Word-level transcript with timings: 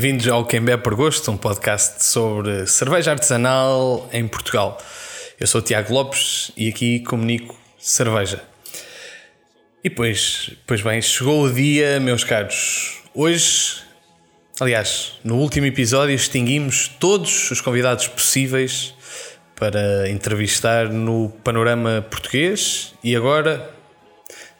Bem-vindos 0.00 0.28
ao 0.28 0.44
Quem 0.44 0.60
Bebe 0.60 0.80
por 0.80 0.94
Gosto, 0.94 1.28
um 1.32 1.36
podcast 1.36 2.04
sobre 2.04 2.68
cerveja 2.68 3.10
artesanal 3.10 4.08
em 4.12 4.28
Portugal. 4.28 4.80
Eu 5.40 5.44
sou 5.44 5.60
o 5.60 5.64
Tiago 5.64 5.92
Lopes 5.92 6.52
e 6.56 6.68
aqui 6.68 7.00
comunico 7.00 7.58
cerveja. 7.80 8.40
E 9.82 9.90
pois, 9.90 10.52
pois 10.68 10.82
bem, 10.82 11.02
chegou 11.02 11.42
o 11.42 11.52
dia, 11.52 11.98
meus 11.98 12.22
caros. 12.22 13.02
Hoje, 13.12 13.82
aliás, 14.60 15.18
no 15.24 15.34
último 15.34 15.66
episódio, 15.66 16.14
extinguimos 16.14 16.86
todos 17.00 17.50
os 17.50 17.60
convidados 17.60 18.06
possíveis 18.06 18.94
para 19.56 20.08
entrevistar 20.08 20.88
no 20.88 21.28
panorama 21.42 22.06
português 22.08 22.94
e 23.02 23.16
agora 23.16 23.68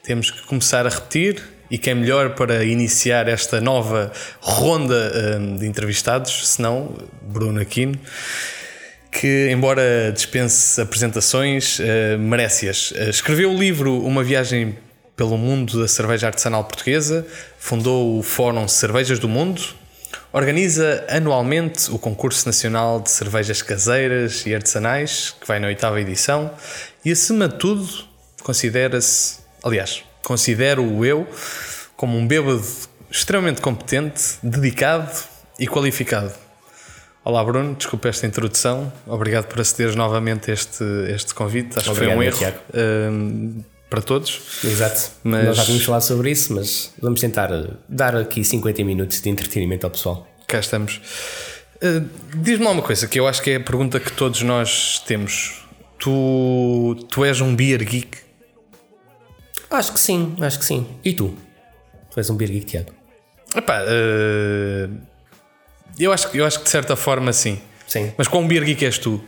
temos 0.03 0.33
que 0.33 0.43
começar 0.49 0.85
a 0.85 0.91
repetir. 0.91 1.58
E 1.71 1.77
quem 1.77 1.91
é 1.91 1.95
melhor 1.95 2.35
para 2.35 2.65
iniciar 2.65 3.29
esta 3.29 3.61
nova 3.61 4.11
ronda 4.41 5.39
hum, 5.39 5.57
de 5.57 5.67
entrevistados, 5.67 6.49
senão 6.49 6.97
Bruno 7.23 7.61
Aquino, 7.61 7.99
que, 9.11 9.49
embora 9.51 10.11
dispense 10.13 10.81
apresentações, 10.81 11.79
uh, 11.79 12.19
merece-as. 12.19 12.93
Uh, 12.93 13.11
escreveu 13.11 13.51
o 13.53 13.59
livro 13.59 14.01
Uma 14.03 14.23
Viagem 14.23 14.77
pelo 15.17 15.37
Mundo 15.37 15.81
da 15.81 15.89
Cerveja 15.89 16.29
Artesanal 16.29 16.65
Portuguesa, 16.65 17.27
fundou 17.59 18.19
o 18.19 18.23
Fórum 18.23 18.69
Cervejas 18.69 19.19
do 19.19 19.29
Mundo, 19.29 19.61
organiza 20.33 21.05
anualmente 21.09 21.91
o 21.91 21.99
Concurso 21.99 22.47
Nacional 22.47 23.01
de 23.01 23.11
Cervejas 23.11 23.61
Caseiras 23.61 24.47
e 24.47 24.55
Artesanais, 24.55 25.35
que 25.41 25.47
vai 25.47 25.59
na 25.59 25.67
oitava 25.67 26.01
edição, 26.01 26.51
e 27.05 27.11
acima 27.11 27.49
de 27.49 27.57
tudo, 27.57 27.89
considera-se, 28.43 29.39
aliás, 29.63 30.05
considero-o 30.29 31.07
eu 31.07 31.27
como 31.97 32.19
um 32.19 32.27
bêbado 32.27 32.63
extremamente 33.11 33.63
competente, 33.63 34.35
dedicado 34.43 35.11
e 35.59 35.67
qualificado. 35.67 36.35
Olá 37.25 37.43
Bruno, 37.43 37.75
desculpa 37.75 38.09
esta 38.09 38.27
introdução, 38.27 38.93
obrigado 39.07 39.47
por 39.47 39.59
acederes 39.59 39.97
novamente 39.97 40.51
a 40.51 40.55
este, 40.55 40.85
este 41.09 41.33
convite, 41.35 41.79
acho 41.79 41.91
Obrigado, 41.91 42.19
que 42.21 42.33
foi 42.33 42.47
um 42.47 42.51
erro 42.51 43.11
um, 43.11 43.65
para 43.89 44.03
todos. 44.03 44.63
Exato, 44.63 45.13
Mas- 45.25 45.47
nós 45.47 45.57
já 45.57 45.65
tínhamos 45.65 45.85
falado 45.87 46.03
sobre 46.03 46.31
isso, 46.31 46.53
mas 46.55 46.93
vamos 47.01 47.21
tentar 47.21 47.51
eh, 47.51 47.71
dar 47.89 48.15
aqui 48.15 48.45
50 48.45 48.85
minutos 48.85 49.23
de 49.23 49.31
entretenimento 49.31 49.87
ao 49.87 49.91
pessoal. 49.91 50.29
Cá 50.47 50.61
estamos. 50.61 51.01
Uh, 51.83 52.07
Diz-me 52.37 52.67
lá 52.67 52.73
uma 52.73 52.83
coisa 52.83 53.09
que 53.09 53.19
eu 53.19 53.27
acho 53.27 53.41
que 53.41 53.51
é 53.51 53.57
a 53.57 53.61
pergunta 53.61 53.99
que 53.99 54.13
todos 54.13 54.43
nós 54.43 55.03
temos. 55.07 55.65
Tu, 55.99 57.07
tu 57.11 57.25
és 57.25 57.41
um 57.41 57.57
beer 57.57 57.83
geek? 57.83 58.28
Acho 59.71 59.93
que 59.93 60.01
sim, 60.01 60.35
acho 60.41 60.59
que 60.59 60.65
sim. 60.65 60.87
E 61.05 61.13
tu? 61.13 61.35
Tu 62.11 62.19
és 62.21 62.31
um 62.31 62.37
beer 62.37 62.51
geek, 62.51 62.67
Tiago? 62.67 62.91
Epá, 63.55 63.81
uh, 63.83 64.97
eu, 65.99 66.13
acho, 66.13 66.31
que- 66.31 66.39
eu 66.39 66.47
acho 66.47 66.59
que 66.59 66.65
de 66.65 66.71
certa 66.71 66.97
forma 66.97 67.33
sim. 67.33 67.59
Sim. 67.87 68.13
Mas 68.17 68.29
quão 68.29 68.47
beer 68.47 68.65
geek 68.65 68.85
és 68.85 68.99
tu? 68.99 69.23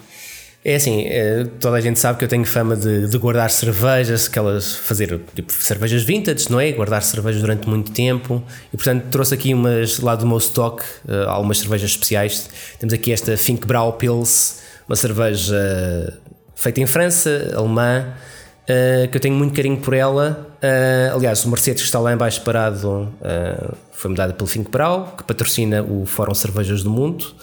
É 0.62 0.74
assim, 0.74 1.06
eh, 1.06 1.46
toda 1.58 1.78
a 1.78 1.80
gente 1.80 1.98
sabe 1.98 2.18
que 2.18 2.24
eu 2.24 2.28
tenho 2.28 2.44
fama 2.44 2.76
de, 2.76 3.08
de 3.08 3.16
guardar 3.16 3.50
cervejas, 3.50 4.26
aquelas 4.28 4.74
fazer 4.74 5.18
tipo 5.34 5.50
cervejas 5.54 6.02
vintage, 6.02 6.50
não 6.50 6.60
é? 6.60 6.70
Guardar 6.72 7.02
cervejas 7.02 7.40
durante 7.40 7.66
muito 7.66 7.90
tempo 7.92 8.42
e 8.70 8.76
portanto 8.76 9.06
trouxe 9.10 9.32
aqui 9.32 9.54
umas 9.54 10.00
lá 10.00 10.14
do 10.14 10.26
meu 10.26 10.36
stock, 10.36 10.84
eh, 11.08 11.24
algumas 11.26 11.58
cervejas 11.60 11.90
especiais. 11.92 12.50
Temos 12.78 12.92
aqui 12.92 13.10
esta 13.10 13.38
Fink 13.38 13.66
Brau 13.66 13.94
Pils, 13.94 14.60
uma 14.86 14.96
cerveja 14.96 16.20
feita 16.54 16.78
em 16.82 16.86
França, 16.86 17.52
alemã, 17.56 18.12
eh, 18.68 19.08
que 19.10 19.16
eu 19.16 19.20
tenho 19.20 19.34
muito 19.34 19.54
carinho 19.54 19.78
por 19.78 19.94
ela. 19.94 20.56
Eh, 20.62 21.10
aliás, 21.14 21.44
o 21.44 21.48
Mercedes 21.50 21.82
que 21.82 21.86
está 21.86 21.98
lá 21.98 22.12
em 22.12 22.16
baixo 22.16 22.40
parado 22.42 23.12
eh, 23.22 23.70
foi 23.92 24.10
mudada 24.10 24.32
pelo 24.32 24.46
Fink 24.48 24.70
Brau, 24.70 25.14
que 25.16 25.24
patrocina 25.24 25.82
o 25.82 26.06
Fórum 26.06 26.34
Cervejas 26.34 26.82
do 26.82 26.90
Mundo. 26.90 27.34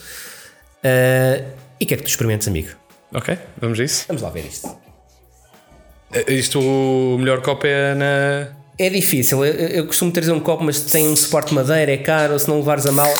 Eh, 0.84 1.44
e 1.80 1.86
quero 1.86 2.02
que 2.02 2.08
tu 2.08 2.10
experimentes, 2.10 2.48
amigo. 2.48 2.70
Ok, 3.14 3.38
vamos 3.60 3.80
a 3.80 3.84
isso. 3.84 4.06
Vamos 4.08 4.22
lá 4.22 4.30
ver 4.30 4.46
isto. 4.46 4.68
Uh, 4.68 6.32
Isto, 6.32 6.60
o 6.62 7.18
melhor 7.20 7.42
copo 7.42 7.68
é 7.68 7.94
na. 7.94 8.48
É 8.80 8.90
difícil, 8.90 9.44
eu, 9.44 9.54
eu 9.54 9.88
costumo 9.88 10.12
trazer 10.12 10.32
um 10.32 10.40
copo, 10.40 10.64
mas 10.64 10.80
tem 10.82 11.08
um 11.08 11.16
suporte 11.16 11.50
de 11.50 11.56
madeira, 11.56 11.92
é 11.92 11.98
caro, 11.98 12.38
se 12.40 12.48
não 12.48 12.58
levares 12.60 12.86
a 12.86 12.92
mal, 12.92 13.12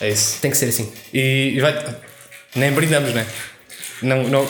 É 0.00 0.08
isso. 0.08 0.40
tem 0.40 0.50
que 0.50 0.56
ser 0.56 0.66
assim. 0.66 0.90
E, 1.12 1.52
e 1.56 1.60
vai. 1.60 1.96
Nem 2.56 2.72
brindamos, 2.72 3.12
né? 3.12 3.26
Não, 4.02 4.24
não. 4.24 4.48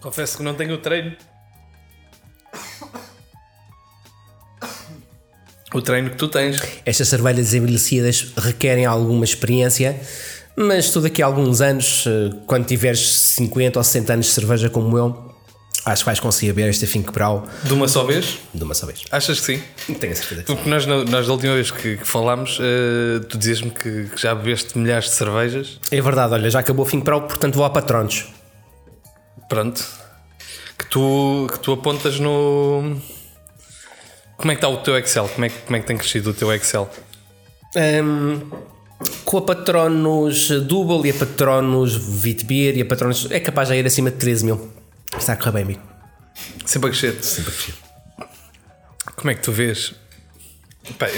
Confesso 0.00 0.36
que 0.38 0.42
não 0.42 0.54
tenho 0.54 0.74
o 0.74 0.78
treino. 0.78 1.16
O 5.74 5.82
treino 5.82 6.10
que 6.10 6.16
tu 6.16 6.28
tens. 6.28 6.62
Estas 6.86 7.08
cervejas 7.08 7.52
envelhecidas 7.52 8.32
requerem 8.38 8.86
alguma 8.86 9.24
experiência, 9.24 10.00
mas 10.56 10.90
tu 10.90 11.00
daqui 11.00 11.22
a 11.22 11.26
alguns 11.26 11.60
anos, 11.60 12.04
eh, 12.06 12.34
quando 12.46 12.64
tiveres 12.66 13.12
50 13.36 13.78
ou 13.78 13.84
60 13.84 14.12
anos 14.14 14.26
de 14.26 14.32
cerveja 14.32 14.70
como 14.70 14.96
eu, 14.96 15.34
acho 15.84 16.02
que 16.02 16.06
vais 16.06 16.18
conseguir 16.20 16.52
beber 16.54 16.70
esta 16.70 16.86
Fink 16.86 17.12
Brau 17.12 17.46
De 17.64 17.74
uma 17.74 17.86
só 17.86 18.02
vez? 18.04 18.38
de 18.54 18.64
uma 18.64 18.72
só 18.72 18.86
vez. 18.86 19.04
Achas 19.10 19.40
que 19.40 19.46
sim? 19.58 19.94
Tenho 19.94 20.12
a 20.14 20.16
certeza. 20.16 20.42
que 20.42 20.48
sim. 20.48 20.54
Porque 20.56 20.70
nós, 20.70 20.86
na- 20.86 21.04
nós 21.04 21.26
da 21.26 21.32
última 21.34 21.52
vez 21.54 21.70
que, 21.70 21.98
que 21.98 22.04
falámos, 22.04 22.58
eh, 22.62 23.20
tu 23.28 23.36
dizias-me 23.36 23.70
que, 23.70 24.04
que 24.06 24.20
já 24.22 24.34
bebeste 24.34 24.76
milhares 24.78 25.04
de 25.10 25.16
cervejas. 25.16 25.78
É 25.90 26.00
verdade, 26.00 26.32
olha, 26.32 26.48
já 26.48 26.60
acabou 26.60 26.86
o 26.86 26.88
Fink 26.88 27.04
Brau, 27.04 27.22
portanto 27.26 27.54
vou 27.56 27.64
a 27.66 27.70
patronos. 27.70 28.24
Pronto. 29.48 29.84
Que 30.78 30.86
tu, 30.86 31.46
que 31.52 31.58
tu 31.60 31.72
apontas 31.72 32.18
no. 32.20 33.00
Como 34.36 34.52
é 34.52 34.54
que 34.54 34.58
está 34.58 34.68
o 34.68 34.76
teu 34.78 34.96
Excel? 34.96 35.28
Como 35.28 35.44
é, 35.44 35.48
que- 35.48 35.58
como 35.62 35.76
é 35.76 35.80
que 35.80 35.86
tem 35.86 35.96
crescido 35.96 36.30
o 36.30 36.34
teu 36.34 36.52
Excel? 36.54 36.88
Hum, 38.04 38.48
com 39.24 39.38
a 39.38 39.42
Patronos 39.42 40.48
Double 40.62 41.08
e 41.08 41.10
a 41.10 41.18
Patronos 41.18 41.94
Vitbeer 41.96 42.76
e 42.76 42.82
a 42.82 42.86
Patronos 42.86 43.28
é 43.30 43.40
capaz 43.40 43.68
de 43.68 43.74
ir 43.74 43.86
acima 43.86 44.10
de 44.10 44.16
13 44.18 44.44
mil. 44.44 44.72
Está 45.18 45.32
a 45.32 45.36
correr 45.36 45.52
bem, 45.52 45.62
amigo. 45.64 45.82
Sempre 46.64 46.90
a 46.90 46.92
crescer. 46.92 47.22
Sempre 47.24 47.50
a 47.50 47.54
crescer. 47.54 47.74
Como 49.16 49.30
é 49.30 49.34
que 49.34 49.42
tu 49.42 49.50
vês? 49.50 49.94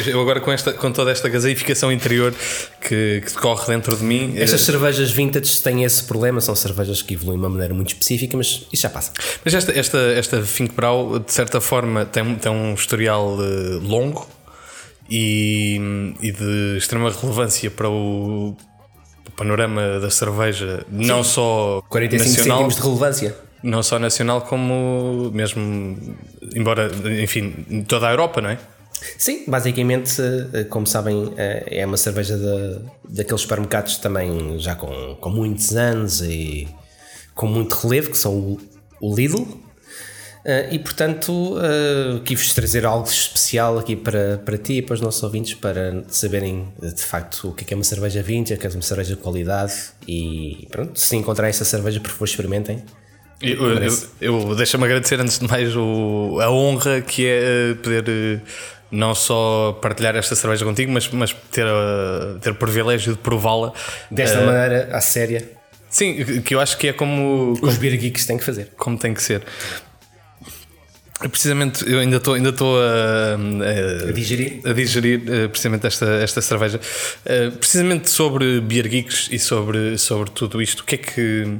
Eu 0.06 0.20
agora 0.20 0.40
com, 0.40 0.52
esta, 0.52 0.72
com 0.72 0.90
toda 0.92 1.10
esta 1.10 1.28
gaseificação 1.28 1.90
interior 1.92 2.34
que, 2.80 3.22
que 3.24 3.32
decorre 3.32 3.66
dentro 3.66 3.96
de 3.96 4.02
mim. 4.02 4.34
Estas 4.36 4.62
cervejas 4.62 5.10
vintage 5.10 5.60
têm 5.62 5.84
esse 5.84 6.04
problema, 6.04 6.40
são 6.40 6.54
cervejas 6.54 7.02
que 7.02 7.14
evoluem 7.14 7.38
de 7.38 7.44
uma 7.44 7.50
maneira 7.50 7.74
muito 7.74 7.88
específica, 7.88 8.36
mas 8.36 8.66
isso 8.72 8.82
já 8.82 8.90
passa. 8.90 9.12
Mas 9.44 9.54
esta, 9.54 9.72
esta, 9.72 9.98
esta 9.98 10.42
Fink 10.42 10.74
Brau, 10.74 11.18
de 11.18 11.32
certa 11.32 11.60
forma, 11.60 12.04
tem, 12.04 12.34
tem 12.36 12.52
um 12.52 12.74
historial 12.74 13.36
eh, 13.40 13.78
longo 13.82 14.26
e, 15.10 15.80
e 16.20 16.30
de 16.30 16.76
extrema 16.78 17.10
relevância 17.10 17.70
para 17.70 17.88
o, 17.88 18.56
o 19.26 19.30
panorama 19.36 19.98
da 19.98 20.10
cerveja, 20.10 20.84
não 20.88 21.24
só 21.24 21.82
45 21.88 22.30
nacional, 22.30 22.68
de 22.68 22.80
relevância. 22.80 23.36
não 23.62 23.82
só 23.82 23.98
nacional, 23.98 24.42
como 24.42 25.30
mesmo, 25.34 26.16
embora, 26.54 26.90
enfim, 27.22 27.84
toda 27.88 28.08
a 28.08 28.12
Europa, 28.12 28.40
não 28.40 28.50
é? 28.50 28.58
Sim, 29.18 29.44
basicamente, 29.46 30.20
eh, 30.52 30.64
como 30.64 30.86
sabem, 30.86 31.32
eh, 31.36 31.80
é 31.80 31.86
uma 31.86 31.96
cerveja 31.96 32.36
da 32.36 32.80
daqueles 33.08 33.40
supermercados 33.42 33.96
também 33.98 34.58
já 34.58 34.74
com, 34.74 35.16
com 35.20 35.30
muitos 35.30 35.74
anos 35.76 36.20
e 36.20 36.68
com 37.34 37.46
muito 37.46 37.74
relevo, 37.74 38.10
que 38.10 38.16
são 38.18 38.32
o, 38.34 38.60
o 39.00 39.14
Lidl. 39.14 39.46
Eh, 40.44 40.68
E 40.72 40.78
portanto, 40.78 41.56
quis 42.24 42.52
trazer 42.54 42.86
algo 42.86 43.06
especial 43.08 43.78
aqui 43.78 43.96
para, 43.96 44.38
para 44.38 44.56
ti 44.58 44.74
e 44.74 44.82
para 44.82 44.94
os 44.94 45.00
nossos 45.00 45.22
ouvintes 45.22 45.54
para 45.54 46.02
saberem 46.08 46.68
de 46.80 47.02
facto 47.02 47.48
o 47.48 47.54
que 47.54 47.64
é 47.64 47.66
que 47.66 47.74
é 47.74 47.76
uma 47.76 47.84
cerveja 47.84 48.22
vintage, 48.22 48.54
o 48.54 48.58
que 48.58 48.66
é 48.66 48.70
uma 48.70 48.82
cerveja 48.82 49.14
de 49.14 49.20
qualidade. 49.20 49.74
E 50.06 50.66
pronto, 50.70 50.98
se 50.98 51.16
encontrarem 51.16 51.50
essa 51.50 51.64
cerveja, 51.64 52.00
por 52.00 52.10
favor, 52.10 52.24
experimentem. 52.24 52.82
Eu, 53.42 53.56
eu, 53.78 53.98
eu, 54.20 54.54
deixa-me 54.54 54.84
agradecer 54.84 55.18
antes 55.18 55.38
de 55.38 55.48
mais 55.48 55.74
o, 55.74 56.38
a 56.42 56.50
honra 56.50 57.00
que 57.00 57.26
é 57.26 57.74
poder 57.82 58.42
não 58.90 59.14
só 59.14 59.78
partilhar 59.80 60.16
esta 60.16 60.34
cerveja 60.34 60.64
contigo, 60.64 60.90
mas, 60.92 61.08
mas 61.10 61.32
ter, 61.52 61.66
eh, 61.66 62.38
ter 62.40 62.50
o 62.50 62.54
privilégio 62.54 63.12
de 63.12 63.18
prová-la. 63.18 63.72
Desta 64.10 64.38
Eh, 64.38 64.46
maneira, 64.46 64.88
à 64.92 65.00
séria, 65.00 65.48
Sim, 65.88 66.40
que 66.42 66.54
eu 66.54 66.60
acho 66.60 66.76
que 66.78 66.88
é 66.88 66.92
como, 66.92 67.58
os 67.62 67.76
beer 67.76 67.96
geeks 67.98 68.24
têm 68.26 68.38
que 68.38 68.44
fazer. 68.44 68.68
como 68.76 68.96
tem 68.98 69.12
que 69.12 69.22
ser. 69.22 69.42
Precisamente, 71.30 71.84
eu 71.86 71.98
ainda 71.98 72.16
estou 72.16 72.32
ainda 72.32 72.48
estou 72.48 72.80
a, 72.80 73.34
A 74.08 74.12
digerir. 74.12 74.60
a 74.64 74.72
digerir 74.72 75.22
eh, 75.28 75.48
precisamente 75.48 75.86
esta, 75.86 76.06
esta 76.22 76.40
cerveja. 76.40 76.80
Eh, 77.26 77.50
precisamente 77.50 78.08
sobre 78.08 78.58
Beer 78.62 78.88
Geeks 78.88 79.28
e 79.30 79.38
sobre, 79.38 79.98
sobre 79.98 80.30
tudo 80.30 80.62
isto, 80.62 80.80
o 80.80 80.84
que 80.84 80.94
é 80.94 80.98
que. 80.98 81.58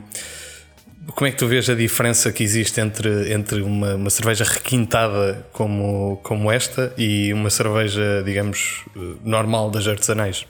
Como 1.15 1.27
é 1.27 1.31
que 1.31 1.37
tu 1.37 1.47
vês 1.47 1.69
a 1.69 1.75
diferença 1.75 2.31
que 2.33 2.43
existe 2.43 2.81
entre, 2.81 3.33
entre 3.33 3.63
uma, 3.63 3.95
uma 3.95 4.11
cerveja 4.11 4.45
requintada 4.45 5.47
como, 5.53 6.19
como 6.23 6.51
esta 6.51 6.93
e 6.97 7.33
uma 7.33 7.51
cerveja, 7.51 8.23
digamos, 8.25 8.85
normal 9.25 9.71
das 9.71 9.87
artesanais? 9.87 10.47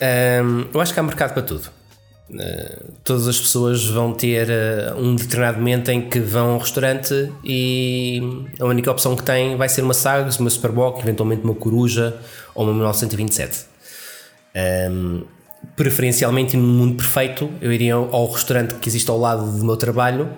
Hum, 0.00 0.66
eu 0.72 0.80
acho 0.80 0.94
que 0.94 1.00
há 1.00 1.02
mercado 1.02 1.34
para 1.34 1.42
tudo. 1.42 1.70
Uh, 2.30 2.92
todas 3.02 3.26
as 3.26 3.40
pessoas 3.40 3.86
vão 3.86 4.12
ter 4.12 4.48
uh, 4.48 5.00
um 5.00 5.16
determinado 5.16 5.58
momento 5.58 5.90
em 5.90 6.08
que 6.08 6.20
vão 6.20 6.52
ao 6.52 6.58
restaurante 6.58 7.32
e 7.42 8.20
a 8.60 8.66
única 8.66 8.90
opção 8.90 9.16
que 9.16 9.22
têm 9.22 9.56
vai 9.56 9.68
ser 9.68 9.82
uma 9.82 9.94
Sagres, 9.94 10.38
uma 10.38 10.50
Superboc, 10.50 11.00
eventualmente 11.00 11.42
uma 11.42 11.54
Coruja 11.54 12.18
ou 12.54 12.64
uma 12.64 12.74
1927. 12.74 13.64
Um, 14.90 15.24
preferencialmente 15.76 16.56
no 16.56 16.66
mundo 16.66 16.96
perfeito, 16.96 17.50
eu 17.60 17.72
iria 17.72 17.94
ao 17.94 18.30
restaurante 18.30 18.74
que 18.74 18.88
existe 18.88 19.10
ao 19.10 19.18
lado 19.18 19.58
do 19.58 19.64
meu 19.64 19.76
trabalho 19.76 20.30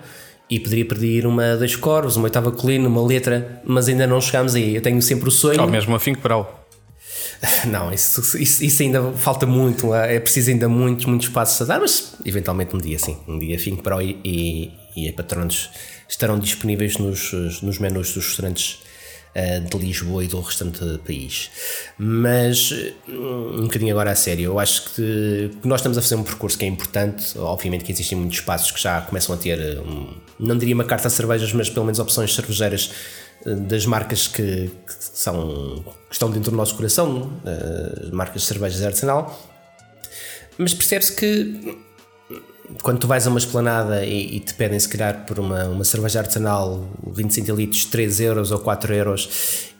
e 0.49 0.59
poderia 0.59 0.85
pedir 0.85 1.25
uma 1.25 1.55
das 1.55 1.75
corvos, 1.75 2.17
uma 2.17 2.25
oitava 2.25 2.51
colina, 2.51 2.87
uma 2.87 3.05
letra, 3.05 3.61
mas 3.65 3.87
ainda 3.87 4.05
não 4.05 4.19
chegámos 4.19 4.53
aí. 4.53 4.75
Eu 4.75 4.81
tenho 4.81 5.01
sempre 5.01 5.29
o 5.29 5.31
sonho. 5.31 5.61
Ou 5.61 5.67
mesmo 5.67 5.95
a 5.95 5.99
Finco 5.99 6.21
Brau. 6.21 6.59
Não, 7.65 7.91
isso, 7.91 8.37
isso, 8.37 8.63
isso, 8.63 8.83
ainda 8.83 9.13
falta 9.13 9.47
muito, 9.47 9.95
é 9.95 10.19
preciso 10.19 10.51
ainda 10.51 10.69
muitos, 10.69 11.05
muitos 11.05 11.27
passos 11.29 11.59
a 11.61 11.65
dar, 11.65 11.79
mas 11.79 12.13
eventualmente 12.23 12.75
um 12.75 12.79
dia 12.79 12.99
sim, 12.99 13.17
um 13.27 13.39
dia 13.39 13.57
Finco 13.57 13.81
Brau 13.81 13.99
e, 13.99 14.19
e, 14.23 15.07
e 15.07 15.11
patronos 15.11 15.71
estarão 16.07 16.37
disponíveis 16.37 16.97
nos, 16.97 17.31
nos 17.63 17.79
menus 17.79 18.13
dos 18.13 18.27
restaurantes 18.27 18.79
de 19.69 19.77
Lisboa 19.77 20.23
e 20.23 20.27
do 20.27 20.39
restante 20.41 20.83
do 20.83 20.99
país. 20.99 21.49
Mas, 21.97 22.71
hum, 23.07 23.59
um 23.59 23.61
bocadinho 23.63 23.91
agora 23.91 24.11
a 24.11 24.15
sério, 24.15 24.45
eu 24.45 24.59
acho 24.59 24.93
que 24.93 25.51
nós 25.63 25.79
estamos 25.79 25.97
a 25.97 26.01
fazer 26.01 26.15
um 26.15 26.23
percurso 26.23 26.57
que 26.57 26.65
é 26.65 26.67
importante. 26.67 27.37
Obviamente 27.37 27.83
que 27.83 27.91
existem 27.91 28.17
muitos 28.17 28.39
espaços 28.39 28.71
que 28.71 28.81
já 28.81 29.01
começam 29.01 29.33
a 29.33 29.37
ter, 29.37 29.79
um, 29.79 30.13
não 30.39 30.57
diria 30.57 30.75
uma 30.75 30.83
carta 30.83 31.07
de 31.07 31.13
cervejas, 31.13 31.53
mas 31.53 31.69
pelo 31.69 31.85
menos 31.85 31.99
opções 31.99 32.33
cervejeiras 32.35 32.91
eh, 33.45 33.55
das 33.55 33.85
marcas 33.85 34.27
que, 34.27 34.69
que, 34.85 34.93
são, 34.97 35.83
que 36.09 36.13
estão 36.13 36.29
dentro 36.29 36.51
do 36.51 36.57
nosso 36.57 36.75
coração, 36.75 37.31
eh, 37.45 38.09
marcas 38.11 38.41
de 38.41 38.47
cervejas 38.47 38.81
Arsenal. 38.83 39.49
Mas 40.57 40.73
percebe-se 40.73 41.15
que 41.15 41.77
quando 42.81 42.99
tu 42.99 43.07
vais 43.07 43.25
a 43.25 43.29
uma 43.29 43.39
esplanada 43.39 44.05
e, 44.05 44.37
e, 44.37 44.39
te 44.39 44.53
pedem 44.53 44.79
se 44.79 44.87
calhar 44.87 45.25
por 45.25 45.39
uma, 45.39 45.65
uma 45.65 45.83
cerveja 45.83 46.19
artesanal 46.19 46.87
20 47.05 47.33
centilitros 47.33 47.85
3 47.85 48.19
euros 48.21 48.51
ou 48.51 48.59
4 48.59 48.93
euros 48.93 49.29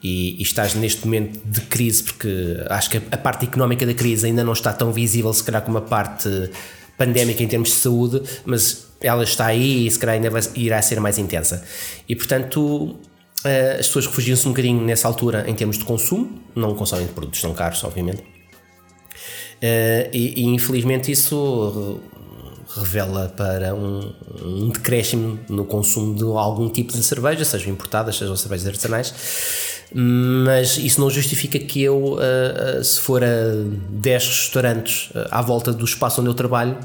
e, 0.04 0.40
e, 0.40 0.42
estás 0.42 0.74
neste 0.76 1.06
momento 1.06 1.40
de 1.46 1.62
crise 1.62 2.04
porque 2.04 2.58
acho 2.70 2.90
que 2.90 2.98
a 3.12 3.18
parte 3.18 3.46
económica 3.46 3.86
da 3.86 3.94
crise 3.94 4.26
ainda 4.26 4.44
não 4.44 4.54
está 4.54 4.74
tão 4.74 4.92
visível 4.92 5.34
se 5.34 5.44
calhar 5.44 5.62
como 5.62 5.78
a 5.78 5.82
parte 5.82 6.30
pandémica 6.98 7.42
em 7.44 7.48
termos 7.48 7.70
de 7.70 7.76
saúde 7.76 8.22
mas 8.46 8.88
ela 9.02 9.24
está 9.24 9.48
aí 9.48 9.88
e 9.88 9.92
se 9.92 9.98
calhar 9.98 10.16
ainda 10.16 10.30
vai, 10.30 10.42
irá 10.56 10.82
ser 10.82 11.00
mais 11.00 11.18
intensa. 11.18 11.64
E 12.08 12.16
portanto 12.16 12.96
eh, 13.44 13.78
as 13.80 13.88
pessoas 13.88 14.06
refugiam-se 14.06 14.48
um 14.48 14.52
bocadinho 14.52 14.84
nessa 14.84 15.08
altura 15.08 15.46
em 15.48 15.56
termos 15.56 15.78
de 15.78 15.86
consumo 15.86 16.40
não 16.56 16.76
consomem 16.76 17.08
produtos 17.08 17.42
tão 17.42 17.54
caros 17.54 17.84
obviamente. 17.84 18.24
Uh, 19.62 20.10
e, 20.12 20.42
e, 20.42 20.46
infelizmente 20.46 21.12
isso 21.12 22.02
revela 22.76 23.34
para 23.36 23.74
um, 23.76 24.14
um 24.42 24.70
decréscimo 24.70 25.40
no 25.50 25.66
consumo 25.66 26.16
de 26.16 26.24
algum 26.24 26.70
tipo 26.70 26.94
de 26.94 27.04
cerveja, 27.04 27.44
sejam 27.44 27.74
importadas, 27.74 28.18
sejam 28.18 28.36
cervejas 28.36 28.68
artesanais, 28.68 29.14
mas 29.94 30.78
isso 30.78 31.02
não 31.02 31.10
justifica 31.10 31.60
que 31.60 31.82
eu, 31.82 32.14
uh, 32.14 32.84
se 32.84 33.00
for 33.00 33.24
a 33.24 33.28
10 33.90 34.28
restaurantes 34.28 35.10
uh, 35.12 35.28
à 35.30 35.42
volta 35.42 35.74
do 35.74 35.84
espaço 35.84 36.22
onde 36.22 36.30
eu 36.30 36.34
trabalho, 36.34 36.78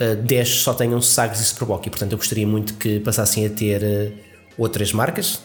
uh, 0.00 0.16
10 0.16 0.48
só 0.48 0.72
tenham 0.72 1.00
Sagres 1.02 1.40
e 1.40 1.44
Superboc, 1.44 1.86
e 1.86 1.90
portanto 1.90 2.12
eu 2.12 2.18
gostaria 2.18 2.46
muito 2.46 2.74
que 2.74 3.00
passassem 3.00 3.44
a 3.44 3.50
ter 3.50 4.14
outras 4.56 4.92
marcas, 4.92 5.40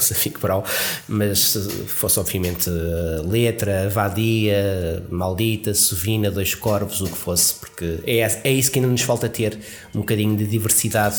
Fico 0.00 0.40
Brau, 0.40 0.64
mas 1.08 1.56
fosse 1.86 2.18
obviamente 2.18 2.70
Letra, 3.26 3.88
Vadia, 3.88 5.02
Maldita, 5.10 5.74
Sovina, 5.74 6.30
Dois 6.30 6.54
Corvos, 6.54 7.00
o 7.00 7.06
que 7.06 7.16
fosse, 7.16 7.54
porque 7.54 8.00
é, 8.06 8.20
é 8.44 8.50
isso 8.50 8.70
que 8.70 8.78
ainda 8.78 8.90
nos 8.90 9.02
falta 9.02 9.28
ter, 9.28 9.58
um 9.94 10.00
bocadinho 10.00 10.36
de 10.36 10.46
diversidade 10.46 11.16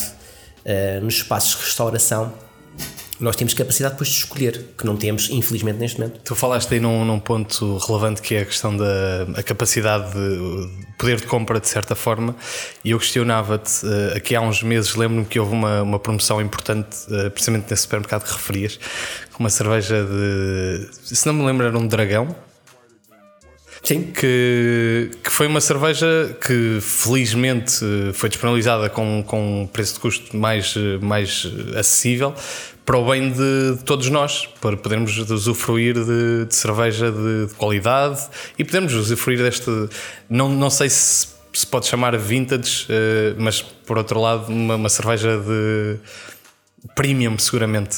uh, 0.66 1.04
nos 1.04 1.16
espaços 1.16 1.58
de 1.58 1.66
restauração 1.66 2.47
nós 3.20 3.36
temos 3.36 3.54
capacidade 3.54 3.94
depois 3.96 4.10
de 4.10 4.18
escolher, 4.18 4.66
que 4.78 4.86
não 4.86 4.96
temos, 4.96 5.30
infelizmente, 5.30 5.78
neste 5.78 6.00
momento. 6.00 6.20
Tu 6.24 6.36
falaste 6.36 6.74
aí 6.74 6.80
num, 6.80 7.04
num 7.04 7.20
ponto 7.20 7.78
relevante 7.78 8.22
que 8.22 8.36
é 8.36 8.42
a 8.42 8.46
questão 8.46 8.76
da 8.76 8.86
a 9.36 9.44
capacidade 9.44 10.12
de 10.12 10.88
poder 10.98 11.20
de 11.20 11.28
compra, 11.28 11.60
de 11.60 11.68
certa 11.68 11.96
forma, 11.96 12.36
e 12.84 12.92
eu 12.92 13.00
questionava-te, 13.00 13.86
uh, 13.86 14.18
aqui 14.18 14.36
há 14.36 14.42
uns 14.42 14.64
meses, 14.64 14.96
lembro-me 14.96 15.26
que 15.26 15.40
houve 15.40 15.54
uma, 15.54 15.82
uma 15.82 16.00
promoção 16.00 16.42
importante, 16.42 16.96
uh, 17.08 17.30
precisamente 17.32 17.70
nesse 17.70 17.84
supermercado 17.84 18.24
que 18.24 18.32
referias, 18.32 18.80
com 19.34 19.44
uma 19.44 19.50
cerveja 19.50 20.04
de. 20.04 20.90
Se 21.04 21.26
não 21.28 21.34
me 21.34 21.46
lembro, 21.46 21.66
era 21.66 21.78
um 21.78 21.88
dragão. 21.88 22.36
Sim. 23.84 24.12
Que, 24.12 25.12
que 25.24 25.32
foi 25.32 25.48
uma 25.48 25.62
cerveja 25.62 26.36
que 26.46 26.80
felizmente 26.82 27.80
foi 28.14 28.30
disponibilizada 28.30 28.90
com, 28.90 29.24
com 29.26 29.64
um 29.64 29.68
preço 29.68 29.96
de 29.96 30.00
custo 30.00 30.36
mais, 30.36 30.76
mais 31.02 31.48
acessível, 31.76 32.34
para 32.86 32.98
o 32.98 33.06
bem 33.10 33.32
de, 33.32 33.80
todos 33.86 34.10
nós, 34.10 34.46
para 34.62 34.78
podermos 34.78 35.18
usufruir 35.18 35.94
de, 35.94 36.46
de 36.46 36.56
cerveja 36.56 37.12
de, 37.12 37.48
de, 37.48 37.54
qualidade 37.56 38.22
e 38.58 38.64
podermos 38.64 38.94
usufruir 38.94 39.38
deste. 39.40 39.70
Não, 40.30 40.50
não 40.50 40.70
sei 40.70 40.90
se 40.90 41.38
se 41.58 41.66
pode 41.66 41.88
chamar 41.88 42.16
vintage, 42.18 42.86
uh, 42.86 43.36
mas 43.40 43.62
por 43.64 43.98
outro 43.98 44.22
lado, 44.22 44.48
uma, 44.48 44.76
uma, 44.76 44.90
cerveja 44.90 45.40
de 45.40 45.98
premium, 46.94 47.38
seguramente. 47.40 47.98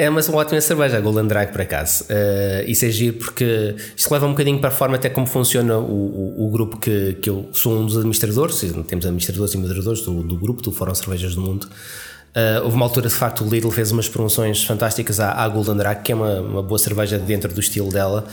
É 0.00 0.08
uma, 0.08 0.20
uma 0.20 0.38
ótima 0.38 0.60
cerveja, 0.60 0.96
a 0.96 1.00
Golden 1.00 1.26
Drag, 1.26 1.50
por 1.50 1.60
acaso. 1.60 2.04
Uh, 2.04 2.70
isso 2.70 2.84
é 2.84 2.88
giro 2.88 3.16
porque 3.16 3.74
isto 3.96 4.08
leva 4.12 4.26
um 4.26 4.30
bocadinho 4.30 4.60
para 4.60 4.68
a 4.68 4.72
forma 4.72 4.94
até 4.94 5.08
como 5.08 5.26
funciona 5.26 5.76
o, 5.76 5.82
o, 5.82 6.46
o, 6.46 6.50
grupo 6.50 6.76
que, 6.76 7.14
que 7.14 7.28
eu 7.28 7.48
sou 7.52 7.80
um 7.80 7.84
dos 7.84 7.96
administradores, 7.96 8.60
temos 8.86 9.04
administradores 9.04 9.54
e 9.54 9.58
moderadores 9.58 10.02
do, 10.02 10.22
do 10.22 10.36
grupo, 10.36 10.62
do 10.62 10.70
Fórum 10.70 10.94
Cervejas 10.94 11.34
do 11.34 11.40
Mundo. 11.40 11.64
Uh, 11.64 12.62
houve 12.62 12.76
uma 12.76 12.86
altura, 12.86 13.08
de 13.08 13.14
facto, 13.14 13.44
o 13.44 13.48
Lidl 13.50 13.72
fez 13.72 13.90
umas 13.90 14.08
promoções 14.08 14.62
fantásticas 14.62 15.18
à, 15.18 15.32
à 15.32 15.48
Golden 15.48 15.74
Drag, 15.74 16.00
que 16.00 16.12
é 16.12 16.14
uma, 16.14 16.40
uma 16.42 16.62
boa 16.62 16.78
cerveja 16.78 17.18
dentro 17.18 17.52
do 17.52 17.58
estilo 17.58 17.90
dela. 17.90 18.24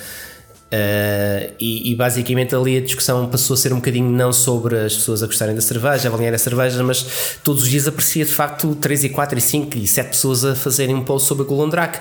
Uh, 0.76 1.54
e, 1.60 1.92
e, 1.92 1.96
basicamente 1.96 2.56
ali 2.56 2.78
a 2.78 2.82
discussão 2.82 3.30
passou 3.30 3.54
a 3.54 3.58
ser 3.58 3.72
um 3.72 3.78
bocadinho 3.78 4.10
não 4.10 4.34
sobre 4.34 4.76
as 4.78 4.96
pessoas 4.96 5.22
a 5.22 5.28
gostarem 5.28 5.54
da 5.54 5.62
cerveja, 5.62 6.10
avaliar 6.10 6.34
a 6.34 6.38
cerveja, 6.38 6.84
mas 6.84 7.38
todos 7.44 7.64
os 7.64 7.70
dias 7.70 7.88
aparecia 7.88 8.26
de 8.26 8.32
facto 8.32 8.76
3 8.76 9.06
e 9.06 9.10
4 9.10 9.38
e 9.38 9.42
5 9.42 9.78
e 9.78 9.88
7 9.88 10.10
pessoas 10.10 10.44
a 10.44 10.56
fazerem 10.56 10.96
um 10.96 11.04
post 11.04 11.28
sobre 11.28 11.44
a 11.44 11.48
Golden 11.48 11.70
Drag 11.70 12.00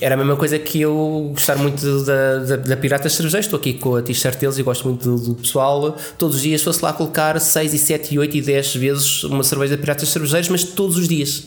era 0.00 0.14
a 0.14 0.16
mesma 0.16 0.36
coisa 0.36 0.58
que 0.58 0.80
eu 0.80 1.30
gostar 1.32 1.56
muito 1.56 2.04
da, 2.04 2.38
da, 2.38 2.56
da 2.56 2.76
Piratas 2.76 3.12
Cervejeiros. 3.12 3.46
Estou 3.46 3.58
aqui 3.58 3.74
com 3.74 3.96
a 3.96 4.02
t-shirt 4.02 4.38
deles 4.38 4.58
e 4.58 4.62
gosto 4.62 4.86
muito 4.86 5.04
do, 5.04 5.28
do, 5.30 5.34
pessoal. 5.34 5.96
Todos 6.16 6.36
os 6.36 6.42
dias 6.42 6.62
fosse 6.62 6.82
lá 6.84 6.92
colocar 6.92 7.38
6 7.40 7.74
e 7.74 7.78
7 7.78 8.14
e 8.14 8.18
8 8.18 8.36
e 8.36 8.42
10 8.42 8.76
vezes 8.76 9.24
uma 9.24 9.42
cerveja 9.42 9.76
de 9.76 9.80
Piratas 9.80 10.08
Cervejeiros, 10.08 10.48
mas 10.48 10.62
todos 10.62 10.96
os 10.96 11.08
dias. 11.08 11.46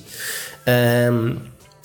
Um, 1.12 1.38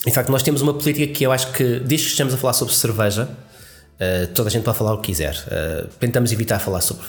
em 0.07 0.13
facto, 0.13 0.31
nós 0.31 0.43
temos 0.43 0.61
uma 0.63 0.75
política 0.75 1.07
que 1.13 1.25
eu 1.25 1.31
acho 1.31 1.53
que, 1.53 1.79
desde 1.81 2.07
que 2.07 2.13
estamos 2.13 2.35
a 2.35 2.37
falar 2.37 2.55
sobre 2.55 2.75
cerveja, 2.75 3.29
Uh, 4.01 4.27
toda 4.29 4.49
a 4.49 4.51
gente 4.51 4.65
pode 4.65 4.79
falar 4.79 4.95
o 4.95 4.99
que 4.99 5.09
quiser. 5.09 5.35
Uh, 5.47 5.87
tentamos 5.99 6.33
evitar 6.33 6.59
falar 6.59 6.81
sobre 6.81 7.05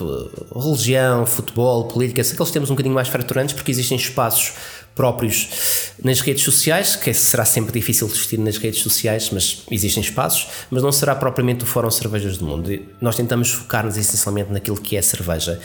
religião, 0.53 1.25
futebol, 1.25 1.85
política, 1.87 2.21
aqueles 2.21 2.51
temas 2.51 2.69
um 2.69 2.73
bocadinho 2.73 2.93
mais 2.93 3.07
fraturantes, 3.07 3.55
porque 3.55 3.71
existem 3.71 3.97
espaços 3.97 4.53
próprios 4.93 5.93
nas 6.03 6.19
redes 6.19 6.43
sociais, 6.43 6.97
que 6.97 7.13
será 7.13 7.45
sempre 7.45 7.71
difícil 7.71 8.07
existir 8.07 8.37
nas 8.37 8.57
redes 8.57 8.81
sociais, 8.81 9.29
mas 9.31 9.63
existem 9.71 10.03
espaços, 10.03 10.47
mas 10.69 10.83
não 10.83 10.91
será 10.91 11.15
propriamente 11.15 11.63
o 11.63 11.67
Fórum 11.67 11.89
Cervejas 11.89 12.37
do 12.37 12.45
Mundo. 12.45 12.69
Nós 12.99 13.15
tentamos 13.15 13.51
focar-nos 13.51 13.95
essencialmente 13.95 14.51
naquilo 14.51 14.79
que 14.79 14.97
é 14.97 15.01
cerveja. 15.01 15.59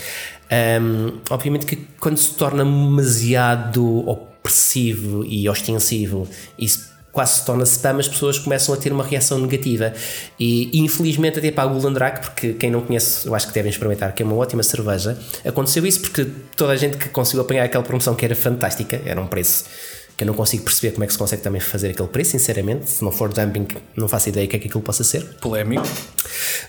Um, 0.80 1.18
obviamente 1.28 1.66
que 1.66 1.76
quando 1.98 2.18
se 2.18 2.34
torna 2.34 2.64
demasiado 2.64 4.08
opressivo 4.08 5.24
e 5.24 5.48
ostensivo, 5.48 6.28
isso 6.56 6.95
quase 7.16 7.36
se 7.36 7.46
torna 7.46 7.64
spam, 7.64 7.98
as 7.98 8.06
pessoas 8.06 8.38
começam 8.38 8.74
a 8.74 8.76
ter 8.76 8.92
uma 8.92 9.02
reação 9.02 9.38
negativa. 9.38 9.94
E 10.38 10.78
infelizmente, 10.78 11.38
até 11.38 11.50
para 11.50 11.64
a 11.64 11.66
Golden 11.66 11.94
Drag, 11.94 12.20
porque 12.20 12.52
quem 12.52 12.70
não 12.70 12.82
conhece, 12.82 13.26
eu 13.26 13.34
acho 13.34 13.48
que 13.48 13.54
devem 13.54 13.70
experimentar, 13.70 14.14
que 14.14 14.22
é 14.22 14.26
uma 14.26 14.36
ótima 14.36 14.62
cerveja, 14.62 15.18
aconteceu 15.42 15.86
isso 15.86 16.02
porque 16.02 16.26
toda 16.54 16.74
a 16.74 16.76
gente 16.76 16.98
que 16.98 17.08
conseguiu 17.08 17.40
apanhar 17.40 17.64
aquela 17.64 17.82
promoção 17.82 18.14
que 18.14 18.22
era 18.22 18.36
fantástica, 18.36 19.00
era 19.06 19.18
um 19.18 19.26
preço 19.26 19.64
que 20.16 20.24
eu 20.24 20.26
não 20.26 20.34
consigo 20.34 20.64
perceber 20.64 20.92
como 20.92 21.04
é 21.04 21.06
que 21.06 21.12
se 21.12 21.18
consegue 21.18 21.42
também 21.42 21.60
fazer 21.60 21.90
aquele 21.90 22.08
preço, 22.08 22.30
sinceramente. 22.30 22.88
Se 22.88 23.04
não 23.04 23.12
for 23.12 23.30
dumping, 23.30 23.66
não 23.94 24.08
faço 24.08 24.30
ideia 24.30 24.46
o 24.46 24.48
que 24.48 24.56
é 24.56 24.58
que 24.58 24.66
aquilo 24.66 24.82
possa 24.82 25.04
ser. 25.04 25.22
Polémico. 25.42 25.86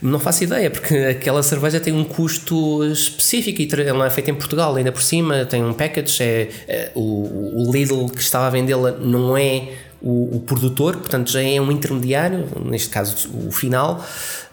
Não 0.02 0.20
faço 0.20 0.44
ideia, 0.44 0.70
porque 0.70 0.94
aquela 0.96 1.42
cerveja 1.42 1.80
tem 1.80 1.94
um 1.94 2.04
custo 2.04 2.84
específico 2.86 3.62
e 3.62 3.70
ela 3.88 4.00
não 4.00 4.06
é 4.06 4.10
feita 4.10 4.32
em 4.32 4.36
Portugal, 4.36 4.76
ainda 4.76 4.92
por 4.92 5.02
cima, 5.02 5.46
tem 5.46 5.64
um 5.64 5.72
package. 5.72 6.22
É, 6.22 6.50
é 6.68 6.92
o, 6.94 7.70
o 7.70 7.72
Lidl 7.72 8.08
que 8.10 8.20
estava 8.20 8.48
a 8.48 8.50
vendê-la 8.50 8.92
não 8.92 9.38
é 9.38 9.70
o, 10.02 10.38
o, 10.38 10.40
produtor, 10.42 10.98
portanto 10.98 11.32
já 11.32 11.42
é 11.42 11.60
um 11.60 11.72
intermediário, 11.72 12.48
neste 12.66 12.90
caso 12.90 13.30
o 13.48 13.52
final. 13.52 14.04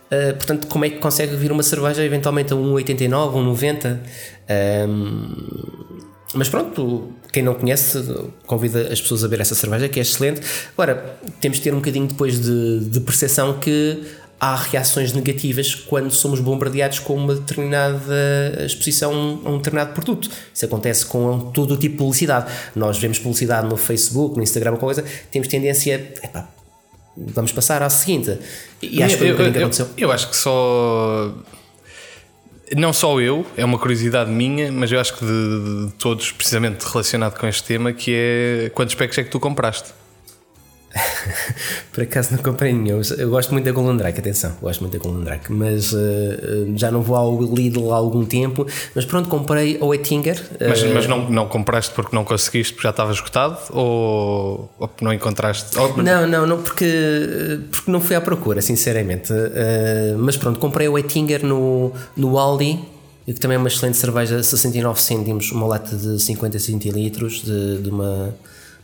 Uh, 0.07 0.35
portanto, 0.35 0.67
como 0.67 0.85
é 0.85 0.91
que 0.91 0.99
consegue 0.99 1.35
vir 1.37 1.51
uma 1.51 1.63
cerveja 1.63 2.05
eventualmente 2.05 2.53
a 2.53 2.57
1,89, 2.57 3.09
1,90? 3.09 3.99
Um, 4.89 5.75
mas 6.35 6.49
pronto, 6.49 7.13
quem 7.33 7.43
não 7.43 7.55
conhece, 7.55 8.03
convida 8.47 8.93
as 8.93 9.01
pessoas 9.01 9.25
a 9.25 9.29
ver 9.29 9.41
essa 9.41 9.55
cerveja, 9.55 9.89
que 9.89 10.01
é 10.01 10.03
excelente. 10.03 10.41
Agora, 10.77 11.17
temos 11.41 11.59
de 11.59 11.65
ter 11.65 11.73
um 11.73 11.79
bocadinho 11.79 12.07
depois 12.09 12.41
de, 12.41 12.81
de 12.81 13.01
percepção 13.01 13.59
que 13.59 14.03
há 14.39 14.57
reações 14.57 15.13
negativas 15.13 15.75
quando 15.75 16.11
somos 16.11 16.41
bombardeados 16.41 16.99
com 16.99 17.15
uma 17.15 17.35
determinada 17.35 18.63
exposição 18.65 19.41
a 19.45 19.51
um 19.51 19.57
determinado 19.59 19.93
produto. 19.93 20.31
Isso 20.53 20.65
acontece 20.65 21.07
com 21.07 21.51
todo 21.53 21.75
o 21.75 21.77
tipo 21.77 21.93
de 21.93 21.99
publicidade. 21.99 22.53
Nós 22.75 22.99
vemos 22.99 23.19
publicidade 23.19 23.69
no 23.69 23.77
Facebook, 23.77 24.37
no 24.37 24.43
Instagram, 24.43 24.77
qualquer 24.77 25.03
coisa, 25.03 25.05
temos 25.31 25.49
tendência, 25.49 25.95
epá, 26.23 26.49
vamos 27.17 27.53
passar 27.53 27.83
à 27.83 27.89
seguinte. 27.89 28.39
E 28.83 29.03
acho 29.03 29.17
que 29.17 29.25
eu, 29.25 29.39
eu, 29.39 29.51
aconteceu. 29.51 29.87
Eu, 29.97 30.09
eu 30.09 30.13
acho 30.13 30.29
que 30.29 30.37
só 30.37 31.33
não 32.77 32.93
só 32.93 33.21
eu, 33.21 33.47
é 33.57 33.65
uma 33.65 33.79
curiosidade 33.79 34.31
minha, 34.31 34.73
mas 34.73 34.91
eu 34.91 34.99
acho 34.99 35.15
que 35.15 35.25
de, 35.25 35.87
de, 35.87 35.93
todos, 35.99 36.33
precisamente 36.33 36.85
relacionado 36.85 37.39
com 37.39 37.47
este 37.47 37.63
tema, 37.63 37.93
que 37.93 38.13
é 38.15 38.71
quantos 38.75 38.95
packs 38.95 39.19
é 39.19 39.25
que 39.25 39.31
tu 39.31 39.39
compraste? 39.39 39.91
Por 41.93 42.05
acaso 42.05 42.33
não 42.33 42.43
comprei 42.43 42.73
nenhum. 42.73 43.01
Eu 43.19 43.31
gosto 43.31 43.53
muito 43.53 43.65
da 43.65 43.73
Golden 43.73 43.97
Drake, 43.97 44.21
atenção, 44.21 44.53
gosto 44.61 44.81
muito 44.81 44.97
da 44.97 45.03
Golden 45.03 45.25
Drake, 45.25 45.53
mas 45.53 45.93
uh, 45.93 45.99
já 46.77 46.91
não 46.91 47.03
vou 47.03 47.17
ao 47.17 47.43
Lidl 47.43 47.93
há 47.93 47.97
algum 47.97 48.25
tempo. 48.25 48.67
Mas 48.95 49.05
pronto, 49.05 49.29
comprei 49.29 49.79
o 49.81 49.95
Ettinger. 49.95 50.41
Mas, 50.61 50.83
uh, 50.83 50.95
mas 50.95 51.07
não, 51.07 51.29
não 51.31 51.49
compraste 51.49 51.93
porque 51.95 52.15
não 52.15 52.25
conseguiste, 52.25 52.73
porque 52.73 52.87
já 52.87 52.91
estava 52.91 53.13
esgotado? 53.13 53.59
Ou, 53.71 54.73
ou 54.79 54.91
não 55.01 55.13
encontraste? 55.13 55.77
Ou... 55.79 55.97
Não, 56.03 56.27
não, 56.27 56.47
não, 56.47 56.63
porque, 56.63 57.61
porque 57.71 57.91
não 57.91 58.01
fui 58.01 58.17
à 58.17 58.21
procura, 58.21 58.61
sinceramente. 58.61 59.33
Uh, 59.33 60.17
mas 60.19 60.37
pronto, 60.37 60.59
comprei 60.59 60.89
o 60.89 60.99
Ettinger 60.99 61.45
no, 61.45 61.93
no 62.17 62.39
Aldi 62.39 62.95
que 63.33 63.41
também 63.41 63.55
é 63.55 63.59
uma 63.59 63.69
excelente 63.69 63.97
cerveja, 63.97 64.43
69 64.43 65.01
cêntimos, 65.01 65.51
uma 65.51 65.67
lata 65.67 65.97
de 65.97 66.21
50 66.21 66.59
centilitros 66.59 67.43
de, 67.43 67.79
de 67.79 67.89
uma, 67.89 68.37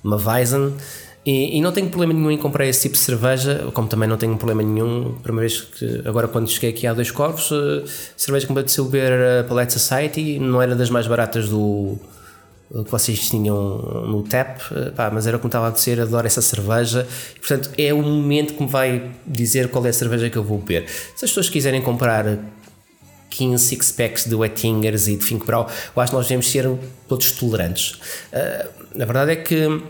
uma 0.03 0.17
Weizen. 0.17 0.73
E, 1.25 1.59
e, 1.59 1.61
não 1.61 1.71
tenho 1.71 1.89
problema 1.91 2.15
nenhum 2.15 2.31
em 2.31 2.39
comprar 2.39 2.67
esse 2.67 2.83
tipo 2.83 2.95
de 2.95 3.01
cerveja, 3.01 3.71
como 3.75 3.87
também 3.87 4.09
não 4.09 4.17
tenho 4.17 4.37
problema 4.39 4.63
nenhum, 4.63 5.17
primeira 5.23 5.49
vez 5.49 5.61
que, 5.61 6.03
agora 6.07 6.27
quando 6.27 6.49
cheguei 6.49 6.71
aqui 6.71 6.87
há 6.87 6.95
dois 6.95 7.11
corvos, 7.11 7.51
uh, 7.51 7.85
cerveja 8.17 8.47
que 8.47 8.53
me 8.53 8.59
apeteceu 8.59 8.87
beber 8.87 9.13
a 9.41 9.45
Palette 9.45 9.75
Society, 9.75 10.39
não 10.39 10.63
era 10.63 10.75
das 10.75 10.89
mais 10.89 11.07
baratas 11.07 11.51
do 11.51 11.99
que 12.73 12.91
vocês 12.91 13.29
tinham 13.29 14.07
no 14.07 14.23
TAP, 14.23 14.61
uh, 14.71 14.93
pá, 14.93 15.11
mas 15.13 15.27
era 15.27 15.37
como 15.37 15.49
estava 15.49 15.69
a 15.69 15.71
dizer, 15.71 16.01
adoro 16.01 16.27
essa 16.27 16.41
cerveja, 16.41 17.07
portanto 17.39 17.71
é 17.77 17.93
o 17.93 18.01
momento 18.01 18.55
que 18.55 18.63
me 18.63 18.69
vai 18.69 19.11
dizer 19.27 19.69
qual 19.69 19.85
é 19.85 19.91
a 19.91 19.93
cerveja 19.93 20.31
que 20.31 20.39
eu 20.39 20.45
vou 20.45 20.57
beber. 20.57 20.89
Se 20.89 21.27
as 21.27 21.31
pessoas 21.31 21.51
quiserem 21.51 21.83
comprar 21.83 22.39
15 23.29 23.63
six 23.63 23.93
packs 23.93 24.25
de 24.25 24.35
Wettingers 24.35 25.07
e 25.07 25.17
de 25.17 25.25
Fink 25.25 25.45
Brau, 25.45 25.69
eu 25.95 26.03
acho 26.03 26.13
que 26.13 26.17
nós 26.17 26.27
devemos 26.27 26.51
ser 26.51 26.67
todos 27.07 27.31
tolerantes. 27.33 27.93
Uh, 28.33 29.03
a 29.03 29.05
verdade 29.05 29.33
é 29.33 29.37
que 29.37 29.83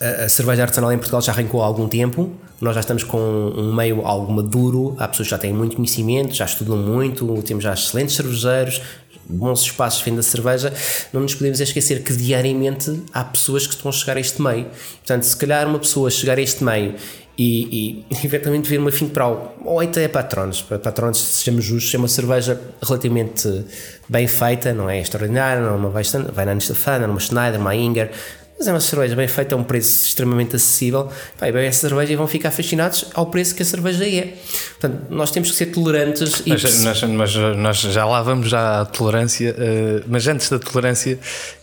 a 0.00 0.28
cerveja 0.28 0.62
artesanal 0.62 0.92
em 0.92 0.96
Portugal 0.96 1.20
já 1.20 1.32
arrancou 1.32 1.62
há 1.62 1.66
algum 1.66 1.88
tempo. 1.88 2.30
Nós 2.60 2.74
já 2.74 2.80
estamos 2.80 3.04
com 3.04 3.18
um 3.18 3.74
meio 3.74 4.06
algo 4.06 4.32
maduro. 4.32 4.94
Há 4.98 5.08
pessoas 5.08 5.28
que 5.28 5.30
já 5.30 5.38
têm 5.38 5.52
muito 5.52 5.76
conhecimento, 5.76 6.34
já 6.34 6.44
estudam 6.44 6.76
muito, 6.76 7.42
temos 7.42 7.64
já 7.64 7.72
excelentes 7.72 8.14
cervejeiros, 8.14 8.80
bons 9.28 9.62
espaços 9.62 9.98
de 9.98 10.10
venda 10.10 10.20
de 10.20 10.26
cerveja. 10.26 10.72
Não 11.12 11.20
nos 11.20 11.34
podemos 11.34 11.60
esquecer 11.60 12.02
que 12.02 12.12
diariamente 12.12 13.02
há 13.12 13.24
pessoas 13.24 13.66
que 13.66 13.74
estão 13.74 13.88
a 13.88 13.92
chegar 13.92 14.16
a 14.16 14.20
este 14.20 14.40
meio. 14.40 14.66
Portanto, 14.98 15.22
se 15.24 15.36
calhar 15.36 15.66
uma 15.66 15.78
pessoa 15.78 16.10
chegar 16.10 16.38
a 16.38 16.40
este 16.40 16.62
meio 16.64 16.94
e, 17.36 18.04
e 18.10 18.16
eventualmente 18.24 18.68
ver 18.68 18.78
uma 18.78 18.90
Fink 18.90 19.12
Pro 19.12 19.52
ou 19.64 19.80
até 19.80 20.06
patrones, 20.08 20.62
patrones, 20.62 21.18
sejamos 21.18 21.64
justos, 21.64 21.94
é 21.94 21.98
uma 21.98 22.08
cerveja 22.08 22.60
relativamente 22.82 23.64
bem 24.08 24.26
feita, 24.26 24.72
não 24.72 24.90
é 24.90 25.00
extraordinária, 25.00 25.62
não 25.62 25.74
é 25.74 25.76
uma 25.76 26.60
Stefan, 26.60 26.98
não 26.98 27.04
é 27.04 27.08
uma 27.08 27.20
Schneider, 27.20 27.60
uma 27.60 27.74
Inger, 27.74 28.10
mas 28.58 28.66
é 28.66 28.72
uma 28.72 28.80
cerveja 28.80 29.14
bem 29.14 29.28
feita 29.28 29.54
a 29.54 29.58
um 29.58 29.62
preço 29.62 30.06
extremamente 30.06 30.56
acessível. 30.56 31.08
Pai, 31.38 31.52
bebem 31.52 31.68
essa 31.68 31.88
cerveja 31.88 32.12
e 32.12 32.16
vão 32.16 32.26
ficar 32.26 32.50
fascinados 32.50 33.06
ao 33.14 33.26
preço 33.26 33.54
que 33.54 33.62
a 33.62 33.64
cerveja 33.64 34.04
é. 34.04 34.34
Portanto, 34.80 35.06
nós 35.10 35.30
temos 35.30 35.50
que 35.50 35.56
ser 35.56 35.66
tolerantes. 35.66 36.42
Mas, 36.44 36.62
e... 36.64 36.84
nós, 36.84 37.02
mas 37.04 37.34
nós 37.56 37.76
já 37.78 38.04
lá 38.04 38.20
vamos 38.20 38.48
já 38.48 38.80
à 38.80 38.84
tolerância, 38.84 39.54
uh, 39.54 40.04
mas 40.08 40.26
antes 40.26 40.50
da 40.50 40.58
tolerância 40.58 41.20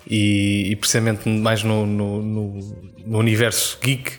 e, 0.09 0.71
e 0.71 0.75
precisamente 0.77 1.27
mais 1.27 1.63
no, 1.63 1.85
no, 1.85 2.21
no, 2.21 2.77
no 3.05 3.19
universo 3.19 3.77
geek. 3.83 4.13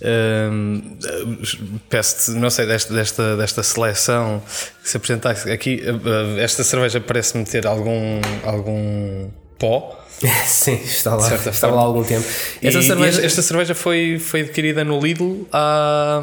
Uh, 0.00 1.78
peço-te, 1.88 2.38
não 2.38 2.50
sei, 2.50 2.66
desta, 2.66 2.92
desta, 2.92 3.36
desta 3.36 3.62
seleção 3.62 4.42
que 4.82 4.90
se 4.90 4.96
apresentasse 4.96 5.50
aqui, 5.50 5.82
uh, 5.82 6.38
esta 6.38 6.62
cerveja 6.62 7.00
parece-me 7.00 7.44
ter 7.44 7.66
algum, 7.66 8.20
algum 8.44 9.30
pó 9.58 10.04
Sim, 10.46 10.80
está 10.84 11.14
lá, 11.14 11.34
está 11.34 11.68
lá 11.68 11.80
há 11.80 11.84
algum 11.84 12.02
tempo. 12.02 12.26
Esta, 12.62 12.80
e, 12.80 12.82
cerveja... 12.82 13.24
Esta 13.24 13.42
cerveja 13.42 13.74
foi, 13.74 14.18
foi 14.18 14.40
adquirida 14.40 14.84
no 14.84 14.98
Lidl 14.98 15.46
há, 15.52 16.20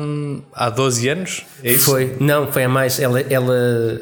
há 0.53 0.69
12 0.69 1.07
anos? 1.07 1.45
É 1.63 1.71
isso? 1.71 1.85
Foi, 1.85 2.15
não, 2.19 2.51
foi 2.51 2.65
a 2.65 2.69
mais. 2.69 2.99
Ela, 2.99 3.21
ela, 3.21 3.55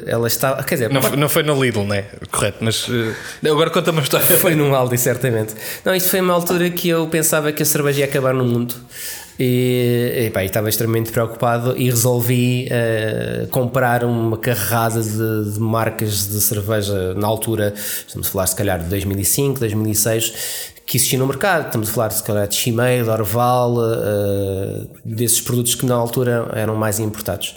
ela 0.06 0.26
está. 0.26 0.62
Quer 0.64 0.74
dizer, 0.74 0.90
não, 0.90 1.00
foi, 1.00 1.16
não 1.16 1.28
foi 1.28 1.42
no 1.44 1.62
Lidl, 1.62 1.84
né? 1.84 2.06
Correto, 2.30 2.58
mas 2.60 2.88
uh, 2.88 3.14
agora 3.44 3.70
conta 3.70 3.92
uma 3.92 4.02
história. 4.02 4.26
Foi 4.26 4.54
num 4.54 4.74
Aldi, 4.74 4.98
certamente. 4.98 5.54
Não, 5.84 5.94
isto 5.94 6.10
foi 6.10 6.20
uma 6.20 6.34
altura 6.34 6.68
que 6.70 6.88
eu 6.88 7.06
pensava 7.06 7.52
que 7.52 7.62
a 7.62 7.66
cerveja 7.66 8.00
ia 8.00 8.06
acabar 8.06 8.34
no 8.34 8.44
mundo. 8.44 8.74
E, 9.38 10.30
estava 10.44 10.68
extremamente 10.68 11.10
preocupado 11.10 11.76
e 11.76 11.86
resolvi 11.86 12.68
uh, 12.68 13.48
comprar 13.48 14.04
uma 14.04 14.36
carrada 14.38 15.02
de, 15.02 15.52
de, 15.52 15.58
marcas 15.58 16.28
de 16.28 16.40
cerveja 16.40 17.14
na 17.14 17.26
altura, 17.26 17.74
estamos 17.76 18.28
a 18.28 18.30
falar 18.30 18.46
se 18.46 18.54
calhar 18.54 18.80
de 18.80 18.88
2005, 18.88 19.58
2006, 19.58 20.72
que 20.86 20.96
existiam 20.96 21.20
no 21.20 21.26
mercado. 21.26 21.66
Estamos 21.66 21.88
a 21.88 21.92
falar 21.92 22.10
se 22.10 22.22
calhar 22.22 22.46
de 22.46 22.54
Chimay, 22.54 23.02
de 23.02 23.08
Orval, 23.08 23.74
uh, 23.74 24.88
desses 25.04 25.40
produtos 25.40 25.74
que 25.74 25.84
na 25.84 25.96
altura 25.96 26.48
eram 26.54 26.76
mais 26.76 27.00
importados. 27.00 27.56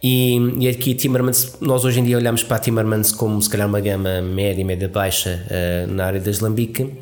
E, 0.00 0.36
e 0.60 0.68
aqui 0.68 0.94
Timmermans, 0.94 1.56
nós 1.60 1.84
hoje 1.84 1.98
em 1.98 2.04
dia 2.04 2.18
olhamos 2.18 2.42
para 2.42 2.56
a 2.56 2.60
Timmermans 2.60 3.10
como 3.10 3.40
se 3.40 3.48
calhar 3.48 3.66
uma 3.66 3.80
gama 3.80 4.20
média, 4.20 4.64
média 4.64 4.88
baixa 4.88 5.42
uh, 5.46 5.90
na 5.90 6.04
área 6.04 6.20
das 6.20 6.40
lambique 6.40 6.92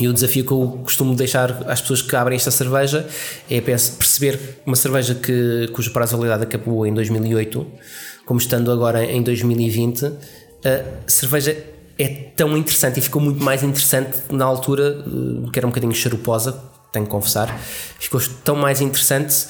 e 0.00 0.08
o 0.08 0.12
desafio 0.12 0.44
que 0.44 0.52
eu 0.52 0.80
costumo 0.84 1.14
deixar 1.14 1.50
às 1.66 1.80
pessoas 1.80 2.02
que 2.02 2.14
abrem 2.14 2.36
esta 2.36 2.50
cerveja 2.50 3.06
é 3.50 3.60
perceber 3.60 4.60
uma 4.64 4.76
cerveja 4.76 5.14
que, 5.14 5.68
cuja 5.72 5.90
prazo 5.90 6.12
de 6.12 6.18
validade 6.18 6.44
acabou 6.44 6.86
em 6.86 6.94
2008, 6.94 7.66
como 8.24 8.38
estando 8.38 8.70
agora 8.70 9.04
em 9.04 9.22
2020, 9.22 10.04
a 10.06 11.10
cerveja 11.10 11.56
é 11.98 12.08
tão 12.36 12.56
interessante 12.56 12.98
e 12.98 13.02
ficou 13.02 13.20
muito 13.20 13.42
mais 13.42 13.62
interessante 13.62 14.18
na 14.30 14.44
altura, 14.44 15.04
eh, 15.04 15.50
que 15.50 15.58
era 15.58 15.66
um 15.66 15.70
bocadinho 15.70 15.94
charuposa, 15.94 16.62
tenho 16.92 17.04
que 17.04 17.10
confessar, 17.10 17.58
ficou 17.98 18.20
tão 18.44 18.54
mais 18.54 18.80
interessante 18.80 19.46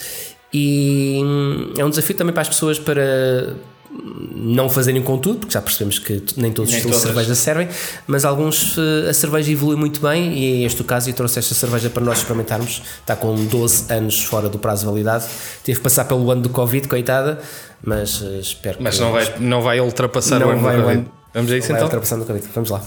e 0.53 1.21
hum, 1.23 1.75
é 1.77 1.85
um 1.85 1.91
desafio 1.91 2.17
também 2.17 2.33
para 2.33 2.43
as 2.43 2.49
pessoas 2.49 2.79
para 2.79 3.55
não 3.91 4.69
fazerem 4.69 5.03
com 5.03 5.19
tudo, 5.19 5.41
porque 5.41 5.55
já 5.55 5.63
percebemos 5.63 5.99
que 5.99 6.23
nem 6.37 6.53
todos 6.53 6.71
os 6.71 6.77
estilos 6.77 6.99
de 6.99 7.03
cerveja 7.03 7.35
servem, 7.35 7.69
mas 8.07 8.25
alguns 8.25 8.77
eh, 8.77 9.09
a 9.09 9.15
cerveja 9.15 9.51
evolui 9.51 9.77
muito 9.77 10.01
bem 10.01 10.33
e 10.33 10.63
é 10.63 10.67
este 10.67 10.81
o 10.83 10.85
caso 10.85 11.09
e 11.09 11.13
trouxe 11.13 11.39
esta 11.39 11.55
cerveja 11.55 11.89
para 11.89 12.03
nós 12.03 12.19
experimentarmos. 12.19 12.83
Está 13.01 13.17
com 13.17 13.35
12 13.35 13.93
anos 13.93 14.23
fora 14.23 14.49
do 14.49 14.59
prazo 14.59 14.83
de 14.83 14.87
validade, 14.87 15.27
teve 15.65 15.79
que 15.79 15.83
passar 15.83 16.05
pelo 16.05 16.31
ano 16.31 16.43
do 16.43 16.51
Covid, 16.51 16.87
coitada, 16.87 17.41
mas 17.83 18.23
eh, 18.23 18.39
espero 18.41 18.79
mas 18.81 18.97
que. 18.97 19.03
Mas 19.03 19.11
não 19.11 19.13
vai, 19.13 19.39
não 19.39 19.63
vai 19.63 19.81
ultrapassar 19.81 20.39
não 20.39 20.49
o 20.49 20.51
ano 20.51 20.61
vai, 20.61 20.77
do 20.77 20.83
Covid. 20.83 21.07
Vamos 21.35 21.53
a 21.53 21.57
isso 21.57 21.67
então? 21.67 21.77
Vai 21.77 21.85
ultrapassando 21.85 22.25
o 22.25 22.27
Covid, 22.27 22.47
vamos 22.55 22.71
lá. 22.71 22.83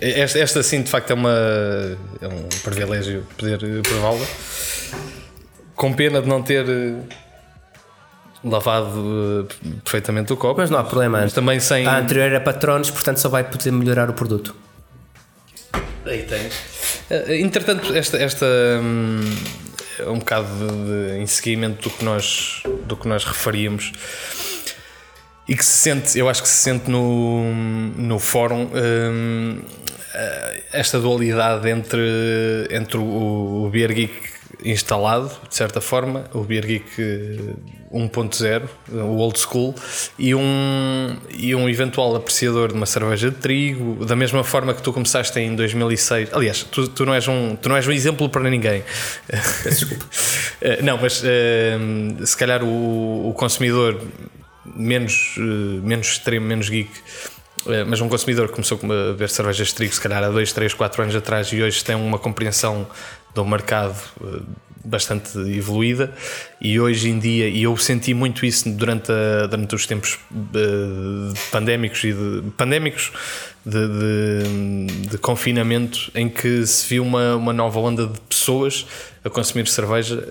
Esta, 0.00 0.38
esta 0.38 0.62
sim, 0.62 0.82
de 0.82 0.90
facto, 0.90 1.10
é, 1.12 1.14
uma, 1.14 1.30
é 2.20 2.26
um 2.26 2.48
privilégio 2.62 3.24
poder 3.38 3.62
eh, 3.62 3.82
prová-la. 3.82 4.26
Com 5.74 5.92
pena 5.92 6.20
de 6.20 6.28
não 6.28 6.42
ter 6.42 6.66
lavado 8.50 9.48
eh, 9.48 9.70
perfeitamente 9.82 10.32
o 10.32 10.36
copo. 10.36 10.60
Mas 10.60 10.70
não 10.70 10.78
há 10.78 10.84
problema. 10.84 11.20
Mas 11.20 11.32
também 11.32 11.60
sem. 11.60 11.86
A 11.86 11.98
anterior 11.98 12.26
era 12.26 12.40
patronos, 12.40 12.90
portanto 12.90 13.18
só 13.18 13.28
vai 13.28 13.44
poder 13.44 13.70
melhorar 13.70 14.08
o 14.10 14.12
produto. 14.12 14.54
Aí 16.04 16.22
tens. 16.22 16.54
Eh, 17.10 17.40
entretanto, 17.40 17.94
esta, 17.94 18.16
esta 18.18 18.46
hum, 18.46 19.20
é 19.98 20.08
um 20.08 20.18
bocado 20.18 20.46
de, 20.46 21.12
de, 21.12 21.18
em 21.18 21.26
seguimento 21.26 21.88
do 21.88 21.94
que 21.94 22.04
nós, 22.04 22.62
do 22.84 22.96
que 22.96 23.08
nós 23.08 23.24
referíamos 23.24 23.92
e 25.48 25.56
que 25.56 25.64
se 25.64 25.76
sente, 25.76 26.18
eu 26.18 26.28
acho 26.28 26.42
que 26.42 26.48
se 26.48 26.56
sente 26.56 26.90
no, 26.90 27.52
no 27.96 28.18
fórum 28.18 28.68
hum, 28.72 29.60
eh, 30.14 30.62
esta 30.72 30.98
dualidade 30.98 31.68
entre, 31.68 32.66
entre 32.70 32.98
o, 32.98 33.64
o 33.66 33.70
Beer 33.70 33.92
Geek 33.92 34.35
instalado, 34.64 35.30
de 35.48 35.54
certa 35.54 35.80
forma, 35.80 36.24
o 36.32 36.42
Beer 36.42 36.66
Geek 36.66 37.56
1.0, 37.92 38.68
o 38.92 39.16
old 39.18 39.38
school, 39.38 39.74
e 40.18 40.34
um, 40.34 41.16
e 41.30 41.54
um 41.54 41.68
eventual 41.68 42.14
apreciador 42.16 42.68
de 42.68 42.74
uma 42.74 42.86
cerveja 42.86 43.30
de 43.30 43.36
trigo, 43.36 44.04
da 44.04 44.16
mesma 44.16 44.42
forma 44.42 44.74
que 44.74 44.82
tu 44.82 44.92
começaste 44.92 45.38
em 45.38 45.54
2006. 45.54 46.32
Aliás, 46.32 46.62
tu, 46.64 46.88
tu, 46.88 47.04
não, 47.04 47.14
és 47.14 47.26
um, 47.28 47.56
tu 47.56 47.68
não 47.68 47.76
és 47.76 47.86
um 47.86 47.92
exemplo 47.92 48.28
para 48.28 48.48
ninguém. 48.48 48.82
Desculpa. 49.64 50.04
Eh, 50.58 50.80
não, 50.80 50.96
mas 50.96 51.22
se 52.24 52.36
calhar 52.36 52.64
o, 52.64 53.28
o 53.28 53.34
consumidor 53.34 54.00
menos, 54.64 55.34
menos 55.36 56.06
extremo, 56.06 56.46
menos 56.46 56.70
geek 56.70 56.90
mas 57.86 58.00
um 58.00 58.08
consumidor 58.08 58.48
que 58.48 58.54
começou 58.54 58.78
a 58.82 59.12
beber 59.12 59.28
cervejas 59.28 59.68
de 59.68 59.74
trigo 59.74 59.94
se 59.94 60.00
calhar 60.00 60.22
há 60.22 60.28
2, 60.28 60.52
3, 60.52 60.74
4 60.74 61.02
anos 61.02 61.16
atrás 61.16 61.52
e 61.52 61.62
hoje 61.62 61.84
tem 61.84 61.94
uma 61.96 62.18
compreensão 62.18 62.86
do 63.34 63.44
mercado 63.44 63.96
bastante 64.86 65.38
evoluída. 65.38 66.12
E 66.60 66.78
hoje 66.80 67.10
em 67.10 67.18
dia, 67.18 67.48
e 67.48 67.64
eu 67.64 67.76
senti 67.76 68.14
muito 68.14 68.46
isso 68.46 68.70
durante, 68.70 69.10
a, 69.10 69.46
durante 69.46 69.74
os 69.74 69.86
tempos 69.86 70.18
pandémicos 71.50 72.02
e 72.04 72.12
de, 72.12 72.50
pandémicos 72.56 73.12
de, 73.64 73.88
de, 73.88 75.08
de, 75.08 75.18
confinamento 75.18 76.10
em 76.14 76.28
que 76.28 76.64
se 76.66 76.88
viu 76.88 77.02
uma, 77.02 77.36
uma 77.36 77.52
nova 77.52 77.80
onda 77.80 78.06
de 78.06 78.20
pessoas 78.20 78.86
a 79.24 79.28
consumir 79.28 79.66
cerveja 79.66 80.22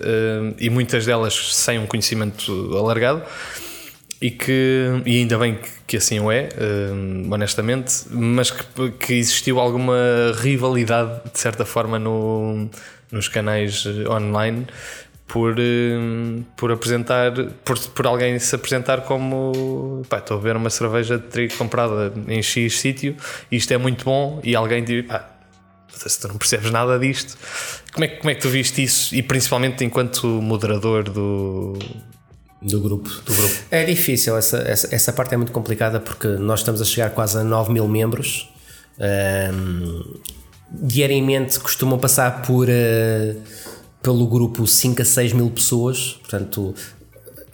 e 0.58 0.70
muitas 0.70 1.04
delas 1.04 1.54
sem 1.54 1.78
um 1.78 1.86
conhecimento 1.86 2.76
alargado 2.76 3.22
e 4.20 4.30
que 4.30 5.02
e 5.04 5.18
ainda 5.18 5.38
bem 5.38 5.56
que, 5.56 5.68
que 5.86 5.96
assim 5.96 6.18
o 6.20 6.30
é, 6.30 6.48
uh, 6.54 7.32
honestamente, 7.34 8.04
mas 8.10 8.50
que, 8.50 8.90
que, 8.92 9.14
existiu 9.14 9.60
alguma 9.60 9.96
rivalidade 10.40 11.20
de 11.32 11.38
certa 11.38 11.64
forma 11.64 11.98
no, 11.98 12.68
nos 13.10 13.28
canais 13.28 13.84
eh, 13.86 14.08
online 14.08 14.66
por, 15.26 15.52
uh, 15.52 16.44
por 16.56 16.72
apresentar, 16.72 17.32
por, 17.64 17.78
por 17.78 18.06
alguém 18.06 18.38
se 18.38 18.54
apresentar 18.54 19.02
como 19.02 20.02
pá, 20.08 20.18
estou 20.18 20.38
a 20.38 20.40
ver 20.40 20.56
uma 20.56 20.70
cerveja 20.70 21.18
de 21.18 21.24
trigo 21.24 21.54
comprada 21.56 22.12
em 22.28 22.42
X 22.42 22.78
sítio 22.78 23.16
isto 23.50 23.72
é 23.72 23.76
muito 23.76 24.04
bom 24.04 24.40
e 24.42 24.56
alguém 24.56 24.82
diz 24.82 25.04
pá, 25.06 25.28
se 25.88 26.20
tu 26.20 26.28
não 26.28 26.36
percebes 26.36 26.70
nada 26.70 26.98
disto, 26.98 27.36
como 27.92 28.04
é, 28.04 28.08
como 28.08 28.30
é 28.30 28.34
que 28.34 28.40
tu 28.40 28.48
viste 28.48 28.82
isso? 28.82 29.14
E 29.14 29.22
principalmente 29.22 29.84
enquanto 29.84 30.26
moderador 30.26 31.04
do, 31.04 31.78
do 32.60 32.80
grupo. 32.80 33.08
do 33.08 33.34
grupo. 33.34 33.54
É 33.70 33.84
difícil, 33.84 34.36
essa, 34.36 34.58
essa, 34.58 34.94
essa 34.94 35.12
parte 35.12 35.34
é 35.34 35.36
muito 35.36 35.52
complicada 35.52 36.00
porque 36.00 36.28
nós 36.28 36.60
estamos 36.60 36.80
a 36.80 36.84
chegar 36.84 37.10
quase 37.10 37.38
a 37.38 37.44
9 37.44 37.72
mil 37.72 37.86
membros. 37.86 38.50
Um, 38.98 40.20
diariamente 40.70 41.60
costumam 41.60 41.98
passar 41.98 42.42
por 42.42 42.68
uh, 42.68 43.42
pelo 44.02 44.26
grupo 44.26 44.66
5 44.66 45.02
a 45.02 45.04
6 45.04 45.32
mil 45.32 45.50
pessoas, 45.50 46.18
portanto, 46.20 46.74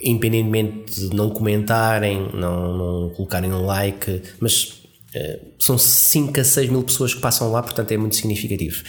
independentemente 0.01 1.09
de 1.09 1.15
não 1.15 1.29
comentarem, 1.29 2.29
não, 2.33 2.77
não 2.77 3.09
colocarem 3.09 3.51
um 3.51 3.65
like, 3.65 4.21
mas 4.39 4.83
uh, 5.15 5.39
são 5.59 5.77
5 5.77 6.39
a 6.39 6.43
6 6.43 6.69
mil 6.69 6.83
pessoas 6.83 7.13
que 7.13 7.19
passam 7.19 7.51
lá, 7.51 7.61
portanto 7.61 7.91
é 7.91 7.97
muito 7.97 8.15
significativo. 8.15 8.83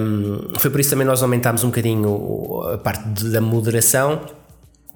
Um, 0.00 0.58
foi 0.58 0.70
por 0.70 0.80
isso 0.80 0.90
também 0.90 1.06
nós 1.06 1.22
aumentámos 1.22 1.64
um 1.64 1.68
bocadinho 1.68 2.62
a 2.72 2.78
parte 2.78 3.24
da 3.24 3.40
moderação 3.40 4.20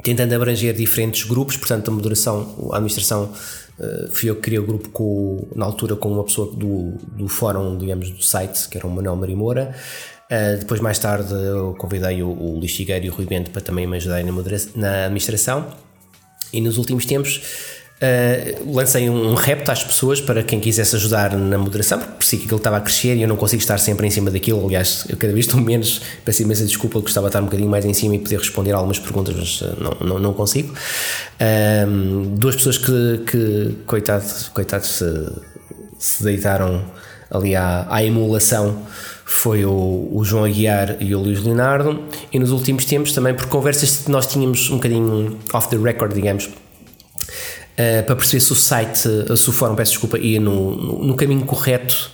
tentando 0.02 0.35
abranger 0.35 0.75
diferentes 0.75 1.25
grupos, 1.25 1.56
portanto, 1.56 1.88
a 1.88 1.94
moderação, 1.94 2.71
a 2.73 2.76
administração, 2.76 3.32
uh, 3.78 4.11
fui 4.11 4.30
eu 4.30 4.37
que 4.37 4.42
criei 4.42 4.59
o 4.59 4.66
grupo 4.66 4.88
com, 4.88 5.47
na 5.54 5.64
altura 5.64 5.97
com 5.97 6.11
uma 6.11 6.25
pessoa 6.25 6.52
do, 6.54 6.92
do 7.16 7.28
fórum, 7.28 7.78
digamos, 7.78 8.11
do 8.11 8.23
site, 8.23 8.68
que 8.68 8.76
era 8.76 8.87
o 8.87 8.90
Manuel 8.90 9.16
Marimoura. 9.16 9.75
Uh, 10.30 10.59
depois, 10.59 10.80
mais 10.80 10.99
tarde, 10.99 11.32
eu 11.32 11.75
convidei 11.78 12.23
o, 12.23 12.28
o 12.28 12.59
Luís 12.59 12.75
Figueiredo 12.75 13.06
e 13.06 13.11
o 13.11 13.12
Rui 13.12 13.26
Bento 13.26 13.50
para 13.50 13.61
também 13.61 13.87
me 13.87 13.97
ajudarem 13.97 14.25
na, 14.25 14.32
na 14.76 15.04
administração. 15.04 15.66
E 16.52 16.61
nos 16.61 16.78
últimos 16.78 17.06
tempos 17.06 17.40
Uh, 18.02 18.75
lancei 18.75 19.09
um 19.09 19.35
repto 19.35 19.71
às 19.71 19.85
pessoas 19.85 20.21
para 20.21 20.42
quem 20.42 20.59
quisesse 20.59 20.97
ajudar 20.97 21.37
na 21.37 21.56
moderação, 21.56 22.00
porque 22.00 22.14
percebi 22.14 22.40
que 22.40 22.47
aquilo 22.47 22.59
estava 22.59 22.78
a 22.78 22.80
crescer 22.80 23.14
e 23.14 23.23
eu 23.23 23.28
não 23.28 23.37
consigo 23.37 23.62
estar 23.62 23.78
sempre 23.78 24.04
em 24.04 24.11
cima 24.11 24.28
daquilo. 24.28 24.66
Aliás, 24.66 25.06
eu 25.09 25.16
cada 25.16 25.32
vez 25.32 25.47
estou 25.47 25.61
menos, 25.61 26.00
peço 26.25 26.42
imensa 26.42 26.64
desculpa, 26.64 26.99
gostava 26.99 27.28
de 27.28 27.28
estar 27.28 27.40
um 27.40 27.44
bocadinho 27.44 27.71
mais 27.71 27.85
em 27.85 27.94
cima 27.94 28.16
e 28.16 28.18
poder 28.18 28.38
responder 28.38 28.73
algumas 28.73 28.99
perguntas, 28.99 29.37
mas 29.37 29.61
uh, 29.61 29.76
não, 29.80 30.09
não, 30.09 30.18
não, 30.18 30.35
consigo. 30.35 30.74
Uh, 30.74 32.26
duas 32.37 32.57
pessoas 32.57 32.76
que, 32.76 33.22
que 33.24 33.76
coitados, 33.87 34.48
coitados 34.48 34.88
se, 34.88 35.33
se 35.96 36.24
deitaram 36.24 36.85
ali 37.31 37.55
à, 37.55 37.87
à 37.88 38.03
emulação 38.03 38.83
foi 39.24 39.64
o, 39.64 40.09
o, 40.12 40.24
João 40.24 40.44
Aguiar 40.44 40.96
e 41.00 41.14
o 41.14 41.20
Luís 41.20 41.40
Leonardo, 41.40 42.03
e 42.33 42.38
nos 42.38 42.50
últimos 42.50 42.85
tempos 42.85 43.12
também 43.12 43.33
por 43.33 43.46
conversas 43.46 43.98
que 43.98 44.11
nós 44.11 44.26
tínhamos 44.26 44.68
um 44.70 44.74
bocadinho 44.74 45.38
off 45.55 45.70
the 45.70 45.76
record, 45.76 46.12
digamos 46.12 46.50
uh, 47.72 48.04
para 48.04 48.16
perceber 48.16 48.40
se 48.40 48.52
o 48.52 48.56
site, 48.56 49.08
eh, 49.30 49.37
se 49.37 49.48
o 49.48 49.52
fórum, 49.52 49.74
peço 49.74 49.92
desculpa, 49.92 50.18
ia 50.18 50.40
no, 50.40 50.76
no, 51.04 51.14
caminho 51.16 51.44
correto. 51.44 52.11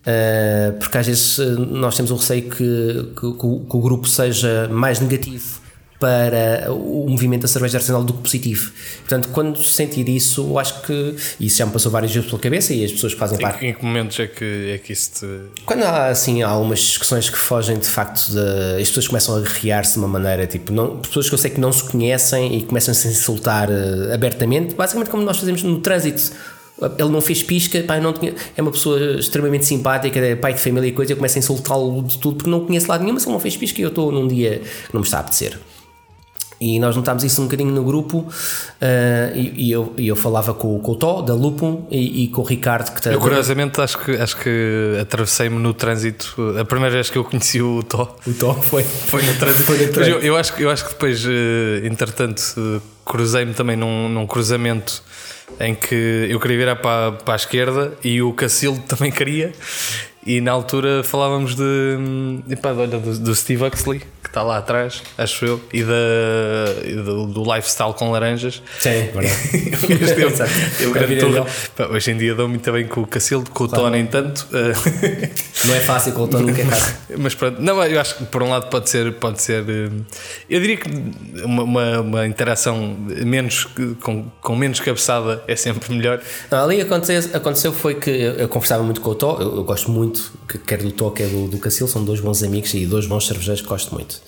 Uh, 0.00 0.78
porque 0.78 0.98
às 0.98 1.06
vezes 1.06 1.38
nós 1.70 1.96
temos 1.96 2.10
o 2.10 2.16
receio 2.16 2.42
que, 2.42 3.12
que, 3.14 3.20
que, 3.20 3.46
o, 3.46 3.60
que 3.60 3.76
o 3.76 3.80
grupo 3.80 4.06
seja 4.06 4.68
mais 4.70 5.00
negativo 5.00 5.63
para 6.04 6.70
o 6.70 7.06
movimento 7.08 7.40
da 7.42 7.48
cerveja 7.48 7.78
artesanal 7.78 8.04
do 8.04 8.12
que 8.12 8.20
positivo. 8.20 8.70
Portanto, 8.98 9.30
quando 9.32 9.64
sentir 9.64 10.06
isso, 10.06 10.42
eu 10.42 10.58
acho 10.58 10.82
que 10.82 11.16
isso 11.40 11.56
já 11.56 11.64
me 11.64 11.72
passou 11.72 11.90
várias 11.90 12.12
vezes 12.12 12.28
pela 12.28 12.42
cabeça 12.42 12.74
e 12.74 12.84
as 12.84 12.92
pessoas 12.92 13.14
que 13.14 13.18
fazem 13.18 13.38
em, 13.38 13.40
parte. 13.40 13.64
Em 13.64 13.72
que 13.72 13.82
momentos 13.82 14.20
é 14.20 14.26
que, 14.26 14.72
é 14.74 14.76
que 14.76 14.92
isso 14.92 15.12
te. 15.12 15.62
Quando 15.64 15.82
há 15.82 16.08
assim 16.08 16.42
algumas 16.42 16.80
discussões 16.80 17.30
que 17.30 17.38
fogem 17.38 17.78
de 17.78 17.86
facto 17.86 18.32
de. 18.32 18.82
as 18.82 18.88
pessoas 18.88 19.08
começam 19.08 19.34
a 19.34 19.40
guerrear-se 19.40 19.94
de 19.94 19.98
uma 20.00 20.08
maneira 20.08 20.46
tipo. 20.46 20.74
Não, 20.74 20.98
pessoas 20.98 21.26
que 21.26 21.34
eu 21.34 21.38
sei 21.38 21.50
que 21.50 21.60
não 21.60 21.72
se 21.72 21.84
conhecem 21.84 22.58
e 22.58 22.62
começam 22.62 22.92
a 22.92 22.94
se 22.94 23.08
insultar 23.08 23.70
uh, 23.70 24.12
abertamente, 24.12 24.74
basicamente 24.74 25.08
como 25.08 25.22
nós 25.22 25.38
fazemos 25.38 25.62
no 25.62 25.80
trânsito 25.80 26.32
ele 26.98 27.08
não 27.08 27.20
fez 27.20 27.40
pisca, 27.40 27.80
pá, 27.84 28.00
não 28.00 28.12
tinha, 28.12 28.34
é 28.56 28.60
uma 28.60 28.72
pessoa 28.72 28.98
extremamente 29.20 29.64
simpática, 29.64 30.18
é 30.18 30.34
pai 30.34 30.54
de 30.54 30.60
família 30.60 30.88
e 30.88 30.92
coisa, 30.92 31.12
eu 31.12 31.16
começo 31.16 31.38
a 31.38 31.38
insultá-lo 31.38 32.02
de 32.02 32.18
tudo 32.18 32.36
porque 32.36 32.50
não 32.50 32.66
conheço 32.66 32.88
lado 32.88 33.02
nenhum, 33.02 33.14
mas 33.14 33.22
ele 33.22 33.32
não 33.32 33.38
fez 33.38 33.56
pisca 33.56 33.80
e 33.80 33.84
eu 33.84 33.90
estou 33.90 34.10
num 34.10 34.26
dia 34.26 34.58
que 34.58 34.92
não 34.92 35.00
me 35.00 35.06
está 35.06 35.18
a 35.18 35.20
apetecer. 35.20 35.56
E 36.60 36.78
nós 36.78 36.96
notámos 36.96 37.24
isso 37.24 37.40
um 37.40 37.44
bocadinho 37.44 37.72
no 37.72 37.84
grupo 37.84 38.18
uh, 38.18 39.36
e, 39.36 39.66
e, 39.66 39.72
eu, 39.72 39.92
e 39.98 40.08
eu 40.08 40.16
falava 40.16 40.54
com, 40.54 40.78
com 40.78 40.92
o 40.92 40.96
Tó, 40.96 41.20
da 41.20 41.34
Lupum, 41.34 41.86
e, 41.90 42.24
e 42.24 42.28
com 42.28 42.42
o 42.42 42.44
Ricardo 42.44 42.94
que. 42.94 43.08
Eu 43.08 43.18
curiosamente 43.18 43.80
acho 43.80 43.98
que, 43.98 44.12
acho 44.12 44.36
que 44.36 44.98
atravessei-me 45.00 45.58
no 45.58 45.74
trânsito. 45.74 46.34
A 46.58 46.64
primeira 46.64 46.94
vez 46.94 47.10
que 47.10 47.18
eu 47.18 47.24
conheci 47.24 47.60
o 47.60 47.82
Tó. 47.82 48.16
O 48.26 48.32
Tó 48.32 48.54
foi. 48.54 48.82
Foi 48.82 49.22
no 49.22 49.34
trânsito. 49.34 49.64
Foi 49.64 49.78
no 49.78 49.92
trânsito. 49.92 50.16
Eu, 50.16 50.22
eu, 50.22 50.36
acho, 50.36 50.54
eu 50.58 50.70
acho 50.70 50.84
que 50.84 50.90
depois, 50.92 51.24
uh, 51.24 51.30
entretanto, 51.84 52.82
cruzei-me 53.04 53.52
também 53.54 53.76
num, 53.76 54.08
num 54.08 54.26
cruzamento 54.26 55.02
em 55.60 55.74
que 55.74 56.26
eu 56.28 56.40
queria 56.40 56.56
virar 56.56 56.76
para, 56.76 57.12
para 57.12 57.34
a 57.34 57.36
esquerda 57.36 57.92
e 58.02 58.22
o 58.22 58.32
Cacildo 58.32 58.80
também 58.88 59.10
queria. 59.10 59.52
E 60.26 60.40
na 60.40 60.52
altura 60.52 61.02
falávamos 61.04 61.54
de, 61.54 61.62
hum, 61.62 62.42
epá, 62.48 62.72
olha, 62.72 62.98
do, 62.98 63.18
do 63.18 63.34
Steve 63.34 63.62
Huxley 63.62 64.00
está 64.34 64.42
lá 64.42 64.58
atrás, 64.58 65.00
acho 65.16 65.44
eu, 65.44 65.60
e, 65.72 65.84
da, 65.84 65.94
e 66.84 66.94
do, 66.96 67.26
do, 67.26 67.54
lifestyle 67.54 67.94
com 67.94 68.10
laranjas. 68.10 68.60
Sim, 68.80 69.10
verdade. 69.14 69.30
eu, 71.78 71.86
hoje 71.94 72.10
em 72.10 72.16
dia 72.16 72.34
dou 72.34 72.48
muito 72.48 72.70
bem 72.72 72.88
com 72.88 73.02
o 73.02 73.06
Cacildo, 73.06 73.48
com 73.50 73.64
o 73.64 73.68
claro. 73.68 73.84
Tó 73.84 73.90
nem 73.90 74.04
tanto. 74.04 74.48
Não 74.50 75.74
é 75.74 75.80
fácil 75.80 76.12
com 76.14 76.22
o 76.22 76.28
Tó, 76.28 76.40
nunca 76.40 76.60
é 76.60 76.64
fácil. 76.64 76.96
Mas 77.16 77.34
pronto, 77.36 77.62
não, 77.62 77.80
eu 77.84 78.00
acho 78.00 78.16
que 78.16 78.24
por 78.24 78.42
um 78.42 78.50
lado 78.50 78.68
pode 78.68 78.90
ser, 78.90 79.12
pode 79.14 79.40
ser 79.40 79.64
eh, 79.68 79.90
eu 80.50 80.60
diria 80.60 80.78
que 80.78 80.88
uma, 81.44 81.62
uma, 81.62 82.00
uma 82.00 82.26
interação 82.26 82.96
menos, 83.24 83.68
com, 84.02 84.24
com 84.40 84.56
menos 84.56 84.80
cabeçada 84.80 85.44
é 85.46 85.54
sempre 85.54 85.94
melhor. 85.94 86.20
Não, 86.50 86.64
ali 86.64 86.80
aconteceu, 86.80 87.30
aconteceu 87.32 87.72
foi 87.72 87.94
que 87.94 88.10
eu, 88.10 88.32
eu 88.32 88.48
conversava 88.48 88.82
muito 88.82 89.00
com 89.00 89.10
o 89.10 89.14
Tó, 89.14 89.38
eu, 89.40 89.56
eu 89.56 89.64
gosto 89.64 89.92
muito, 89.92 90.32
quer 90.66 90.82
do 90.82 90.90
Tó, 90.90 91.10
quer 91.10 91.28
do, 91.28 91.46
do 91.46 91.58
Cacildo, 91.58 91.92
são 91.92 92.04
dois 92.04 92.18
bons 92.18 92.42
amigos 92.42 92.74
e 92.74 92.84
dois 92.84 93.06
bons 93.06 93.28
cervejeiros 93.28 93.62
que 93.62 93.68
gosto 93.68 93.94
muito. 93.94 94.23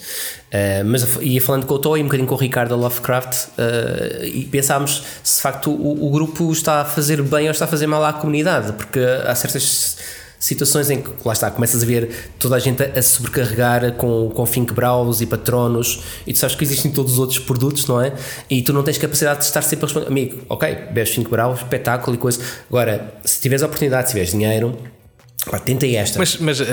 Uh, 0.46 0.84
mas 0.84 1.18
ia 1.20 1.40
falando 1.40 1.66
com 1.66 1.74
o 1.74 1.78
Tó 1.78 1.96
e 1.96 2.00
um 2.00 2.04
bocadinho 2.04 2.28
com 2.28 2.34
o 2.34 2.38
Ricardo 2.38 2.76
Lovecraft 2.76 3.48
uh, 3.48 4.24
e 4.24 4.44
pensámos 4.44 5.02
se 5.22 5.36
de 5.36 5.42
facto 5.42 5.70
o, 5.70 6.06
o, 6.06 6.10
grupo 6.10 6.52
está 6.52 6.82
a 6.82 6.84
fazer 6.84 7.20
bem 7.22 7.46
ou 7.46 7.50
está 7.50 7.64
a 7.64 7.68
fazer 7.68 7.86
mal 7.86 8.04
à 8.04 8.12
comunidade, 8.12 8.72
porque 8.72 9.00
há 9.00 9.34
certas 9.34 9.96
situações 10.38 10.90
em 10.90 11.02
que 11.02 11.10
lá 11.24 11.32
está, 11.32 11.50
começas 11.50 11.82
a 11.82 11.86
ver 11.86 12.32
toda 12.38 12.56
a 12.56 12.58
gente 12.58 12.82
a, 12.82 13.02
sobrecarregar 13.02 13.92
com, 13.94 14.30
com 14.30 14.46
Fink 14.46 14.72
Braus 14.72 15.20
e 15.20 15.26
Patronos 15.26 16.02
e 16.26 16.32
tu 16.32 16.38
sabes 16.38 16.54
que 16.54 16.64
existem 16.64 16.92
todos 16.92 17.14
os 17.14 17.18
outros 17.18 17.38
produtos, 17.38 17.86
não 17.86 18.00
é? 18.00 18.12
E 18.48 18.62
tu 18.62 18.72
não 18.72 18.82
tens 18.82 18.98
capacidade 18.98 19.40
de 19.40 19.46
estar 19.46 19.62
sempre 19.62 19.84
a 19.84 19.86
responder, 19.86 20.06
amigo, 20.06 20.42
ok, 20.48 20.74
bebes 20.92 21.10
Fink 21.10 21.28
Braus, 21.28 21.58
espetáculo 21.58 22.14
e 22.14 22.18
coisa. 22.18 22.40
Agora, 22.68 23.14
se 23.24 23.40
tiveres 23.40 23.62
a 23.62 23.66
oportunidade, 23.66 24.08
se 24.08 24.12
tiveres 24.12 24.30
dinheiro 24.30 24.76
Pá, 25.50 25.58
tentei 25.60 25.96
esta. 25.96 26.18
Mas, 26.18 26.36
mas 26.38 26.60
uh, 26.60 26.64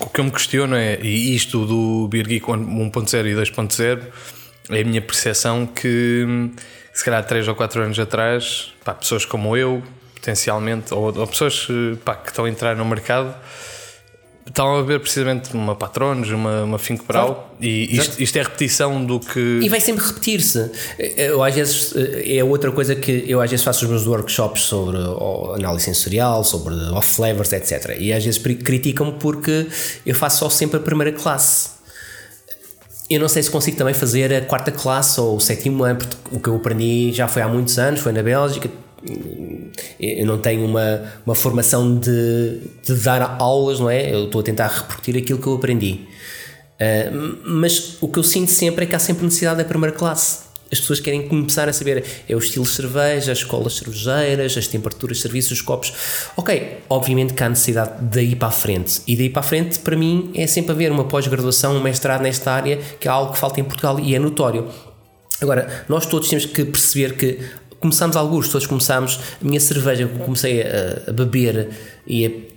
o 0.00 0.10
que 0.10 0.20
eu 0.20 0.24
me 0.24 0.30
questiono 0.30 0.76
é, 0.76 0.98
isto 1.00 1.64
do 1.64 2.08
Geek 2.08 2.46
1.0 2.46 3.26
e 3.26 3.34
2.0, 3.34 4.02
é 4.70 4.80
a 4.80 4.84
minha 4.84 5.00
percepção 5.00 5.66
que, 5.66 6.50
se 6.92 7.04
calhar 7.04 7.24
3 7.24 7.48
ou 7.48 7.54
4 7.54 7.82
anos 7.82 7.98
atrás, 7.98 8.72
pá, 8.84 8.94
pessoas 8.94 9.24
como 9.24 9.56
eu, 9.56 9.82
potencialmente, 10.14 10.92
ou, 10.92 11.18
ou 11.18 11.26
pessoas 11.26 11.66
pá, 12.04 12.14
que 12.14 12.28
estão 12.28 12.44
a 12.44 12.50
entrar 12.50 12.76
no 12.76 12.84
mercado, 12.84 13.34
Estavam 14.48 14.78
a 14.78 14.82
ver 14.82 14.98
precisamente 14.98 15.52
uma 15.54 15.74
Patronos, 15.74 16.30
uma, 16.30 16.64
uma 16.64 16.78
Fink 16.78 17.04
Brau 17.06 17.54
e 17.60 17.96
isto, 17.96 18.20
isto, 18.22 18.36
é 18.38 18.42
repetição 18.42 19.04
do 19.04 19.20
que. 19.20 19.60
E 19.62 19.68
vai 19.68 19.80
sempre 19.80 20.04
repetir-se. 20.04 20.70
Eu 21.16 21.42
às 21.42 21.54
vezes 21.54 21.92
é 21.96 22.42
outra 22.42 22.72
coisa 22.72 22.94
que 22.94 23.24
eu 23.26 23.40
às 23.42 23.50
vezes 23.50 23.64
faço 23.64 23.84
os 23.84 23.90
meus 23.90 24.06
workshops 24.06 24.62
sobre 24.62 24.96
análise 25.54 25.84
sensorial, 25.84 26.42
sobre 26.44 26.74
off 26.92 27.14
flavors, 27.14 27.52
etc. 27.52 27.96
E 27.98 28.12
às 28.12 28.24
vezes 28.24 28.40
criticam-me 28.40 29.12
porque 29.12 29.66
eu 30.06 30.14
faço 30.14 30.38
só 30.38 30.48
sempre 30.48 30.78
a 30.78 30.80
primeira 30.80 31.12
classe. 31.12 31.76
Eu 33.10 33.20
não 33.20 33.28
sei 33.28 33.42
se 33.42 33.50
consigo 33.50 33.76
também 33.76 33.94
fazer 33.94 34.32
a 34.34 34.40
quarta 34.42 34.70
classe 34.70 35.20
ou 35.20 35.36
o 35.36 35.40
sétimo 35.40 35.82
ano, 35.82 35.98
porque 35.98 36.16
o 36.30 36.40
que 36.40 36.48
eu 36.48 36.56
aprendi 36.56 37.12
já 37.12 37.26
foi 37.26 37.42
há 37.42 37.48
muitos 37.48 37.78
anos, 37.78 38.00
foi 38.00 38.12
na 38.12 38.22
Bélgica 38.22 38.68
eu 40.00 40.26
não 40.26 40.38
tenho 40.38 40.64
uma, 40.64 41.02
uma 41.24 41.34
formação 41.34 41.98
de, 41.98 42.60
de 42.84 42.94
dar 42.94 43.36
aulas, 43.38 43.80
não 43.80 43.88
é? 43.88 44.12
Eu 44.12 44.24
estou 44.24 44.40
a 44.40 44.44
tentar 44.44 44.68
repetir 44.68 45.16
aquilo 45.16 45.38
que 45.38 45.46
eu 45.46 45.54
aprendi. 45.54 46.00
Uh, 46.80 47.38
mas 47.44 47.96
o 48.00 48.08
que 48.08 48.18
eu 48.18 48.22
sinto 48.22 48.50
sempre 48.50 48.84
é 48.84 48.88
que 48.88 48.94
há 48.94 48.98
sempre 48.98 49.24
necessidade 49.24 49.58
da 49.58 49.64
primeira 49.64 49.94
classe. 49.94 50.48
As 50.70 50.78
pessoas 50.80 51.00
querem 51.00 51.26
começar 51.26 51.66
a 51.66 51.72
saber 51.72 52.04
é 52.28 52.36
o 52.36 52.38
estilo 52.38 52.64
de 52.64 52.70
cerveja, 52.70 53.32
as 53.32 53.38
escolas 53.38 53.74
cervejeiras, 53.74 54.56
as 54.56 54.66
temperaturas 54.66 55.16
de 55.16 55.22
serviço, 55.22 55.54
os 55.54 55.62
copos. 55.62 55.94
Ok, 56.36 56.78
obviamente 56.90 57.32
que 57.32 57.42
há 57.42 57.48
necessidade 57.48 57.92
daí 58.02 58.36
para 58.36 58.48
a 58.48 58.50
frente. 58.50 59.00
E 59.06 59.16
daí 59.16 59.30
para 59.30 59.40
a 59.40 59.42
frente, 59.42 59.78
para 59.78 59.96
mim, 59.96 60.30
é 60.34 60.46
sempre 60.46 60.72
haver 60.72 60.92
uma 60.92 61.04
pós-graduação, 61.04 61.74
um 61.74 61.80
mestrado 61.82 62.20
nesta 62.20 62.52
área, 62.52 62.76
que 63.00 63.08
é 63.08 63.10
algo 63.10 63.32
que 63.32 63.38
falta 63.38 63.60
em 63.60 63.64
Portugal 63.64 63.98
e 63.98 64.14
é 64.14 64.18
notório. 64.18 64.68
Agora, 65.40 65.84
nós 65.88 66.04
todos 66.04 66.28
temos 66.28 66.44
que 66.46 66.64
perceber 66.64 67.16
que 67.16 67.38
começámos 67.80 68.16
alguns, 68.16 68.48
todos 68.48 68.66
começámos. 68.66 69.20
A 69.40 69.44
minha 69.44 69.60
cerveja, 69.60 70.06
comecei 70.24 70.62
a, 70.62 71.10
a 71.10 71.12
beber 71.12 71.70
e 72.06 72.48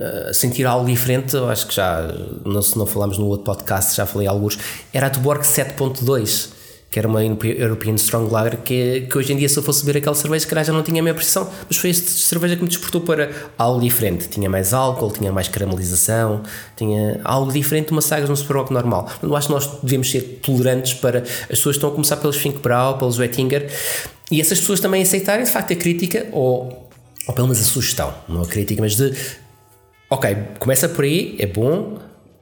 a, 0.00 0.28
a, 0.30 0.34
sentir 0.34 0.66
algo 0.66 0.86
diferente, 0.86 1.36
acho 1.36 1.66
que 1.66 1.74
já, 1.74 2.12
não, 2.44 2.62
se 2.62 2.76
não 2.78 2.86
falamos 2.86 3.18
no 3.18 3.26
outro 3.26 3.44
podcast, 3.44 3.96
já 3.96 4.06
falei 4.06 4.26
alguns, 4.26 4.58
era 4.92 5.06
a 5.06 5.10
Tuborg 5.10 5.42
7.2 5.42 6.58
que 6.90 6.98
era 6.98 7.06
uma 7.06 7.22
European 7.22 7.94
Strong 7.96 8.32
Lager, 8.32 8.58
que, 8.62 9.02
que 9.02 9.18
hoje 9.18 9.32
em 9.32 9.36
dia, 9.36 9.48
se 9.48 9.58
eu 9.58 9.62
fosse 9.62 9.84
beber 9.84 9.98
aquela 9.98 10.16
cerveja, 10.16 10.46
calhar 10.46 10.64
já 10.64 10.72
não 10.72 10.82
tinha 10.82 11.00
a 11.00 11.02
minha 11.02 11.14
precisão, 11.14 11.48
mas 11.68 11.76
foi 11.76 11.90
esta 11.90 12.08
cerveja 12.08 12.56
que 12.56 12.62
me 12.62 12.68
despertou 12.68 13.02
para 13.02 13.30
algo 13.58 13.80
diferente. 13.80 14.28
Tinha 14.28 14.48
mais 14.48 14.72
álcool, 14.72 15.10
tinha 15.10 15.30
mais 15.30 15.48
caramelização, 15.48 16.42
tinha 16.76 17.20
algo 17.24 17.52
diferente 17.52 17.88
de 17.88 17.92
uma 17.92 18.00
Sagres 18.00 18.30
no 18.30 18.36
Superbock 18.36 18.72
normal. 18.72 19.06
Eu 19.22 19.36
acho 19.36 19.48
que 19.48 19.52
nós 19.52 19.66
devemos 19.82 20.10
ser 20.10 20.40
tolerantes 20.42 20.94
para 20.94 21.20
as 21.20 21.46
pessoas 21.58 21.76
que 21.76 21.78
estão 21.78 21.90
a 21.90 21.92
começar 21.92 22.16
pelos 22.16 22.36
Finkbrau, 22.36 22.96
pelos 22.96 23.18
Wettinger, 23.18 23.70
e 24.30 24.40
essas 24.40 24.60
pessoas 24.60 24.80
também 24.80 25.02
aceitarem 25.02 25.44
de 25.44 25.50
facto 25.50 25.72
a 25.72 25.76
crítica 25.76 26.26
ou, 26.32 26.88
ou 27.26 27.34
pelo 27.34 27.48
menos 27.48 27.60
a 27.60 27.64
sugestão, 27.64 28.14
não 28.28 28.42
a 28.42 28.46
crítica, 28.46 28.80
mas 28.80 28.96
de 28.96 29.14
ok, 30.10 30.36
começa 30.58 30.88
por 30.88 31.04
aí, 31.04 31.36
é 31.38 31.46
bom, 31.46 31.98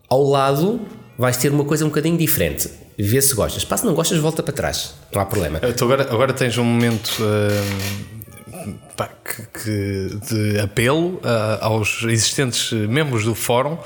ao 0.09 0.23
lado 0.23 0.81
vais 1.19 1.37
ter 1.37 1.51
uma 1.51 1.65
coisa 1.65 1.85
um 1.85 1.89
bocadinho 1.89 2.17
diferente 2.17 2.71
vê 2.99 3.21
se 3.21 3.35
gostas. 3.35 3.65
Pá, 3.65 3.77
se 3.77 3.85
não 3.85 3.95
gostas, 3.95 4.19
volta 4.19 4.43
para 4.43 4.53
trás, 4.53 4.95
não 5.13 5.21
há 5.21 5.27
problema. 5.27 5.61
Agora, 5.81 6.03
agora 6.03 6.33
tens 6.33 6.57
um 6.59 6.65
momento 6.65 7.11
uh, 7.21 8.75
pá, 8.97 9.09
que, 9.25 9.43
que, 9.63 10.19
de 10.29 10.61
apelo 10.61 11.17
uh, 11.17 11.59
aos 11.61 12.03
existentes 12.05 12.73
membros 12.73 13.25
do 13.25 13.35
fórum 13.35 13.79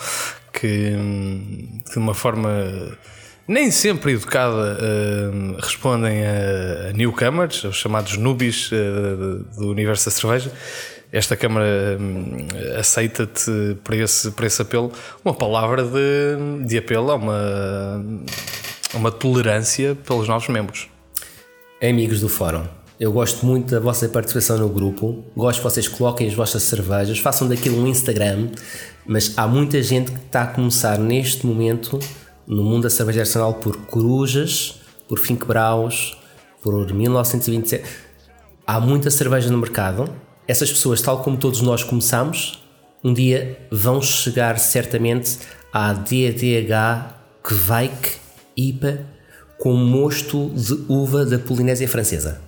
que, 0.53 0.95
de 1.91 1.99
uma 1.99 2.15
forma 2.15 2.51
nem 3.47 3.71
sempre 3.71 4.13
educada 4.13 4.79
uh, 4.79 5.57
respondem 5.61 6.25
a, 6.25 6.91
a, 6.91 6.93
newcomers, 6.93 7.65
os 7.65 7.77
chamados 7.77 8.17
nubis 8.17 8.71
do 9.59 9.71
universo 9.71 10.07
da 10.07 10.11
cerveja 10.11 10.53
esta 11.13 11.37
Câmara 11.37 11.99
hum, 12.01 12.47
aceita-te 12.79 13.77
para 13.83 13.97
esse, 13.97 14.31
para 14.31 14.47
esse 14.47 14.63
apelo 14.63 14.93
uma 15.25 15.35
palavra 15.35 15.83
de, 15.85 16.67
de 16.67 16.79
apelo 16.79 17.11
a 17.11 17.17
uma, 17.17 18.05
uma 18.95 19.11
tolerância 19.11 19.97
pelos 20.07 20.29
novos 20.29 20.49
membros. 20.49 20.89
Amigos 21.83 22.21
do 22.21 22.29
Fórum, 22.29 22.65
eu 22.99 23.11
gosto 23.11 23.45
muito 23.45 23.71
da 23.71 23.81
vossa 23.81 24.09
participação 24.09 24.59
no 24.59 24.69
grupo. 24.69 25.25
Gosto 25.35 25.59
que 25.59 25.65
vocês 25.65 25.89
coloquem 25.89 26.29
as 26.29 26.35
vossas 26.35 26.63
cervejas, 26.63 27.19
façam 27.19 27.49
daquilo 27.49 27.83
um 27.83 27.87
Instagram. 27.87 28.49
Mas 29.07 29.37
há 29.37 29.49
muita 29.49 29.83
gente 29.83 30.13
que 30.13 30.19
está 30.19 30.43
a 30.43 30.47
começar 30.47 30.99
neste 30.99 31.45
momento 31.45 31.99
no 32.51 32.65
mundo 32.65 32.83
da 32.83 32.91
cerveja 32.91 33.21
arsenal 33.21 33.55
por 33.55 33.77
Corujas, 33.87 34.81
por 35.07 35.21
Fink 35.21 35.47
Braus, 35.47 36.19
por 36.61 36.93
1927. 36.93 37.85
Há 38.67 38.81
muita 38.81 39.09
cerveja 39.09 39.49
no 39.51 39.57
mercado. 39.57 40.13
Essas 40.49 40.69
pessoas, 40.69 41.01
tal 41.01 41.23
como 41.23 41.37
todos 41.37 41.61
nós 41.61 41.85
começamos, 41.85 42.61
um 43.05 43.15
dia 43.15 43.57
vão 43.71 44.03
chegar 44.03 44.59
certamente 44.59 45.39
à 45.73 45.93
DDH 45.93 47.15
Kveik 47.45 48.17
IPA 48.57 49.07
com 49.57 49.75
mosto 49.75 50.51
de 50.51 50.73
uva 50.89 51.25
da 51.25 51.39
Polinésia 51.39 51.89
Francesa. 51.89 52.41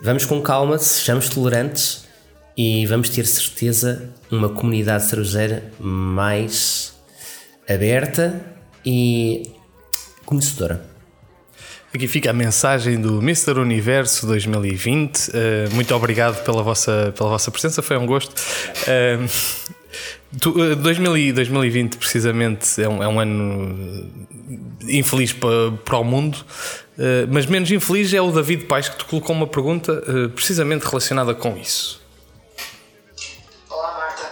Vamos 0.00 0.24
com 0.24 0.40
calma, 0.40 0.78
sejamos 0.78 1.28
tolerantes 1.28 2.06
e 2.56 2.86
vamos 2.86 3.10
ter 3.10 3.26
certeza 3.26 4.08
uma 4.30 4.48
comunidade 4.48 5.04
cervejeira 5.04 5.70
mais 5.78 6.94
aberta 7.68 8.55
e 8.86 9.50
conhecedora. 10.24 10.86
Aqui 11.92 12.06
fica 12.06 12.30
a 12.30 12.32
mensagem 12.32 13.00
do 13.00 13.18
Mr. 13.18 13.58
Universo 13.58 14.26
2020. 14.26 15.28
Uh, 15.28 15.32
eh, 15.34 15.68
muito 15.72 15.94
obrigado 15.94 16.44
pela 16.44 16.62
vossa, 16.62 17.12
pela 17.16 17.30
vossa 17.30 17.50
presença, 17.50 17.80
foi 17.82 17.96
um 17.96 18.04
gosto. 18.04 18.34
Uh, 18.82 19.26
2020, 20.76 21.96
precisamente, 21.96 22.82
é 22.82 22.88
um, 22.88 23.02
é 23.02 23.08
um 23.08 23.18
ano 23.18 24.10
infeliz 24.82 25.32
para, 25.32 25.72
para 25.84 25.98
o 25.98 26.04
mundo, 26.04 26.36
uh, 26.98 27.26
mas 27.30 27.46
menos 27.46 27.70
infeliz 27.70 28.12
é 28.12 28.20
o 28.20 28.30
David 28.30 28.66
Pais 28.66 28.88
que 28.88 28.98
te 28.98 29.04
colocou 29.04 29.34
uma 29.34 29.46
pergunta 29.46 29.92
uh, 30.06 30.28
precisamente 30.30 30.82
relacionada 30.84 31.34
com 31.34 31.56
isso. 31.56 32.02
Olá, 33.70 33.96
Marta. 33.96 34.30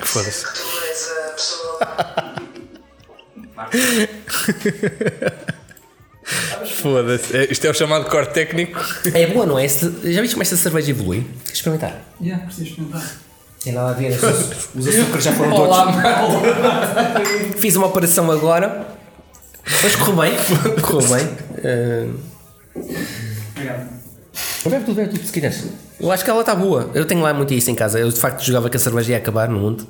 Foda-se. 0.00 0.44
Tu 0.44 0.84
és 0.88 1.10
a 1.10 1.32
pessoa. 1.32 2.42
Foda-se. 6.76 7.36
É, 7.36 7.52
isto 7.52 7.66
é 7.66 7.70
o 7.70 7.74
chamado 7.74 8.08
corte 8.08 8.32
técnico. 8.32 8.80
É 9.12 9.26
boa, 9.26 9.44
não 9.44 9.58
é? 9.58 9.66
Já 9.68 10.20
viste 10.20 10.34
como 10.34 10.42
esta 10.42 10.56
cerveja 10.56 10.90
evolui? 10.90 11.26
Queres 11.44 11.58
experimentar? 11.58 12.02
Já, 12.20 12.26
yeah, 12.26 12.44
preciso 12.44 12.70
experimentar. 12.70 13.06
Tem 13.62 13.72
nada 13.72 13.90
a 13.90 13.92
ver, 13.92 14.12
os 14.74 14.88
açúcares 14.88 15.24
já 15.24 15.32
foram 15.32 15.54
todos. 15.54 15.76
Fiz 17.58 17.76
uma 17.76 17.86
operação 17.86 18.30
agora 18.30 18.86
mas 19.64 19.96
correu 19.96 20.16
bem, 20.16 20.32
correu 20.82 21.08
bem. 21.08 21.26
Uh... 21.64 22.14
Obrigado. 23.54 24.02
Bebe 24.64 24.84
tudo, 24.84 24.94
bebe 24.94 25.10
tudo 25.10 25.26
se 25.26 25.32
quiseres. 25.32 25.64
Eu 26.00 26.10
acho 26.10 26.24
que 26.24 26.30
ela 26.30 26.40
está 26.40 26.54
boa. 26.54 26.90
Eu 26.94 27.04
tenho 27.04 27.20
lá 27.20 27.32
muito 27.32 27.54
isso 27.54 27.70
em 27.70 27.74
casa. 27.74 27.98
Eu 27.98 28.08
de 28.08 28.18
facto 28.18 28.42
jogava 28.42 28.68
que 28.68 28.76
a 28.76 28.80
cerveja 28.80 29.12
ia 29.12 29.18
acabar 29.18 29.48
no 29.48 29.58
mundo. 29.58 29.86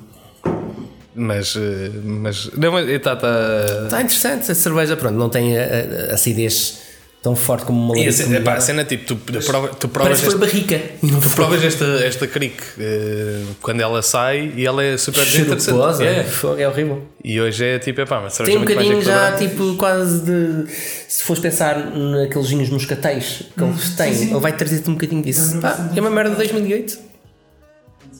Mas, 1.15 1.55
eh, 1.55 1.91
mas 2.03 2.49
não, 2.57 2.79
está 2.79 3.15
tá... 3.15 3.87
tá 3.89 4.01
interessante. 4.01 4.51
A 4.51 4.55
cerveja, 4.55 4.97
pronto, 4.97 5.15
não 5.15 5.29
tem 5.29 5.57
a, 5.57 6.11
a 6.11 6.13
acidez 6.15 6.83
tão 7.23 7.37
forte 7.37 7.65
como 7.65 7.81
uma 7.81 7.95
larica. 7.95 8.23
E 8.23 8.47
a, 8.47 8.53
a 8.53 8.59
cena 8.59 8.83
tipo, 8.83 9.05
tu, 9.05 9.15
prova, 9.15 9.69
tu 9.69 9.87
provas. 9.87 10.19
Parece 10.19 10.27
esta, 10.27 10.37
barrica. 10.37 10.81
Tu 10.99 11.29
provas 11.29 11.63
esta, 11.63 11.85
esta 12.05 12.27
cric 12.27 12.61
uh, 12.61 13.55
quando 13.61 13.79
ela 13.79 14.01
sai 14.01 14.51
e 14.55 14.65
ela 14.65 14.83
é 14.83 14.97
super 14.97 15.21
interessante. 15.21 16.03
É. 16.03 16.61
é 16.61 16.67
horrível. 16.67 17.07
E 17.23 17.39
hoje 17.39 17.63
é 17.63 17.79
tipo, 17.79 18.01
é 18.01 18.05
pá, 18.05 18.19
mas 18.19 18.35
Tem 18.37 18.57
um 18.57 18.61
bocadinho 18.61 19.01
já, 19.01 19.31
tipo, 19.37 19.75
quase 19.77 20.19
de. 20.19 20.69
Se 21.07 21.23
fores 21.23 21.41
pensar 21.41 21.77
naqueles 21.95 22.49
vinhos 22.49 22.69
moscatéis 22.69 23.43
que 23.55 23.63
eles 23.63 23.89
hum, 23.89 23.95
têm, 23.95 24.23
ele 24.23 24.39
vai 24.39 24.51
trazer-te 24.51 24.89
um 24.89 24.93
bocadinho 24.93 25.23
disso. 25.23 25.59
Pá, 25.61 25.91
é 25.95 26.01
uma 26.01 26.09
merda 26.09 26.31
de 26.31 26.37
2008. 26.37 26.99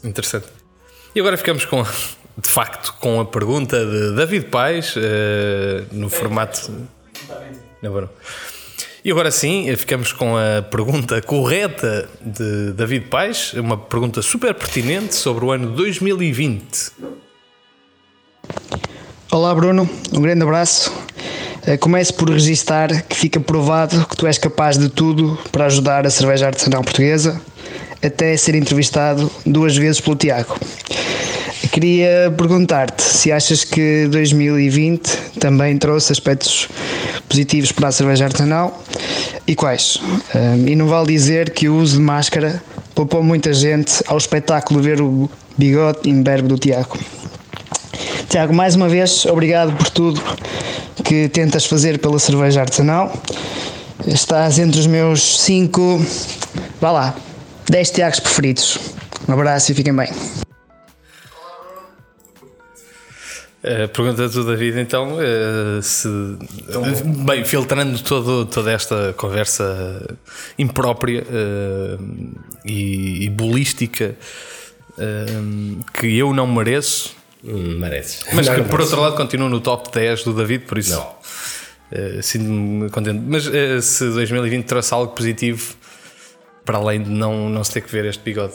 Interessante. 0.06 0.46
E 1.14 1.20
agora 1.20 1.36
ficamos 1.38 1.66
com, 1.66 1.86
de 2.38 2.50
facto, 2.50 2.94
com 3.00 3.20
a 3.20 3.26
pergunta 3.26 3.86
de 3.86 4.16
David 4.16 4.46
Pais, 4.48 4.96
uh, 4.96 5.00
no 5.92 6.10
formato. 6.10 6.72
Não, 7.82 7.92
não. 7.94 8.10
E 9.06 9.12
agora 9.12 9.30
sim, 9.32 9.74
ficamos 9.76 10.14
com 10.14 10.38
a 10.38 10.62
pergunta 10.62 11.22
correta 11.22 12.10
de 12.22 12.72
David 12.72 13.08
Pais, 13.08 13.54
uma 13.54 13.78
pergunta 13.78 14.22
super 14.22 14.54
pertinente 14.54 15.14
sobre 15.14 15.44
o 15.44 15.52
ano 15.52 15.72
2020. 15.72 16.92
Olá 19.30 19.54
Bruno, 19.54 19.90
um 20.14 20.22
grande 20.22 20.44
abraço. 20.44 20.94
Eh, 21.66 21.76
Começo 21.78 22.14
por 22.14 22.30
registar 22.30 23.04
que 23.04 23.16
fica 23.16 23.40
provado 23.40 24.06
que 24.06 24.16
tu 24.16 24.26
és 24.26 24.38
capaz 24.38 24.78
de 24.78 24.90
tudo 24.90 25.38
para 25.52 25.66
ajudar 25.66 26.06
a 26.06 26.10
cerveja 26.10 26.48
artesanal 26.48 26.82
portuguesa, 26.82 27.42
até 28.02 28.38
ser 28.38 28.56
entrevistado 28.56 29.30
duas 29.46 29.76
vezes 29.76 30.00
pelo 30.00 30.16
Tiago. 30.16 30.58
Queria 31.74 32.32
perguntar-te 32.38 33.02
se 33.02 33.32
achas 33.32 33.64
que 33.64 34.08
2020 34.12 35.10
também 35.40 35.76
trouxe 35.76 36.12
aspectos 36.12 36.70
positivos 37.28 37.72
para 37.72 37.88
a 37.88 37.92
cerveja 37.92 38.26
artesanal 38.26 38.84
e 39.48 39.56
quais. 39.56 39.98
e 40.68 40.76
não 40.76 40.86
vale 40.88 41.08
dizer 41.08 41.50
que 41.50 41.68
o 41.68 41.76
uso 41.78 41.98
de 41.98 42.04
máscara 42.04 42.62
poupou 42.94 43.24
muita 43.24 43.52
gente 43.52 44.04
ao 44.06 44.20
espetáculo 44.20 44.84
ver 44.84 45.02
o 45.02 45.28
bigode 45.58 46.08
imberbe 46.08 46.48
do 46.48 46.60
Tiago. 46.60 46.96
Tiago, 48.30 48.54
mais 48.54 48.76
uma 48.76 48.88
vez, 48.88 49.26
obrigado 49.26 49.76
por 49.76 49.90
tudo 49.90 50.22
que 51.04 51.28
tentas 51.28 51.66
fazer 51.66 51.98
pela 51.98 52.20
cerveja 52.20 52.62
artesanal. 52.62 53.12
Estás 54.06 54.60
entre 54.60 54.80
os 54.80 54.86
meus 54.86 55.42
5, 55.42 56.06
vá 56.80 56.92
lá, 56.92 57.16
10 57.68 57.90
Tiagos 57.90 58.20
preferidos. 58.20 58.78
Um 59.28 59.34
abraço 59.34 59.72
e 59.72 59.74
fiquem 59.74 59.96
bem. 59.96 60.10
Uh, 63.64 63.88
pergunta 63.88 64.28
do 64.28 64.44
David 64.44 64.78
então 64.82 65.14
uh, 65.16 65.82
se 65.82 66.08
bem 67.26 67.46
filtrando 67.46 67.98
todo, 68.04 68.46
toda 68.46 68.70
esta 68.72 69.14
conversa 69.16 70.06
imprópria 70.60 71.24
uh, 71.24 72.04
e, 72.66 73.24
e 73.26 73.30
bolística 73.30 74.16
que 75.98 76.18
eu 76.18 76.34
não 76.34 76.46
mereço 76.46 77.16
Hum, 77.44 77.78
mereces. 77.78 78.24
Mas 78.34 78.48
Não, 78.48 78.54
que, 78.56 78.62
não 78.62 78.68
por 78.70 78.74
mereces. 78.78 78.94
outro 78.94 79.02
lado 79.02 79.18
continua 79.18 79.50
no 79.50 79.60
top 79.60 79.92
10 79.92 80.24
do 80.24 80.34
David, 80.34 80.64
por 80.66 80.78
isso 80.78 80.96
Não. 80.96 81.14
eh, 81.92 82.22
sinto-me 82.22 82.90
contente. 82.90 83.22
Mas 83.28 83.46
eh, 83.48 83.82
se 83.82 84.06
2020 84.12 84.66
trouxe 84.66 84.94
algo 84.94 85.14
positivo, 85.14 85.76
para 86.64 86.78
além 86.78 87.04
de 87.04 87.10
não, 87.10 87.50
não 87.50 87.62
se 87.64 87.72
ter 87.74 87.82
que 87.82 87.92
ver 87.92 88.06
este 88.06 88.24
bigode. 88.24 88.54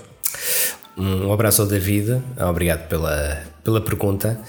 Um 0.97 1.31
abraço 1.33 1.62
ao 1.62 1.68
David, 1.68 2.21
obrigado 2.40 2.88
pela, 2.88 3.42
pela 3.62 3.81
pergunta. 3.81 4.40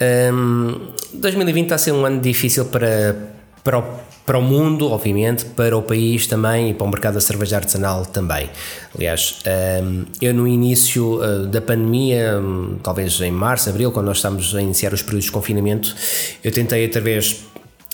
Hum, 0.00 0.92
2020 1.14 1.64
está 1.64 1.74
a 1.74 1.78
ser 1.78 1.92
um 1.92 2.06
ano 2.06 2.20
difícil 2.20 2.66
para, 2.66 3.16
para, 3.64 3.78
o, 3.78 3.84
para 4.24 4.38
o 4.38 4.42
mundo, 4.42 4.90
obviamente, 4.90 5.44
para 5.44 5.76
o 5.76 5.82
país 5.82 6.26
também 6.26 6.70
e 6.70 6.74
para 6.74 6.86
o 6.86 6.90
mercado 6.90 7.14
da 7.14 7.20
cerveja 7.20 7.56
artesanal 7.56 8.06
também. 8.06 8.48
Aliás, 8.94 9.40
hum, 9.82 10.04
eu 10.22 10.32
no 10.32 10.46
início 10.46 11.20
uh, 11.20 11.46
da 11.46 11.60
pandemia, 11.60 12.38
hum, 12.38 12.78
talvez 12.82 13.20
em 13.20 13.32
março, 13.32 13.68
abril, 13.68 13.90
quando 13.90 14.06
nós 14.06 14.18
estávamos 14.18 14.54
a 14.54 14.62
iniciar 14.62 14.92
os 14.92 15.02
períodos 15.02 15.26
de 15.26 15.32
confinamento, 15.32 15.94
eu 16.44 16.52
tentei 16.52 16.84
através 16.84 17.44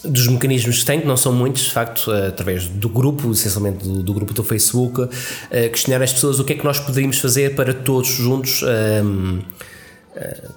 dos 0.04 0.26
mecanismos 0.28 0.80
que 0.80 0.84
tenho, 0.84 1.00
que 1.00 1.08
não 1.08 1.16
são 1.16 1.32
muitos, 1.32 1.62
de 1.62 1.72
facto, 1.72 2.10
através 2.10 2.68
do 2.68 2.90
grupo, 2.90 3.32
essencialmente 3.32 3.88
do, 3.88 4.02
do 4.02 4.12
grupo 4.12 4.34
do 4.34 4.44
Facebook, 4.44 5.08
eh, 5.50 5.70
questionar 5.70 6.02
as 6.02 6.12
pessoas 6.12 6.38
o 6.38 6.44
que 6.44 6.52
é 6.52 6.56
que 6.56 6.64
nós 6.64 6.78
poderíamos 6.78 7.18
fazer 7.18 7.54
para 7.54 7.72
todos 7.72 8.08
juntos 8.08 8.62
eh, 8.62 9.02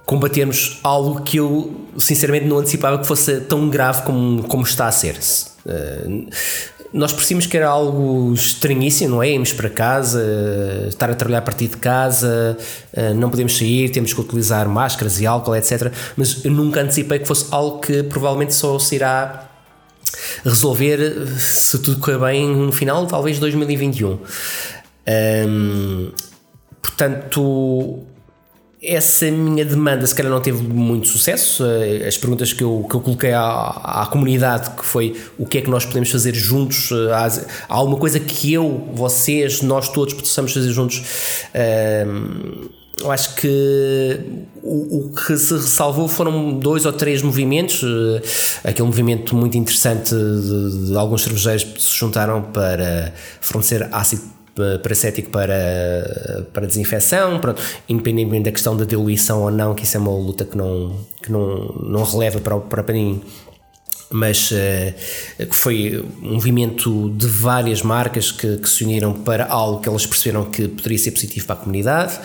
combatermos 0.05 0.79
algo 0.83 1.21
que 1.21 1.37
eu 1.37 1.87
sinceramente 1.97 2.45
não 2.45 2.59
antecipava 2.59 2.99
que 2.99 3.07
fosse 3.07 3.41
tão 3.41 3.69
grave 3.69 4.03
como, 4.03 4.43
como 4.43 4.63
está 4.63 4.87
a 4.87 4.91
ser. 4.91 5.17
Eh, 5.65 6.27
nós 6.93 7.11
percebemos 7.11 7.47
que 7.47 7.57
era 7.57 7.67
algo 7.67 8.33
estranhíssimo, 8.33 9.15
não 9.15 9.23
é? 9.23 9.31
Irmos 9.31 9.51
para 9.51 9.69
casa, 9.69 10.23
estar 10.87 11.09
a 11.09 11.15
trabalhar 11.15 11.39
a 11.39 11.41
partir 11.41 11.67
de 11.67 11.77
casa, 11.77 12.57
eh, 12.93 13.13
não 13.13 13.29
podemos 13.29 13.57
sair, 13.57 13.89
temos 13.89 14.13
que 14.13 14.21
utilizar 14.21 14.69
máscaras 14.69 15.19
e 15.19 15.25
álcool, 15.25 15.55
etc. 15.55 15.91
Mas 16.15 16.45
eu 16.45 16.51
nunca 16.51 16.81
antecipei 16.81 17.19
que 17.19 17.25
fosse 17.25 17.47
algo 17.51 17.79
que 17.79 18.03
provavelmente 18.03 18.53
só 18.53 18.77
se 18.79 18.95
irá 18.95 19.49
resolver, 20.45 21.27
se 21.37 21.79
tudo 21.79 21.99
correr 21.99 22.19
bem, 22.19 22.47
no 22.47 22.71
final, 22.71 23.05
talvez 23.05 23.35
de 23.35 23.41
2021. 23.41 24.19
Hum, 25.47 26.11
portanto, 26.81 28.05
essa 28.87 29.29
minha 29.29 29.65
demanda 29.65 30.07
se 30.07 30.15
calhar 30.15 30.31
não 30.31 30.39
teve 30.41 30.63
muito 30.63 31.07
sucesso. 31.09 31.63
Eh, 31.65 32.07
As 32.07 32.17
perguntas 32.17 32.53
que 32.53 32.63
eu, 32.63 32.85
que 32.89 32.95
eu 32.95 33.01
coloquei 33.01 33.33
à, 33.33 34.01
à 34.03 34.05
comunidade, 34.05 34.69
que 34.71 34.85
foi 34.85 35.15
o 35.37 35.45
que 35.45 35.57
é 35.57 35.61
que 35.61 35.69
nós 35.69 35.85
podemos 35.85 36.09
fazer 36.09 36.33
juntos, 36.33 36.89
eh, 36.91 37.11
há, 37.13 37.29
alguma 37.67 37.97
coisa 37.97 38.19
que 38.19 38.53
eu, 38.53 38.87
vocês, 38.93 39.61
nós 39.61 39.89
todos 39.89 40.13
possamos 40.13 40.53
fazer 40.53 40.71
juntos. 40.71 41.03
Hum, 42.07 42.69
eu 42.99 43.11
acho 43.11 43.35
que 43.35 44.19
o, 44.63 45.11
que 45.13 45.37
se 45.37 45.53
ressalvou 45.53 46.07
foram 46.07 46.57
dois 46.57 46.83
ou 46.85 46.91
três 46.93 47.21
movimentos. 47.21 47.83
eh, 47.83 48.69
Aquele 48.69 48.87
movimento 48.87 49.35
muito 49.35 49.57
interessante 49.57 50.15
de, 50.15 50.87
de 50.87 50.95
alguns 50.97 51.23
cervejeiros 51.23 51.63
que 51.63 51.81
se 51.83 51.95
juntaram 51.95 52.41
para 52.41 53.13
fornecer 53.41 53.87
ácido 53.91 54.36
paracético 54.81 55.29
para, 55.29 56.45
para 56.53 56.65
desinfecção, 56.65 57.39
pronto, 57.39 57.61
independentemente 57.87 58.45
da 58.45 58.51
questão 58.51 58.75
da 58.75 58.85
diluição 58.85 59.41
ou 59.43 59.51
não, 59.51 59.73
que 59.73 59.83
isso 59.83 59.97
é 59.97 59.99
uma 59.99 60.11
luta 60.11 60.45
que 60.45 60.57
não, 60.57 60.95
que 61.21 61.31
não, 61.31 61.75
não 61.83 62.03
releva 62.03 62.39
para 62.39 62.57
para 62.57 62.83
paninho 62.83 63.21
mas 64.09 64.49
que 65.37 65.55
foi 65.55 66.03
um 66.21 66.33
movimento 66.33 67.09
de 67.09 67.27
várias 67.27 67.81
marcas 67.81 68.31
que, 68.31 68.57
que 68.57 68.69
se 68.69 68.83
uniram 68.83 69.13
para 69.13 69.45
algo 69.45 69.81
que 69.81 69.89
elas 69.89 70.05
perceberam 70.05 70.45
que 70.45 70.67
poderia 70.67 70.97
ser 70.97 71.11
positivo 71.11 71.45
para 71.45 71.55
a 71.55 71.59
comunidade. 71.59 72.19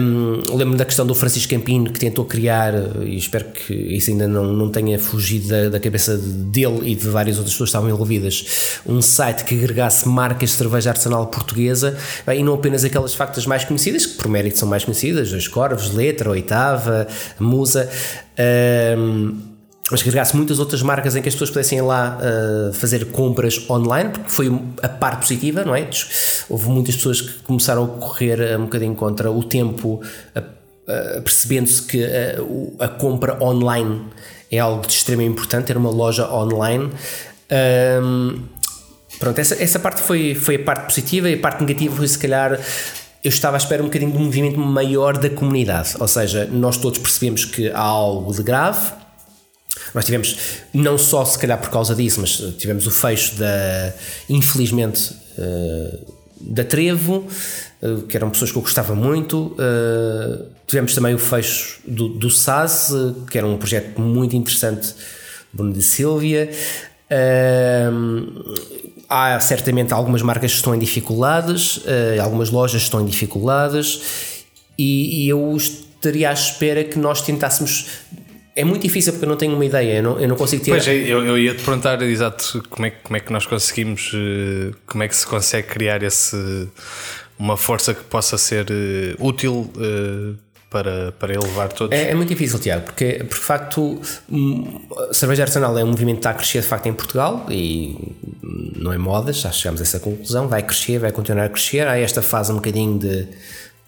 Um, 0.00 0.42
Lembro-me 0.50 0.76
da 0.76 0.84
questão 0.84 1.06
do 1.06 1.14
Francisco 1.14 1.52
Campino 1.52 1.90
que 1.90 2.00
tentou 2.00 2.24
criar, 2.24 2.74
e 3.02 3.16
espero 3.16 3.46
que 3.46 3.72
isso 3.72 4.10
ainda 4.10 4.26
não, 4.26 4.52
não 4.52 4.70
tenha 4.70 4.98
fugido 4.98 5.48
da, 5.48 5.68
da 5.68 5.80
cabeça 5.80 6.16
dele 6.16 6.90
e 6.90 6.94
de 6.94 7.08
várias 7.08 7.36
outras 7.36 7.54
pessoas 7.54 7.68
que 7.68 7.76
estavam 7.76 7.90
envolvidas, 7.90 8.80
um 8.86 9.00
site 9.00 9.44
que 9.44 9.54
agregasse 9.54 10.08
marcas 10.08 10.50
de 10.50 10.56
cerveja 10.56 10.90
artesanal 10.90 11.26
portuguesa 11.26 11.96
e 12.26 12.42
não 12.42 12.54
apenas 12.54 12.84
aquelas 12.84 13.14
factas 13.14 13.46
mais 13.46 13.64
conhecidas, 13.64 14.06
que 14.06 14.16
por 14.16 14.28
mérito 14.28 14.58
são 14.58 14.68
mais 14.68 14.84
conhecidas, 14.84 15.32
as 15.32 15.46
Corvos, 15.46 15.92
Letra, 15.92 16.30
Oitava, 16.30 17.06
Musa. 17.38 17.88
Um, 18.96 19.47
mas 19.90 20.02
que 20.02 20.08
agregasse 20.08 20.36
muitas 20.36 20.58
outras 20.58 20.82
marcas 20.82 21.16
em 21.16 21.22
que 21.22 21.28
as 21.28 21.34
pessoas 21.34 21.50
pudessem 21.50 21.78
ir 21.78 21.82
lá 21.82 22.18
uh, 22.18 22.72
fazer 22.72 23.06
compras 23.06 23.68
online, 23.70 24.10
porque 24.10 24.30
foi 24.30 24.60
a 24.82 24.88
parte 24.88 25.20
positiva, 25.20 25.64
não 25.64 25.74
é? 25.74 25.88
Houve 26.48 26.68
muitas 26.68 26.96
pessoas 26.96 27.20
que 27.20 27.42
começaram 27.42 27.84
a 27.84 27.88
correr 27.88 28.56
um 28.58 28.64
bocadinho 28.64 28.94
contra 28.94 29.30
o 29.30 29.42
tempo, 29.42 30.02
uh, 30.36 31.22
percebendo-se 31.22 31.82
que 31.82 32.04
a 32.78 32.88
compra 32.88 33.42
online 33.42 34.06
é 34.50 34.58
algo 34.58 34.86
de 34.86 34.92
extremamente 34.94 35.32
importante, 35.32 35.66
ter 35.66 35.76
uma 35.76 35.90
loja 35.90 36.30
online. 36.32 36.90
Um, 38.02 38.42
pronto, 39.18 39.38
essa, 39.38 39.62
essa 39.62 39.78
parte 39.78 40.00
foi, 40.00 40.34
foi 40.34 40.56
a 40.56 40.62
parte 40.64 40.86
positiva 40.86 41.28
e 41.28 41.34
a 41.34 41.38
parte 41.38 41.60
negativa 41.60 41.94
foi 41.94 42.08
se 42.08 42.18
calhar 42.18 42.58
eu 43.24 43.28
estava 43.30 43.56
à 43.56 43.58
espera 43.58 43.82
um 43.82 43.86
bocadinho 43.86 44.12
de 44.12 44.16
um 44.18 44.24
movimento 44.24 44.58
maior 44.58 45.18
da 45.18 45.28
comunidade, 45.28 45.96
ou 45.98 46.06
seja, 46.06 46.46
nós 46.46 46.76
todos 46.76 46.98
percebemos 47.00 47.44
que 47.44 47.68
há 47.68 47.80
algo 47.80 48.32
de 48.32 48.42
grave, 48.42 48.92
nós 49.94 50.04
tivemos, 50.04 50.36
não 50.72 50.98
só 50.98 51.24
se 51.24 51.38
calhar 51.38 51.58
por 51.58 51.70
causa 51.70 51.94
disso, 51.94 52.20
mas 52.20 52.36
tivemos 52.58 52.86
o 52.86 52.90
fecho 52.90 53.36
da, 53.36 53.94
infelizmente, 54.28 55.14
uh, 55.38 56.14
da 56.40 56.64
Trevo, 56.64 57.26
uh, 57.82 58.02
que 58.02 58.16
eram 58.16 58.30
pessoas 58.30 58.50
que 58.52 58.58
eu 58.58 58.62
gostava 58.62 58.94
muito. 58.94 59.56
Tivemos 60.66 60.94
também 60.94 61.14
o 61.14 61.18
fecho 61.18 61.80
do, 61.86 62.08
do 62.08 62.30
SAS, 62.30 62.92
que 63.30 63.38
era 63.38 63.46
um 63.46 63.56
projeto 63.56 64.00
muito 64.00 64.36
interessante, 64.36 64.94
Bruno 65.52 65.72
de 65.72 65.82
Silvia. 65.82 66.50
há 69.08 69.40
certamente 69.40 69.94
algumas 69.94 70.20
marcas 70.20 70.50
que 70.50 70.56
estão 70.58 70.74
em 70.74 70.78
dificuldades, 70.78 71.80
algumas 72.20 72.50
lojas 72.50 72.82
estão 72.82 73.00
em 73.00 73.06
dificuldades, 73.06 74.34
e, 74.78 75.24
e 75.24 75.28
eu 75.30 75.56
estaria 75.56 76.28
à 76.28 76.32
espera 76.34 76.84
que 76.84 76.98
nós 76.98 77.22
tentássemos 77.22 77.86
é 78.58 78.64
muito 78.64 78.82
difícil 78.82 79.12
porque 79.12 79.24
eu 79.24 79.28
não 79.28 79.36
tenho 79.36 79.54
uma 79.54 79.64
ideia, 79.64 79.98
eu 79.98 80.02
não, 80.02 80.18
eu 80.18 80.28
não 80.28 80.34
consigo 80.34 80.64
ter. 80.64 80.72
Pois, 80.72 80.86
eu, 80.88 81.24
eu 81.24 81.38
ia 81.38 81.54
te 81.54 81.62
perguntar 81.62 82.02
exato 82.02 82.60
como 82.68 82.86
é, 82.86 82.90
como 82.90 83.16
é 83.16 83.20
que 83.20 83.32
nós 83.32 83.46
conseguimos, 83.46 84.10
eh, 84.12 84.74
como 84.84 85.04
é 85.04 85.08
que 85.08 85.14
se 85.14 85.24
consegue 85.24 85.68
criar 85.68 86.02
esse, 86.02 86.68
uma 87.38 87.56
força 87.56 87.94
que 87.94 88.02
possa 88.02 88.36
ser 88.36 88.66
eh, 88.68 89.14
útil 89.20 89.70
eh, 89.78 90.34
para, 90.68 91.12
para 91.12 91.34
elevar 91.34 91.72
todos. 91.72 91.96
É, 91.96 92.10
é, 92.10 92.14
muito 92.16 92.30
difícil, 92.30 92.58
Tiago, 92.58 92.86
porque, 92.86 93.18
porque 93.18 93.34
de 93.34 93.40
facto 93.40 94.00
a 95.08 95.14
cerveja 95.14 95.44
artesanal 95.44 95.78
é 95.78 95.84
um 95.84 95.88
movimento 95.88 96.16
que 96.16 96.20
está 96.20 96.30
a 96.30 96.34
crescer 96.34 96.60
de 96.60 96.66
facto 96.66 96.86
em 96.86 96.92
Portugal 96.92 97.46
e 97.48 98.16
não 98.76 98.92
é 98.92 98.98
moda, 98.98 99.32
já 99.32 99.52
chegamos 99.52 99.80
a 99.80 99.84
essa 99.84 100.00
conclusão, 100.00 100.48
vai 100.48 100.64
crescer, 100.64 100.98
vai 100.98 101.12
continuar 101.12 101.44
a 101.44 101.48
crescer, 101.48 101.86
há 101.86 101.96
esta 101.96 102.22
fase 102.22 102.50
um 102.50 102.56
bocadinho 102.56 102.98
de 102.98 103.28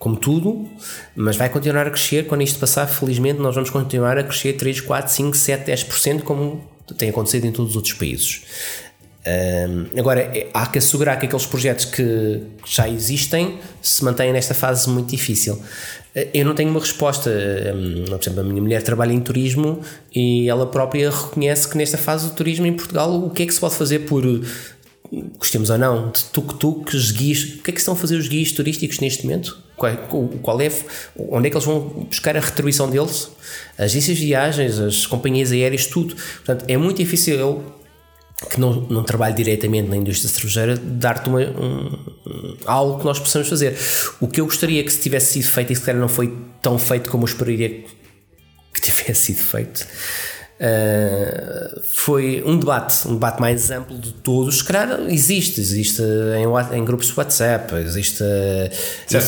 como 0.01 0.17
tudo, 0.17 0.67
mas 1.15 1.37
vai 1.37 1.51
continuar 1.51 1.87
a 1.87 1.91
crescer. 1.91 2.27
Quando 2.27 2.41
isto 2.41 2.59
passar, 2.59 2.87
felizmente, 2.87 3.39
nós 3.39 3.55
vamos 3.55 3.69
continuar 3.69 4.17
a 4.17 4.25
crescer 4.25 4.55
3, 4.55 4.81
4, 4.81 5.13
5, 5.13 5.37
7, 5.37 5.71
10%, 5.71 6.23
como 6.23 6.65
tem 6.97 7.11
acontecido 7.11 7.45
em 7.45 7.53
todos 7.53 7.73
os 7.73 7.77
outros 7.77 7.93
países. 7.93 8.43
Um, 9.27 9.99
agora, 10.01 10.33
há 10.55 10.67
que 10.67 10.79
assegurar 10.79 11.21
que 11.21 11.27
aqueles 11.27 11.45
projetos 11.45 11.85
que 11.85 12.43
já 12.65 12.89
existem 12.89 13.59
se 13.83 14.03
mantêm 14.03 14.33
nesta 14.33 14.55
fase 14.55 14.89
muito 14.89 15.11
difícil. 15.11 15.61
Eu 16.33 16.47
não 16.47 16.55
tenho 16.55 16.71
uma 16.71 16.81
resposta. 16.81 17.31
Por 18.09 18.19
exemplo, 18.19 18.41
a 18.41 18.43
minha 18.43 18.63
mulher 18.63 18.83
trabalha 18.83 19.13
em 19.13 19.21
turismo 19.21 19.83
e 20.15 20.49
ela 20.49 20.67
própria 20.67 21.11
reconhece 21.11 21.69
que 21.69 21.77
nesta 21.77 21.99
fase 21.99 22.31
do 22.31 22.35
turismo 22.35 22.67
em 22.67 22.73
Portugal, 22.73 23.23
o 23.23 23.29
que 23.29 23.43
é 23.43 23.47
que 23.47 23.53
se 23.53 23.61
pode 23.61 23.75
fazer 23.75 24.01
por 24.01 24.25
gostemos 25.39 25.71
ou 25.71 25.79
não, 25.79 26.11
de 26.11 26.25
tuk-tuks, 26.25 27.11
guias, 27.11 27.43
o 27.43 27.63
que 27.63 27.71
é 27.71 27.73
que 27.73 27.81
estão 27.81 27.95
a 27.95 27.97
fazer 27.97 28.17
os 28.17 28.29
guias 28.29 28.53
turísticos 28.53 29.01
neste 29.01 29.25
momento? 29.25 29.59
Qual, 29.77 29.97
qual 30.43 30.61
é, 30.61 30.71
onde 31.17 31.47
é 31.47 31.51
que 31.51 31.57
eles 31.57 31.65
vão 31.65 31.81
buscar 31.81 32.37
a 32.37 32.41
retribuição 32.41 32.89
deles? 32.89 33.31
As 33.79 33.87
agências 33.87 34.19
de 34.19 34.27
viagens, 34.27 34.79
as 34.79 35.07
companhias 35.07 35.51
aéreas, 35.53 35.87
tudo. 35.87 36.15
Portanto, 36.15 36.65
é 36.69 36.77
muito 36.77 36.99
difícil 36.99 37.65
que 38.49 38.61
não, 38.61 38.73
não 38.89 39.03
trabalho 39.03 39.35
diretamente 39.35 39.89
na 39.89 39.97
indústria 39.97 40.29
cervejeira, 40.31 40.77
dar-te 40.77 41.29
um, 41.29 41.99
algo 42.65 42.99
que 42.99 43.05
nós 43.05 43.19
possamos 43.19 43.49
fazer. 43.49 43.77
O 44.21 44.29
que 44.29 44.41
eu 44.41 44.45
gostaria 44.47 44.83
que 44.85 44.93
se 44.93 45.01
tivesse 45.01 45.35
sido 45.35 45.49
feito, 45.49 45.73
e 45.73 45.77
se 45.77 45.83
calhar 45.83 46.01
não 46.01 46.09
foi 46.09 46.37
tão 46.63 46.79
feito 46.79 47.11
como 47.11 47.25
eu 47.25 47.29
esperaria 47.29 47.85
que 48.73 48.81
tivesse 48.81 49.33
sido 49.33 49.39
feito, 49.39 49.87
Uh, 50.61 51.81
foi 51.83 52.43
um 52.45 52.59
debate, 52.59 53.09
um 53.09 53.15
debate 53.15 53.41
mais 53.41 53.71
amplo 53.71 53.97
de 53.97 54.13
todos. 54.13 54.59
Se 54.59 54.65
calhar 54.65 55.01
existe, 55.09 55.59
existe 55.59 56.03
em, 56.03 56.77
em 56.77 56.85
grupos 56.85 57.07
de 57.07 57.15
WhatsApp, 57.17 57.75
existe 57.77 58.23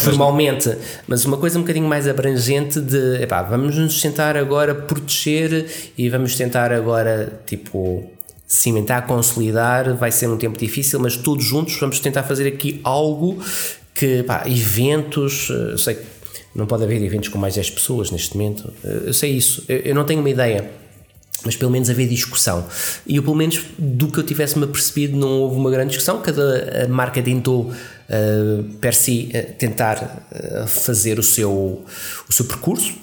formalmente, 0.04 0.68
mas... 0.68 0.78
mas 1.08 1.24
uma 1.24 1.38
coisa 1.38 1.58
um 1.58 1.62
bocadinho 1.62 1.88
mais 1.88 2.06
abrangente 2.06 2.78
de 2.80 3.22
epá, 3.22 3.40
vamos 3.40 3.78
nos 3.78 3.98
tentar 4.02 4.36
agora 4.36 4.74
proteger 4.74 5.66
e 5.96 6.10
vamos 6.10 6.36
tentar 6.36 6.70
agora 6.70 7.40
tipo 7.46 8.10
cimentar, 8.46 9.06
consolidar. 9.06 9.96
Vai 9.96 10.12
ser 10.12 10.28
um 10.28 10.36
tempo 10.36 10.58
difícil, 10.58 11.00
mas 11.00 11.16
todos 11.16 11.46
juntos 11.46 11.78
vamos 11.80 11.98
tentar 11.98 12.24
fazer 12.24 12.46
aqui 12.46 12.78
algo 12.84 13.42
que 13.94 14.22
pá, 14.24 14.44
eventos, 14.46 15.48
sei 15.78 15.96
não 16.54 16.66
pode 16.66 16.84
haver 16.84 17.02
eventos 17.02 17.30
com 17.30 17.38
mais 17.38 17.54
10 17.54 17.70
pessoas 17.70 18.10
neste 18.10 18.36
momento. 18.36 18.70
Eh, 18.84 19.04
eu 19.06 19.14
sei 19.14 19.30
isso, 19.30 19.64
eu, 19.66 19.78
eu 19.78 19.94
não 19.94 20.04
tenho 20.04 20.20
uma 20.20 20.28
ideia 20.28 20.81
mas 21.44 21.56
pelo 21.56 21.70
menos 21.70 21.90
haver 21.90 22.08
discussão. 22.08 22.66
E 23.06 23.16
eu, 23.16 23.22
pelo 23.22 23.36
menos, 23.36 23.64
do 23.78 24.08
que 24.08 24.18
eu 24.18 24.24
tivesse-me 24.24 24.64
apercebido, 24.64 25.16
não 25.16 25.28
houve 25.28 25.56
uma 25.56 25.70
grande 25.70 25.88
discussão. 25.88 26.20
Cada 26.20 26.86
marca 26.88 27.22
tentou, 27.22 27.70
uh, 27.70 28.62
per 28.80 28.94
si, 28.94 29.30
uh, 29.34 29.52
tentar 29.54 30.26
uh, 30.30 30.66
fazer 30.66 31.18
o 31.18 31.22
seu, 31.22 31.84
o 32.28 32.32
seu 32.32 32.44
percurso. 32.44 32.94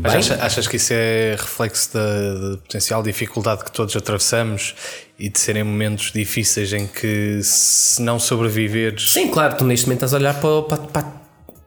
Mas 0.00 0.14
achas, 0.14 0.40
achas 0.40 0.68
que 0.68 0.76
isso 0.76 0.92
é 0.92 1.36
reflexo 1.38 1.92
da, 1.92 2.34
da, 2.34 2.56
potencial 2.58 3.02
dificuldade 3.02 3.64
que 3.64 3.72
todos 3.72 3.96
atravessamos 3.96 4.74
e 5.18 5.28
de 5.28 5.40
serem 5.40 5.64
momentos 5.64 6.12
difíceis 6.12 6.72
em 6.72 6.86
que, 6.86 7.40
se 7.42 8.00
não 8.00 8.18
sobreviveres. 8.18 9.10
Sim, 9.10 9.28
claro, 9.28 9.56
tu 9.56 9.64
neste 9.64 9.86
momento 9.86 10.04
estás 10.04 10.14
a 10.14 10.18
olhar 10.18 10.40
para, 10.40 10.62
para, 10.62 10.78
para 10.78 11.15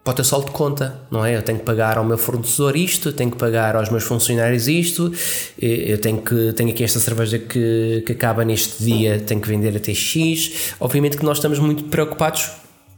para 0.09 0.13
o 0.13 0.15
teu 0.15 0.25
saldo 0.25 0.47
de 0.47 0.51
conta, 0.51 0.99
não 1.11 1.23
é? 1.23 1.35
Eu 1.35 1.43
tenho 1.43 1.59
que 1.59 1.65
pagar 1.65 1.97
ao 1.97 2.03
meu 2.03 2.17
fornecedor 2.17 2.75
isto, 2.75 3.11
tenho 3.11 3.29
que 3.29 3.37
pagar 3.37 3.75
aos 3.75 3.89
meus 3.89 4.03
funcionários 4.03 4.67
isto, 4.67 5.13
eu 5.61 5.99
tenho 5.99 6.19
que 6.19 6.51
tenho 6.53 6.71
aqui 6.71 6.83
esta 6.83 6.99
cerveja 6.99 7.37
que, 7.37 8.03
que 8.05 8.13
acaba 8.13 8.43
neste 8.43 8.83
dia, 8.83 9.19
tenho 9.19 9.39
que 9.39 9.47
vender 9.47 9.75
até 9.77 9.93
X. 9.93 10.73
Obviamente 10.79 11.15
que 11.15 11.23
nós 11.23 11.37
estamos 11.37 11.59
muito 11.59 11.83
preocupados 11.85 12.49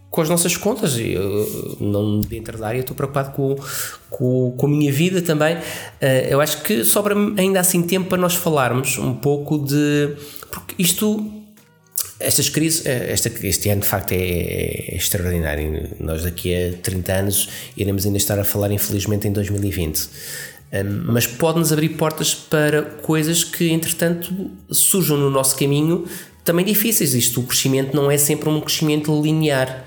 com 0.10 0.21
as 0.21 0.30
nossas 0.30 0.56
contas. 0.56 0.97
Eu, 0.97 1.76
não 1.82 2.21
dentro 2.21 2.58
da 2.58 2.67
área 2.67 2.80
estou 2.80 2.95
preocupado 2.95 3.32
com, 3.32 3.58
com, 4.10 4.54
com 4.56 4.65
a 4.65 4.69
minha 4.69 4.91
vida 4.91 5.21
também. 5.21 5.58
Eh, 6.00 6.28
eu 6.30 6.39
acho 6.39 6.62
que 6.63 6.86
sobra 6.86 7.13
ainda 7.38 7.60
assim 7.60 7.82
tempo 7.82 8.08
para 8.08 8.17
nós 8.17 8.36
falarmos 8.36 8.97
um 8.97 9.13
pouco 9.13 9.58
de. 9.58 10.15
Porque 10.50 10.76
isto 10.78 11.40
estas 12.21 12.49
crises, 12.49 12.86
eh, 12.86 13.12
esta, 13.12 13.31
este 13.45 13.69
ano 13.69 13.81
de 13.81 13.88
facto 13.88 14.12
é, 14.13 14.17
é, 14.17 14.95
extraordinário. 14.95 15.89
Nós 15.99 16.23
daqui 16.23 16.53
a 16.53 16.73
30 16.81 17.13
anos 17.13 17.49
iremos 17.75 18.05
ainda 18.05 18.17
estar 18.17 18.39
a 18.39 18.43
falar, 18.43 18.71
infelizmente, 18.71 19.27
em 19.27 19.31
2020. 19.31 20.10
Um, 20.73 21.12
mas 21.12 21.27
pode-nos 21.27 21.73
abrir 21.73 21.89
portas 21.89 22.34
para 22.34 22.81
coisas 22.81 23.43
que, 23.43 23.69
entretanto, 23.69 24.51
surjam 24.69 25.17
no 25.17 25.29
nosso 25.29 25.57
caminho 25.57 26.05
também 26.43 26.65
difíceis. 26.65 27.13
Isto, 27.13 27.41
o 27.41 27.43
crescimento 27.43 27.95
não 27.95 28.10
é 28.10 28.17
sempre 28.17 28.49
um 28.49 28.62
crescimento 28.62 29.21
linear. 29.21 29.86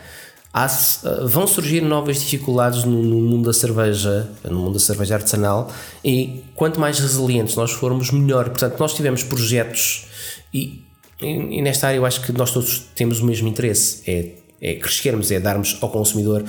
Há, 0.52 0.66
uh, 0.66 1.26
vão 1.26 1.46
surgir 1.46 1.80
novas 1.80 2.20
dificuldades 2.20 2.84
no, 2.84 3.02
no, 3.02 3.20
mundo 3.20 3.46
da 3.46 3.52
cerveja, 3.52 4.28
no 4.44 4.58
mundo 4.58 4.74
da 4.74 4.80
cerveja 4.80 5.14
artesanal, 5.14 5.72
e 6.04 6.44
quanto 6.54 6.78
mais 6.78 6.98
resilientes 6.98 7.56
nós 7.56 7.72
formos, 7.72 8.10
melhor. 8.10 8.50
Portanto, 8.50 8.78
nós 8.78 8.94
tivemos 8.94 9.22
projetos 9.22 10.06
e 10.52 10.84
e, 11.20 11.62
nesta 11.62 11.88
área 11.88 11.98
eu 11.98 12.06
acho 12.06 12.20
que 12.22 12.32
nós 12.32 12.52
todos 12.52 12.78
temos 12.94 13.20
o 13.20 13.26
mesmo 13.26 13.48
interesse, 13.48 14.02
é, 14.10 14.30
é 14.60 14.74
crescermos, 14.74 15.30
é 15.30 15.38
darmos 15.38 15.78
ao 15.80 15.90
consumidor 15.90 16.44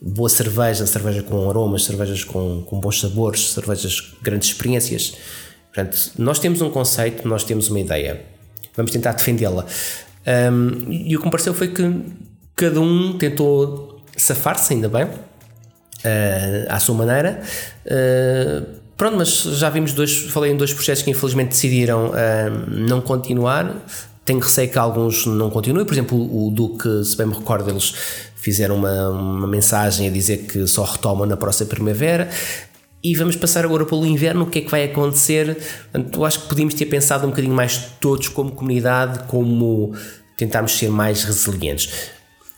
boa 0.00 0.28
cerveja, 0.28 0.86
cerveja 0.86 1.22
com 1.22 1.48
aromas, 1.50 1.84
cervejas 1.84 2.24
com, 2.24 2.62
com 2.62 2.80
bons 2.80 3.00
sabores, 3.00 3.50
cervejas 3.50 4.14
grandes 4.22 4.48
experiências. 4.48 5.16
Portanto, 5.72 6.12
nós 6.18 6.38
temos 6.38 6.60
um 6.60 6.70
conceito, 6.70 7.26
nós 7.26 7.44
temos 7.44 7.68
uma 7.68 7.80
ideia, 7.80 8.22
vamos 8.76 8.90
tentar 8.92 9.12
defendê-la. 9.12 9.66
Um, 10.26 10.92
e 10.92 11.16
o 11.16 11.20
que 11.20 11.24
me 11.24 11.30
pareceu 11.30 11.54
foi 11.54 11.68
que 11.68 11.82
cada 12.54 12.80
um 12.80 13.16
tentou 13.18 14.02
safar-se, 14.16 14.74
ainda 14.74 14.88
bem, 14.88 15.04
uh, 15.04 16.66
à 16.68 16.78
sua 16.78 16.94
maneira. 16.94 17.40
Uh, 17.86 18.77
pronto, 18.98 19.16
mas 19.16 19.42
já 19.42 19.70
vimos 19.70 19.94
dois, 19.94 20.24
falei 20.30 20.52
em 20.52 20.56
dois 20.56 20.74
projetos 20.74 21.02
que 21.02 21.10
infelizmente 21.10 21.50
decidiram 21.50 22.08
uh, 22.08 22.12
não 22.68 23.00
continuar. 23.00 23.74
Tenho 24.24 24.40
receio 24.40 24.68
que 24.68 24.78
alguns 24.78 25.24
não 25.24 25.48
continuem. 25.48 25.86
Por 25.86 25.94
exemplo, 25.94 26.18
o 26.18 26.50
Duque, 26.50 27.02
se 27.04 27.16
bem 27.16 27.26
me 27.26 27.32
recordo, 27.32 27.70
eles 27.70 27.94
fizeram 28.36 28.76
uma, 28.76 29.08
uma 29.08 29.46
mensagem 29.46 30.06
a 30.06 30.10
dizer 30.10 30.46
que 30.46 30.66
só 30.66 30.84
retomam 30.84 31.24
na 31.24 31.36
próxima 31.36 31.70
primavera. 31.70 32.28
E 33.02 33.14
vamos 33.14 33.36
passar 33.36 33.64
agora 33.64 33.86
pelo 33.86 34.04
inverno, 34.04 34.42
o 34.42 34.46
que 34.46 34.58
é 34.58 34.62
que 34.62 34.70
vai 34.70 34.84
acontecer? 34.84 35.56
Eu 36.12 36.24
acho 36.24 36.42
que 36.42 36.48
podíamos 36.48 36.74
ter 36.74 36.86
pensado 36.86 37.26
um 37.26 37.30
bocadinho 37.30 37.54
mais 37.54 37.78
todos 38.00 38.28
como 38.28 38.50
comunidade, 38.50 39.20
como 39.28 39.94
tentarmos 40.36 40.72
ser 40.72 40.90
mais 40.90 41.22
resilientes. 41.22 42.10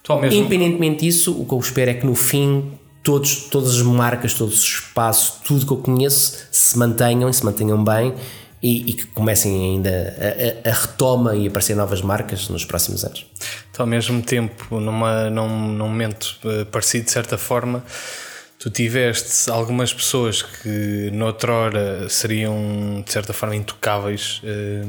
Mesmo... 0.08 0.40
Independentemente 0.40 1.04
disso, 1.04 1.40
o 1.40 1.44
que 1.44 1.52
eu 1.52 1.58
espero 1.58 1.90
é 1.90 1.94
que 1.94 2.06
no 2.06 2.14
fim 2.14 2.72
todos, 3.02 3.48
todas 3.50 3.76
as 3.76 3.82
marcas, 3.82 4.34
todos 4.34 4.54
os 4.54 4.64
espaços, 4.64 5.40
tudo 5.44 5.66
que 5.66 5.72
eu 5.72 5.78
conheço 5.78 6.38
se 6.50 6.76
mantenham 6.78 7.28
e 7.28 7.34
se 7.34 7.44
mantenham 7.44 7.82
bem 7.82 8.14
e, 8.62 8.90
e 8.90 8.92
que 8.92 9.06
comecem 9.06 9.72
ainda 9.72 10.14
a, 10.18 10.68
a, 10.68 10.70
a, 10.70 10.74
retoma 10.74 11.34
e 11.34 11.46
aparecer 11.46 11.74
novas 11.74 12.02
marcas 12.02 12.48
nos 12.48 12.64
próximos 12.64 13.04
anos. 13.04 13.26
Então, 13.70 13.84
ao 13.84 13.86
mesmo 13.86 14.20
tempo, 14.22 14.78
numa, 14.78 15.30
num, 15.30 15.68
num 15.72 15.88
momento 15.88 16.36
eh, 16.44 16.64
parecido, 16.66 17.06
de 17.06 17.10
certa 17.10 17.38
forma, 17.38 17.82
tu 18.60 18.68
tiveste 18.68 19.50
algumas 19.50 19.92
pessoas 19.92 20.42
que 20.42 21.10
noutrora 21.14 22.06
seriam 22.10 23.02
de 23.02 23.10
certa 23.10 23.32
forma 23.32 23.56
intocáveis, 23.56 24.42
eh, 24.44 24.82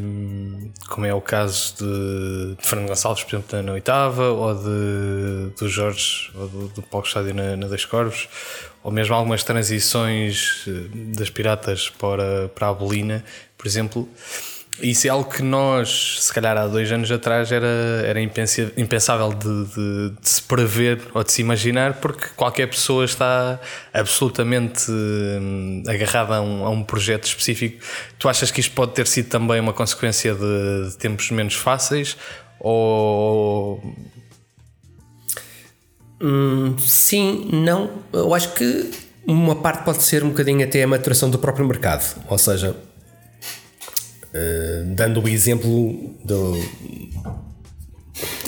como 0.90 1.06
é 1.06 1.14
o 1.14 1.22
caso 1.22 1.76
de, 1.78 2.56
de 2.58 2.68
Fernando 2.68 2.90
Gonçalves, 2.90 3.24
por 3.24 3.36
exemplo, 3.38 3.64
na 3.64 3.72
oitava, 3.72 4.30
ou 4.30 4.54
de, 4.54 5.56
do 5.58 5.70
Jorge, 5.70 6.30
ou 6.36 6.50
do, 6.50 6.68
do 6.68 6.82
Paulo 6.82 7.08
Estádio 7.08 7.34
na, 7.34 7.56
na 7.56 7.68
Dois 7.68 7.86
Corvos, 7.86 8.28
ou 8.84 8.92
mesmo 8.92 9.16
algumas 9.16 9.42
transições 9.42 10.66
eh, 10.68 10.90
das 11.16 11.30
piratas 11.30 11.90
para, 11.90 12.50
para 12.50 12.68
a 12.68 12.74
Bolina, 12.74 13.24
por 13.58 13.68
exemplo. 13.68 14.10
Isso 14.80 15.06
é 15.06 15.10
algo 15.10 15.30
que 15.30 15.44
nós, 15.44 16.18
se 16.22 16.34
calhar 16.34 16.58
há 16.58 16.66
dois 16.66 16.92
anos 16.92 17.12
atrás, 17.12 17.52
era, 17.52 17.68
era 18.06 18.20
impensável 18.22 19.30
de, 19.34 19.66
de, 19.66 20.10
de, 20.20 20.30
se 20.30 20.42
prever 20.42 21.02
ou 21.14 21.24
de 21.24 21.32
se 21.32 21.42
imaginar, 21.42 21.96
porque 21.96 22.28
qualquer 22.36 22.68
pessoa 22.68 23.06
está 23.06 23.60
absolutamente 23.94 24.90
hum, 24.90 25.84
agarrada 25.88 26.38
a 26.38 26.42
um, 26.42 26.66
a 26.66 26.70
um 26.70 26.84
projeto 26.84 27.26
específico. 27.26 27.84
Tu 28.18 28.30
achas 28.30 28.50
que 28.50 28.60
isto 28.60 28.74
pode 28.74 28.94
ter 28.94 29.08
sido 29.08 29.30
também 29.30 29.60
uma 29.60 29.74
consequência 29.74 30.34
de, 30.34 30.90
de 30.90 30.98
tempos 30.98 31.30
menos 31.32 31.54
fáceis? 31.54 32.18
Ou. 32.60 33.84
Hum, 36.22 36.76
sim, 36.80 37.50
não. 37.52 37.90
Eu 38.14 38.34
acho 38.34 38.54
que 38.54 38.90
uma 39.28 39.56
parte 39.56 39.84
pode 39.84 40.02
ser 40.02 40.24
um 40.24 40.30
bocadinho 40.30 40.64
até 40.64 40.82
a 40.82 40.88
maturação 40.88 41.30
do 41.30 41.38
próprio 41.38 41.68
mercado. 41.68 42.24
Ou 42.28 42.38
seja, 42.38 42.76
Uh, 44.34 44.96
dando 44.96 45.22
o 45.22 45.28
exemplo 45.28 46.16
do, 46.24 46.54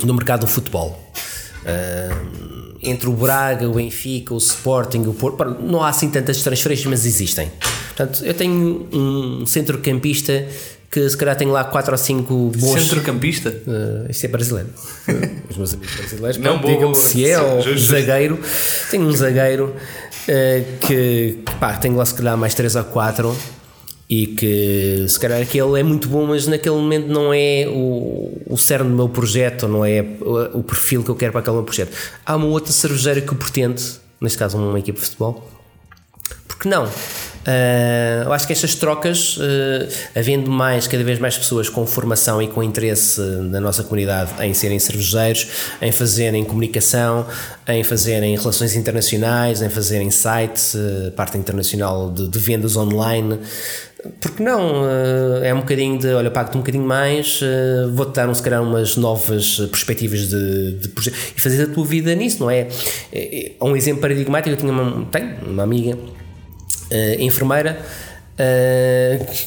do 0.03 0.13
mercado 0.13 0.41
do 0.41 0.47
futebol. 0.47 0.99
Uh, 1.63 2.77
entre 2.81 3.07
o 3.07 3.13
Braga, 3.13 3.67
o 3.67 3.73
Benfica, 3.73 4.33
o 4.33 4.37
Sporting, 4.37 5.01
o 5.07 5.13
Porto, 5.13 5.43
não 5.61 5.81
há 5.81 5.89
assim 5.89 6.09
tantas 6.09 6.41
transferências, 6.41 6.85
mas 6.87 7.05
existem. 7.05 7.51
Portanto, 7.95 8.23
eu 8.25 8.33
tenho 8.33 8.87
um 8.91 9.45
centrocampista 9.45 10.45
que 10.93 11.09
se 11.09 11.17
calhar 11.17 11.35
tem 11.35 11.47
lá 11.47 11.63
4 11.63 11.91
ou 11.91 11.97
5 11.97 12.51
bons. 12.55 12.81
Centrocampista? 12.81 13.49
Uh, 13.49 14.11
isto 14.11 14.25
é 14.25 14.27
brasileiro. 14.27 14.69
Os 15.49 15.57
meus 15.57 15.73
amigos 15.73 15.95
brasileiros, 15.95 16.37
não 16.37 16.61
digam 16.61 16.93
se 16.93 17.27
é 17.27 17.39
ou 17.39 17.61
zagueiro. 17.77 18.39
Tenho 18.91 19.07
um 19.07 19.11
zagueiro 19.11 19.73
uh, 19.73 20.87
que, 20.87 21.39
pá, 21.59 21.77
tenho 21.77 21.95
lá 21.95 22.05
se 22.05 22.13
calhar 22.13 22.37
mais 22.37 22.53
3 22.53 22.75
ou 22.75 22.83
4 22.83 23.35
e 24.09 24.27
que 24.27 25.05
se 25.07 25.19
calhar 25.19 25.41
aquele 25.41 25.79
é 25.79 25.83
muito 25.83 26.07
bom, 26.07 26.25
mas 26.25 26.45
naquele 26.45 26.75
momento 26.75 27.07
não 27.07 27.33
é 27.33 27.65
o, 27.67 28.41
o 28.47 28.57
cerne 28.57 28.89
do 28.89 28.95
meu 28.95 29.09
projeto, 29.09 29.67
não 29.67 29.83
é 29.83 30.01
o, 30.21 30.59
o 30.59 30.63
perfil 30.63 31.03
que 31.03 31.09
eu 31.09 31.15
quero 31.15 31.31
para 31.31 31.41
aquele 31.41 31.55
meu 31.55 31.63
projeto. 31.63 31.95
Há 32.25 32.35
uma 32.35 32.47
outra 32.47 32.71
cervejeira 32.71 33.21
que 33.21 33.31
o 33.31 33.35
pretende, 33.35 33.83
neste 34.21 34.37
caso 34.37 34.57
uma 34.57 34.79
equipe 34.79 34.99
de 34.99 35.05
futebol, 35.05 35.49
porque 36.47 36.69
não? 36.69 36.85
Uh, 37.43 38.23
eu 38.23 38.31
acho 38.31 38.47
que 38.47 38.53
estas 38.53 38.73
trocas, 38.73 39.35
uh, 39.35 39.41
havendo 40.15 40.49
mais, 40.49 40.87
cada 40.87 41.03
vez 41.03 41.19
mais 41.19 41.37
pessoas 41.37 41.67
com 41.67 41.85
formação 41.85 42.41
e 42.41 42.47
com 42.47 42.63
interesse 42.63 43.19
na 43.19 43.59
nossa 43.59 43.83
comunidade 43.83 44.31
em 44.39 44.53
serem 44.53 44.79
cervejeiros, 44.79 45.47
em 45.81 45.91
fazerem 45.91 46.43
comunicação, 46.45 47.25
em 47.67 47.83
fazerem 47.83 48.37
relações 48.37 48.77
internacionais, 48.77 49.61
em 49.61 49.69
fazerem 49.69 50.09
sites, 50.09 50.73
uh, 50.73 51.11
parte 51.17 51.37
internacional 51.37 52.09
de, 52.09 52.29
de 52.29 52.39
vendas 52.39 52.77
online, 52.77 53.37
porque 54.19 54.43
não? 54.43 54.85
Eh, 54.87 55.49
é 55.49 55.53
um 55.53 55.59
bocadinho 55.59 55.97
de, 55.97 56.07
olha, 56.13 56.29
pago-te 56.29 56.55
um 56.55 56.59
bocadinho 56.59 56.85
mais, 56.85 57.39
eh, 57.41 57.87
vou-te 57.93 58.13
dar, 58.15 58.33
se 58.33 58.41
calhar, 58.41 58.61
umas 58.61 58.97
novas 58.97 59.57
perspectivas 59.69 60.27
de, 60.27 60.73
de 60.73 60.89
projeto 60.89 61.15
e 61.35 61.39
fazer 61.39 61.63
a 61.63 61.67
tua 61.67 61.85
vida 61.85 62.13
nisso, 62.15 62.39
não 62.39 62.49
é? 62.49 62.67
é, 63.11 63.53
é 63.59 63.63
um 63.63 63.75
exemplo 63.75 64.01
paradigmático, 64.01 64.49
eu 64.49 64.57
tinha 64.57 64.71
uma, 64.71 65.05
tenho 65.05 65.35
uma 65.45 65.63
amiga 65.63 65.97
enfermeira 67.19 67.81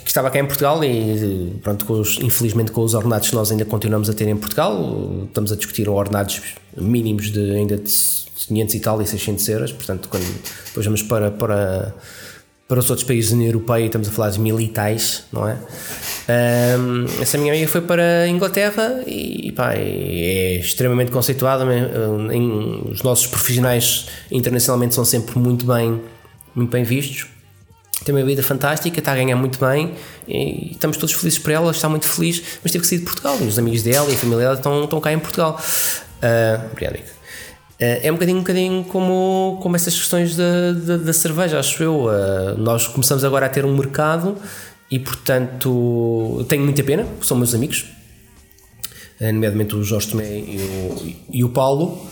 que 0.02 0.08
estava 0.08 0.30
cá 0.30 0.40
em 0.40 0.46
Portugal 0.46 0.82
e, 0.82 1.52
pronto, 1.62 1.84
com 1.84 2.00
os, 2.00 2.18
infelizmente 2.18 2.72
com 2.72 2.80
os 2.82 2.92
ordenados 2.92 3.30
nós 3.30 3.52
ainda 3.52 3.64
continuamos 3.64 4.10
a 4.10 4.12
ter 4.12 4.26
em 4.26 4.36
Portugal, 4.36 5.24
estamos 5.26 5.52
a 5.52 5.56
discutir 5.56 5.88
ordenados 5.88 6.42
mínimos 6.76 7.30
de 7.30 7.52
ainda 7.52 7.76
de 7.76 7.92
500 8.48 8.74
e 8.74 8.80
tal 8.80 9.02
e 9.02 9.06
600 9.06 9.48
euros, 9.48 9.72
portanto, 9.72 10.08
quando 10.08 10.26
depois 10.66 10.84
vamos 10.86 11.02
para, 11.02 11.30
para 11.30 11.94
para 12.68 12.80
os 12.80 12.90
outros 12.90 13.06
países 13.06 13.30
da 13.30 13.36
União 13.36 13.48
Europeia, 13.48 13.86
estamos 13.86 14.08
a 14.08 14.10
falar 14.10 14.30
de 14.30 14.40
militais, 14.40 15.24
não 15.32 15.48
é? 15.48 15.56
Um, 16.28 17.04
essa 17.22 17.38
minha 17.38 17.52
amiga 17.52 17.68
foi 17.68 17.80
para 17.80 18.22
a 18.22 18.28
Inglaterra 18.28 19.02
e 19.06 19.52
pá, 19.52 19.74
é 19.74 20.56
extremamente 20.56 21.12
conceituada. 21.12 21.64
Em, 22.32 22.90
os 22.90 23.02
nossos 23.02 23.26
profissionais 23.28 24.06
internacionalmente 24.32 24.96
são 24.96 25.04
sempre 25.04 25.38
muito 25.38 25.64
bem, 25.64 26.00
muito 26.54 26.70
bem 26.70 26.82
vistos. 26.82 27.28
Tem 28.04 28.14
uma 28.14 28.24
vida 28.24 28.42
fantástica, 28.42 28.98
está 28.98 29.12
a 29.12 29.16
ganhar 29.16 29.36
muito 29.36 29.58
bem 29.64 29.94
e 30.26 30.72
estamos 30.72 30.96
todos 30.96 31.14
felizes 31.14 31.38
por 31.38 31.52
ela, 31.52 31.70
está 31.70 31.88
muito 31.88 32.06
feliz, 32.06 32.42
mas 32.62 32.72
teve 32.72 32.82
que 32.82 32.88
sair 32.88 32.98
de 32.98 33.04
Portugal. 33.04 33.38
E 33.40 33.44
os 33.44 33.58
amigos 33.58 33.84
dela 33.84 34.10
e 34.10 34.14
a 34.14 34.18
família 34.18 34.42
dela 34.42 34.54
estão, 34.54 34.84
estão 34.84 35.00
cá 35.00 35.12
em 35.12 35.18
Portugal. 35.20 35.56
Uh, 35.56 36.66
obrigado, 36.72 36.94
Nico. 36.94 37.15
É 37.78 38.10
um 38.10 38.14
bocadinho, 38.14 38.38
um 38.38 38.40
bocadinho 38.40 38.84
como, 38.84 39.58
como 39.62 39.76
essas 39.76 39.94
questões 39.94 40.34
da, 40.34 40.72
da, 40.72 40.96
da 40.96 41.12
cerveja, 41.12 41.58
acho 41.58 41.82
eu. 41.82 42.06
Uh, 42.06 42.56
nós 42.56 42.86
começamos 42.86 43.22
agora 43.22 43.44
a 43.44 43.48
ter 43.50 43.66
um 43.66 43.76
mercado 43.76 44.36
e, 44.90 44.98
portanto, 44.98 46.44
tenho 46.48 46.64
muita 46.64 46.82
pena, 46.82 47.06
são 47.20 47.36
meus 47.36 47.54
amigos, 47.54 47.84
uh, 49.20 49.26
nomeadamente 49.26 49.76
o 49.76 49.84
Jorge 49.84 50.08
Tomé 50.08 50.38
e 50.38 50.58
o, 50.58 51.14
e 51.30 51.44
o 51.44 51.50
Paulo. 51.50 52.08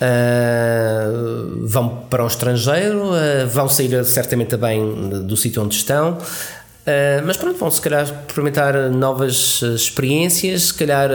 Uh, 0.00 1.66
vão 1.66 1.88
para 2.10 2.22
o 2.22 2.26
estrangeiro, 2.26 3.10
vão 3.48 3.66
sair 3.66 4.04
certamente 4.04 4.58
bem 4.58 5.08
do 5.26 5.36
sítio 5.38 5.62
onde 5.62 5.74
estão. 5.74 6.18
Uh, 6.18 7.24
mas 7.26 7.38
pronto, 7.38 7.58
vão 7.58 7.70
se 7.70 7.80
calhar 7.80 8.04
experimentar 8.04 8.90
novas 8.90 9.62
experiências, 9.62 10.64
se 10.64 10.74
calhar 10.74 11.10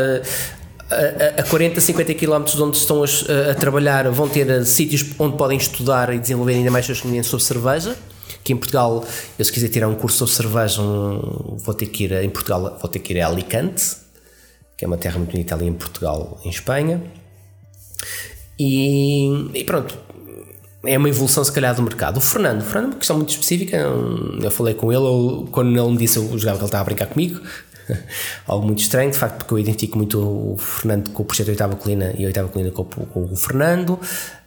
a, 0.90 1.42
a 1.42 1.44
40, 1.44 1.80
50 1.80 2.14
km 2.14 2.44
de 2.44 2.62
onde 2.62 2.78
estão 2.78 3.04
a, 3.04 3.52
a 3.52 3.56
trabalhar 3.56 4.10
vão 4.12 4.28
ter 4.28 4.50
eh, 4.50 4.64
sítios 4.64 5.06
onde 5.18 5.38
podem 5.38 5.58
estudar 5.58 6.14
e 6.14 6.20
desenvolver 6.20 6.54
ainda 6.54 6.72
mais 6.72 6.86
seus 6.86 7.00
conhecimentos 7.02 7.30
sobre 7.30 7.46
cerveja. 7.46 7.98
Que 8.44 8.52
em 8.52 8.58
Portugal, 8.58 9.06
eu 9.40 9.46
se 9.46 9.52
quiser 9.52 9.70
tirar 9.70 9.88
um 9.88 9.96
curso 9.96 10.28
sobre 10.28 10.36
cerveja, 10.36 10.82
um, 10.82 11.58
vou 11.58 11.74
ter 11.74 11.86
que 11.88 12.04
ir 12.04 12.14
a, 12.14 12.24
em 12.24 12.30
Portugal, 12.30 12.78
vou 12.82 12.90
ter 12.90 13.00
que 13.00 13.14
ir 13.14 13.22
a 13.22 13.28
Alicante, 13.28 13.96
que 14.78 14.84
é 14.84 14.88
uma 14.88 14.98
terra 14.98 15.18
muito 15.18 15.32
bonita 15.32 15.56
ali 15.56 15.68
em 15.68 15.74
Portugal, 15.74 16.40
em 16.44 16.50
Espanha. 16.50 17.02
E, 18.60 19.50
e 19.54 19.64
pronto, 19.64 19.98
é 20.86 20.98
uma 20.98 21.08
evolução 21.08 21.44
se 21.44 21.52
calhar 21.52 21.74
do 21.74 21.82
mercado. 21.82 22.18
O 22.18 22.22
Fernando, 22.22 22.62
o 22.62 22.66
Fernando 22.66 22.86
é 22.86 22.88
uma 22.90 22.98
questão 22.98 23.16
muito 23.16 23.30
específica, 23.30 23.78
eu 23.78 24.52
falei 24.52 24.74
com 24.74 24.92
ele, 24.92 25.48
quando 25.52 25.78
ele 25.78 25.92
me 25.92 25.98
disse, 25.98 26.18
eu 26.18 26.38
jogava 26.38 26.58
que 26.58 26.64
ele 26.64 26.68
estava 26.68 26.82
a 26.82 26.86
brincar 26.86 27.08
comigo, 27.08 27.40
algo 28.48 28.66
muito 28.66 28.80
estranho, 28.80 29.12
de 29.12 29.18
facto, 29.18 29.38
porque 29.40 29.54
eu 29.54 29.60
identifico 29.60 29.98
muito 29.98 30.20
o 30.20 30.58
Fernando 30.58 31.10
com 31.12 31.24
o 31.24 31.26
projeto 31.26 31.50
Oitava 31.50 31.76
Colina 31.76 32.14
e 32.18 32.24
a 32.24 32.28
Oitava 32.28 32.48
Colina 32.50 32.72
com, 32.72 32.84
com 32.84 33.24
o 33.24 33.36
Fernando. 33.36 34.00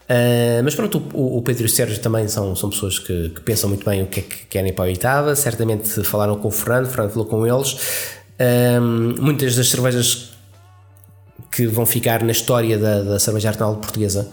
Uh, 0.07 0.63
mas 0.63 0.75
pronto, 0.75 1.03
o, 1.13 1.39
o, 1.39 1.43
Pedro 1.43 1.65
e 1.65 1.67
o 1.67 1.69
Sérgio 1.69 1.99
também 1.99 2.29
são, 2.29 2.55
são 2.55 2.71
pessoas 2.71 2.99
que, 2.99 3.31
que, 3.31 3.41
pensam 3.41 3.69
muito 3.69 3.85
bem 3.85 4.05
o 4.05 4.07
que 4.07 4.21
é 4.21 4.23
que 4.23 4.47
querem 4.47 4.73
para 4.73 4.85
a 4.85 4.89
oitava. 4.89 5.35
Certamente 5.35 6.05
falaram 6.05 6.37
com 6.37 6.49
o 6.49 6.51
Fernando, 6.51 6.87
o 6.87 6.89
Fernando 6.89 7.11
falou 7.11 7.27
com 7.27 7.47
eles. 7.47 7.73
Uh, 8.39 8.81
muitas 9.21 9.57
das 9.57 9.69
cervejas 9.69 10.31
que 11.51 11.67
vão 11.67 11.85
ficar 11.85 12.23
na 12.23 12.33
história 12.33 12.79
da, 12.79 13.03
da 13.03 13.19
cerveja 13.19 13.49
artesanal 13.49 13.77
portuguesa 13.77 14.31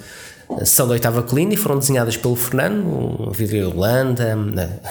são 0.63 0.87
da 0.87 0.93
oitava 0.93 1.23
colina 1.23 1.53
e 1.53 1.57
foram 1.57 1.79
desenhadas 1.79 2.17
pelo 2.17 2.35
Fernando. 2.35 2.83
O 3.23 3.31
Vidro 3.31 3.71
Holanda, 3.71 4.37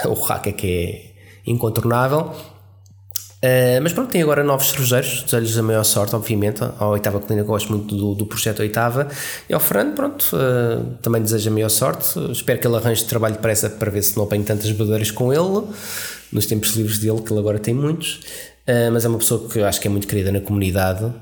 o 0.07 0.15
Raca, 0.15 0.51
que 0.51 0.67
é 0.67 1.51
incontornável. 1.51 2.33
Uh, 3.45 3.82
mas 3.82 3.93
pronto, 3.93 4.09
tem 4.09 4.22
agora 4.22 4.45
novos 4.45 4.68
cervejeiros, 4.68 5.24
desejo-lhes 5.24 5.59
a 5.59 5.62
maior 5.64 5.82
sorte, 5.82 6.14
obviamente. 6.14 6.62
À 6.62 6.86
oitava 6.86 7.18
colina, 7.18 7.43
gosto 7.43 7.72
muito 7.72 7.97
do, 7.97 8.14
do 8.14 8.24
projeto 8.24 8.61
Oitava. 8.61 9.09
E 9.49 9.53
ao 9.53 9.59
Fernando, 9.59 9.97
pronto, 9.97 10.36
uh, 10.36 10.95
também 11.03 11.20
desejo 11.20 11.51
a 11.51 11.53
maior 11.53 11.68
sorte. 11.68 12.20
Espero 12.30 12.61
que 12.61 12.66
ele 12.68 12.76
arranje 12.76 13.05
trabalho 13.05 13.34
depressa 13.34 13.68
para 13.68 13.90
ver 13.90 14.03
se 14.03 14.16
não 14.16 14.24
apanho 14.24 14.45
tantas 14.45 14.70
badeiras 14.70 15.11
com 15.11 15.32
ele, 15.32 15.66
nos 16.30 16.47
tempos 16.47 16.76
livres 16.76 16.99
dele, 16.99 17.20
que 17.20 17.32
ele 17.32 17.40
agora 17.40 17.59
tem 17.59 17.74
muitos. 17.74 18.20
Uh, 18.68 18.93
mas 18.93 19.05
é 19.05 19.09
uma 19.09 19.18
pessoa 19.18 19.49
que 19.49 19.59
eu 19.59 19.66
acho 19.66 19.80
que 19.80 19.88
é 19.88 19.90
muito 19.90 20.07
querida 20.07 20.30
na 20.30 20.40
comunidade. 20.40 21.12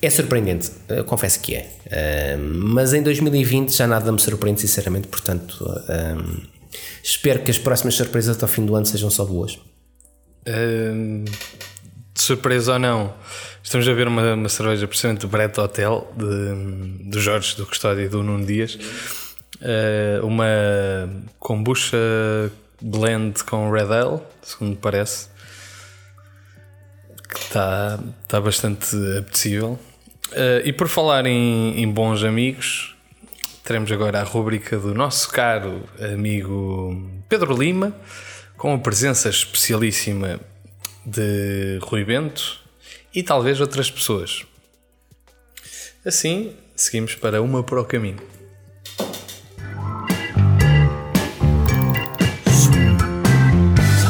é 0.00 0.10
surpreendente, 0.10 0.70
confesso 1.06 1.40
que 1.40 1.56
é. 1.56 2.36
mas 2.36 2.92
em 2.92 3.02
2020 3.02 3.76
já 3.76 3.86
nada 3.86 4.12
me 4.12 4.20
surpreende, 4.20 4.60
sinceramente. 4.60 5.08
Portanto, 5.08 5.64
espero 7.02 7.40
que 7.40 7.50
as 7.50 7.58
próximas 7.58 7.94
surpresas 7.94 8.36
até 8.36 8.44
ao 8.44 8.48
fim 8.48 8.64
do 8.64 8.76
ano 8.76 8.86
sejam 8.86 9.10
só 9.10 9.24
boas 9.24 9.58
de 10.44 12.20
surpresa 12.20 12.74
ou 12.74 12.78
não, 12.78 13.14
estamos 13.62 13.88
a 13.88 13.92
ver 13.92 14.06
uma, 14.06 14.34
uma 14.34 14.48
cerveja 14.48 14.86
precisamente 14.86 15.22
do 15.22 15.28
Brett 15.28 15.58
Hotel, 15.58 16.12
do 16.14 17.20
Jorge, 17.20 17.56
do 17.56 17.66
Custódio 17.66 18.04
e 18.04 18.08
do 18.08 18.22
Nuno 18.22 18.44
Dias. 18.44 18.78
Uh, 19.56 20.26
uma 20.26 20.44
kombucha 21.38 21.96
blend 22.80 23.42
com 23.44 23.70
Red 23.70 23.92
Ale, 23.92 24.20
segundo 24.42 24.76
parece. 24.76 25.28
Que 27.28 27.38
está, 27.38 27.98
está 28.22 28.40
bastante 28.40 28.94
apetecível. 29.18 29.78
Uh, 30.32 30.60
e 30.64 30.72
por 30.72 30.88
falar 30.88 31.26
em, 31.26 31.80
em 31.80 31.90
bons 31.90 32.22
amigos, 32.22 32.94
teremos 33.64 33.90
agora 33.90 34.20
a 34.20 34.24
rubrica 34.24 34.78
do 34.78 34.94
nosso 34.94 35.30
caro 35.30 35.82
amigo 36.12 37.10
Pedro 37.28 37.56
Lima 37.56 37.94
com 38.56 38.74
a 38.74 38.78
presença 38.78 39.28
especialíssima 39.28 40.40
de 41.04 41.78
Rui 41.82 42.04
Bento 42.04 42.60
e 43.14 43.22
talvez 43.22 43.60
outras 43.60 43.90
pessoas. 43.90 44.44
Assim, 46.04 46.54
seguimos 46.74 47.14
para 47.14 47.42
uma 47.42 47.62
para 47.62 47.80
o 47.80 47.84
caminho. 47.84 48.18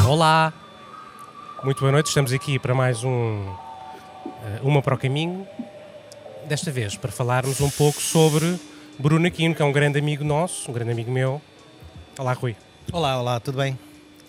Olá, 0.07 0.53
muito 1.63 1.79
boa 1.79 1.91
noite. 1.91 2.07
Estamos 2.07 2.31
aqui 2.31 2.57
para 2.57 2.73
mais 2.73 3.03
um 3.03 3.53
eh, 4.25 4.59
Uma 4.61 4.81
para 4.81 4.95
o 4.95 4.97
Caminho. 4.97 5.45
Desta 6.47 6.71
vez 6.71 6.95
para 6.95 7.11
falarmos 7.11 7.59
um 7.59 7.69
pouco 7.69 8.01
sobre 8.01 8.57
Bruno 8.97 9.27
Aquino, 9.27 9.53
que 9.53 9.61
é 9.61 9.65
um 9.65 9.71
grande 9.71 9.99
amigo 9.99 10.23
nosso, 10.23 10.69
um 10.71 10.73
grande 10.73 10.91
amigo 10.91 11.11
meu. 11.11 11.41
Olá, 12.17 12.33
Rui. 12.33 12.55
Olá, 12.93 13.19
olá, 13.19 13.39
tudo 13.39 13.57
bem? 13.57 13.77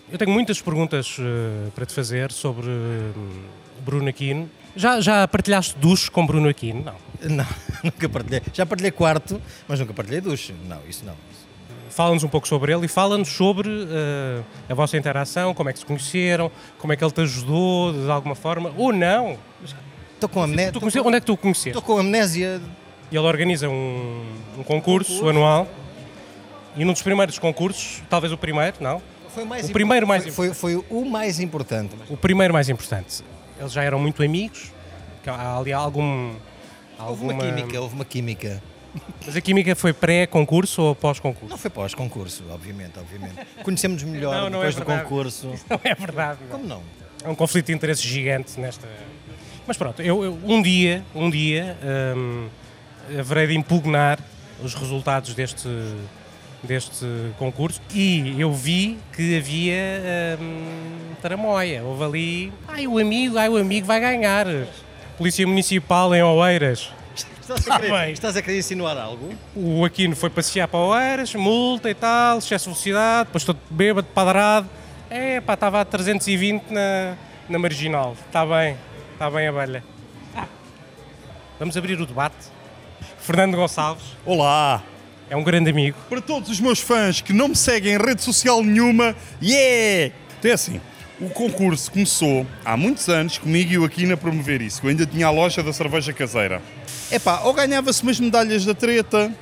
Eu 0.09 0.17
tenho 0.17 0.31
muitas 0.31 0.61
perguntas 0.61 1.17
uh, 1.19 1.69
para 1.71 1.85
te 1.85 1.93
fazer 1.93 2.31
sobre 2.31 2.67
uh, 2.67 3.13
Bruno 3.83 4.07
Aquino. 4.07 4.49
Já, 4.73 5.01
já 5.01 5.27
partilhaste 5.27 5.75
duche 5.77 6.09
com 6.09 6.25
Bruno 6.25 6.47
Aquino? 6.47 6.81
Não. 6.81 6.95
Não, 7.29 7.45
nunca 7.83 8.07
partilhei. 8.07 8.41
Já 8.53 8.65
partilhei 8.65 8.91
quarto, 8.91 9.41
mas 9.67 9.79
nunca 9.79 9.93
partilhei 9.93 10.21
duche. 10.21 10.53
Não, 10.65 10.79
isso 10.87 11.03
não. 11.05 11.15
Fala-nos 11.89 12.23
um 12.23 12.29
pouco 12.29 12.47
sobre 12.47 12.71
ele 12.71 12.85
e 12.85 12.87
fala-nos 12.87 13.29
sobre 13.29 13.67
uh, 13.69 14.45
a 14.69 14.73
vossa 14.73 14.95
interação, 14.95 15.53
como 15.53 15.69
é 15.69 15.73
que 15.73 15.79
se 15.79 15.85
conheceram, 15.85 16.49
como 16.77 16.93
é 16.93 16.95
que 16.95 17.03
ele 17.03 17.11
te 17.11 17.21
ajudou 17.21 17.91
de 17.91 18.09
alguma 18.09 18.35
forma, 18.35 18.71
ou 18.77 18.93
não. 18.93 19.37
Estou 20.13 20.29
com 20.29 20.41
amnésia. 20.41 20.79
Onde 21.03 21.17
é 21.17 21.19
que 21.19 21.25
tu 21.25 21.33
o 21.33 21.37
conheceste? 21.37 21.69
Estou 21.69 21.81
com 21.81 21.97
amnésia. 21.97 22.61
Ele 23.11 23.19
organiza 23.19 23.67
um, 23.67 24.23
um 24.57 24.63
concurso, 24.63 25.11
concurso 25.11 25.29
anual 25.29 25.67
e 26.77 26.85
num 26.85 26.93
dos 26.93 27.01
primeiros 27.01 27.39
concursos, 27.39 28.03
talvez 28.09 28.31
o 28.31 28.37
primeiro, 28.37 28.77
não? 28.79 29.01
Foi 29.37 29.43
o, 29.43 29.47
mais 29.47 29.69
o 29.69 29.71
primeiro 29.71 30.07
mais 30.07 30.23
foi, 30.23 30.31
foi, 30.31 30.53
foi, 30.53 30.85
o 30.89 31.05
mais 31.05 31.39
importante. 31.39 31.95
O 32.09 32.17
primeiro 32.17 32.51
mais 32.51 32.69
importante. 32.69 33.23
Eles 33.59 33.71
já 33.71 33.83
eram 33.83 33.99
muito 33.99 34.23
amigos. 34.23 34.71
Há 35.27 35.59
ali 35.59 35.71
algum. 35.71 36.29
Houve 36.29 36.41
alguma... 36.97 37.33
uma 37.33 37.43
química, 37.43 37.81
houve 37.81 37.93
uma 37.93 38.05
química. 38.05 38.63
Mas 39.23 39.35
a 39.35 39.41
química 39.41 39.75
foi 39.75 39.93
pré-concurso 39.93 40.81
ou 40.81 40.95
pós-concurso? 40.95 41.49
Não 41.49 41.57
foi 41.57 41.69
pós-concurso, 41.69 42.45
obviamente, 42.49 42.97
obviamente. 42.97 43.35
Conhecemos 43.61 44.01
melhor 44.01 44.33
não, 44.33 44.49
não 44.49 44.63
é 44.63 44.71
depois 44.71 44.75
é 44.75 44.79
do 44.79 44.85
concurso. 44.85 45.47
Não 45.69 45.79
é 45.83 45.93
verdade. 45.93 46.39
Como 46.49 46.65
não? 46.65 46.81
É 47.23 47.29
um 47.29 47.35
conflito 47.35 47.67
de 47.67 47.73
interesse 47.73 48.01
gigante 48.01 48.59
nesta. 48.59 48.87
Mas 49.67 49.77
pronto, 49.77 50.01
eu, 50.01 50.23
eu 50.23 50.39
um 50.45 50.63
dia, 50.63 51.03
um 51.13 51.29
dia, 51.29 51.77
hum, 52.15 52.47
haverei 53.19 53.47
de 53.47 53.55
impugnar 53.55 54.17
os 54.63 54.73
resultados 54.73 55.35
deste, 55.35 55.67
deste 56.63 57.05
concurso 57.37 57.81
e 57.93 58.39
eu 58.39 58.51
vi 58.51 58.97
que 59.13 59.37
havia 59.37 60.37
hum, 60.39 61.13
tramóia. 61.21 61.83
Houve 61.83 62.03
ali, 62.03 62.53
ai 62.67 62.87
o 62.87 62.97
amigo, 62.97 63.37
ai 63.37 63.49
o 63.49 63.57
amigo 63.57 63.85
vai 63.85 63.99
ganhar. 63.99 64.45
Polícia 65.17 65.45
Municipal 65.47 66.13
em 66.13 66.23
Oeiras. 66.23 66.91
Estás 67.41 67.67
a, 67.67 67.79
querer, 67.79 68.11
estás 68.11 68.37
a 68.37 68.41
querer 68.41 68.59
insinuar 68.59 68.97
algo? 68.97 69.33
O 69.55 69.85
Aquino 69.85 70.15
foi 70.15 70.29
passear 70.29 70.67
para 70.67 70.79
Oeiras, 70.79 71.33
multa 71.35 71.89
e 71.89 71.93
tal, 71.93 72.39
excesso 72.39 72.65
de 72.65 72.71
velocidade, 72.71 73.27
depois 73.27 73.43
todo 73.43 73.59
bêbado, 73.69 74.07
padrado. 74.13 74.69
É, 75.09 75.39
pá, 75.39 75.53
estava 75.53 75.81
a 75.81 75.85
320 75.85 76.69
na, 76.69 77.15
na 77.47 77.57
marginal. 77.57 78.15
Está 78.25 78.45
bem, 78.45 78.75
está 79.13 79.29
bem 79.29 79.47
a 79.47 79.51
velha. 79.51 79.83
Ah, 80.35 80.47
vamos 81.57 81.77
abrir 81.77 81.99
o 82.01 82.05
debate. 82.05 82.35
Fernando 83.19 83.55
Gonçalves. 83.55 84.05
Olá! 84.25 84.83
É 85.29 85.35
um 85.35 85.43
grande 85.43 85.69
amigo. 85.69 85.97
Para 86.09 86.21
todos 86.21 86.49
os 86.49 86.59
meus 86.59 86.79
fãs 86.79 87.19
que 87.21 87.33
não 87.33 87.49
me 87.49 87.55
seguem 87.55 87.93
em 87.93 87.97
rede 87.97 88.23
social 88.23 88.63
nenhuma, 88.63 89.15
yeah! 89.41 90.13
Então 90.39 90.51
é 90.51 90.53
assim, 90.53 90.79
o 91.19 91.29
concurso 91.29 91.91
começou 91.91 92.45
há 92.63 92.77
muitos 92.77 93.09
anos 93.09 93.37
comigo 93.37 93.73
e 93.73 93.77
o 93.77 93.83
Aquino 93.83 94.13
a 94.13 94.17
promover 94.17 94.61
isso. 94.61 94.81
Eu 94.83 94.89
ainda 94.89 95.05
tinha 95.05 95.27
a 95.27 95.31
loja 95.31 95.61
da 95.61 95.73
cerveja 95.73 96.13
caseira. 96.13 96.61
É 97.11 97.19
pá, 97.19 97.41
ou 97.41 97.53
ganhava-se 97.53 98.03
umas 98.03 98.19
medalhas 98.19 98.63
da 98.63 98.73
treta, 98.73 99.33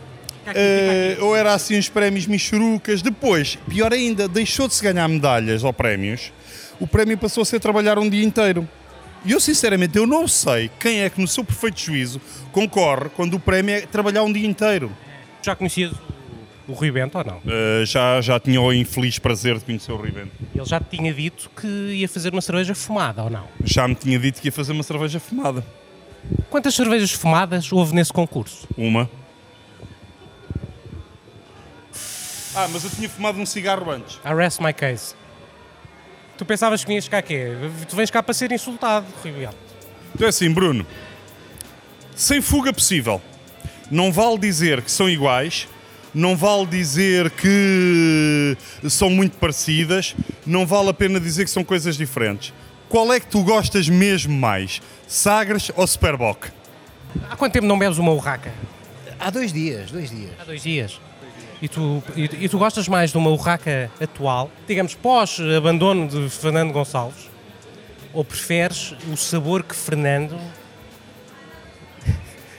eh, 0.48 1.18
ou 1.20 1.36
era 1.36 1.54
assim 1.54 1.78
uns 1.78 1.90
prémios 1.90 2.26
michurucas. 2.26 3.02
Depois, 3.02 3.58
pior 3.70 3.94
ainda, 3.94 4.28
deixou 4.28 4.68
de 4.68 4.74
se 4.74 4.84
ganhar 4.84 5.08
medalhas 5.08 5.64
ou 5.64 5.74
prémios, 5.74 6.32
o 6.80 6.88
prémio 6.88 7.18
passou 7.18 7.42
a 7.42 7.46
ser 7.46 7.60
trabalhar 7.60 8.00
um 8.00 8.10
dia 8.10 8.24
inteiro. 8.24 8.68
E 9.24 9.32
eu, 9.32 9.40
sinceramente, 9.40 9.98
eu 9.98 10.06
não 10.06 10.28
sei 10.28 10.70
quem 10.80 11.02
é 11.02 11.10
que, 11.10 11.20
no 11.20 11.28
seu 11.28 11.44
perfeito 11.44 11.80
juízo, 11.80 12.22
concorre 12.52 13.10
quando 13.16 13.34
o 13.34 13.40
prémio 13.40 13.76
é 13.76 13.82
trabalhar 13.82 14.24
um 14.24 14.32
dia 14.32 14.48
inteiro. 14.48 14.92
Já 15.46 15.56
conhecias 15.56 15.91
o, 15.91 16.72
o 16.72 16.74
Rui 16.74 16.89
Bento 16.89 17.20
ou 17.20 17.24
não? 17.24 17.39
Eh, 17.46 17.86
já, 17.86 18.20
já 18.20 18.39
tinha 18.39 18.60
o 18.60 18.74
infeliz 18.74 19.20
prazer 19.20 19.60
de 19.60 19.64
conhecer 19.64 19.91
o 19.91 19.96
Rui 19.96 20.10
Bento. 20.10 20.32
Ele 20.56 20.66
já 20.66 20.80
te 20.80 20.98
tinha 20.98 21.14
dito 21.14 21.52
que 21.56 21.68
ia 21.68 22.10
fazer 22.10 22.34
uma 22.34 22.41
cerveja 22.41 22.74
fumada 22.74 23.24
ou 23.24 23.30
não? 23.30 23.48
Já 23.64 23.88
me 23.88 23.93
tinha 23.93 24.18
dito 24.18 24.41
que 24.41 24.48
ia 24.48 24.52
fazer 24.52 24.72
uma 24.72 24.82
cerveja 24.82 25.20
fumada. 25.20 25.64
Quantas 26.50 26.74
cervejas 26.74 27.12
fumadas 27.12 27.72
houve 27.72 27.93
nesse 27.93 28.12
concurso? 28.12 28.68
Uma. 28.76 29.08
Ah, 32.56 32.68
mas 32.74 32.84
eu 32.84 32.89
tinha 32.89 33.08
fumado 33.08 33.39
um 33.39 33.46
cigarro 33.46 33.91
antes. 33.91 34.16
I 34.26 34.34
rest 34.34 34.60
my 34.60 34.74
case. 34.74 35.14
Tu 36.39 36.43
pensavas 36.43 36.84
que 36.84 36.88
vinhas 36.88 37.08
cá 37.08 37.22
quê? 37.22 37.52
Tu 37.88 37.96
vens 37.96 38.10
cá 38.10 38.24
para 38.24 38.34
ser 38.34 38.52
insultado, 38.52 39.06
Rui 39.22 39.32
Bento. 39.32 39.56
Então 40.16 40.26
é 40.26 40.30
assim, 40.30 40.52
Bruno. 40.52 40.88
Sem 42.16 42.41
fuga 42.41 42.74
possível. 42.74 43.22
Não 43.92 44.12
vale 44.12 44.38
dizer 44.38 44.82
que 44.82 44.92
são 44.92 45.10
iguais, 45.10 45.68
não 46.14 46.36
vale 46.36 46.66
dizer 46.66 47.30
que 47.32 48.58
são 48.90 49.10
muito 49.10 49.38
parecidas, 49.38 50.16
não 50.46 50.66
vale 50.66 50.90
a 50.90 50.94
pena 50.94 51.20
dizer 51.20 51.44
que 51.44 51.52
são 51.52 51.64
coisas 51.64 51.98
diferentes. 51.98 52.54
Qual 52.88 53.12
é 53.12 53.20
que 53.20 53.28
tu 53.28 53.44
gostas 53.44 53.90
mesmo 53.90 54.34
mais? 54.34 54.82
Sagres 55.08 55.72
ou 55.76 55.86
Superboc? 55.86 56.48
Há 57.30 57.36
quanto 57.36 57.54
tempo 57.54 57.68
não 57.68 57.78
bebes 57.78 57.98
uma 57.98 58.12
urraca? 58.12 58.54
Há 59.20 59.30
dois 59.30 59.52
dias, 59.52 59.92
dois 59.92 60.10
dias. 60.10 60.32
Há 60.40 60.44
dois 60.46 60.64
dias. 60.64 61.00
E 61.62 61.68
tu, 61.68 62.04
e, 62.16 62.24
e 62.24 62.50
tu 62.50 62.58
gostas 62.58 62.88
mais 62.88 63.12
de 63.12 63.18
uma 63.18 63.30
urraca 63.30 63.92
atual, 64.00 64.52
digamos, 64.68 64.94
pós-abandono 64.94 66.08
de 66.08 66.30
Fernando 66.30 66.72
Gonçalves? 66.72 67.30
Ou 68.14 68.24
preferes 68.24 68.94
o 69.12 69.18
sabor 69.18 69.64
que 69.64 69.76
Fernando 69.76 70.40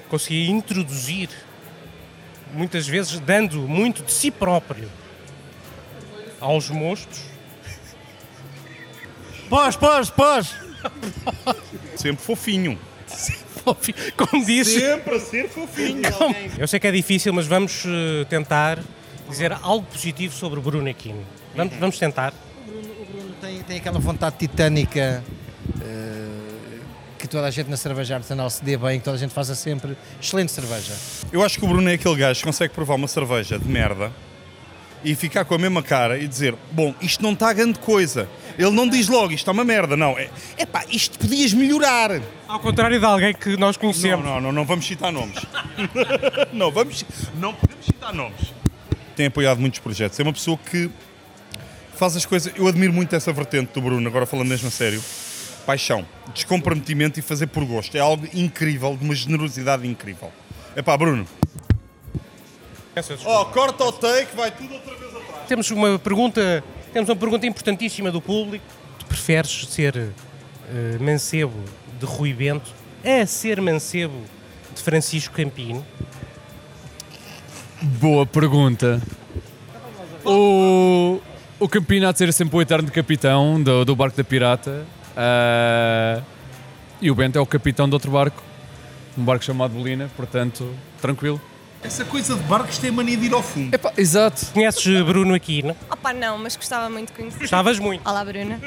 conseguia 0.09 0.51
introduzir, 0.51 1.29
muitas 2.53 2.87
vezes 2.87 3.19
dando 3.21 3.63
muito 3.63 4.03
de 4.03 4.13
si 4.13 4.31
próprio 4.31 4.91
aos 6.41 6.71
mostos? 6.71 7.23
Pós, 9.49 9.77
pós, 9.77 10.11
pós! 10.11 10.55
Sempre 11.97 12.25
fofinho. 12.25 12.79
Como 14.17 14.45
disse, 14.45 14.81
Sempre 14.81 15.17
a 15.17 15.21
ser 15.21 15.49
fofinho. 15.49 16.03
eu 16.59 16.69
sei 16.69 16.79
que 16.79 16.87
é 16.87 16.93
difícil, 16.93 17.33
mas 17.33 17.47
vamos 17.47 17.85
eh, 17.85 18.25
tentar 18.29 18.79
dizer 19.29 19.53
algo 19.53 19.85
positivo 19.87 20.35
sobre 20.35 20.59
o 20.59 20.63
Bruno 20.63 20.89
Aquino. 20.89 21.25
Vamos, 21.55 21.75
vamos 21.77 21.99
tentar. 21.99 22.33
O 22.69 23.05
Bruno 23.05 23.35
tem, 23.41 23.63
tem 23.63 23.77
aquela 23.79 23.99
vontade 23.99 24.37
titânica 24.39 25.23
eh, 25.81 26.16
que 27.27 27.33
toda 27.33 27.47
a 27.47 27.51
gente 27.51 27.69
na 27.69 27.77
cerveja 27.77 28.15
artesanal 28.17 28.49
se 28.51 28.63
dê 28.65 28.77
bem, 28.77 28.99
que 28.99 29.05
toda 29.05 29.17
a 29.17 29.21
gente 29.21 29.33
faça 29.35 29.55
sempre 29.55 29.97
excelente 30.21 30.53
cerveja. 30.53 30.93
Eu 31.33 31.43
acho 31.45 31.59
que 31.59 31.65
o 31.65 31.69
Bruno 31.69 31.89
é 31.89 31.95
aquele 31.95 32.17
gajo 32.17 32.41
que 32.41 32.47
consegue 32.47 32.73
provar 32.75 32.95
uma 32.95 33.09
cerveja 33.09 33.59
de 33.59 33.69
merda 33.69 34.13
e 35.05 35.15
ficar 35.15 35.45
com 35.45 35.55
a 35.55 35.59
mesma 35.59 35.83
cara 35.83 36.19
e 36.19 36.27
dizer: 36.27 36.55
Bom, 36.73 36.95
isto 37.01 37.23
não 37.23 37.33
está 37.33 37.53
grande 37.53 37.79
coisa. 37.79 38.29
Ele 38.59 38.71
não 38.71 38.89
diz 38.89 39.07
logo, 39.09 39.27
isto 39.27 39.41
está 39.41 39.53
uma 39.53 39.65
merda, 39.65 39.97
não. 39.97 40.19
É 40.19 40.31
epá, 40.59 40.85
isto 40.89 41.19
podias 41.19 41.53
melhorar. 41.53 42.21
Ao 42.49 42.59
contrário 42.59 42.99
de 42.99 43.05
alguém 43.05 43.35
que 43.35 43.57
nós 43.57 43.77
Não, 43.77 43.81
conhecemos. 43.81 44.25
não, 44.25 44.41
não, 44.41 44.53
não 44.53 44.65
vamos 44.65 44.87
citar 44.87 45.13
nomes. 45.13 45.37
não, 46.53 46.71
vamos, 46.71 47.05
não 47.39 47.53
podemos 47.53 47.85
citar 47.85 48.15
nomes. 48.15 48.55
Tem 49.15 49.27
apoiado 49.27 49.59
muitos 49.59 49.79
projetos. 49.81 50.19
É 50.19 50.23
uma 50.23 50.33
pessoa 50.33 50.59
que 50.59 50.91
faz 51.95 52.17
as 52.17 52.25
coisas. 52.25 52.53
Eu 52.57 52.67
admiro 52.67 52.93
muito 52.93 53.15
essa 53.15 53.33
vertente 53.33 53.73
do 53.75 53.81
Bruno, 53.81 54.07
agora 54.09 54.27
falando 54.27 54.49
mesmo 54.49 54.69
a 54.69 54.71
sério. 54.71 55.03
Paixão, 55.67 56.07
descomprometimento 56.33 57.19
e 57.19 57.23
fazer 57.23 57.49
por 57.49 57.65
gosto. 57.65 57.97
É 57.97 58.01
algo 58.01 58.27
incrível, 58.33 58.97
de 58.97 59.05
uma 59.05 59.15
generosidade 59.15 59.87
incrível. 59.87 60.33
É 60.77 60.81
pá, 60.81 60.97
Bruno. 60.97 61.27
Oh, 63.27 63.45
corta 63.47 63.85
o 63.85 63.93
take, 63.93 64.35
vai 64.35 64.51
tudo 64.51 64.73
outra 64.75 64.95
vez 64.95 65.15
atrás. 65.15 65.47
Temos 65.49 65.71
uma 65.71 65.99
pergunta, 65.99 66.65
temos 66.93 67.11
uma 67.11 67.17
pergunta 67.17 67.47
importantíssima 67.47 68.11
do 68.11 68.23
público. 68.23 68.65
Tu 68.99 69.07
preferes 69.07 69.67
ser 69.69 69.97
eh, 69.97 70.99
mancebo 70.99 71.53
de 71.99 72.07
Rui 72.07 72.33
Bento 72.33 72.73
a 73.05 73.27
ser 73.27 73.61
mancebo 73.61 74.23
de 74.75 74.83
Francisco 74.83 75.35
Campino? 75.35 75.85
Boa 77.83 78.25
pergunta. 78.25 79.03
O, 80.25 81.21
o 81.61 81.69
Campino 81.69 82.09
há 82.09 82.13
de 82.13 82.19
ser 82.19 82.33
sempre 82.33 82.57
o 82.57 82.63
eterno 82.63 82.91
capitão 82.91 83.63
do, 83.63 83.85
do 83.85 83.95
barco 83.95 84.17
da 84.17 84.25
pirata. 84.25 84.87
Ah, 85.17 86.21
e 87.01 87.11
o 87.11 87.15
Bento 87.15 87.39
é 87.39 87.41
o 87.41 87.47
capitão 87.47 87.89
de 87.89 87.95
outro 87.95 88.11
barco. 88.11 88.43
Um 89.17 89.25
barco 89.25 89.45
chamado 89.45 89.73
Bolina, 89.73 90.11
portanto, 90.17 90.75
tranquilo. 91.01 91.41
Essa 91.83 92.05
coisa 92.05 92.35
de 92.35 92.43
barcos 92.43 92.79
tem 92.79 92.91
mania 92.91 93.17
de 93.17 93.27
ir 93.27 93.33
ao 93.33 93.43
fundo. 93.43 93.73
Epá, 93.75 93.93
exato. 93.97 94.47
Conheces 94.53 95.03
Bruno 95.05 95.35
Aquino? 95.35 95.77
Opa, 95.91 96.13
não, 96.13 96.37
mas 96.39 96.57
gostava 96.57 96.91
muito 96.91 97.09
de 97.13 97.15
conhecer. 97.19 97.39
Gostavas 97.41 97.79
muito. 97.79 98.07
Olá, 98.09 98.25
Bruna. 98.25 98.61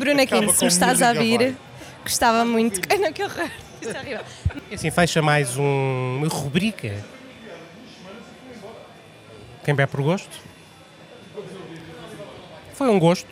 Bruna 0.00 0.22
Aquino, 0.22 0.52
se 0.52 0.62
me 0.62 0.68
estás 0.68 1.02
a 1.02 1.08
ouvir, 1.10 1.54
gostava 2.02 2.44
muito. 2.44 2.80
Ai, 2.90 2.98
não, 2.98 3.12
que 3.12 3.22
horror. 3.22 3.48
Isso 3.80 3.90
é 3.90 3.98
horrível. 4.00 4.20
E 4.70 4.74
assim 4.74 4.90
fecha 4.90 5.20
mais 5.20 5.56
um- 5.56 6.16
uma 6.18 6.28
rubrica. 6.28 6.94
Quem 9.64 9.74
bebe 9.74 9.90
por 9.92 10.02
gosto? 10.02 10.40
Foi 12.74 12.88
um 12.88 12.98
gosto. 12.98 13.28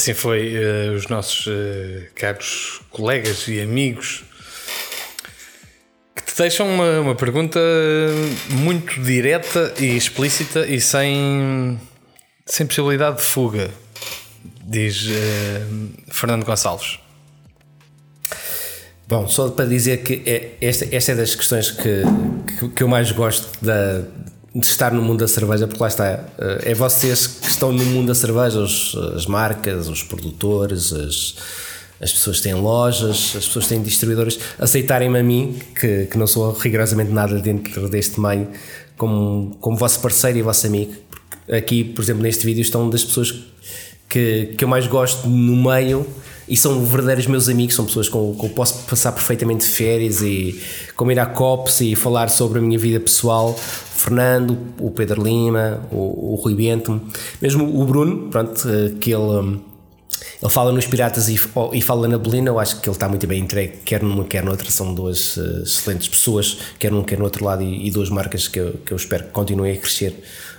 Assim 0.00 0.14
foi 0.14 0.54
eh, 0.54 0.88
os 0.96 1.08
nossos 1.08 1.46
eh, 1.46 2.08
caros 2.14 2.80
colegas 2.88 3.46
e 3.48 3.60
amigos 3.60 4.24
que 6.16 6.22
te 6.24 6.38
deixam 6.38 6.66
uma, 6.66 7.00
uma 7.00 7.14
pergunta 7.14 7.60
muito 8.48 8.98
direta 9.02 9.74
e 9.78 9.94
explícita 9.94 10.66
e 10.66 10.80
sem, 10.80 11.78
sem 12.46 12.66
possibilidade 12.66 13.18
de 13.18 13.22
fuga, 13.24 13.70
diz 14.64 15.06
eh, 15.10 15.60
Fernando 16.10 16.46
Gonçalves. 16.46 16.98
Bom, 19.06 19.28
só 19.28 19.50
para 19.50 19.66
dizer 19.66 19.98
que 19.98 20.22
é- 20.24 20.52
esta, 20.62 20.88
esta 20.96 21.12
é 21.12 21.14
das 21.14 21.34
questões 21.34 21.70
que, 21.72 22.04
que, 22.58 22.68
que 22.70 22.82
eu 22.82 22.88
mais 22.88 23.12
gosto 23.12 23.50
da- 23.62 24.02
de 24.54 24.66
estar 24.66 24.92
no 24.92 25.00
mundo 25.02 25.20
da 25.20 25.28
cerveja, 25.28 25.66
porque 25.66 25.80
lá 25.82 25.88
está, 25.88 26.24
eh, 26.38 26.70
é 26.70 26.74
vocês 26.74 27.26
que 27.26 27.48
estão 27.48 27.72
no 27.72 27.84
mundo 27.84 28.08
da 28.08 28.14
cerveja, 28.14 28.58
os- 28.60 28.96
as 29.14 29.26
marcas, 29.26 29.88
os 29.88 30.02
produtores, 30.02 30.92
as, 30.92 31.36
as 32.00 32.12
pessoas 32.12 32.40
têm 32.40 32.54
lojas, 32.54 33.34
as 33.36 33.46
pessoas 33.46 33.68
têm 33.68 33.80
distribuidores, 33.82 34.38
aceitarem-me 34.58 35.18
a 35.18 35.22
mim, 35.22 35.56
que, 35.78 36.06
que 36.06 36.18
não 36.18 36.26
sou 36.26 36.52
rigorosamente 36.52 37.12
nada 37.12 37.38
dentro 37.38 37.88
deste 37.88 38.18
meio, 38.20 38.48
como, 38.96 39.56
como 39.60 39.76
vosso 39.76 40.00
parceiro 40.00 40.38
e 40.38 40.42
vosso 40.42 40.66
amigo. 40.66 40.94
Aqui, 41.50 41.84
por 41.84 42.02
exemplo, 42.02 42.22
neste 42.22 42.44
vídeo 42.44 42.62
estão 42.62 42.88
das 42.90 43.04
pessoas 43.04 43.32
que, 44.08 44.54
que 44.58 44.64
eu 44.64 44.68
mais 44.68 44.86
gosto 44.88 45.28
no 45.28 45.70
meio 45.70 46.04
e 46.50 46.56
são 46.56 46.84
verdadeiros 46.84 47.26
meus 47.26 47.48
amigos, 47.48 47.76
são 47.76 47.86
pessoas 47.86 48.08
com 48.08 48.34
que 48.34 48.44
eu 48.44 48.50
posso 48.50 48.82
passar 48.84 49.12
perfeitamente 49.12 49.64
férias 49.64 50.20
e 50.20 50.60
como 50.96 51.12
ir 51.12 51.18
à 51.20 51.24
COPS 51.24 51.80
e 51.82 51.94
falar 51.94 52.28
sobre 52.28 52.58
a 52.58 52.62
minha 52.62 52.78
vida 52.78 52.98
pessoal. 52.98 53.56
Fernando, 53.94 54.58
o 54.78 54.90
Pedro 54.90 55.22
Lima, 55.22 55.80
o, 55.92 56.32
o 56.32 56.34
Rui 56.34 56.54
Bento, 56.54 57.00
mesmo 57.40 57.80
o 57.80 57.84
Bruno, 57.84 58.28
pronto, 58.30 58.68
eh, 58.68 58.92
que 59.00 59.10
ele. 59.12 59.22
hum, 59.22 59.60
Ele 60.42 60.50
fala 60.50 60.72
nos 60.72 60.86
Piratas 60.86 61.28
e, 61.28 61.38
oh, 61.54 61.70
e 61.72 61.82
fala 61.82 62.08
na 62.08 62.16
Belina, 62.16 62.48
eu 62.48 62.58
acho 62.58 62.80
que 62.80 62.88
ele 62.88 62.96
está 62.96 63.06
muito 63.08 63.26
bem 63.26 63.42
entregue, 63.42 63.78
quer 63.84 64.02
numa, 64.02 64.24
quer 64.24 64.42
noutra. 64.42 64.70
São 64.70 64.94
duas 64.94 65.36
eh, 65.36 65.62
excelentes 65.62 66.08
pessoas, 66.08 66.56
quer 66.78 66.90
num, 66.90 67.02
quer 67.04 67.18
no 67.18 67.24
outro 67.24 67.44
lado, 67.44 67.62
e, 67.62 67.86
e 67.86 67.90
duas 67.90 68.08
marcas 68.08 68.48
que 68.48 68.58
eu, 68.58 68.72
que 68.84 68.92
eu 68.92 68.96
espero 68.96 69.24
que 69.24 69.30
continuem 69.30 69.74
a 69.74 69.76
crescer 69.76 70.14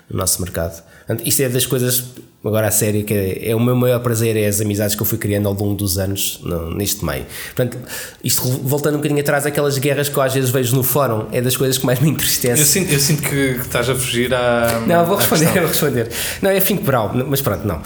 no 0.09 0.17
nosso 0.19 0.39
mercado. 0.41 0.83
Portanto, 1.07 1.27
isto 1.27 1.41
é 1.41 1.49
das 1.49 1.65
coisas, 1.65 2.03
agora 2.43 2.67
a 2.67 2.71
sério, 2.71 3.03
que 3.03 3.13
é, 3.13 3.49
é 3.51 3.55
o 3.55 3.59
meu 3.59 3.75
maior 3.75 3.99
prazer, 3.99 4.35
é 4.35 4.47
as 4.47 4.59
amizades 4.61 4.95
que 4.95 5.01
eu 5.01 5.05
fui 5.05 5.17
criando 5.17 5.47
ao 5.47 5.53
longo 5.53 5.75
dos 5.75 5.97
anos 5.99 6.39
no- 6.43 6.73
neste 6.73 7.05
meio. 7.05 7.25
Portanto, 7.55 7.77
isto 8.23 8.41
voltando 8.63 8.95
um 8.95 8.97
bocadinho 8.97 9.21
atrás, 9.21 9.45
aquelas 9.45 9.77
guerras 9.77 10.09
que 10.09 10.17
eu 10.17 10.23
às 10.23 10.33
vezes 10.33 10.49
vejo 10.49 10.75
no 10.75 10.81
fórum, 10.83 11.25
é 11.31 11.39
das 11.41 11.55
coisas 11.55 11.77
que 11.77 11.85
mais 11.85 11.99
me 11.99 12.07
Eu 12.09 12.13
entristece. 12.13 12.65
sinto, 12.65 12.91
eu 12.91 12.99
sinto 12.99 13.21
que, 13.21 13.35
estás 13.61 13.89
a 13.89 13.95
fugir 13.95 14.33
à. 14.33 14.81
Não, 14.87 15.05
vou 15.05 15.15
à 15.15 15.19
responder, 15.19 15.43
questão. 15.45 15.61
vou 15.61 15.71
responder. 15.71 16.09
Não, 16.41 16.49
é 16.49 16.59
Finco 16.59 16.83
Brau, 16.83 17.11
mas 17.27 17.41
pronto, 17.41 17.67
não. 17.67 17.81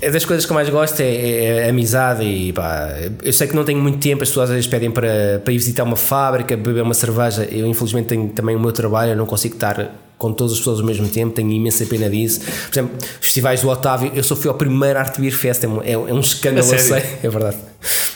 É 0.00 0.10
das 0.10 0.24
coisas 0.24 0.44
que 0.46 0.52
eu 0.52 0.54
mais 0.54 0.68
gosto, 0.68 1.00
é, 1.00 1.60
é 1.62 1.66
a 1.66 1.70
amizade 1.70 2.24
e 2.24 2.52
pá, 2.52 2.88
eu 3.22 3.32
sei 3.32 3.46
que 3.46 3.54
não 3.54 3.64
tenho 3.64 3.80
muito 3.80 3.98
tempo, 3.98 4.22
as 4.22 4.28
pessoas 4.30 4.50
às 4.50 4.54
vezes 4.56 4.68
pedem 4.68 4.90
para, 4.90 5.40
para 5.44 5.52
ir 5.52 5.58
visitar 5.58 5.84
uma 5.84 5.96
fábrica, 5.96 6.56
beber 6.56 6.82
uma 6.82 6.94
cerveja, 6.94 7.44
eu 7.50 7.66
infelizmente 7.66 8.06
tenho 8.06 8.28
também 8.28 8.56
o 8.56 8.60
meu 8.60 8.72
trabalho, 8.72 9.12
eu 9.12 9.16
não 9.16 9.26
consigo 9.26 9.54
estar 9.54 9.94
com 10.16 10.32
todas 10.32 10.52
as 10.54 10.58
pessoas 10.58 10.80
ao 10.80 10.84
mesmo 10.86 11.08
tempo, 11.08 11.32
tenho 11.32 11.50
imensa 11.52 11.86
pena 11.86 12.10
disso. 12.10 12.40
Por 12.50 12.72
exemplo, 12.72 12.98
festivais 13.20 13.60
do 13.60 13.68
Otávio, 13.68 14.12
eu 14.14 14.22
só 14.22 14.36
fui 14.36 14.48
ao 14.48 14.54
primeiro 14.54 14.98
Art 14.98 15.18
Beer 15.18 15.34
Fest, 15.34 15.64
é 15.64 15.68
um, 15.68 15.82
é 15.82 15.96
um 16.12 16.20
escândalo, 16.20 16.66
sério? 16.66 16.84
sei, 16.84 17.18
é 17.22 17.28
verdade. 17.28 17.56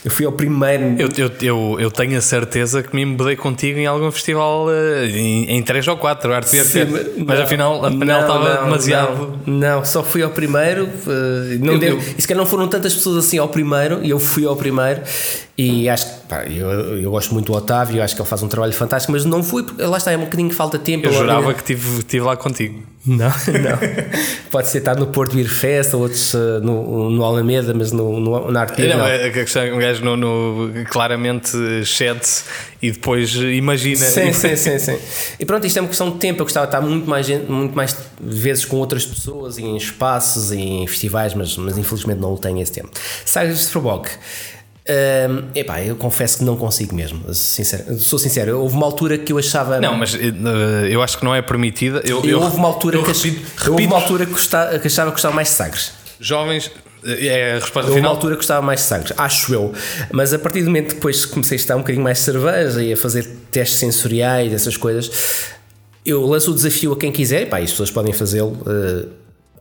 Eu 0.05 0.11
fui 0.11 0.27
ao 0.27 0.33
primeiro. 0.33 0.97
Eu, 0.99 1.09
eu, 1.17 1.31
eu, 1.41 1.77
eu 1.81 1.91
tenho 1.91 2.19
a 2.19 2.21
certeza 2.21 2.83
que 2.83 2.93
me 2.95 3.03
embedei 3.03 3.37
contigo 3.37 3.79
em 3.79 3.87
algum 3.87 4.11
festival 4.11 4.67
eh, 4.69 5.07
em, 5.07 5.51
em 5.59 5.63
3 5.63 5.87
ou 5.87 5.97
4, 5.97 6.33
arte 6.33 6.49
Sim, 6.57 6.81
mas 7.25 7.39
não, 7.39 7.45
afinal 7.45 7.85
a 7.85 7.91
panela 7.91 8.21
estava 8.23 8.55
não, 8.57 8.65
demasiado. 8.65 9.39
Não, 9.47 9.77
não, 9.77 9.85
só 9.85 10.03
fui 10.03 10.21
ao 10.23 10.31
primeiro. 10.31 10.89
eh, 11.07 11.59
Não 11.61 11.75
Eu- 11.75 11.79
deu, 11.79 11.91
eu- 11.95 12.03
e 12.19 12.21
se 12.21 12.27
calhar 12.27 12.43
não 12.43 12.51
foram 12.51 12.67
tantas 12.67 12.93
pessoas 12.95 13.25
assim 13.25 13.39
ao 13.39 13.49
primeiro, 13.49 14.01
e 14.03 14.11
eu 14.11 14.19
fui 14.19 14.45
ao 14.45 14.57
primeiro. 14.57 15.03
E 15.57 15.89
acho 15.89 16.07
que 16.07 16.13
pá, 16.29 16.45
eu, 16.47 16.99
eu 16.99 17.11
gosto 17.11 17.33
muito 17.33 17.47
do 17.47 17.53
Otávio, 17.57 18.03
acho 18.03 18.17
que 18.17 18.23
ele 18.23 18.29
faz 18.29 18.43
um 18.43 18.49
trabalho 18.49 18.73
fantástico, 18.73 19.13
mas 19.13 19.25
não 19.25 19.43
fui, 19.45 19.63
porque 19.63 19.81
lá 19.83 19.99
está, 19.99 20.11
é 20.11 20.17
um 20.17 20.21
bocadinho 20.25 20.49
de 20.49 20.55
falta 20.57 20.79
tempo. 20.79 21.07
Eu 21.07 21.13
jurava 21.13 21.53
que 21.55 21.61
estive 21.61 22.03
tive 22.03 22.25
lá 22.25 22.37
contigo. 22.37 22.83
Não, 23.07 23.27
não. 23.29 23.79
Pode 24.51 24.69
ser 24.69 24.79
estar 24.79 24.97
no 24.97 25.09
Porto 25.09 25.35
Beer 25.37 25.49
Fest, 25.49 25.93
ou 25.95 26.03
outros 26.03 26.35
eh, 26.35 26.39
no, 26.63 27.11
no 27.11 27.25
Alameda, 27.25 27.75
mas 27.75 27.93
no, 27.93 28.19
no, 28.19 28.51
na 28.51 28.61
Arte 28.63 28.81
Não, 28.83 28.99
não. 28.99 29.07
é 29.07 29.29
que 29.31 29.41
questão 29.53 29.65
que 29.67 29.73
um 29.73 29.79
gajo 29.79 30.05
no, 30.05 30.17
no- 30.17 30.85
claramente 30.87 31.51
chat 31.85 32.43
e 32.81 32.91
depois 32.91 33.35
imagina. 33.35 33.97
Sim, 34.05 34.33
sim, 34.35 34.57
sim, 34.57 34.79
sim. 34.79 34.99
E 35.39 35.45
pronto, 35.45 35.67
isto 35.67 35.77
é 35.79 35.81
uma 35.83 35.89
questão 35.89 36.11
de 36.11 36.19
tempo. 36.19 36.41
Eu 36.41 36.45
gostava 36.47 36.67
de 36.67 36.75
estar 36.75 36.81
muito 36.87 37.09
mais, 37.09 37.29
muito 37.49 37.75
mais 37.77 37.97
vezes 38.21 38.65
com 38.65 38.77
outras 38.77 39.05
pessoas, 39.05 39.59
e 39.59 39.63
em 39.63 39.77
espaços 39.77 40.51
e 40.53 40.59
em 40.59 40.87
festivais, 40.87 41.35
mas, 41.35 41.57
mas 41.57 41.77
infelizmente 41.79 42.19
não 42.21 42.37
tenho 42.37 42.61
esse 42.61 42.73
tempo. 42.73 42.91
Sagres 43.25 43.57
de 43.59 43.65
Superboc. 43.65 44.09
Hum, 44.89 45.45
epá, 45.55 45.81
eu 45.81 45.95
confesso 45.95 46.39
que 46.39 46.45
não 46.45 46.57
consigo 46.57 46.93
mesmo. 46.95 47.33
Sincero, 47.33 47.99
sou 48.01 48.19
sincero, 48.19 48.59
houve 48.59 48.75
uma 48.75 48.85
altura 48.85 49.17
que 49.17 49.33
eu 49.33 49.39
achava. 49.39 49.81
Não, 49.81 49.95
mas 49.97 50.13
eh, 50.17 50.19
eu 50.91 51.01
acho 51.01 51.19
que 51.19 51.25
não 51.25 51.33
é 51.33 51.41
permitida. 51.41 52.03
Eu, 52.05 52.19
eu, 52.25 52.31
eu- 52.31 52.41
houve 52.41 52.57
uma 52.57 52.67
altura 52.67 52.97
eu 52.97 53.05
que, 53.05 53.11
ach- 53.13 53.23
repito, 53.23 53.47
houve 53.59 53.71
repito, 53.71 53.87
uma 53.95 53.97
altura 54.03 54.27
que, 54.27 54.33
gostava, 54.33 54.79
que 54.81 54.87
achava 54.89 55.11
que 55.11 55.15
gostava 55.15 55.35
mais 55.37 55.49
de 55.49 55.55
Sagres. 55.55 55.93
jovens, 56.19 56.69
eh, 56.75 56.81
é 57.05 57.53
a 57.53 57.55
resposta 57.61 57.91
uma 57.91 57.97
final. 57.97 58.13
altura 58.13 58.35
que 58.35 58.39
gostava 58.39 58.65
mais 58.65 58.81
de 58.81 58.87
Sagres, 58.87 59.13
acho 59.17 59.53
eu. 59.55 59.73
Mas 60.11 60.33
a 60.33 60.39
partir 60.39 60.61
do 60.61 60.67
momento 60.67 60.89
que 60.89 60.95
depois 60.95 61.25
comecei 61.25 61.57
a 61.57 61.61
estar 61.61 61.77
um 61.77 61.81
bocadinho 61.81 62.05
mais 62.05 62.19
de 62.19 62.25
cerveja 62.25 62.83
e 62.83 62.93
a 62.93 62.97
fazer 62.97 63.27
testes 63.51 63.79
sensoriais, 63.79 64.53
essas 64.53 64.77
coisas, 64.77 65.11
eu 66.05 66.25
lanço 66.27 66.51
o 66.51 66.55
desafio 66.55 66.93
a 66.93 66.97
quem 66.97 67.13
quiser, 67.13 67.43
e 67.43 67.47
pá, 67.47 67.59
as 67.59 67.71
pessoas 67.71 67.91
podem 67.91 68.13
fazê-lo. 68.13 68.59
eh, 68.67 69.07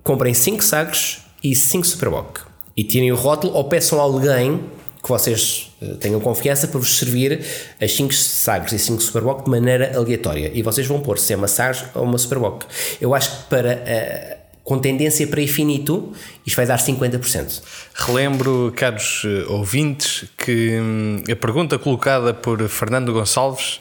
comprem 0.03 0.33
5 0.33 0.63
Sagres 0.63 1.19
e 1.43 1.55
5 1.55 1.85
Superboc. 1.85 2.39
E 2.75 2.83
tirem 2.83 3.11
o 3.11 3.15
rótulo 3.15 3.53
ou 3.53 3.65
peçam 3.65 3.99
a 3.99 4.01
alguém 4.03 4.59
que 5.03 5.09
vocês 5.09 5.71
eh, 5.81 5.95
tenham 5.99 6.19
confiança 6.19 6.67
para 6.67 6.79
vos 6.79 6.97
servir 6.97 7.43
as 7.81 7.91
5 7.93 8.13
Sagres 8.13 8.73
e 8.73 8.79
5 8.79 9.01
Superboc 9.01 9.43
de 9.45 9.49
maneira 9.51 9.91
aleatória. 9.95 10.51
E 10.53 10.61
vocês 10.61 10.87
vão 10.87 10.99
pôr 11.01 11.17
se 11.19 11.33
é 11.33 11.35
uma 11.35 11.47
Sagres 11.47 11.83
ou 11.95 12.03
uma 12.03 12.17
Superboc. 12.17 12.63
Eu 12.99 13.13
acho 13.13 13.29
que 13.31 13.43
para. 13.49 13.71
eh, 13.85 14.37
com 14.63 14.79
tendência 14.79 15.25
para 15.27 15.41
infinito, 15.41 16.13
isto 16.45 16.55
vai 16.55 16.65
dar 16.65 16.77
50%. 16.77 17.61
Relembro, 17.93 18.71
caros 18.75 19.23
eh, 19.25 19.45
ouvintes, 19.47 20.25
que 20.37 20.79
hum, 20.79 21.23
a 21.29 21.35
pergunta 21.35 21.79
colocada 21.79 22.33
por 22.33 22.67
Fernando 22.69 23.11
Gonçalves, 23.11 23.79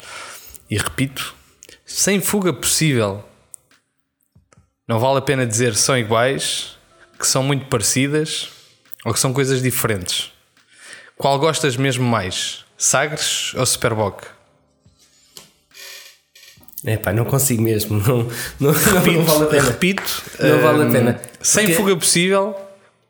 e 0.70 0.76
repito, 0.76 1.35
sem 1.85 2.20
fuga 2.20 2.53
possível, 2.53 3.22
não 4.89 4.99
vale 4.99 5.18
a 5.18 5.22
pena 5.22 5.47
dizer 5.47 5.74
são 5.74 5.97
iguais, 5.97 6.78
que 7.18 7.26
são 7.26 7.43
muito 7.43 7.66
parecidas 7.66 8.49
ou 9.05 9.12
que 9.12 9.20
são 9.20 9.33
coisas 9.33 9.62
diferentes. 9.62 10.33
Qual 11.16 11.39
gostas 11.39 11.76
mesmo 11.76 12.05
mais? 12.05 12.64
Sagres 12.78 13.55
ou 13.55 13.66
Superboc? 13.66 14.39
É 16.85 16.97
pá, 16.97 17.12
não 17.12 17.24
consigo 17.24 17.62
mesmo. 17.62 17.99
Não, 18.01 18.18
não, 18.59 18.72
não, 18.72 19.12
não 19.12 19.24
vale 19.24 19.43
a 19.45 19.47
pena. 19.47 19.62
Repito, 19.64 20.22
Não 20.41 20.59
vale 20.61 20.83
a 20.83 20.87
hum, 20.87 20.93
pena. 20.93 21.20
Sem 21.43 21.64
Porque- 21.66 21.76
fuga 21.76 21.97
possível, 21.97 22.55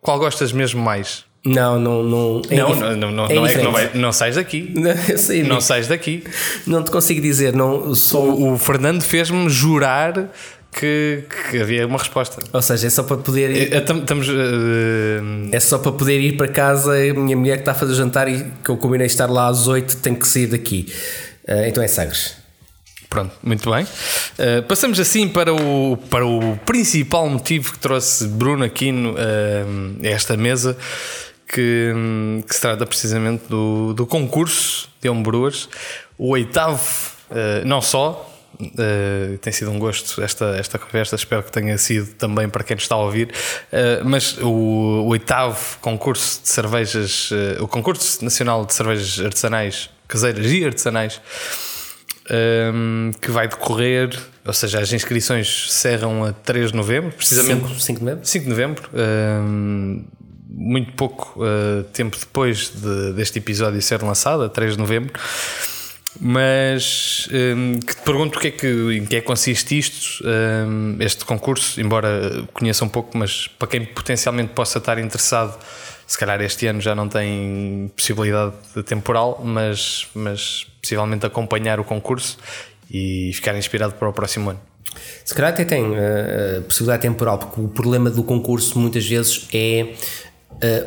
qual 0.00 0.18
gostas 0.18 0.52
mesmo 0.52 0.82
mais? 0.82 1.24
Não, 1.44 1.78
não, 1.78 2.02
não. 2.02 2.42
é 2.50 2.56
não, 2.56 2.74
não, 2.76 2.96
não, 2.96 3.10
não, 3.12 3.26
é 3.26 3.34
não 3.34 3.46
é 3.46 3.54
que 3.54 3.62
não, 3.62 3.72
vai, 3.72 3.90
não 3.94 4.12
sais 4.12 4.34
daqui. 4.36 4.72
Não, 4.76 5.16
sei, 5.16 5.42
Não 5.42 5.60
sais 5.60 5.88
daqui. 5.88 6.22
não 6.66 6.82
te 6.82 6.90
consigo 6.90 7.20
dizer. 7.20 7.54
Não, 7.54 7.94
sou, 7.94 8.30
O, 8.30 8.52
o 8.54 8.58
Fernando 8.58 9.00
fez-me 9.02 9.48
jurar 9.48 10.28
que, 10.70 11.24
que 11.50 11.58
havia 11.58 11.86
uma 11.86 11.96
resposta. 11.98 12.42
ou 12.52 12.60
seja, 12.60 12.88
é 12.88 12.90
só 12.90 13.04
para 13.04 13.16
poder 13.16 13.50
ir, 13.52 13.72
eh, 13.72 13.80
tam- 13.80 14.00
Estamos. 14.00 14.28
eh, 14.28 15.52
é 15.52 15.60
só 15.60 15.78
para 15.78 15.92
poder 15.92 16.20
ir 16.20 16.36
para 16.36 16.48
casa. 16.48 16.92
A 16.94 17.14
minha 17.14 17.36
mulher 17.36 17.54
que 17.56 17.62
está 17.62 17.72
a 17.72 17.74
fazer 17.74 17.92
o 17.92 17.96
jantar 17.96 18.28
e 18.28 18.44
que 18.62 18.70
eu 18.70 18.76
combinei 18.76 19.06
estar 19.06 19.30
lá 19.30 19.48
às 19.48 19.66
8 19.66 19.96
tem 19.98 20.14
que 20.14 20.28
sair 20.28 20.46
daqui. 20.48 20.92
Ah, 21.48 21.66
então 21.66 21.82
é 21.82 21.88
Sagres. 21.88 22.36
Pronto, 23.10 23.34
muito 23.42 23.68
bem. 23.68 23.84
Eh, 24.38 24.60
passamos 24.62 25.00
assim 25.00 25.28
para 25.28 25.52
o, 25.52 25.96
para 26.08 26.24
o 26.24 26.56
principal 26.58 27.28
motivo 27.28 27.72
que 27.72 27.78
trouxe 27.80 28.28
Bruno 28.28 28.64
aqui 28.64 28.92
no, 28.92 29.16
eh, 29.18 29.64
a 30.04 30.10
esta 30.10 30.36
mesa, 30.36 30.78
que, 31.44 31.92
que 32.46 32.54
se 32.54 32.60
trata 32.60 32.86
precisamente 32.86 33.48
do, 33.48 33.92
do 33.94 34.06
concurso 34.06 34.88
de 35.02 35.08
Homebrewers, 35.08 35.68
o 36.16 36.28
oitavo, 36.28 36.88
eh, 37.32 37.62
não 37.64 37.82
só. 37.82 38.28
tem 39.40 39.52
sido 39.52 39.72
um 39.72 39.78
gosto 39.78 40.22
esta, 40.22 40.56
esta 40.56 40.78
conversa, 40.78 41.16
espero 41.16 41.42
que 41.42 41.50
tenha 41.50 41.76
sido 41.78 42.14
também 42.14 42.48
para 42.48 42.62
quem 42.62 42.76
está 42.76 42.94
a 42.94 42.98
ouvir. 42.98 43.30
mas 44.04 44.38
o, 44.38 44.46
o 44.46 45.08
oitavo 45.08 45.78
concurso 45.80 46.42
de 46.42 46.48
cervejas, 46.48 47.30
o 47.58 47.66
concurso 47.66 48.22
nacional 48.22 48.64
de 48.64 48.74
cervejas 48.74 49.18
artesanais, 49.18 49.90
caseiras 50.06 50.46
e 50.46 50.64
artesanais, 50.64 51.20
um, 52.30 53.10
que 53.20 53.30
vai 53.30 53.48
decorrer, 53.48 54.10
ou 54.44 54.52
seja, 54.52 54.80
as 54.80 54.92
inscrições 54.92 55.72
cerram 55.72 56.24
a 56.24 56.32
3 56.32 56.70
de 56.70 56.76
novembro, 56.76 57.10
precisamente 57.12 57.66
5, 57.68 57.80
5 57.80 57.98
de 57.98 58.04
novembro? 58.04 58.26
5 58.26 58.44
de 58.44 58.50
novembro, 58.50 58.90
um, 58.94 60.04
muito 60.52 60.92
pouco 60.92 61.42
uh, 61.42 61.82
tempo 61.92 62.16
depois 62.18 62.70
de- 62.74 63.12
deste 63.14 63.38
episódio 63.38 63.80
ser 63.82 64.02
lançado, 64.02 64.42
a 64.44 64.48
3 64.48 64.72
de 64.72 64.78
novembro. 64.78 65.12
Mas 66.20 67.28
um, 67.32 67.78
que 67.78 67.94
te 67.94 68.02
pergunto 68.02 68.36
o 68.38 68.40
que 68.40 68.48
é 68.48 68.50
que, 68.50 68.66
em 68.66 69.06
que 69.06 69.16
é 69.16 69.20
que 69.20 69.26
consiste 69.26 69.78
isto, 69.78 70.22
um, 70.26 70.96
este 70.98 71.24
concurso, 71.24 71.80
embora 71.80 72.44
conheça 72.52 72.84
um 72.84 72.88
pouco, 72.88 73.16
mas 73.16 73.46
para 73.46 73.68
quem 73.68 73.84
potencialmente 73.84 74.52
possa 74.52 74.78
estar 74.78 74.98
interessado, 74.98 75.56
se 76.10 76.18
calhar 76.18 76.40
este 76.40 76.66
ano 76.66 76.80
já 76.80 76.92
não 76.92 77.08
tem 77.08 77.88
possibilidade 77.94 78.52
temporal, 78.84 79.40
mas, 79.44 80.08
mas 80.12 80.66
possivelmente 80.82 81.24
acompanhar 81.24 81.78
o 81.78 81.84
concurso 81.84 82.36
e 82.90 83.30
ficar 83.32 83.56
inspirado 83.56 83.94
para 83.94 84.08
o 84.08 84.12
próximo 84.12 84.50
ano. 84.50 84.60
Se 85.24 85.32
calhar 85.32 85.52
até 85.52 85.64
tem 85.64 85.84
uh, 85.84 86.62
possibilidade 86.62 87.02
temporal, 87.02 87.38
porque 87.38 87.60
o 87.60 87.68
problema 87.68 88.10
do 88.10 88.24
concurso 88.24 88.76
muitas 88.76 89.06
vezes 89.06 89.46
é 89.54 89.94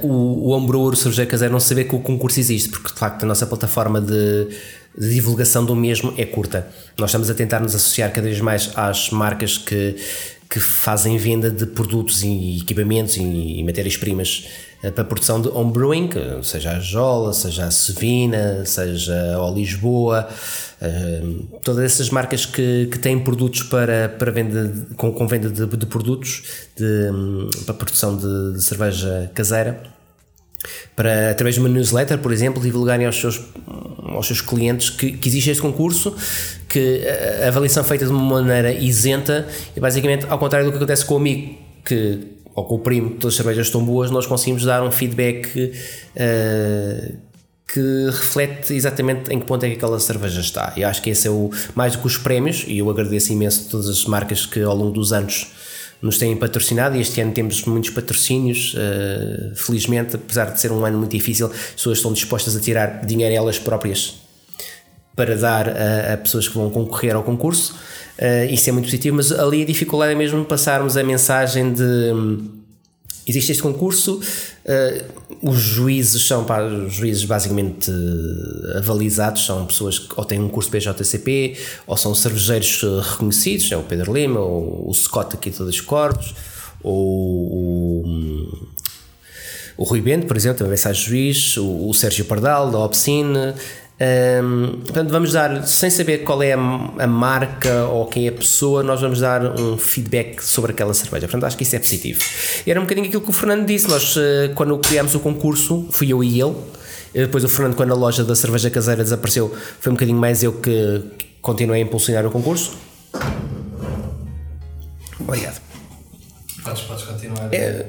uh, 0.02 0.06
o, 0.06 0.48
o 0.48 0.50
homebrewer, 0.50 0.92
o 0.92 0.96
cervejeiro 0.98 1.32
caseiro, 1.32 1.54
não 1.54 1.60
saber 1.62 1.86
que 1.86 1.96
o 1.96 2.02
concurso 2.02 2.42
existe, 2.42 2.68
porque 2.68 2.92
de 2.92 3.00
facto 3.00 3.24
a 3.24 3.26
nossa 3.26 3.48
plataforma 3.48 4.02
de, 4.02 4.50
de 4.98 5.10
divulgação 5.10 5.64
do 5.64 5.74
mesmo 5.74 6.14
é 6.18 6.26
curta. 6.26 6.68
Nós 6.98 7.12
estamos 7.12 7.30
a 7.30 7.34
tentar 7.34 7.62
nos 7.62 7.74
associar 7.74 8.12
cada 8.12 8.28
vez 8.28 8.42
mais 8.42 8.74
às 8.76 9.10
marcas 9.10 9.58
que, 9.58 9.96
que 10.54 10.60
fazem 10.60 11.18
venda 11.18 11.50
de 11.50 11.66
produtos 11.66 12.22
e 12.22 12.60
equipamentos 12.62 13.18
e, 13.18 13.64
matérias-primas 13.64 14.50
uh, 14.84 14.92
para 14.92 15.02
a 15.02 15.06
produção 15.06 15.42
de 15.42 15.50
homebrewing, 15.50 16.12
seja 16.44 16.74
a 16.74 16.80
Jola, 16.80 17.34
seja 17.34 17.66
a 17.66 17.72
Sevina, 17.72 18.64
seja 18.64 19.36
a 19.36 19.50
Lisboa. 19.50 20.30
Uh, 20.80 21.58
todas 21.64 21.84
essas 21.84 22.12
marcas 22.12 22.46
que, 22.46 22.88
que 22.92 23.00
têm 23.00 23.18
produtos 23.18 23.64
para, 23.64 24.10
para 24.10 24.32
venda 24.32 24.72
com, 24.96 25.12
com 25.12 25.28
venda 25.28 25.50
de, 25.50 25.66
de 25.66 25.86
produtos 25.88 26.44
de, 26.76 27.10
hum, 27.12 27.50
para 27.66 27.74
produção 27.74 28.16
de, 28.16 28.54
de 28.54 28.62
cerveja 28.62 29.32
caseira 29.34 29.93
para 30.96 31.32
através 31.32 31.56
de 31.56 31.62
uma 31.62 31.70
newsletter, 31.70 32.18
por 32.18 32.32
exemplo, 32.32 32.62
divulgarem 32.62 33.06
aos 33.06 33.20
seus, 33.20 33.42
aos 34.04 34.28
seus 34.28 34.42
clientes 34.42 34.90
que, 34.90 35.12
que 35.12 35.28
existe 35.28 35.50
este 35.50 35.62
concurso, 35.62 36.16
que 36.68 37.02
a 37.44 37.48
avaliação 37.48 37.84
é 37.84 37.86
feita 37.86 38.06
de 38.06 38.12
uma 38.12 38.42
maneira 38.42 38.72
isenta 38.74 39.48
e 39.76 39.80
basicamente 39.80 40.26
ao 40.30 40.40
contrário 40.40 40.68
do 40.68 40.72
que 40.72 40.78
acontece 40.78 41.06
com 41.06 41.16
o 41.16 41.18
amigo 41.18 41.58
que 41.86 42.34
ou 42.56 42.66
com 42.66 42.76
o 42.76 42.80
primo, 42.80 43.12
todas 43.12 43.34
as 43.34 43.36
cervejas 43.36 43.68
estão 43.68 43.84
boas, 43.84 44.12
nós 44.12 44.28
conseguimos 44.28 44.64
dar 44.64 44.84
um 44.84 44.92
feedback 44.92 45.74
uh, 46.16 47.18
que 47.68 48.06
reflete 48.12 48.74
exatamente 48.76 49.34
em 49.34 49.40
que 49.40 49.46
ponto 49.48 49.66
é 49.66 49.70
que 49.70 49.76
aquela 49.76 50.00
cerveja 50.00 50.40
está. 50.40 50.72
E 50.78 50.84
acho 50.84 51.02
que 51.02 51.10
esse 51.10 51.28
é 51.28 51.32
o 51.32 51.50
mais 51.74 51.94
do 51.94 52.00
que 52.00 52.08
os 52.08 52.18
prémios, 52.18 52.64
e 52.68 52.78
eu 52.78 52.90
agradeço 52.90 53.34
imenso 53.34 53.68
todas 53.70 53.90
as 53.90 54.06
marcas 54.06 54.46
que 54.46 54.62
ao 54.62 54.76
longo 54.76 54.92
dos 54.92 55.12
anos 55.12 55.48
nos 56.04 56.18
têm 56.18 56.36
patrocinado 56.36 56.98
e 56.98 57.02
este 57.02 57.22
ano 57.22 57.32
temos 57.32 57.64
muitos 57.64 57.90
patrocínios, 57.90 58.74
uh, 58.74 59.56
felizmente, 59.56 60.18
apesar 60.18 60.52
de 60.52 60.60
ser 60.60 60.70
um 60.70 60.86
ano 60.86 60.98
muito 60.98 61.12
difícil, 61.12 61.48
as 61.48 61.72
pessoas 61.76 61.98
estão 62.00 62.12
dispostas 62.12 62.58
a 62.58 62.60
tirar 62.60 63.06
dinheiro 63.06 63.34
elas 63.34 63.58
próprias 63.58 64.16
para 65.16 65.38
dar 65.38 65.70
a, 65.70 66.14
a 66.14 66.18
pessoas 66.18 66.50
que 66.50 66.56
vão 66.56 66.70
concorrer 66.70 67.16
ao 67.16 67.24
concurso. 67.24 67.74
Uh, 68.20 68.52
isso 68.52 68.70
é 68.70 68.74
muito 68.74 68.86
positivo, 68.86 69.16
mas 69.16 69.32
ali 69.32 69.62
a 69.62 69.66
dificuldade 69.66 70.12
é 70.12 70.16
mesmo 70.16 70.44
passarmos 70.44 70.98
a 70.98 71.04
mensagem 71.04 71.72
de, 71.72 72.12
existe 73.28 73.52
este 73.52 73.64
concurso, 73.64 74.20
uh, 74.20 75.24
os 75.42 75.60
juízes 75.60 76.26
são 76.26 76.46
os 76.86 76.94
juízes 76.94 77.26
basicamente 77.26 77.90
uh, 77.90 78.78
avalizados, 78.78 79.46
são 79.46 79.66
pessoas 79.66 80.00
que 80.00 80.14
ou 80.16 80.26
têm 80.26 80.40
um 80.40 80.50
curso 80.50 80.70
PJCP 80.70 81.58
ou 81.88 81.98
são 81.98 82.14
cervejeiros 82.14 82.84
uh, 82.84 83.00
reconhecidos, 83.00 83.72
é 83.72 83.78
o 83.78 83.84
Pedro 83.84 84.14
Lima, 84.14 84.40
ou 84.40 84.90
o 84.90 84.94
Scott 84.94 85.36
aqui 85.36 85.50
de 85.50 85.58
todos 85.58 85.76
os 85.76 85.82
corpos, 85.82 86.34
ou 86.82 88.04
o, 88.04 88.04
o 89.78 89.84
Rui 89.84 90.02
Bento, 90.02 90.28
por 90.28 90.38
exemplo, 90.38 90.60
também 90.60 90.78
sai 90.78 90.94
juiz, 90.94 91.58
o, 91.58 91.90
o 91.90 91.94
Sérgio 91.94 92.26
Pardal, 92.26 92.72
da 92.72 92.80
Obscene. 92.80 93.54
Um, 94.02 94.82
portanto, 94.82 95.10
vamos 95.12 95.34
dar, 95.34 95.66
sem 95.68 95.90
saber 95.90 96.20
qual 96.20 96.42
é 96.42 96.54
a, 96.54 96.58
a, 96.58 97.08
marca 97.08 97.86
ou 97.86 98.08
quem 98.08 98.26
é 98.26 98.30
a 98.30 98.34
pessoa, 98.34 98.82
nós 98.82 99.00
vamos 99.00 99.20
dar 99.20 99.60
um 99.60 99.78
feedback 99.78 100.44
sobre 100.44 100.72
aquela 100.72 100.94
cerveja. 100.94 101.28
Portanto, 101.28 101.46
acho 101.46 101.58
que 101.58 101.64
isso 101.64 101.76
é 101.76 101.80
positivo. 101.80 102.20
Era 102.66 102.80
um 102.80 102.84
bocadinho 102.84 103.08
aquilo 103.08 103.22
que 103.22 103.30
o 103.30 103.34
Fernando 103.34 103.66
disse. 103.66 103.88
Nós, 103.88 104.16
eh, 104.18 104.52
quando 104.56 104.78
criámos 104.80 105.14
o 105.16 105.20
concurso, 105.20 105.88
fui 105.92 106.12
eu 106.12 106.24
e 106.24 106.42
ele. 106.42 106.56
Depois, 107.14 107.44
o 107.44 107.48
Fernando, 107.48 107.76
quando 107.76 107.92
a 107.92 107.96
loja 107.96 108.24
da 108.24 108.36
cerveja 108.36 108.70
caseira 108.72 109.04
desapareceu, 109.04 109.56
foi 109.80 109.92
um 109.92 109.96
bocadinho 109.96 110.18
mais 110.18 110.42
eu 110.42 110.54
que 110.54 111.04
continuei 111.42 111.82
a 111.82 111.84
impulsionar 111.84 112.26
o 112.26 112.32
concurso. 112.32 112.74
Obrigado. 115.20 115.73
Podes, 116.64 116.84
podes 116.84 117.04
continuar. 117.04 117.50
É, 117.52 117.86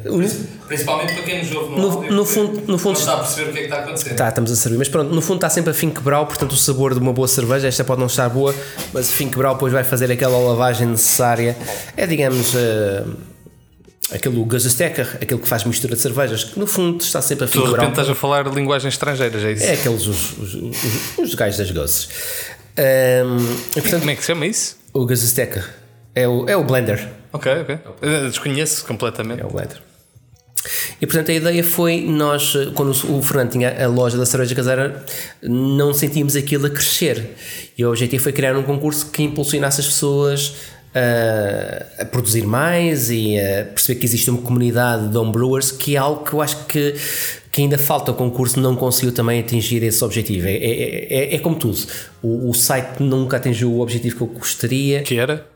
Principalmente 0.67 1.15
para 1.15 1.23
quem 1.23 1.39
nos 1.45 1.55
ouve 1.55 1.71
no, 1.71 1.77
no, 1.77 1.91
áudio, 1.91 2.13
no 2.13 2.25
fundo, 2.25 2.63
no 2.67 2.79
fundo 2.79 2.95
não 2.95 3.01
está 3.01 3.15
a 3.15 3.19
perceber 3.19 3.51
o 3.51 3.53
que 3.53 3.59
é 3.59 3.61
que 3.63 3.67
está 3.69 3.77
a 3.77 3.85
acontecer. 3.85 4.15
Tá, 4.15 4.29
estamos 4.29 4.51
a 4.51 4.57
servir, 4.57 4.79
mas 4.79 4.89
pronto, 4.89 5.15
no 5.15 5.21
fundo 5.21 5.37
está 5.37 5.51
sempre 5.51 5.71
a 5.71 5.75
Fink 5.75 6.01
Brau, 6.01 6.27
portanto 6.27 6.53
o 6.53 6.57
sabor 6.57 6.93
de 6.93 7.01
uma 7.01 7.13
boa 7.13 7.29
cerveja, 7.29 7.69
esta 7.69 7.85
pode 7.85 8.01
não 8.01 8.09
estar 8.09 8.29
boa, 8.29 8.55
mas 8.93 9.09
o 9.09 9.13
Fink 9.13 9.37
Brau 9.37 9.55
depois 9.55 9.73
vai 9.73 9.85
fazer 9.85 10.11
aquela 10.11 10.39
lavagem 10.39 10.89
necessária. 10.89 11.57
É, 11.97 12.07
digamos, 12.07 12.55
uh, 12.55 13.17
aquele 14.13 14.45
Gazestecker, 14.45 15.19
aquele 15.23 15.41
que 15.41 15.49
faz 15.49 15.65
mistura 15.65 15.95
de 15.95 16.03
cervejas, 16.03 16.45
que 16.45 16.59
no 16.59 16.67
fundo 16.67 17.03
está 17.03 17.23
sempre 17.23 17.45
a 17.45 17.49
Tu 17.49 17.53
Fink 17.53 17.65
de 17.65 17.71
Brau. 17.71 17.81
repente 17.81 18.01
estás 18.01 18.11
a 18.11 18.15
falar 18.21 18.47
linguagens 18.53 18.95
estrangeiras, 18.95 19.45
é 19.45 19.53
isso? 19.53 19.65
É 19.65 19.75
aqueles, 19.75 20.07
os, 20.07 20.39
os, 20.39 20.55
os, 20.55 21.19
os 21.19 21.35
gajos 21.35 21.59
das 21.59 21.71
gozes. 21.71 22.09
Um, 22.77 23.37
e, 23.77 23.81
portanto, 23.81 24.01
Como 24.01 24.11
é 24.11 24.15
que 24.17 24.21
se 24.23 24.27
chama 24.27 24.47
isso? 24.47 24.77
o 24.93 25.07
Gazestecker 25.07 25.84
é 26.15 26.29
o, 26.29 26.49
é 26.49 26.57
o 26.57 26.65
blender. 26.65 27.09
Ok, 27.33 27.53
ok. 27.53 27.79
Eu 28.01 28.29
Desconheço 28.29 28.85
completamente. 28.87 29.43
É 29.43 29.45
o 29.45 29.49
blender. 29.49 29.81
E 31.01 31.07
portanto 31.07 31.31
a 31.31 31.35
ideia 31.35 31.63
foi 31.63 32.01
nós, 32.01 32.55
quando 32.75 32.91
o 32.91 33.23
Fernando 33.23 33.51
tinha 33.51 33.85
a 33.85 33.87
loja 33.87 34.17
da 34.17 34.25
cerveja 34.25 34.55
caseira, 34.55 35.05
não 35.43 35.93
sentíamos 35.93 36.37
aquilo 36.37 36.67
a 36.67 36.71
crescer. 36.71 37.35
E 37.77 37.85
o 37.85 37.91
objetivo 37.91 38.23
foi 38.23 38.33
criar 38.33 38.57
um 38.57 38.63
concurso 38.63 39.11
que 39.11 39.23
impulsionasse 39.23 39.81
as 39.81 39.87
pessoas 39.87 40.55
a, 40.95 42.03
a 42.03 42.05
produzir 42.07 42.47
mais 42.47 43.11
e 43.11 43.39
a 43.39 43.65
perceber 43.65 43.99
que 43.99 44.07
existe 44.07 44.31
uma 44.31 44.41
comunidade 44.41 45.09
de 45.09 45.19
homebrewers, 45.19 45.71
que 45.73 45.97
é 45.97 45.99
algo 45.99 46.25
que 46.25 46.33
eu 46.33 46.41
acho 46.41 46.65
que, 46.67 46.95
que 47.51 47.63
ainda 47.63 47.77
falta. 47.77 48.13
O 48.13 48.15
concurso 48.15 48.61
não 48.61 48.77
conseguiu 48.77 49.13
também 49.13 49.41
atingir 49.41 49.83
esse 49.83 50.03
objetivo. 50.05 50.47
É, 50.47 50.55
é, 50.55 51.07
é, 51.11 51.35
é 51.35 51.39
como 51.41 51.57
tudo. 51.57 51.79
O, 52.23 52.49
o 52.49 52.55
site 52.55 53.03
nunca 53.03 53.37
atingiu 53.37 53.73
o 53.73 53.81
objetivo 53.81 54.17
que 54.17 54.23
eu 54.23 54.29
gostaria. 54.29 55.03
Que 55.03 55.19
era? 55.19 55.47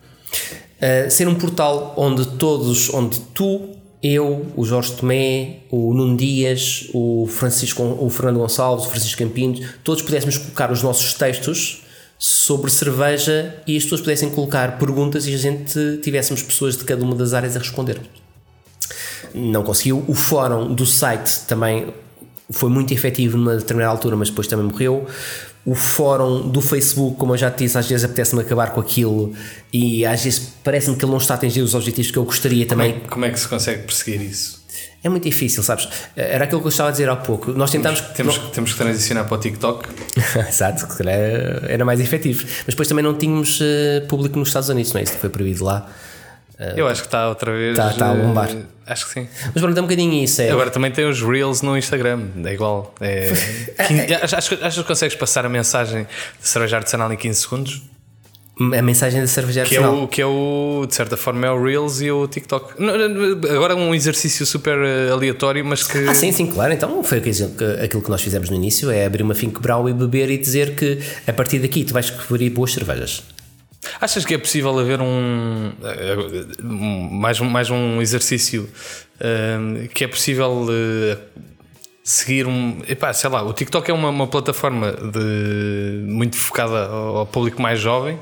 Uh, 0.79 1.11
ser 1.11 1.26
um 1.26 1.35
portal 1.35 1.95
onde 1.97 2.24
todos, 2.37 2.93
onde 2.95 3.18
tu, 3.35 3.76
eu, 4.03 4.47
o 4.57 4.64
Jorge 4.64 4.93
Tomé, 4.93 5.61
o 5.70 5.93
Nuno 5.93 6.16
Dias, 6.16 6.89
o 6.95 7.26
Francisco, 7.29 7.83
o 7.83 8.09
Fernando 8.09 8.39
Gonçalves, 8.39 8.87
o 8.87 8.89
Francisco 8.89 9.18
Campinho, 9.18 9.68
todos 9.83 10.03
pudéssemos 10.03 10.39
colocar 10.39 10.70
os 10.70 10.83
nossos 10.83 11.14
textos 11.14 11.83
sobre 12.18 12.70
cerveja 12.70 13.61
e 13.66 13.76
as 13.76 13.85
pessoas 13.85 14.01
pudessem 14.01 14.31
colocar 14.31 14.79
perguntas 14.79 15.26
e 15.26 15.35
a 15.35 15.39
gente 15.39 15.99
tivéssemos 16.03 16.43
pessoas 16.43 16.76
de 16.76 16.85
cada 16.85 17.03
uma 17.03 17.14
das 17.14 17.33
áreas 17.33 17.57
a 17.57 17.59
responder. 17.59 18.01
Não 19.35 19.62
conseguiu. 19.62 20.05
O 20.09 20.14
fórum 20.14 20.74
do 20.74 20.87
site 20.87 21.41
também 21.47 21.93
foi 22.51 22.70
muito 22.70 22.93
efetivo 22.93 23.37
numa 23.37 23.57
determinada 23.57 23.93
altura, 23.93 24.16
mas 24.16 24.31
depois 24.31 24.47
também 24.47 24.66
morreu. 24.66 25.07
O 25.71 25.75
fórum 25.75 26.49
do 26.49 26.62
Facebook, 26.62 27.16
como 27.19 27.35
eu 27.35 27.37
já 27.37 27.51
te 27.51 27.64
disse, 27.64 27.77
às 27.77 27.87
vezes 27.87 28.03
apetece-me 28.05 28.41
acabar 28.41 28.71
com 28.73 28.81
aquilo 28.81 29.35
e 29.71 30.07
às 30.07 30.25
vezes 30.25 30.53
parece-me 30.64 30.97
que 30.97 31.05
ele 31.05 31.11
não 31.12 31.19
está 31.19 31.35
a 31.35 31.37
atingir 31.37 31.61
os 31.61 31.75
objetivos 31.75 32.11
que 32.11 32.16
eu 32.16 32.25
gostaria 32.25 32.64
Como 32.64 32.81
também. 32.81 33.03
é, 33.05 33.09
como 33.09 33.25
é 33.27 33.31
que 33.31 33.39
se 33.39 33.47
consegue 33.49 33.83
perseguir 33.83 34.23
isso? 34.23 34.59
É 35.05 35.09
muito 35.09 35.25
difícil, 35.25 35.62
sabes? 35.62 35.87
Era 36.16 36.45
aquilo 36.45 36.61
que 36.61 36.66
eu 36.66 36.71
estava 36.71 36.89
a 36.89 36.93
dizer 36.93 37.09
há 37.09 37.16
pouco. 37.16 37.53
Nós 37.53 37.71
tentámos. 37.71 38.01
Temos, 38.01 38.39
temos 38.53 38.73
que 38.73 38.79
transicionar 38.79 39.27
para 39.27 39.35
o 39.37 39.39
TikTok. 39.39 39.89
Exato, 40.49 40.81
se 40.81 40.99
calhar 40.99 41.14
era 41.69 41.85
mais 41.85 42.01
efetivo. 42.01 42.45
Mas 42.45 42.69
depois 42.75 42.89
também 42.89 43.05
não 43.05 43.14
tínhamos 43.14 43.61
eh, 43.62 44.01
público 44.09 44.39
nos 44.39 44.49
Estados 44.49 44.69
Unidos, 44.71 44.93
não 44.93 45.01
é? 45.01 45.05
Isso 45.05 45.12
foi 45.19 45.29
proibido 45.31 45.64
lá. 45.64 45.87
Eu 46.76 46.88
acho 46.88 47.02
que 47.02 47.06
está 47.09 47.28
outra 47.28 47.52
vez. 47.52 47.76
Tá- 47.76 47.92
tá 47.92 48.11
a 48.11 48.14
eh, 48.14 48.16
bombar. 48.16 48.48
Acho 48.86 49.06
que 49.06 49.12
sim. 49.12 49.28
Mas 49.54 49.62
pronto, 49.62 49.76
é 49.76 49.80
um 49.80 49.84
bocadinho 49.84 50.12
isso. 50.24 50.40
É, 50.42 50.50
Agora 50.50 50.70
também 50.70 50.90
tem 50.90 51.09
os 51.09 51.20
Reels 51.22 51.62
no 51.62 51.76
Instagram, 51.76 52.22
é 52.44 52.52
igual. 52.52 52.94
É, 53.00 53.32
quin- 53.86 54.00
acho, 54.14 54.56
acho, 54.64 54.80
que- 54.82 54.84
consegues 54.84 55.14
passar 55.16 55.44
a 55.46 55.48
mensagem 55.48 56.06
de 56.40 56.48
cerveja 56.48 56.76
artesanal 56.78 57.12
em 57.12 57.16
15 57.16 57.40
segundos? 57.40 57.82
a 58.76 58.82
mensagem 58.82 59.20
da 59.20 59.26
cerveja 59.28 59.62
Que 59.62 59.76
é, 59.76 59.78
artesanal. 59.78 60.02
o, 60.02 60.09
que 60.09 60.20
é 60.20 60.26
o, 60.26 60.84
de 60.88 60.92
certa 60.92 61.16
forma, 61.16 61.46
é 61.46 61.50
o 61.52 61.62
Reels 61.62 62.00
e 62.00 62.11
o 62.11 62.26
TikTok. 62.26 62.74
Agora 63.54 63.76
um 63.76 63.94
exercício 63.94 64.44
super 64.44 64.76
eh, 64.78 65.12
aleatório, 65.12 65.64
mas 65.64 65.84
que. 65.84 65.96
Ah, 66.09 66.12
sim, 66.14 66.32
sim, 66.32 66.48
claro. 66.48 66.72
Então 66.72 67.04
foi 67.04 67.18
aquilo 67.18 68.02
que- 68.02 68.11
nós 68.11 68.20
fizemos 68.20 68.50
no 68.50 68.56
início: 68.56 68.90
é 68.90 69.06
abrir 69.06 69.22
uma 69.22 69.34
Fink 69.34 69.61
Brau 69.61 69.88
e 69.88 69.92
beber 69.92 70.28
e 70.28 70.36
dizer 70.38 70.74
que 70.74 70.98
a 71.24 71.32
partir 71.32 71.61
daqui 71.61 71.84
tu 71.84 71.92
vais 71.94 72.06
descobrir 72.11 72.50
boas 72.50 72.72
cervejas. 72.72 73.22
Achas 74.01 74.24
que 74.24 74.35
é 74.35 74.39
possível 74.39 74.76
haver 74.79 75.01
um. 75.01 75.72
mais, 77.11 77.41
um 77.41 77.45
mais 77.49 77.70
um 77.70 78.01
exercício 78.01 78.68
eh, 79.20 79.89
que 79.95 80.05
é 80.05 80.09
possível 80.09 80.66
eh, 80.70 81.16
seguir 82.03 82.47
um. 82.47 82.81
Epá, 82.89 83.12
sei 83.12 83.31
lá, 83.31 83.43
o 83.43 83.53
TikTok 83.53 83.91
é 83.91 83.95
uma, 83.95 84.09
uma 84.11 84.26
plataforma 84.26 84.93
de, 84.93 86.03
muito 86.07 86.37
focada 86.37 86.87
ao, 86.87 87.16
ao 87.18 87.26
público 87.26 87.61
mais 87.62 87.79
jovem. 87.81 88.18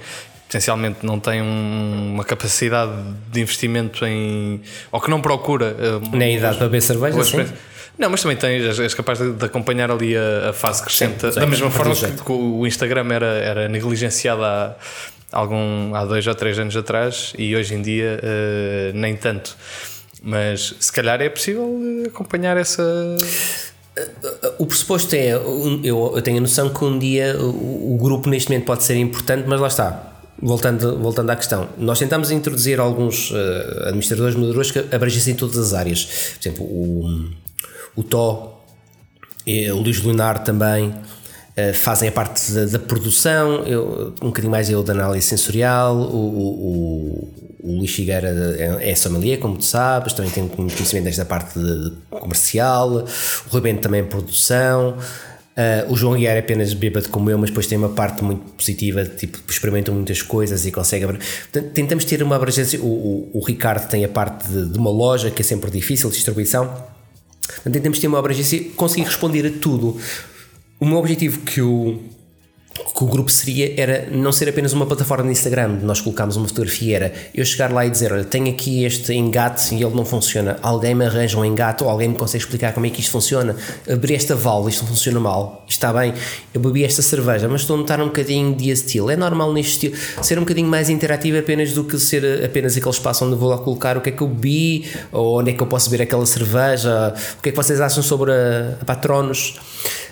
Potencialmente 0.47 1.05
não 1.05 1.19
tem 1.19 1.43
um- 1.43 2.13
uma 2.15 2.25
capacidade 2.25 2.93
de 3.33 3.41
investimento 3.41 4.05
em. 4.07 4.61
ou 4.93 5.01
que 5.01 5.11
não 5.11 5.21
procura. 5.21 5.75
eh, 5.79 6.17
Na 6.17 6.29
idade 6.29 6.57
para 6.59 6.67
beber 6.67 6.83
cerveja, 6.83 7.25
sim. 7.25 7.45
Não, 7.99 8.11
mas 8.11 8.21
também 8.21 8.37
tens, 8.37 8.79
és 8.79 8.93
capaz 8.93 9.19
de, 9.19 9.33
de 9.33 9.45
acompanhar 9.47 9.91
ali 9.91 10.15
a, 10.17 10.51
a 10.51 10.53
fase 10.53 10.83
crescente. 10.85 11.19
Sim, 11.23 11.33
sim, 11.33 11.41
da 11.41 11.47
mesma 11.47 11.71
forma 11.71 11.95
que, 11.95 12.13
que 12.25 12.31
o 12.33 12.67
Instagram 12.67 13.11
era, 13.11 13.27
era 13.27 13.69
negligenciado 13.71 14.45
há, 14.45 14.77
algum, 15.33 15.95
há 15.95 16.05
dois 16.05 16.27
ou 16.27 16.35
três 16.35 16.59
anos 16.59 16.77
atrás 16.77 17.33
e 17.39 17.55
hoje 17.55 17.75
em 17.75 17.83
dia 17.83 18.21
eh, 18.23 18.93
nem 18.95 19.17
tanto. 19.17 19.57
Mas 20.23 20.75
se 20.81 20.93
calhar 20.93 21.21
é 21.21 21.29
possível 21.29 21.79
eh, 22.05 22.09
acompanhar 22.09 22.57
essa. 22.57 22.83
O 24.59 24.67
pressuposto 24.67 25.15
é, 25.15 25.33
eu, 25.83 26.21
tenho 26.23 26.37
a 26.37 26.41
noção 26.41 26.69
que 26.69 26.85
um 26.85 26.99
dia 26.99 27.35
o, 27.41 27.97
grupo 27.99 28.29
neste 28.29 28.51
momento 28.51 28.67
pode 28.67 28.85
ser 28.85 28.97
importante, 28.97 29.45
mas 29.47 29.61
lá 29.61 29.69
está. 29.69 30.13
Voltando, 30.39 30.99
voltando 30.99 31.31
à 31.31 31.37
questão, 31.37 31.67
nós 31.79 31.99
tentamos 31.99 32.31
introduzir 32.31 32.79
alguns 32.79 33.33
eh, 33.35 33.89
administradores, 33.89 34.35
moderadores 34.35 34.71
que 34.71 34.81
abrangessem 34.95 35.35
todas 35.35 35.57
as 35.57 35.73
áreas. 35.73 36.05
Por 36.35 36.49
exemplo, 36.49 36.65
o, 36.67 37.31
o 37.97 38.03
Tó, 38.03 38.63
o 39.47 39.77
Luís 39.77 40.03
Leonardo 40.03 40.45
também 40.45 40.95
eh, 41.57 41.73
fazem 41.73 42.09
a 42.09 42.13
parte 42.13 42.53
da, 42.53 42.67
da 42.67 42.79
produção, 42.79 43.65
eu, 43.65 44.15
um 44.21 44.27
bocadinho 44.27 44.51
mais 44.51 44.69
eu 44.69 44.83
da 44.83 44.93
análise 44.93 45.27
sensorial, 45.27 45.97
o, 45.97 46.03
o, 46.03 47.31
o, 47.63 47.71
o 47.73 47.79
Luís 47.79 47.91
Figueira 47.91 48.29
é, 48.59 48.91
é 48.91 48.95
sommelier, 48.95 49.39
como 49.39 49.57
tu 49.57 49.65
sabes, 49.65 50.13
também 50.13 50.31
tem 50.31 50.47
conhecimento 50.47 51.05
desta 51.05 51.25
parte 51.25 51.59
de, 51.59 51.91
de 51.91 51.97
comercial, 52.11 52.91
o 52.91 53.49
Rui 53.49 53.61
Bento 53.63 53.81
também 53.81 54.05
produção. 54.05 54.99
Uh, 55.57 55.91
o 55.91 55.97
João 55.97 56.19
Guiar 56.19 56.37
é 56.37 56.41
apenas 56.41 56.75
bêbado 56.75 57.09
como 57.09 57.31
eu, 57.31 57.39
mas 57.39 57.49
depois 57.49 57.67
tem 57.67 57.79
uma 57.79 57.89
parte 57.89 58.23
muito 58.23 58.43
positiva, 58.53 59.07
tipo, 59.07 59.39
experimentam 59.49 59.95
muitas 59.95 60.21
coisas 60.21 60.67
e 60.67 60.71
consegue. 60.71 61.07
Portanto, 61.07 61.71
tentamos 61.73 62.05
ter 62.05 62.23
uma 62.23 62.37
abrangência. 62.37 62.79
O, 62.79 63.31
o, 63.33 63.43
Ricardo 63.43 63.89
tem 63.89 64.05
a 64.05 64.09
parte 64.11 64.47
de, 64.47 64.67
de 64.67 64.79
uma 64.79 64.91
loja 64.91 65.31
que 65.31 65.41
é 65.41 65.45
sempre 65.45 65.71
difícil, 65.71 66.11
distribuição. 66.11 66.67
Portanto, 66.67 67.73
tentamos 67.73 67.99
ter 67.99 68.07
uma 68.07 68.19
abrangência 68.19 68.63
conseguir 68.77 69.05
responder 69.05 69.47
a 69.47 69.59
tudo. 69.59 69.99
O 70.79 70.85
meu 70.85 70.99
objetivo 70.99 71.41
que 71.41 71.63
o, 71.63 71.99
que 72.95 73.03
o 73.03 73.07
grupo 73.07 73.31
seria 73.31 73.73
era 73.81 74.09
não 74.11 74.31
ser 74.31 74.47
apenas 74.47 74.75
uma 74.75 74.85
plataforma 74.85 75.25
de 75.25 75.31
Instagram, 75.31 75.81
nós 75.83 76.03
colocámos 76.03 76.37
uma 76.37 76.47
fotografia, 76.47 76.97
era 76.97 77.13
eu 77.35 77.43
chegar 77.47 77.73
lá 77.73 77.87
e 77.87 77.91
dizer: 77.91 78.13
Olha, 78.13 78.25
tenho 78.25 78.51
aqui 78.51 78.85
este 78.85 79.15
engate 79.15 79.75
e 79.75 79.83
ele 79.83 79.95
não 79.95 80.05
funciona. 80.05 80.59
Alguém 80.61 80.95
me 80.95 81.07
arranja 81.07 81.39
um 81.39 81.45
engate 81.47 81.83
ou 81.83 81.89
alguém 81.89 82.11
me 82.11 82.15
consegue 82.15 82.45
explicar 82.45 82.75
como 82.75 82.85
é 82.85 82.91
que 82.91 83.01
isto 83.01 83.11
funciona. 83.11 83.57
Abri 83.91 84.15
esta 84.15 84.35
válvula, 84.35 84.69
isto 84.69 84.85
funciona 84.85 85.19
mal, 85.19 85.65
isto 85.67 85.79
está 85.79 85.91
bem. 85.95 86.13
Eu 86.53 86.61
bebi 86.61 86.85
esta 86.85 87.01
cerveja, 87.01 87.49
mas 87.49 87.63
estou 87.63 87.77
a 87.77 87.79
notar 87.79 87.99
um 87.99 88.09
bocadinho 88.09 88.55
de 88.55 88.69
estilo. 88.69 89.11
É 89.11 89.17
normal 89.17 89.55
neste 89.55 89.87
estilo 89.87 89.97
ser 90.23 90.37
um 90.37 90.43
bocadinho 90.43 90.69
mais 90.69 90.91
interativo 90.91 91.39
apenas 91.39 91.73
do 91.73 91.85
que 91.85 91.99
ser 91.99 92.45
apenas 92.45 92.77
aquele 92.77 92.91
espaço 92.91 93.25
onde 93.25 93.35
vou 93.35 93.49
lá 93.49 93.57
colocar 93.57 93.97
o 93.97 94.03
que 94.03 94.11
é 94.11 94.13
que 94.13 94.23
eu 94.23 94.29
bebi 94.29 94.87
ou 95.11 95.41
onde 95.41 95.53
é 95.53 95.55
que 95.55 95.63
eu 95.63 95.67
posso 95.67 95.89
beber 95.89 96.03
aquela 96.05 96.27
cerveja. 96.27 97.15
O 97.39 97.43
que 97.43 97.49
é 97.49 97.53
que 97.53 97.57
vocês 97.57 97.81
acham 97.81 98.03
sobre 98.03 98.31
a, 98.31 98.77
a 98.79 98.85
Patronos? 98.85 99.55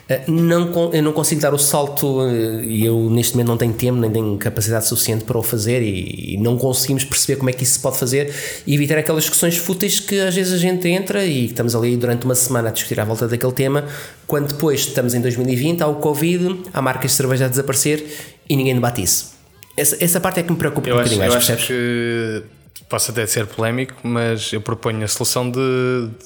Uh, 0.05 0.31
não, 0.31 0.93
eu 0.93 1.03
não 1.03 1.13
consigo 1.13 1.41
dar 1.41 1.55
o 1.55 1.59
salto 1.59 2.21
uh, 2.21 2.63
e 2.63 2.85
eu 2.85 3.09
neste 3.09 3.33
momento 3.33 3.49
não 3.49 3.57
tenho 3.57 3.73
tempo 3.73 3.99
nem 3.99 4.11
tenho 4.11 4.37
capacidade 4.37 4.87
suficiente 4.87 5.25
para 5.25 5.39
o 5.39 5.43
fazer 5.43 5.81
e, 5.81 6.35
e 6.35 6.37
não 6.37 6.59
conseguimos 6.59 7.05
perceber 7.05 7.37
como 7.37 7.49
é 7.49 7.55
que 7.55 7.63
isso 7.63 7.75
se 7.75 7.81
pode 7.81 7.97
fazer 7.97 8.31
e 8.67 8.75
evitar 8.75 8.99
aquelas 8.99 9.23
discussões 9.23 9.57
fúteis 9.57 10.01
que 10.01 10.21
às 10.21 10.35
vezes 10.35 10.53
a 10.53 10.59
gente 10.59 10.87
entra 10.89 11.25
e 11.25 11.47
estamos 11.47 11.75
ali 11.75 11.97
durante 11.97 12.27
uma 12.27 12.35
semana 12.35 12.69
a 12.69 12.73
discutir 12.73 13.01
à 13.01 13.05
volta 13.05 13.27
daquele 13.27 13.53
tema, 13.53 13.87
quando 14.27 14.49
depois 14.49 14.81
estamos 14.81 15.15
em 15.15 15.23
2020, 15.23 15.83
há 15.83 15.87
o 15.87 15.95
Covid, 15.95 16.61
há 16.73 16.83
marcas 16.83 17.13
de 17.13 17.17
cerveja 17.17 17.47
a 17.47 17.49
desaparecer 17.49 18.05
e 18.47 18.57
ninguém 18.57 18.75
debate 18.75 19.03
isso. 19.03 19.33
Essa, 19.75 19.97
essa 20.05 20.21
parte 20.21 20.41
é 20.41 20.43
que 20.43 20.53
me 20.53 20.59
preocupa 20.59 20.87
Eu 20.87 20.97
um 20.97 20.99
acho, 20.99 21.15
bocadinho, 21.15 21.33
eu 21.33 21.37
acho, 21.39 21.53
acho 21.53 21.63
percebes? 21.63 22.43
que 22.43 22.64
posso 22.89 23.11
até 23.11 23.27
ser 23.27 23.47
polémico, 23.47 23.95
mas 24.03 24.53
eu 24.53 24.61
proponho 24.61 25.05
a 25.05 25.09
solução 25.09 25.51
de, 25.51 25.61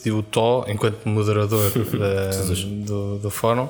de 0.03 0.11
o 0.11 0.23
Tó, 0.23 0.65
enquanto 0.69 1.07
moderador 1.09 1.71
da- 1.99 2.55
do, 2.87 3.19
do 3.19 3.31
fórum, 3.31 3.69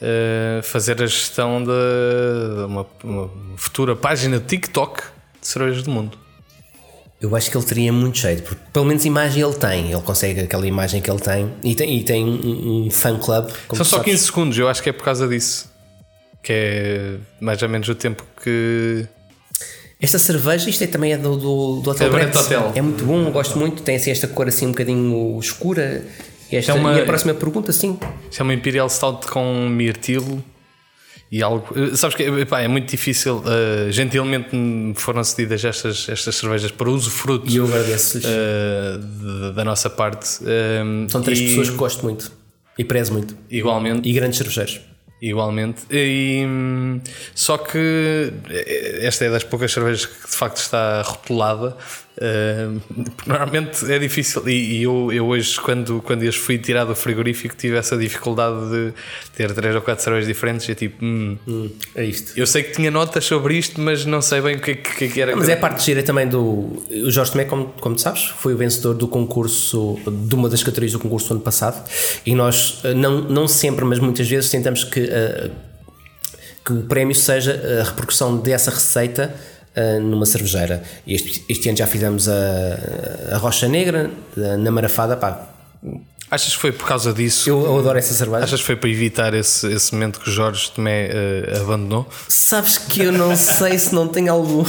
eh, 0.00 0.60
fazer 0.64 1.00
a 1.02 1.06
gestão 1.06 1.62
de, 1.62 1.70
de 1.70 2.64
uma, 2.64 2.86
uma 3.04 3.30
futura 3.56 3.94
página 3.94 4.40
TikTok 4.40 5.02
de 5.40 5.46
cervejas 5.46 5.82
do 5.84 5.90
mundo. 5.90 6.18
Eu 7.20 7.36
acho 7.36 7.48
que 7.50 7.56
ele 7.56 7.64
teria 7.64 7.92
muito 7.92 8.18
jeito, 8.18 8.42
porque 8.42 8.60
pelo 8.72 8.84
menos 8.84 9.04
imagem 9.04 9.44
ele 9.44 9.54
tem, 9.54 9.92
ele 9.92 10.02
consegue 10.02 10.40
aquela 10.40 10.66
imagem 10.66 11.00
que 11.00 11.08
ele 11.08 11.20
tem 11.20 11.54
e 11.62 11.72
tem, 11.74 11.96
e 11.98 12.02
tem 12.04 12.24
um, 12.24 12.86
um 12.86 12.90
fan 12.90 13.16
club. 13.16 13.48
São 13.68 13.84
só 13.84 13.96
sabes. 13.98 14.06
15 14.06 14.24
segundos, 14.24 14.58
eu 14.58 14.68
acho 14.68 14.82
que 14.82 14.88
é 14.88 14.92
por 14.92 15.04
causa 15.04 15.28
disso. 15.28 15.70
Que 16.42 16.52
é 16.52 17.16
mais 17.40 17.62
ou 17.62 17.68
menos 17.68 17.88
o 17.88 17.94
tempo 17.94 18.24
que. 18.42 19.06
Esta 20.02 20.18
cerveja, 20.18 20.68
isto 20.68 20.82
é, 20.82 20.86
também 20.88 21.12
é 21.12 21.16
do, 21.16 21.36
do, 21.36 21.80
do 21.80 21.90
Hotel 21.90 22.08
É. 22.08 22.10
Brett 22.10 22.36
Hotel. 22.36 22.72
É 22.74 22.82
muito 22.82 23.04
bom, 23.04 23.30
gosto 23.30 23.56
muito. 23.56 23.82
Tem 23.82 23.94
assim 23.96 24.10
esta 24.10 24.26
cor 24.26 24.48
assim 24.48 24.66
um 24.66 24.70
bocadinho 24.70 25.38
escura. 25.40 26.04
E, 26.50 26.56
esta, 26.56 26.72
É 26.72 26.74
uma- 26.74 26.98
e 26.98 27.00
a 27.02 27.04
próxima 27.06 27.32
pergunta, 27.34 27.72
sim. 27.72 27.96
Chama 28.30 28.52
Imperial 28.52 28.90
Stout 28.90 29.28
com 29.28 29.68
mirtilo 29.68 30.42
e 31.30 31.40
algo. 31.40 31.66
eh, 31.78 31.94
Sabes 31.96 32.16
que 32.16 32.24
epá, 32.24 32.60
é 32.60 32.66
muito 32.68 32.90
difícil. 32.90 33.42
eh, 33.46 33.92
gentilmente 33.92 34.54
me 34.56 34.92
foram 34.96 35.22
cedidas 35.22 35.64
estas, 35.64 36.08
estas 36.08 36.34
cervejas 36.34 36.72
para 36.72 36.90
uso 36.90 37.08
fruto 37.08 37.48
E 37.48 37.56
eu 37.56 37.64
agradeço-lhes. 37.66 38.26
da 39.54 39.64
nossa 39.64 39.88
parte. 39.88 40.40
eh, 40.44 40.82
São 41.08 41.22
três 41.22 41.38
e- 41.38 41.46
pessoas 41.46 41.70
que 41.70 41.76
gosto 41.76 42.02
muito 42.04 42.32
e 42.76 42.84
prezo 42.84 43.12
muito. 43.12 43.36
Igualmente. 43.48 44.08
E 44.08 44.12
grandes 44.12 44.36
cervejeiros. 44.36 44.80
Igualmente. 45.22 45.82
E, 45.88 46.44
hum, 46.44 47.00
só 47.32 47.56
que 47.56 48.32
eh, 48.50 48.98
esta 49.02 49.24
é 49.24 49.30
das 49.30 49.44
poucas 49.44 49.70
cervejas 49.70 50.04
que 50.04 50.26
de 50.26 50.36
facto 50.36 50.56
está 50.56 51.02
rotulada. 51.02 51.76
Hum, 52.20 52.80
porque 53.04 53.28
normalmente 53.30 53.92
é 53.92 53.98
difícil. 53.98 54.46
E, 54.48 54.78
e 54.78 54.82
eu, 54.82 55.12
eu 55.12 55.26
hoje, 55.26 55.60
quando, 55.60 56.02
quando 56.02 56.26
as 56.26 56.36
fui 56.36 56.58
tirar 56.58 56.84
do 56.84 56.94
frigorífico, 56.94 57.54
tive 57.56 57.76
essa 57.76 57.96
dificuldade 57.96 58.70
de 58.70 58.94
ter 59.34 59.52
três 59.52 59.74
ou 59.74 59.80
quatro 59.82 60.02
cervejas 60.02 60.26
diferentes. 60.26 60.68
E 60.68 60.72
é 60.72 60.74
tipo, 60.74 61.04
hum, 61.04 61.38
É 61.94 62.04
isto. 62.04 62.38
eu 62.38 62.46
sei 62.46 62.62
que 62.62 62.72
tinha 62.72 62.90
notas 62.90 63.24
sobre 63.24 63.56
isto, 63.56 63.80
mas 63.80 64.04
não 64.04 64.20
sei 64.20 64.40
bem 64.40 64.56
o 64.56 64.60
que, 64.60 64.72
é 64.72 64.74
que, 64.74 64.94
que 64.96 65.04
é 65.04 65.08
que 65.08 65.20
era. 65.20 65.36
Mas 65.36 65.48
é 65.48 65.54
a 65.54 65.56
parte 65.56 65.84
gira 65.84 66.02
também 66.02 66.28
do. 66.28 66.82
O 66.90 67.10
Jorge 67.10 67.32
Tomé, 67.32 67.44
como, 67.44 67.66
como 67.80 67.94
tu 67.94 68.00
sabes, 68.00 68.24
foi 68.24 68.54
o 68.54 68.56
vencedor 68.56 68.94
do 68.94 69.08
concurso, 69.08 69.98
de 70.06 70.34
uma 70.34 70.48
das 70.48 70.62
categorias 70.62 70.92
do 70.92 70.98
concurso 70.98 71.28
do 71.28 71.34
ano 71.34 71.40
passado. 71.40 71.88
E 72.24 72.34
nós, 72.34 72.80
eh, 72.84 72.94
não, 72.94 73.22
não 73.22 73.48
sempre, 73.48 73.84
mas 73.84 73.98
muitas 73.98 74.28
vezes, 74.28 74.50
tentamos 74.50 74.84
que, 74.84 75.00
eh, 75.00 75.50
que 76.64 76.72
o 76.72 76.82
prémio 76.82 77.14
seja 77.14 77.80
a 77.80 77.84
repercussão 77.84 78.36
dessa 78.36 78.70
receita 78.70 79.34
eh, 79.74 79.98
numa 79.98 80.26
cervejeira. 80.26 80.82
Este, 81.06 81.44
este 81.48 81.68
ano 81.68 81.78
já 81.78 81.86
fizemos 81.86 82.28
a, 82.28 83.34
a 83.34 83.38
Rocha 83.38 83.68
Negra, 83.68 84.10
na 84.36 84.70
Marafada. 84.70 85.16
Pá, 85.16 85.48
Achas 86.34 86.54
que 86.54 86.58
foi 86.62 86.72
por 86.72 86.86
causa 86.88 87.12
disso? 87.12 87.46
eu, 87.50 87.62
eu 87.62 87.78
adoro 87.78 87.98
essa 87.98 88.14
cerveja. 88.14 88.44
Achas 88.44 88.60
que 88.60 88.66
foi 88.66 88.74
para 88.74 88.88
evitar 88.88 89.34
esse, 89.34 89.66
esse 89.70 89.92
momento 89.92 90.18
que 90.18 90.30
o 90.30 90.32
Jorge 90.32 90.70
Tomé 90.74 91.08
eh, 91.12 91.58
abandonou? 91.60 92.08
Sabes 92.26 92.78
que 92.78 93.02
eu 93.02 93.12
não 93.12 93.36
sei 93.36 93.78
se 93.78 93.94
não 93.94 94.08
tem 94.08 94.30
algo. 94.30 94.66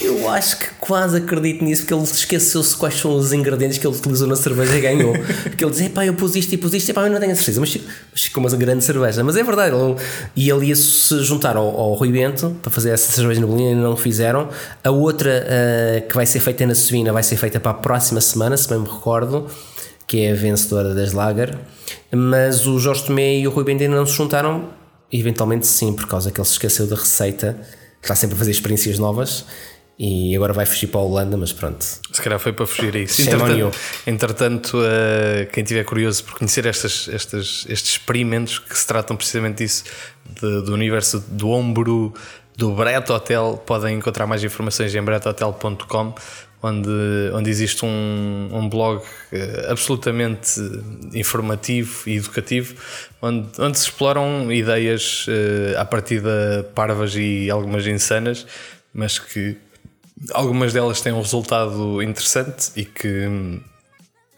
Eu 0.00 0.28
acho 0.28 0.58
que 0.58 0.66
quase 0.80 1.18
acredito 1.18 1.62
nisso, 1.62 1.82
porque 1.82 1.94
ele 1.94 2.02
esqueceu-se 2.02 2.76
quais 2.76 2.94
são 2.98 3.14
os 3.16 3.32
ingredientes 3.32 3.78
que 3.78 3.86
ele 3.86 3.96
utilizou 3.96 4.26
na 4.26 4.34
cerveja 4.34 4.76
e 4.76 4.80
ganhou. 4.80 5.12
Porque 5.44 5.64
ele 5.64 5.70
diz: 5.72 5.88
pá, 5.90 6.04
eu 6.04 6.14
pus 6.14 6.34
isto 6.34 6.52
e 6.52 6.56
pus 6.58 6.74
isto, 6.74 6.90
epá, 6.90 7.02
eu 7.06 7.10
não 7.12 7.20
tenho 7.20 7.30
a 7.30 7.36
certeza, 7.36 7.60
mas 7.60 7.78
ficou- 8.12 8.42
uma 8.42 8.50
grande 8.56 8.82
cerveja. 8.84 9.22
Mas 9.22 9.36
é 9.36 9.44
verdade, 9.44 9.74
ele- 9.76 9.94
e 10.34 10.50
ele 10.50 10.66
ia 10.66 10.74
se 10.76 11.22
juntar 11.22 11.56
ao, 11.56 11.64
ao 11.78 11.94
Rui 11.94 12.10
Bento 12.10 12.56
para 12.60 12.72
fazer 12.72 12.90
essa 12.90 13.12
cerveja 13.12 13.40
no 13.40 13.46
Bolinha 13.46 13.70
e 13.70 13.74
não 13.76 13.92
o 13.92 13.96
fizeram. 13.96 14.48
A 14.82 14.90
outra 14.90 15.30
eh, 15.46 16.04
que 16.08 16.14
vai 16.16 16.26
ser 16.26 16.40
feita 16.40 16.66
na 16.66 16.74
Suína 16.74 17.12
vai 17.12 17.22
ser 17.22 17.36
feita 17.36 17.60
para 17.60 17.70
a 17.70 17.74
próxima 17.74 18.20
semana, 18.20 18.56
se 18.56 18.68
bem 18.68 18.78
me 18.80 18.88
recordo. 18.88 19.46
Que 20.06 20.20
é 20.26 20.32
a 20.32 20.34
vencedora 20.34 20.94
das 20.94 21.12
Lager, 21.12 21.56
mas 22.12 22.66
o 22.66 22.78
Jorge 22.78 23.04
Tomé 23.04 23.38
e 23.38 23.48
o 23.48 23.50
Rui 23.50 23.64
Bento 23.64 23.82
ainda 23.82 23.96
não 23.96 24.06
se 24.06 24.12
juntaram 24.14 24.70
Eventualmente 25.12 25.64
sim, 25.66 25.92
por 25.92 26.06
causa 26.08 26.32
que 26.32 26.40
ele 26.40 26.46
se 26.46 26.54
esqueceu 26.54 26.88
da 26.88 26.96
receita, 26.96 27.56
está 28.02 28.16
sempre 28.16 28.34
a 28.34 28.38
fazer 28.38 28.50
experiências 28.50 28.98
novas 28.98 29.44
e 29.96 30.34
agora 30.34 30.52
vai 30.52 30.66
fugir 30.66 30.88
para 30.88 30.98
a 31.00 31.04
Holanda, 31.04 31.36
mas 31.36 31.52
pronto. 31.52 31.84
Se 31.84 32.20
calhar 32.20 32.40
foi 32.40 32.52
para 32.52 32.66
fugir 32.66 32.96
a 32.96 32.98
isso. 32.98 33.22
Entretanto, 33.22 33.76
entretanto 34.08 34.78
eh, 34.82 35.48
quem 35.52 35.62
estiver 35.62 35.84
curioso 35.84 36.24
por 36.24 36.38
conhecer 36.38 36.66
estas, 36.66 37.08
estas, 37.12 37.64
estes 37.68 37.92
experimentos 37.92 38.58
que 38.58 38.76
se 38.76 38.84
tratam 38.84 39.16
precisamente 39.16 39.58
disso, 39.62 39.84
de- 40.40 40.62
do 40.62 40.72
universo 40.74 41.20
do 41.28 41.48
ombro 41.50 42.12
do 42.56 42.72
Brett 42.74 43.12
Hotel, 43.12 43.62
podem 43.64 43.96
encontrar 43.98 44.26
mais 44.26 44.42
informações 44.42 44.92
em 44.92 45.02
bretthotel.com, 45.02 46.14
onde, 46.64 47.30
onde 47.34 47.50
existe 47.50 47.84
um, 47.84 48.48
um 48.50 48.68
blog 48.70 49.04
eh, 49.30 49.66
absolutamente 49.68 50.58
informativo 51.12 52.08
e 52.08 52.16
educativo, 52.16 52.74
onde, 53.20 53.48
onde 53.60 53.78
se 53.78 53.84
exploram 53.84 54.50
ideias 54.50 55.26
eh, 55.28 55.76
à 55.76 55.84
partida 55.84 56.66
parvas 56.74 57.14
e 57.16 57.50
algumas 57.50 57.86
insanas, 57.86 58.46
mas 58.94 59.18
que 59.18 59.58
algumas 60.32 60.72
delas 60.72 61.02
têm 61.02 61.12
um 61.12 61.20
resultado 61.20 62.02
interessante 62.02 62.70
e 62.76 62.86
que 62.86 63.60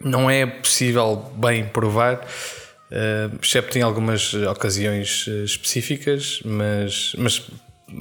não 0.01 0.29
é 0.29 0.45
possível 0.45 1.31
bem 1.37 1.65
provar, 1.69 2.27
eh, 2.91 3.31
excepto 3.41 3.79
em 3.79 3.83
algumas 3.83 4.35
ocasiões 4.35 5.29
específicas, 5.45 6.41
mas, 6.45 7.15
mas 7.17 7.49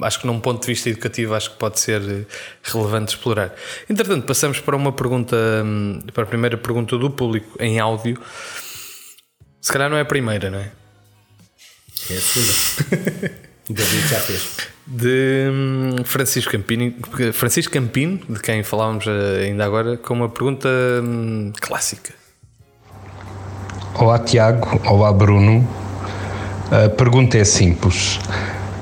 acho 0.02 0.20
que 0.20 0.26
num 0.26 0.40
ponto 0.40 0.60
de 0.62 0.66
vista 0.66 0.88
educativo 0.88 1.34
acho 1.34 1.50
que 1.50 1.56
pode 1.56 1.78
ser 1.78 2.02
eh, 2.02 2.24
relevante 2.62 3.14
explorar. 3.14 3.54
Entretanto, 3.88 4.26
passamos 4.26 4.60
para 4.60 4.76
uma 4.76 4.92
pergunta, 4.92 5.36
hum, 5.64 6.00
para 6.12 6.24
a 6.24 6.26
primeira 6.26 6.56
pergunta 6.56 6.96
do 6.98 7.10
público 7.10 7.56
em 7.60 7.78
áudio. 7.78 8.20
Se 9.60 9.72
calhar 9.72 9.88
não 9.88 9.96
é 9.96 10.00
a 10.00 10.04
primeira, 10.04 10.50
não 10.50 10.58
é? 10.58 10.70
É 12.10 12.14
assim. 12.16 13.36
David 13.68 14.08
já 14.08 14.20
fez. 14.20 14.56
de 14.86 15.48
hum, 15.50 16.04
Francisco 16.04 16.52
Campino, 16.52 16.94
Francisco 17.32 17.72
Campino, 17.72 18.20
de 18.28 18.40
quem 18.40 18.62
falávamos 18.62 19.06
eh, 19.06 19.46
ainda 19.46 19.64
agora, 19.64 19.96
com 19.96 20.14
uma 20.14 20.28
pergunta 20.28 20.68
hum, 21.02 21.52
clássica. 21.60 22.12
Olá 23.94 24.18
Tiago, 24.18 24.80
olá 24.88 25.12
Bruno. 25.12 25.66
A 26.70 26.88
pergunta 26.88 27.38
é 27.38 27.44
simples. 27.44 28.18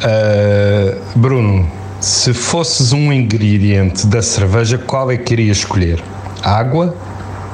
Ah, 0.03 0.99
Bruno, 1.16 1.70
se 2.01 2.32
fosses 2.34 2.92
um 2.92 3.12
ingrediente 3.12 4.07
da 4.07 4.22
cerveja, 4.22 4.78
qual 4.78 5.11
é 5.11 5.16
que 5.16 5.32
irias 5.32 5.59
escolher? 5.59 6.03
Água, 6.42 6.95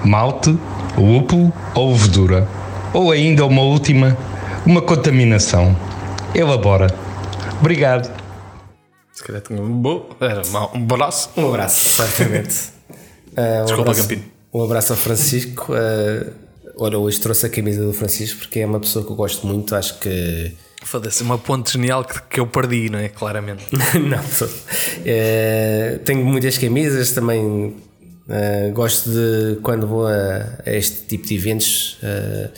malte, 0.05 0.57
lúpulo 0.97 1.53
ou 1.74 1.93
levedura? 1.93 2.49
Ou 2.93 3.12
ainda 3.12 3.45
uma 3.47 3.62
última, 3.62 4.16
uma 4.66 4.82
contaminação? 4.82 5.76
Elabora. 6.34 6.88
Obrigado. 7.61 8.11
Se 9.12 9.22
calhar 9.22 9.43
tinha 9.43 9.61
um 9.61 9.70
bom, 9.70 10.09
era 10.20 10.43
mau- 10.51 10.72
um 10.74 10.84
braço. 10.84 11.30
Um 11.36 11.49
abraço, 11.49 11.88
certamente. 11.91 12.55
Ah, 13.36 13.61
um 13.61 13.64
Desculpa, 13.64 13.82
abraço, 13.93 14.03
Campino. 14.09 14.22
Um 14.53 14.64
abraço 14.64 14.93
ao 14.93 14.99
Francisco. 14.99 15.72
Ah, 15.72 16.26
olha, 16.76 16.99
hoje 16.99 17.20
trouxe 17.20 17.47
a 17.47 17.49
camisa 17.49 17.80
do 17.84 17.93
Francisco 17.93 18.41
porque 18.41 18.59
é 18.59 18.66
uma 18.66 18.80
pessoa 18.80 19.05
que 19.05 19.12
eu 19.12 19.14
gosto 19.14 19.47
muito. 19.47 19.72
Acho 19.76 20.01
que. 20.01 20.53
Foda-se, 20.83 21.22
uma 21.22 21.39
ponte 21.39 21.72
genial 21.74 22.05
que, 22.05 22.20
que 22.22 22.41
eu 22.41 22.47
perdi, 22.47 22.89
não 22.91 22.99
é? 22.99 23.09
Claramente. 23.09 23.64
não, 23.99 24.18
Eh, 25.05 26.01
tenho 26.05 26.24
muitas 26.24 26.59
camisas 26.59 27.11
também. 27.12 27.76
eh, 28.28 28.70
gosto 28.72 29.11
de 29.11 29.59
quando 29.62 29.87
vou 29.87 30.07
a, 30.07 30.59
a 30.66 30.70
este 30.72 31.03
tipo 31.07 31.26
de 31.26 31.35
eventos 31.35 31.99
eh, 32.03 32.49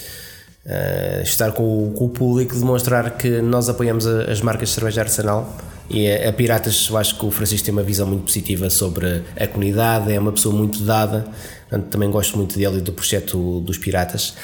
eh, 0.67 1.21
estar 1.25 1.53
com 1.53 1.63
o, 1.89 1.93
com 1.93 2.05
o 2.07 2.09
público, 2.11 2.55
demonstrar 2.55 3.11
que 3.17 3.41
nós 3.41 3.69
apoiamos 3.69 4.07
a- 4.07 4.31
as 4.31 4.41
marcas 4.41 4.69
de 4.69 4.75
cerveja 4.77 5.01
artesanal 5.01 5.57
e 5.91 6.07
a, 6.11 6.29
a 6.29 6.33
Piratas. 6.33 6.89
Eu 6.91 6.97
acho 6.99 7.19
que 7.19 7.25
o 7.27 7.31
Francisco 7.31 7.65
tem 7.65 7.73
uma 7.73 7.83
visão 7.83 8.07
muito 8.07 8.25
positiva 8.25 8.71
sobre 8.71 9.23
a 9.39 9.47
comunidade, 9.47 10.13
é 10.13 10.19
uma 10.19 10.33
pessoa 10.33 10.55
muito 10.55 10.81
dada, 10.85 11.27
portanto, 11.69 11.91
também 11.91 12.11
gosto 12.11 12.37
muito 12.37 12.57
dele 12.59 12.79
e 12.79 12.81
do 12.81 12.93
projeto 12.93 13.61
dos 13.61 13.79
Piratas. 13.79 14.35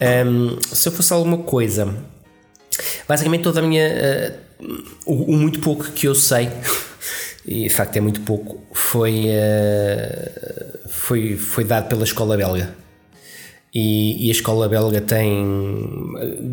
Ahm, 0.00 0.58
se 0.72 0.88
eu 0.88 0.92
fosse 0.92 1.12
alguma 1.12 1.38
coisa, 1.38 1.92
basicamente 3.06 3.42
toda 3.42 3.60
a 3.60 3.62
minha. 3.62 3.82
eh, 3.82 4.32
o, 5.06 5.34
o 5.34 5.36
muito 5.36 5.60
pouco 5.60 5.90
que 5.92 6.06
eu 6.06 6.14
sei, 6.14 6.48
e 7.46 7.64
de 7.64 7.70
facto 7.70 7.96
é 7.96 8.00
muito 8.00 8.20
pouco, 8.22 8.60
foi, 8.72 9.24
eh, 9.28 10.80
foi, 10.88 11.36
foi 11.36 11.64
dado 11.64 11.88
pela 11.88 12.04
escola 12.04 12.36
belga. 12.36 12.74
E, 13.74 14.26
e 14.26 14.28
a 14.28 14.32
escola 14.32 14.68
belga 14.68 15.00
tem 15.00 15.44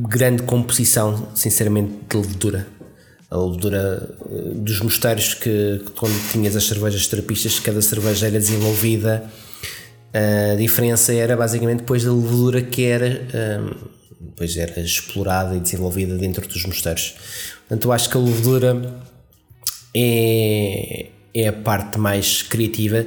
grande 0.09 0.43
composição, 0.43 1.29
sinceramente, 1.33 1.93
de 2.09 2.17
levedura. 2.17 2.67
A 3.31 3.37
levedura 3.37 4.17
eh, 4.29 4.53
dos 4.55 4.81
mosteiros 4.81 5.33
que, 5.33 5.81
que 5.85 5.91
quando 5.95 6.15
tinhas 6.31 6.55
as 6.55 6.65
cervejas 6.65 7.07
terapistas, 7.07 7.59
cada 7.59 7.81
cerveja 7.81 8.27
era 8.27 8.37
desenvolvida. 8.37 9.29
A 10.13 10.55
diferença 10.55 11.13
era 11.13 11.35
basicamente 11.35 11.79
depois 11.79 12.03
da 12.05 12.11
levedura 12.13 12.61
que 12.61 12.85
era, 12.85 13.05
depois 14.35 14.57
era 14.57 14.81
explorada 14.81 15.55
e 15.55 15.59
desenvolvida 15.61 16.17
dentro 16.17 16.45
dos 16.45 16.65
mosteiros. 16.65 17.15
Portanto, 17.61 17.85
eu 17.85 17.91
acho 17.93 18.09
que 18.09 18.17
a 18.17 18.19
levedura 18.19 18.99
é, 19.95 21.07
é 21.33 21.47
a 21.47 21.53
parte 21.53 21.97
mais 21.97 22.41
criativa 22.41 23.05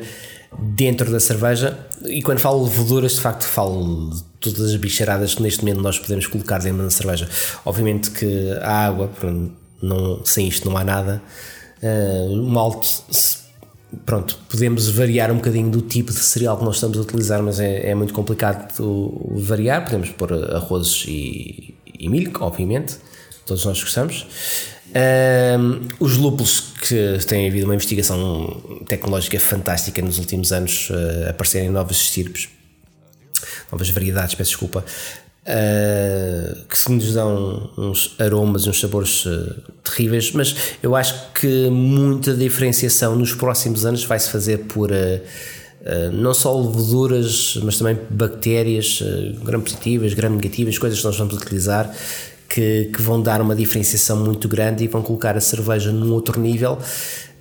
dentro 0.59 1.13
da 1.13 1.21
cerveja. 1.21 1.79
E 2.07 2.23
quando 2.23 2.39
falo 2.39 2.65
leveduras, 2.65 3.17
de 3.17 3.21
facto, 3.21 3.45
falo 3.45 4.11
de 4.11 4.23
todas 4.41 4.71
as 4.71 4.77
bicharadas 4.77 5.35
que 5.35 5.43
neste 5.43 5.61
momento 5.61 5.83
nós 5.83 5.99
podemos 5.99 6.27
colocar 6.27 6.59
dentro 6.59 6.83
da 6.83 6.91
cerveja. 6.91 7.29
Obviamente 7.65 8.11
que 8.11 8.53
a 8.63 8.87
água, 8.87 9.11
não, 9.83 10.25
sem 10.25 10.49
isto 10.49 10.69
não 10.69 10.77
há 10.79 10.85
nada. 10.85 11.23
Uh, 11.83 12.33
o 12.33 12.51
malte, 12.51 13.03
pronto, 14.05 14.39
podemos 14.49 14.89
variar 14.91 15.31
um 15.31 15.37
bocadinho 15.37 15.71
do 15.71 15.83
tipo 15.83 16.13
de 16.13 16.19
cereal 16.19 16.59
que 16.59 16.65
nós 16.65 16.77
estamos 16.77 16.99
a 16.99 17.01
utilizar, 17.01 17.43
mas 17.43 17.59
é, 17.61 17.91
é 17.91 17.95
muito 17.95 18.13
complicado 18.13 18.73
variar. 19.31 19.85
Podemos 19.85 20.11
pôr 20.11 20.33
arrozes 20.55 21.05
e, 21.07 21.75
e 21.99 22.09
milho, 22.09 22.33
obviamente, 22.41 22.97
todos 23.47 23.65
nós 23.65 23.81
gostamos. 23.81 24.27
Um, 24.89 25.87
os 26.01 26.17
lúpulos 26.17 26.73
que 26.81 27.19
têm 27.27 27.47
havido 27.47 27.67
uma 27.67 27.75
investigação 27.75 28.83
tecnológica 28.87 29.39
fantástica 29.39 30.01
nos 30.01 30.19
últimos 30.19 30.51
anos 30.51 30.89
uh, 30.89 31.29
aparecerem 31.29 31.69
novas 31.69 31.99
estirpes, 31.99 32.49
novas 33.71 33.91
variedades, 33.91 34.35
peço 34.35 34.51
desculpa, 34.51 34.85
uh, 35.49 36.55
que 36.67 36.93
nos 36.93 37.15
dão 37.15 37.71
uns 37.77 38.15
aromas 38.19 38.67
uns 38.67 38.79
sabores 38.79 39.25
uh, 39.27 39.57
terríveis, 39.83 40.33
mas 40.33 40.55
eu 40.83 40.95
acho 40.95 41.33
que 41.33 41.69
muita 41.71 42.35
diferenciação 42.35 43.17
nos 43.17 43.33
próximos 43.33 43.87
anos 43.87 44.05
vai 44.05 44.19
se 44.19 44.31
fazer 44.31 44.59
por 44.67 44.91
não 46.13 46.35
só 46.35 46.55
leveduras, 46.61 47.59
mas 47.63 47.79
também 47.79 47.99
bactérias 48.11 49.03
gram 49.43 49.61
positivas, 49.61 50.13
gram 50.13 50.29
negativas, 50.29 50.77
coisas 50.77 50.99
que 50.99 51.05
nós 51.07 51.17
vamos 51.17 51.35
utilizar 51.35 51.91
que, 52.49 52.87
que, 52.95 53.03
vão 53.03 53.21
dar 53.21 53.41
uma 53.41 53.55
diferenciação 53.55 54.17
muito 54.17 54.49
grande 54.49 54.85
e 54.85 54.89
vão 54.89 55.03
colocar 55.03 55.37
a 55.37 55.41
cerveja 55.41 55.93
num 55.93 56.13
outro 56.13 56.41
nível. 56.41 56.79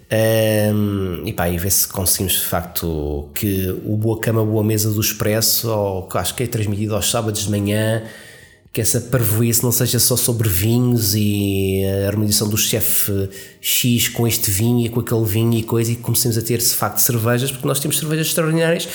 Um, 0.09 1.23
e 1.25 1.33
pá, 1.33 1.49
e 1.49 1.57
ver 1.57 1.69
se 1.69 1.85
conseguimos 1.85 2.33
de 2.33 2.45
facto 2.45 3.27
que 3.33 3.69
o 3.85 3.97
Boa 3.97 4.19
Cama, 4.19 4.45
Boa 4.45 4.63
Mesa 4.63 4.89
do 4.89 5.01
Expresso, 5.01 5.69
ou 5.69 6.03
que 6.03 6.17
acho 6.17 6.33
que 6.33 6.43
é 6.43 6.47
transmitido 6.47 6.95
aos 6.95 7.11
sábados 7.11 7.43
de 7.43 7.51
manhã, 7.51 8.03
que 8.71 8.79
essa 8.79 9.01
parvoíce 9.01 9.63
não 9.63 9.71
seja 9.71 9.99
só 9.99 10.15
sobre 10.15 10.47
vinhos 10.47 11.13
e 11.13 11.81
a 11.83 12.07
harmonização 12.07 12.47
do 12.47 12.57
chefe 12.57 13.29
X 13.59 14.07
com 14.07 14.25
este 14.25 14.49
vinho 14.49 14.85
e 14.85 14.89
com 14.89 15.01
aquele 15.01 15.25
vinho 15.25 15.57
e 15.59 15.63
coisa, 15.63 15.91
e 15.91 15.95
comecemos 15.97 16.37
a 16.37 16.41
ter 16.41 16.59
de 16.59 16.65
facto 16.65 16.99
cervejas, 16.99 17.51
porque 17.51 17.67
nós 17.67 17.79
temos 17.79 17.97
cervejas 17.97 18.27
extraordinárias, 18.27 18.87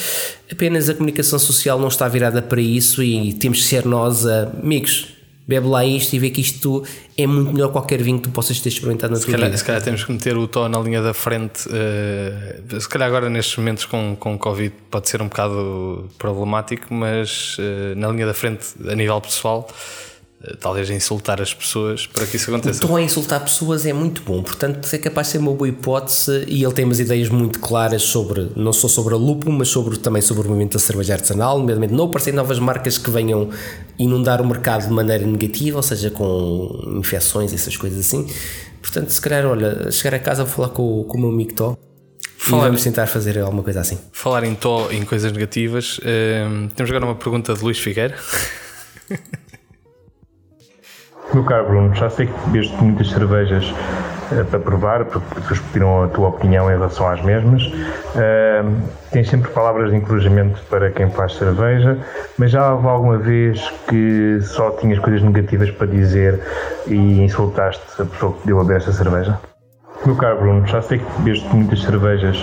apenas 0.50 0.88
a 0.88 0.94
comunicação 0.94 1.38
social 1.38 1.78
não 1.78 1.88
está 1.88 2.08
virada 2.08 2.40
para 2.40 2.60
isso 2.60 3.02
e 3.02 3.34
temos 3.34 3.58
que 3.58 3.64
ser 3.64 3.84
nós, 3.84 4.24
amigos 4.26 5.21
bebe 5.52 5.68
lá 5.68 5.84
isto 5.84 6.14
e 6.14 6.18
vê 6.18 6.30
que 6.30 6.40
isto 6.40 6.82
é 7.16 7.26
muito 7.26 7.52
melhor 7.52 7.68
que 7.68 7.72
qualquer 7.72 8.02
vinho 8.02 8.18
que 8.18 8.24
tu 8.24 8.30
possas 8.30 8.58
ter 8.58 8.70
experimentado 8.70 9.12
na 9.12 9.18
se 9.18 9.26
tua 9.26 9.32
calhar, 9.32 9.48
vida. 9.48 9.58
Se 9.58 9.64
calhar 9.64 9.82
temos 9.82 10.04
que 10.04 10.12
meter 10.12 10.36
o 10.36 10.48
Tó 10.48 10.66
na 10.68 10.78
linha 10.78 11.02
da 11.02 11.12
frente. 11.12 11.68
Uh, 11.68 12.80
se 12.80 12.88
calhar 12.88 13.08
agora 13.08 13.28
nestes 13.28 13.56
momentos 13.56 13.84
com, 13.84 14.16
com 14.18 14.38
Covid 14.38 14.74
pode 14.90 15.08
ser 15.08 15.20
um 15.20 15.28
bocado 15.28 16.08
problemático, 16.16 16.92
mas 16.94 17.58
uh, 17.58 17.94
na 17.96 18.08
linha 18.08 18.26
da 18.26 18.34
frente 18.34 18.66
a 18.88 18.94
nível 18.94 19.20
pessoal 19.20 19.68
talvez 20.60 20.90
insultar 20.90 21.40
as 21.40 21.54
pessoas 21.54 22.06
para 22.06 22.26
que 22.26 22.36
isso 22.36 22.50
aconteça. 22.50 22.84
O 22.84 22.88
tom 22.88 22.96
a 22.96 23.02
insultar 23.02 23.40
pessoas 23.40 23.86
é 23.86 23.92
muito 23.92 24.22
bom, 24.22 24.42
portanto 24.42 24.88
é 24.92 24.98
capaz 24.98 25.28
de 25.28 25.32
ser 25.32 25.38
uma 25.38 25.52
boa 25.52 25.68
hipótese 25.68 26.44
e 26.48 26.62
ele 26.62 26.72
tem 26.72 26.84
umas 26.84 26.98
ideias 26.98 27.28
muito 27.28 27.60
claras 27.60 28.02
sobre, 28.02 28.50
não 28.56 28.72
só 28.72 28.88
sobre 28.88 29.14
a 29.14 29.16
lúpulo, 29.16 29.56
mas 29.56 29.68
sobre, 29.68 29.96
também 29.98 30.20
sobre 30.20 30.42
o 30.42 30.46
movimento 30.48 30.72
da 30.72 30.78
cerveja 30.78 31.14
artesanal, 31.14 31.58
nomeadamente 31.58 31.92
não 31.92 32.06
aparecer 32.06 32.34
novas 32.34 32.58
marcas 32.58 32.98
que 32.98 33.10
venham 33.10 33.50
inundar 33.98 34.40
o 34.40 34.46
mercado 34.46 34.88
de 34.88 34.92
maneira 34.92 35.24
negativa, 35.24 35.76
ou 35.76 35.82
seja, 35.82 36.10
com 36.10 36.96
infecções 36.98 37.52
e 37.52 37.54
essas 37.54 37.76
coisas 37.76 38.00
assim. 38.00 38.26
Portanto, 38.80 39.10
se 39.10 39.20
calhar, 39.20 39.46
olha, 39.46 39.90
chegar 39.92 40.16
a 40.16 40.18
casa 40.18 40.44
vou 40.44 40.52
falar 40.52 40.68
com, 40.70 41.04
com 41.04 41.18
o 41.18 41.20
meu 41.20 41.30
amigo 41.30 41.52
Tó 41.54 41.78
falar, 42.36 42.64
e 42.64 42.66
vamos 42.66 42.82
tentar 42.82 43.06
fazer 43.06 43.38
alguma 43.38 43.62
coisa 43.62 43.80
assim. 43.80 43.98
Falar 44.12 44.44
em 44.44 44.54
Tó, 44.54 44.90
em 44.90 45.04
coisas 45.04 45.30
negativas, 45.30 45.98
uh, 45.98 46.68
temos 46.74 46.90
agora 46.90 47.04
uma 47.04 47.14
pergunta 47.14 47.54
de 47.54 47.62
Luís 47.62 47.78
Figueira. 47.78 48.16
Meu 51.34 51.44
caro 51.44 51.66
Bruno, 51.66 51.94
já 51.94 52.10
sei 52.10 52.26
que 52.26 52.50
bebeste 52.50 52.76
muitas 52.84 53.08
cervejas 53.08 53.64
uh, 53.70 54.44
para 54.44 54.60
provar, 54.60 55.06
porque 55.06 55.26
as 55.34 55.40
pessoas 55.40 55.60
pediram 55.60 56.04
a 56.04 56.08
tua 56.08 56.28
opinião 56.28 56.70
em 56.70 56.74
relação 56.74 57.08
às 57.08 57.22
mesmas. 57.22 57.62
Uh, 57.64 58.82
tens 59.10 59.30
sempre 59.30 59.50
palavras 59.50 59.90
de 59.90 59.96
encorajamento 59.96 60.62
para 60.68 60.90
quem 60.90 61.08
faz 61.08 61.34
cerveja, 61.36 61.98
mas 62.36 62.50
já 62.50 62.74
houve 62.74 62.86
alguma 62.86 63.16
vez 63.16 63.66
que 63.88 64.40
só 64.42 64.72
tinhas 64.72 64.98
coisas 64.98 65.22
negativas 65.22 65.70
para 65.70 65.86
dizer 65.86 66.38
e 66.86 67.22
insultaste 67.22 67.82
a 67.98 68.04
pessoa 68.04 68.34
que 68.34 68.46
deu 68.46 68.60
a 68.60 68.62
beber 68.62 68.76
essa 68.76 68.92
cerveja? 68.92 69.38
Meu 70.04 70.16
caro 70.16 70.38
Bruno, 70.38 70.66
já 70.66 70.82
sei 70.82 70.98
que 70.98 71.22
bebeste 71.22 71.48
muitas 71.54 71.80
cervejas 71.80 72.42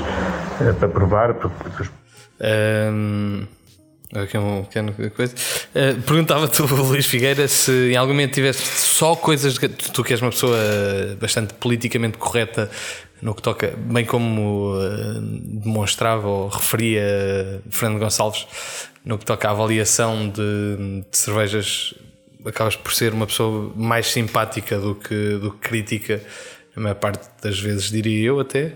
uh, 0.61 0.73
para 0.73 0.89
provar, 0.89 1.35
porque 1.35 1.53
as 1.67 1.87
pessoas. 1.87 1.91
Um 2.41 3.58
Aqui 4.13 4.37
é 4.37 4.39
uma 4.39 4.63
pequena 4.63 4.91
coisa. 5.15 5.35
Uh, 5.75 6.01
Perguntava-te, 6.01 6.61
Luís 6.65 7.05
Figueira, 7.05 7.47
se 7.47 7.91
em 7.91 7.95
algum 7.95 8.13
momento 8.13 8.33
tiveste 8.33 8.63
só 8.63 9.15
coisas. 9.15 9.55
Tu 9.57 10.03
que 10.03 10.13
és 10.13 10.21
uma 10.21 10.31
pessoa 10.31 10.57
bastante 11.19 11.53
politicamente 11.53 12.17
correta 12.17 12.71
no 13.21 13.35
que 13.35 13.41
toca, 13.41 13.73
bem 13.77 14.05
como 14.05 14.73
uh, 14.73 15.21
demonstrava 15.21 16.27
ou 16.27 16.47
referia 16.47 17.61
Fernando 17.69 17.99
Gonçalves, 17.99 18.47
no 19.05 19.17
que 19.17 19.25
toca 19.25 19.47
à 19.47 19.51
avaliação 19.51 20.29
de, 20.29 21.01
de, 21.11 21.17
cervejas, 21.17 21.93
acabas 22.45 22.75
por 22.75 22.93
ser 22.93 23.13
uma 23.13 23.27
pessoa 23.27 23.71
mais 23.75 24.07
simpática 24.07 24.79
do 24.79 24.95
que, 24.95 25.37
do 25.37 25.51
que 25.51 25.69
crítica, 25.69 26.21
a 26.75 26.79
maior 26.79 26.95
parte 26.95 27.27
das 27.43 27.59
vezes, 27.59 27.91
diria 27.91 28.27
eu 28.27 28.39
até. 28.39 28.73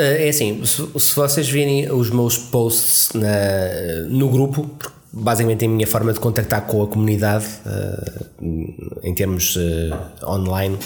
Eh, 0.00 0.26
é 0.26 0.28
assim, 0.30 0.64
se, 0.64 0.82
se, 0.98 1.14
vocês 1.14 1.46
virem 1.46 1.92
os 1.92 2.08
meus 2.08 2.38
posts 2.38 3.10
na, 3.12 4.08
no 4.08 4.30
grupo, 4.30 4.70
basicamente 5.12 5.64
é 5.64 5.68
a 5.68 5.70
minha 5.70 5.86
forma 5.86 6.10
de 6.12 6.18
contactar 6.18 6.62
com 6.62 6.82
a 6.82 6.86
comunidade 6.86 7.44
uh, 7.66 8.98
em 9.02 9.14
termos 9.14 9.56
uh, 9.56 10.26
online. 10.26 10.78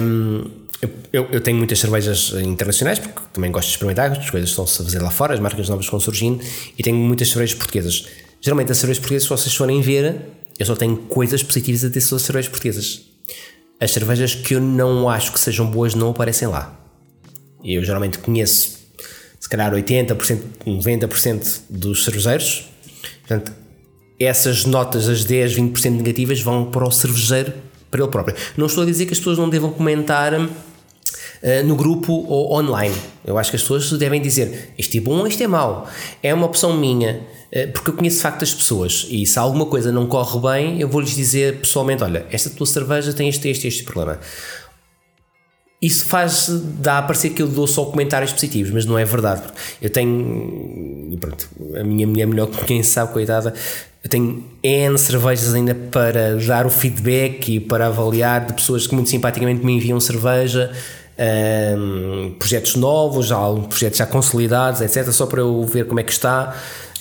Um, 0.00 0.44
eu, 1.12 1.26
eu, 1.32 1.40
tenho 1.40 1.56
muitas 1.56 1.80
cervejas 1.80 2.32
internacionais 2.44 2.98
porque 3.00 3.18
também 3.32 3.50
gosto 3.50 3.68
de 3.68 3.72
experimentar, 3.72 4.12
as 4.12 4.30
coisas 4.30 4.50
estão-se 4.50 4.80
a 4.80 4.84
fazer 4.84 5.02
lá 5.02 5.10
fora, 5.10 5.34
as 5.34 5.40
marcas 5.40 5.68
novas 5.68 5.86
vão 5.86 5.98
surgindo 5.98 6.44
e 6.78 6.82
tenho 6.82 6.96
muitas 6.96 7.28
cervejas 7.28 7.56
portuguesas. 7.56 8.06
Geralmente 8.40 8.70
as 8.70 8.78
cervejas 8.78 9.00
portuguesas, 9.00 9.24
se 9.24 9.30
vocês 9.30 9.54
forem 9.54 9.80
ver, 9.80 10.20
eu 10.58 10.66
só 10.66 10.76
tenho 10.76 10.96
coisas 10.96 11.42
positivas 11.42 11.82
a 11.82 11.88
dizer 11.88 12.02
sobre 12.02 12.20
as 12.20 12.26
cervejas 12.26 12.48
portuguesas. 12.50 13.02
As 13.80 13.90
cervejas 13.90 14.34
que 14.34 14.54
eu 14.54 14.60
não 14.60 15.08
acho 15.08 15.32
que 15.32 15.40
sejam 15.40 15.66
boas 15.66 15.94
não 15.94 16.10
aparecem 16.10 16.46
lá. 16.46 16.85
Eu 17.66 17.82
geralmente 17.82 18.18
conheço, 18.18 18.78
se 19.40 19.48
calhar, 19.48 19.72
80%, 19.72 20.38
90% 20.64 21.60
dos 21.68 22.04
cervejeiros. 22.04 22.68
Portanto, 23.26 23.52
essas 24.20 24.64
notas, 24.64 25.08
as 25.08 25.24
10, 25.24 25.56
20% 25.56 25.90
negativas, 25.90 26.40
vão 26.40 26.66
para 26.66 26.86
o 26.86 26.90
cervejeiro, 26.92 27.52
para 27.90 28.00
ele 28.00 28.10
próprio. 28.10 28.36
Não 28.56 28.66
estou 28.66 28.84
a 28.84 28.86
dizer 28.86 29.06
que 29.06 29.12
as 29.12 29.18
pessoas 29.18 29.36
não 29.36 29.50
devam 29.50 29.72
comentar 29.72 30.32
uh, 30.34 30.48
no 31.64 31.74
grupo 31.74 32.12
ou 32.12 32.54
online. 32.54 32.94
Eu 33.24 33.36
acho 33.36 33.50
que 33.50 33.56
as 33.56 33.62
pessoas 33.62 33.90
devem 33.98 34.22
dizer 34.22 34.72
isto 34.78 34.96
é 34.96 35.00
bom, 35.00 35.26
isto 35.26 35.42
é 35.42 35.48
mau. 35.48 35.88
É 36.22 36.32
uma 36.32 36.46
opção 36.46 36.76
minha, 36.76 37.20
uh, 37.52 37.72
porque 37.72 37.90
eu 37.90 37.94
conheço 37.94 38.18
de 38.18 38.22
facto 38.22 38.44
as 38.44 38.54
pessoas 38.54 39.06
e 39.10 39.26
se 39.26 39.38
alguma 39.40 39.66
coisa 39.66 39.90
não 39.90 40.06
corre 40.06 40.38
bem, 40.40 40.80
eu 40.80 40.88
vou-lhes 40.88 41.14
dizer 41.14 41.58
pessoalmente: 41.58 42.04
olha, 42.04 42.26
esta 42.30 42.48
tua 42.48 42.66
cerveja 42.66 43.12
tem 43.12 43.28
este, 43.28 43.48
este, 43.48 43.66
este 43.66 43.82
problema 43.82 44.20
isso 45.80 46.06
faz 46.06 46.48
dá 46.48 46.98
a 46.98 47.02
parecer 47.02 47.30
que 47.30 47.42
eu 47.42 47.46
dou 47.46 47.66
só 47.66 47.84
comentários 47.84 48.32
positivos, 48.32 48.72
mas 48.72 48.86
não 48.86 48.98
é 48.98 49.04
verdade. 49.04 49.42
Eu 49.80 49.90
tenho, 49.90 51.16
pronto, 51.20 51.48
a 51.78 51.84
minha 51.84 52.06
mulher 52.06 52.26
melhor 52.26 52.46
que 52.46 52.64
quem 52.64 52.82
sabe, 52.82 53.12
coitada, 53.12 53.52
eu 54.02 54.08
tenho 54.08 54.44
N 54.62 54.96
cervejas 54.96 55.52
ainda 55.52 55.74
para 55.74 56.36
dar 56.36 56.64
o 56.64 56.70
feedback 56.70 57.56
e 57.56 57.60
para 57.60 57.88
avaliar 57.88 58.46
de 58.46 58.54
pessoas 58.54 58.86
que 58.86 58.94
muito 58.94 59.10
simpaticamente 59.10 59.64
me 59.64 59.74
enviam 59.74 60.00
cerveja, 60.00 60.70
um, 61.76 62.34
projetos 62.38 62.76
novos, 62.76 63.26
já, 63.26 63.36
projetos 63.68 63.98
já 63.98 64.06
consolidados, 64.06 64.80
etc., 64.80 65.10
só 65.12 65.26
para 65.26 65.40
eu 65.40 65.62
ver 65.64 65.86
como 65.86 66.00
é 66.00 66.02
que 66.02 66.12
está. 66.12 66.56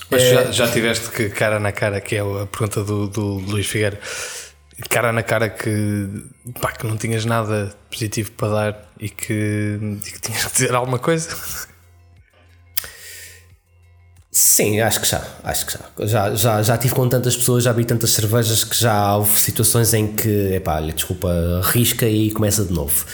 Mas 0.10 0.22
já, 0.24 0.42
eh, 0.42 0.52
já 0.52 0.68
tiveste 0.68 1.10
que 1.10 1.30
cara 1.30 1.60
na 1.60 1.72
cara, 1.72 2.02
que 2.02 2.16
é 2.16 2.20
a 2.20 2.46
pergunta 2.46 2.84
do, 2.84 3.08
do 3.08 3.24
Luís 3.40 3.68
Figueiredo 3.68 4.02
cara 4.90 5.12
na 5.12 5.24
cara 5.24 5.50
que, 5.50 6.08
pá, 6.62 6.72
que 6.72 6.86
não 6.86 6.98
tinhas 6.98 7.26
nada 7.26 7.74
positivo 7.90 8.32
para 8.34 8.50
dar 8.50 8.92
e 9.00 9.10
que, 9.10 9.80
e 10.06 10.12
que 10.12 10.20
tinhas 10.20 10.46
que 10.46 10.52
dizer 10.54 10.74
alguma 10.76 11.00
coisa? 11.00 11.30
Sim, 14.32 14.82
acho 14.82 15.00
que 15.00 15.08
já, 15.08 15.26
acho 15.46 15.66
que 15.66 15.74
já. 15.74 15.80
Já, 16.06 16.36
já, 16.36 16.62
já 16.62 16.78
tive 16.78 16.94
com 16.94 17.08
tantas 17.08 17.38
pessoas, 17.38 17.64
já 17.64 17.72
vi 17.72 17.86
tantas 17.86 18.10
cervejas 18.12 18.66
que 18.66 18.76
já 18.76 19.16
houve 19.16 19.32
situações 19.40 19.94
em 19.94 20.14
que, 20.14 20.56
epá, 20.56 20.76
olha, 20.76 20.92
desculpa, 20.92 21.30
risca 21.64 22.06
e 22.06 22.32
começa 22.32 22.66
de 22.66 22.74
novo. 22.74 23.06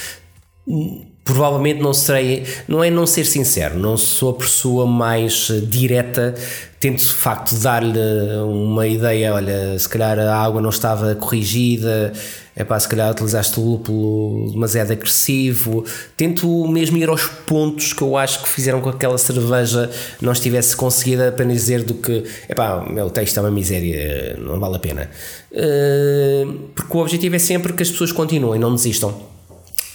Provavelmente 1.23 1.79
não 1.79 1.93
serei, 1.93 2.43
não 2.67 2.83
é 2.83 2.89
não 2.89 3.05
ser 3.05 3.25
sincero, 3.25 3.77
não 3.77 3.95
sou 3.95 4.31
a 4.31 4.33
pessoa 4.33 4.87
mais 4.87 5.49
eh, 5.51 5.59
direta, 5.59 6.33
tento 6.79 6.97
de 6.99 7.13
facto 7.13 7.55
dar-lhe 7.57 7.99
uma 8.43 8.87
ideia, 8.87 9.31
olha, 9.35 9.77
se 9.77 9.87
calhar 9.87 10.17
a 10.17 10.35
água 10.35 10.59
não 10.59 10.71
estava 10.71 11.13
corrigida, 11.13 12.11
é 12.55 12.63
pá, 12.63 12.79
se 12.79 12.87
calhar 12.87 13.11
utilizaste 13.11 13.59
o 13.59 13.63
lúpulo 13.63 14.51
demasiado 14.51 14.91
agressivo. 14.91 15.85
Tento 16.17 16.67
mesmo 16.67 16.97
ir 16.97 17.07
aos 17.07 17.25
pontos 17.25 17.93
que 17.93 18.01
eu 18.01 18.17
acho 18.17 18.41
que 18.41 18.49
fizeram 18.49 18.81
com 18.81 18.89
que 18.89 18.95
aquela 18.95 19.17
cerveja 19.17 19.91
não 20.19 20.31
estivesse 20.31 20.75
conseguida 20.75 21.29
apenas 21.29 21.57
dizer 21.57 21.83
do 21.83 21.93
que, 21.93 22.23
é 22.49 22.55
pá, 22.55 22.83
meu 22.89 23.11
texto 23.11 23.37
é 23.37 23.41
uma 23.41 23.51
miséria, 23.51 24.37
não 24.39 24.59
vale 24.59 24.75
a 24.75 24.79
pena. 24.79 25.09
Uh, 25.51 26.69
porque 26.75 26.97
o 26.97 26.99
objetivo 26.99 27.35
é 27.35 27.39
sempre 27.39 27.73
que 27.73 27.83
as 27.83 27.91
pessoas 27.91 28.11
continuem, 28.11 28.59
não 28.59 28.73
desistam 28.73 29.30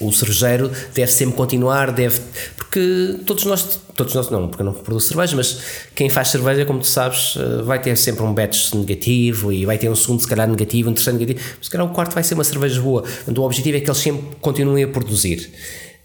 o 0.00 0.12
cerejeiro 0.12 0.70
deve 0.94 1.10
sempre 1.10 1.36
continuar, 1.36 1.90
deve. 1.90 2.20
Porque 2.56 3.20
todos 3.24 3.44
nós, 3.44 3.80
todos 3.94 4.14
nós 4.14 4.28
não, 4.28 4.48
porque 4.48 4.62
eu 4.62 4.66
não 4.66 4.72
produzo 4.72 5.06
cerveja, 5.08 5.34
mas 5.36 5.60
quem 5.94 6.10
faz 6.10 6.28
cerveja, 6.28 6.66
como 6.66 6.80
tu 6.80 6.86
sabes, 6.86 7.36
eh, 7.36 7.62
vai 7.62 7.80
ter 7.80 7.96
sempre 7.96 8.22
um 8.22 8.34
batch 8.34 8.74
negativo 8.74 9.52
e 9.52 9.64
vai 9.64 9.78
ter 9.78 9.88
um 9.88 9.94
segundo, 9.94 10.20
se 10.20 10.28
calhar, 10.28 10.46
negativo, 10.46 10.90
um 10.90 10.92
terceiro 10.92 11.18
negativo, 11.18 11.44
mas 11.56 11.66
se 11.66 11.70
calhar 11.70 11.86
o 11.86 11.90
quarto 11.90 12.12
vai 12.12 12.22
ser 12.22 12.34
uma 12.34 12.44
cerveja 12.44 12.80
boa. 12.80 13.04
O 13.26 13.40
objetivo 13.40 13.78
é 13.78 13.80
que 13.80 13.88
eles 13.88 13.98
sempre 13.98 14.36
continuem 14.40 14.84
a 14.84 14.88
produzir. 14.88 15.50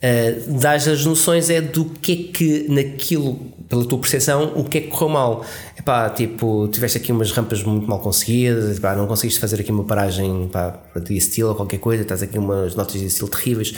Uh, 0.02 0.60
dás 0.60 0.88
as 0.88 1.06
noções 1.06 1.52
é 1.52 1.62
do 1.62 1.86
que 1.86 2.12
é 2.12 2.34
que 2.34 2.66
naquilo, 2.68 3.36
pela 3.70 3.86
tua 3.86 4.00
percepção, 4.00 4.52
o 4.56 4.64
que 4.64 4.80
é 4.80 4.82
que 4.82 4.88
correu 4.88 5.10
mal. 5.10 5.46
Epá, 5.78 6.10
tipo, 6.10 6.68
tiveste 6.70 6.98
aqui 6.98 7.12
umas 7.12 7.32
rampas 7.32 7.62
muito 7.62 7.88
mal 7.88 8.00
conseguidas, 8.00 8.78
epá, 8.78 8.96
não 8.96 9.06
conseguiste 9.06 9.40
fazer 9.40 9.62
aqui 9.62 9.72
uma 9.72 9.84
paragem 9.84 10.50
para 10.52 10.82
de 11.04 11.16
estilo 11.16 11.50
ou 11.50 11.56
qualquer 11.56 11.78
coisa, 11.78 12.02
estás 12.02 12.24
aqui 12.24 12.40
umas 12.40 12.74
notas 12.74 13.00
de 13.00 13.06
estilo 13.06 13.30
terríveis, 13.30 13.76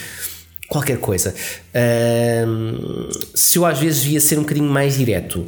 qualquer 0.69 0.97
coisa. 0.97 1.35
Uh, 1.75 3.09
se 3.35 3.57
eu 3.57 3.65
às 3.65 3.77
vezes 3.77 4.03
via 4.03 4.21
ser 4.21 4.37
um 4.37 4.43
bocadinho 4.43 4.69
mais 4.69 4.97
direto, 4.97 5.45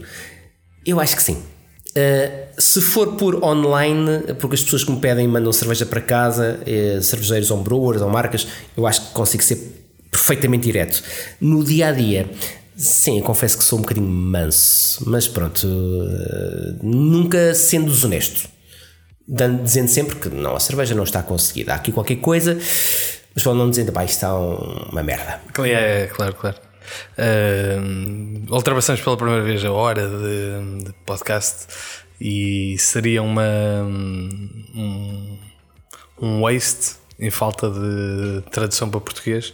eu 0.85 0.99
acho 0.99 1.15
que 1.15 1.23
sim. 1.23 1.37
Uh, 1.37 2.61
se 2.61 2.81
for 2.81 3.15
por 3.15 3.41
online, 3.45 4.33
porque 4.39 4.55
as 4.55 4.63
pessoas 4.63 4.83
que 4.83 4.91
me 4.91 4.99
pedem 4.99 5.25
mandam 5.25 5.53
cerveja 5.53 5.85
para 5.85 6.01
casa, 6.01 6.59
cervejeiros 7.01 7.49
ou 7.49 7.63
brewers 7.63 8.01
ou 8.01 8.09
marcas, 8.09 8.45
eu 8.75 8.85
acho 8.85 9.07
que 9.07 9.13
consigo 9.13 9.41
ser 9.41 9.84
perfeitamente 10.15 10.63
direto. 10.63 11.03
No 11.41 11.63
dia 11.63 11.89
a 11.89 11.91
dia, 11.91 12.29
sim, 12.75 13.21
confesso 13.21 13.57
que 13.57 13.63
sou 13.63 13.79
um 13.79 13.81
bocadinho 13.81 14.07
manso, 14.07 15.03
mas 15.09 15.27
pronto, 15.27 15.67
uh, 15.67 16.79
nunca 16.81 17.53
sendo 17.53 17.91
desonesto. 17.91 18.49
Dando, 19.27 19.63
dizendo 19.63 19.87
sempre 19.87 20.15
que 20.15 20.29
não, 20.29 20.55
a 20.55 20.59
cerveja 20.59 20.93
não 20.95 21.03
está 21.03 21.21
conseguida. 21.21 21.73
Há 21.73 21.75
aqui 21.75 21.91
qualquer 21.91 22.17
coisa, 22.17 22.55
mas 23.33 23.43
só 23.43 23.53
não 23.53 23.69
dizendo, 23.69 23.91
pá, 23.91 24.05
isto 24.05 24.15
está 24.15 24.35
uma 24.35 25.03
merda. 25.03 25.41
É, 25.65 26.07
claro, 26.07 26.33
claro. 26.35 26.57
Uh, 27.17 28.53
ultrapassamos 28.53 29.01
pela 29.01 29.17
primeira 29.17 29.43
vez 29.43 29.65
a 29.65 29.71
hora 29.71 30.07
de, 30.07 30.85
de 30.85 30.93
podcast 31.05 31.65
e 32.21 32.77
seria 32.77 33.23
uma 33.23 33.43
um, 33.83 35.39
um 36.21 36.41
waste 36.41 36.97
em 37.19 37.31
falta 37.31 37.69
de 37.69 38.43
tradução 38.51 38.89
para 38.89 38.99
português 38.99 39.53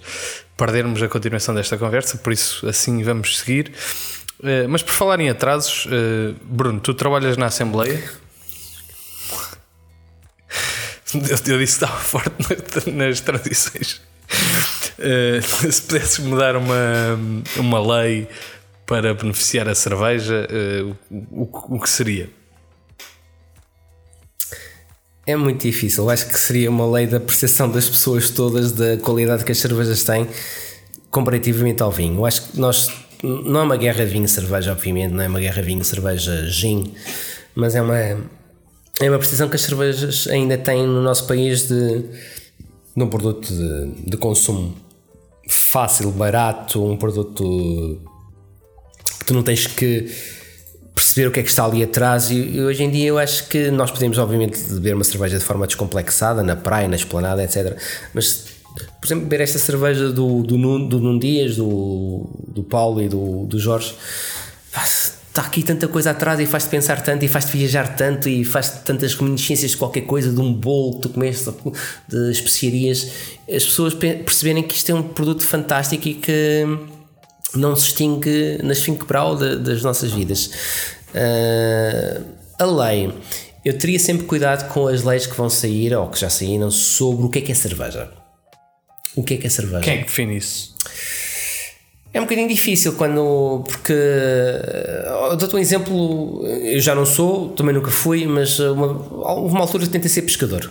perdermos 0.62 1.02
a 1.02 1.10
continuação 1.10 1.56
desta 1.56 1.76
conversa, 1.76 2.20
por 2.20 2.32
isso 2.32 2.68
assim 2.70 3.02
vamos 3.02 3.40
seguir. 3.40 3.72
Uh, 4.40 4.70
mas 4.70 4.84
por 4.84 4.94
falar 4.94 5.20
em 5.20 5.28
atrasos, 5.28 5.88
uh, 5.88 6.36
Bruno, 6.44 6.80
tu 6.80 6.94
trabalhas 6.94 7.36
na 7.36 7.48
Assembleia? 7.48 8.04
Eu, 11.14 11.22
eu 11.22 11.38
disse 11.38 11.80
que 11.80 11.86
estava 11.86 11.98
forte 11.98 12.32
nas, 12.92 13.20
tradições. 13.22 14.02
Uh, 15.00 15.42
se 15.42 15.82
pudesses 15.82 16.20
mudar 16.20 16.56
uma, 16.56 17.20
uma 17.58 17.98
lei 17.98 18.30
para 18.86 19.16
beneficiar 19.16 19.68
a 19.68 19.74
cerveja, 19.74 20.48
o, 21.10 21.42
o, 21.42 21.76
o 21.76 21.82
que 21.82 21.90
seria? 21.90 22.30
É 25.26 25.36
muito 25.36 25.62
difícil. 25.62 26.10
Acho 26.10 26.28
que 26.28 26.38
seria 26.38 26.70
uma 26.70 26.90
lei 26.90 27.06
da 27.06 27.20
percepção 27.20 27.70
das 27.70 27.88
pessoas 27.88 28.30
todas 28.30 28.72
da 28.72 28.98
qualidade 28.98 29.46
que 29.46 29.52
as 29.52 29.58
cervejas 29.58 30.04
têm 30.04 30.28
comparativamente 31.12 31.84
ao 31.84 31.92
vinho. 31.92 32.16
Eu 32.16 32.26
acho 32.26 32.50
que 32.50 32.60
nós. 32.60 32.90
Não 33.24 33.60
é 33.60 33.64
uma 33.64 33.78
guerra 33.78 34.04
vinho-cerveja, 34.04 34.72
obviamente, 34.72 35.12
não 35.12 35.24
é 35.24 35.28
uma 35.28 35.40
guerra 35.40 35.62
vinho-cerveja-gin, 35.62 36.92
mas 37.54 37.76
é 37.76 37.82
uma. 37.82 37.98
É 38.00 39.10
uma 39.10 39.18
percepção 39.18 39.48
que 39.48 39.56
as 39.56 39.62
cervejas 39.62 40.28
ainda 40.28 40.58
têm 40.58 40.86
no 40.86 41.02
nosso 41.02 41.28
país 41.28 41.68
de, 41.68 42.02
de 42.96 43.04
um 43.04 43.08
produto 43.08 43.48
de, 43.48 44.10
de 44.10 44.18
consumo 44.18 44.76
fácil, 45.48 46.12
barato, 46.12 46.84
um 46.84 46.98
produto 46.98 48.00
que 49.20 49.26
tu 49.26 49.34
não 49.34 49.44
tens 49.44 49.68
que 49.68 50.12
perceber 50.94 51.28
o 51.28 51.32
que 51.32 51.40
é 51.40 51.44
que 51.44 51.50
está 51.50 51.66
ali 51.66 51.84
atrás 51.84 52.30
e, 52.30 52.60
hoje 52.60 52.84
em 52.84 52.90
dia 52.90 53.08
eu 53.08 53.18
acho 53.18 53.48
que 53.48 53.72
nós 53.72 53.92
podemos 53.92 54.18
obviamente 54.18 54.60
beber 54.74 54.96
uma 54.96 55.04
cerveja 55.04 55.38
de 55.38 55.44
forma 55.44 55.66
descomplexada 55.66 56.44
na 56.44 56.56
praia, 56.56 56.88
na 56.88 56.96
esplanada, 56.96 57.44
etc. 57.44 57.78
Mas 58.14 58.46
por 59.00 59.08
exemplo, 59.08 59.24
beber 59.24 59.42
esta 59.42 59.60
cerveja 59.60 60.12
do, 60.12 60.44
do, 60.44 60.58
Nuno, 60.58 60.88
do 60.88 61.00
Nuno 61.00 61.20
Dias, 61.20 61.58
do, 61.58 62.30
do 62.48 62.64
Paulo 62.64 63.02
e 63.02 63.10
do, 63.10 63.46
do 63.46 63.60
Jorge, 63.60 63.94
está 65.32 65.42
aqui 65.42 65.64
tanta 65.64 65.88
coisa 65.88 66.12
atrás 66.12 66.40
e 66.40 66.46
faz-te 66.46 66.70
pensar 66.70 67.02
tanto 67.02 67.26
e 67.26 67.28
faz-te 67.28 67.58
viajar 67.58 67.96
tanto 67.96 68.30
e 68.30 68.44
faz-te 68.46 68.84
tantas 68.84 69.14
reminiscências 69.16 69.72
de 69.72 69.78
qualquer 69.78 70.02
coisa, 70.02 70.32
de 70.32 70.40
um 70.40 70.54
bolo 70.54 70.96
que 70.96 71.02
tu 71.02 71.10
comeste, 71.10 71.50
de 72.08 72.32
especiarias, 72.32 73.12
as 73.50 73.66
pessoas 73.66 73.94
perceberem 73.94 74.64
que 74.64 74.76
isto 74.76 74.92
é 74.92 74.94
um 74.94 75.04
produto 75.04 75.42
fantástico 75.42 76.08
e 76.08 76.14
que 76.14 76.66
não 77.56 77.76
se 77.76 77.88
extingue 77.88 78.60
nas 78.64 78.80
cinco 78.80 79.06
brau 79.06 79.36
das 79.36 79.82
nossas 79.82 80.12
vidas. 80.12 80.52
Uh, 81.14 82.24
a 82.58 82.66
lei. 82.66 83.14
Eu 83.64 83.78
teria 83.78 84.00
sempre 84.00 84.26
cuidado 84.26 84.72
com 84.74 84.88
as 84.88 85.04
leis 85.04 85.28
que 85.28 85.36
vão 85.36 85.50
sair 85.50 85.96
ou 85.96 86.08
que 86.08 86.20
já 86.20 86.30
saíram 86.30 86.72
sobre 86.72 87.26
o 87.26 87.30
que 87.30 87.40
é 87.40 87.42
que 87.42 87.52
é 87.52 87.56
cerveja. 87.56 88.10
O 89.16 89.24
que 89.24 89.36
é 89.36 89.38
que 89.38 89.48
é 89.48 89.50
cerveja? 89.50 89.82
Quem 89.82 89.94
é 89.94 89.98
que 89.98 90.06
define 90.06 90.38
isso? 90.38 90.76
É 92.14 92.20
um 92.20 92.24
bocadinho 92.24 92.48
difícil 92.48 92.94
quando. 92.94 93.64
Porque. 93.68 93.94
Eu 93.94 95.36
dou-te 95.38 95.56
um 95.56 95.60
exemplo. 95.60 96.46
Eu 96.46 96.80
já 96.80 96.94
não 96.94 97.06
sou, 97.06 97.50
também 97.50 97.74
nunca 97.74 97.92
fui, 97.92 98.26
mas 98.26 98.60
uma, 98.60 98.88
houve 99.34 99.54
uma 99.54 99.62
altura 99.62 99.86
que 99.86 99.90
tentei 99.90 100.10
ser 100.10 100.24
pescador. 100.24 100.70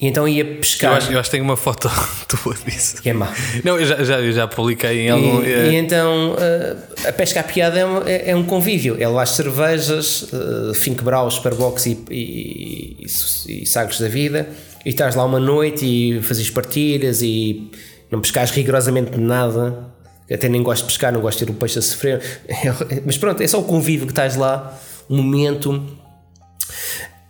E 0.00 0.06
então 0.06 0.26
ia 0.26 0.44
pescar. 0.44 0.92
Eu 0.92 0.96
acho, 0.96 1.12
eu 1.12 1.20
acho 1.20 1.30
que 1.30 1.36
tenho 1.36 1.44
uma 1.44 1.56
foto 1.56 1.90
tua 2.26 2.54
disso. 2.66 3.02
Que 3.02 3.10
é 3.10 3.12
má. 3.12 3.32
Não, 3.62 3.78
eu 3.78 3.86
já, 3.86 4.02
já, 4.02 4.20
eu 4.20 4.32
já 4.32 4.48
publiquei 4.48 5.06
em 5.06 5.10
algum. 5.10 5.42
E, 5.42 5.48
e 5.48 5.74
então 5.76 6.32
uh, 6.32 7.08
a 7.08 7.12
pesca 7.12 7.40
à 7.40 7.42
piada 7.42 7.78
é 7.78 7.84
um, 7.84 8.06
é, 8.06 8.30
é 8.30 8.36
um 8.36 8.44
convívio. 8.44 8.96
É 8.98 9.06
lá 9.06 9.22
as 9.22 9.30
cervejas, 9.30 10.22
uh, 10.32 11.02
Brau, 11.02 11.30
Superbox 11.30 11.86
e, 11.86 11.98
e, 12.10 13.06
e, 13.46 13.62
e 13.62 13.66
sagres 13.66 14.00
da 14.00 14.08
vida. 14.08 14.48
E 14.84 14.90
estás 14.90 15.14
lá 15.14 15.24
uma 15.24 15.40
noite 15.40 15.84
e 15.84 16.22
fazes 16.22 16.48
partilhas 16.48 17.20
e 17.20 17.70
não 18.10 18.20
pescas 18.20 18.50
rigorosamente 18.50 19.18
nada. 19.18 19.90
Até 20.32 20.48
nem 20.48 20.62
gosto 20.62 20.82
de 20.82 20.92
pescar, 20.92 21.12
não 21.12 21.20
gosto 21.20 21.40
de 21.40 21.46
ter 21.46 21.52
o 21.52 21.54
peixe 21.54 21.78
a 21.78 21.82
sofrer. 21.82 22.22
Mas 23.04 23.18
pronto, 23.18 23.42
é 23.42 23.46
só 23.46 23.60
o 23.60 23.64
convívio 23.64 24.06
que 24.06 24.12
estás 24.12 24.36
lá, 24.36 24.78
um 25.10 25.16
momento. 25.16 25.98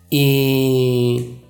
E 0.09 1.40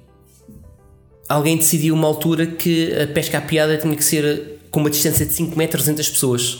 alguém 1.31 1.57
decidiu 1.57 1.95
uma 1.95 2.07
altura 2.07 2.45
que 2.45 2.93
a 2.93 3.07
pesca 3.07 3.37
à 3.37 3.41
piada 3.41 3.77
tinha 3.77 3.95
que 3.95 4.03
ser 4.03 4.59
com 4.69 4.79
uma 4.79 4.89
distância 4.89 5.25
de 5.25 5.33
5 5.33 5.57
metros 5.57 5.87
entre 5.87 6.01
as 6.01 6.09
pessoas. 6.09 6.59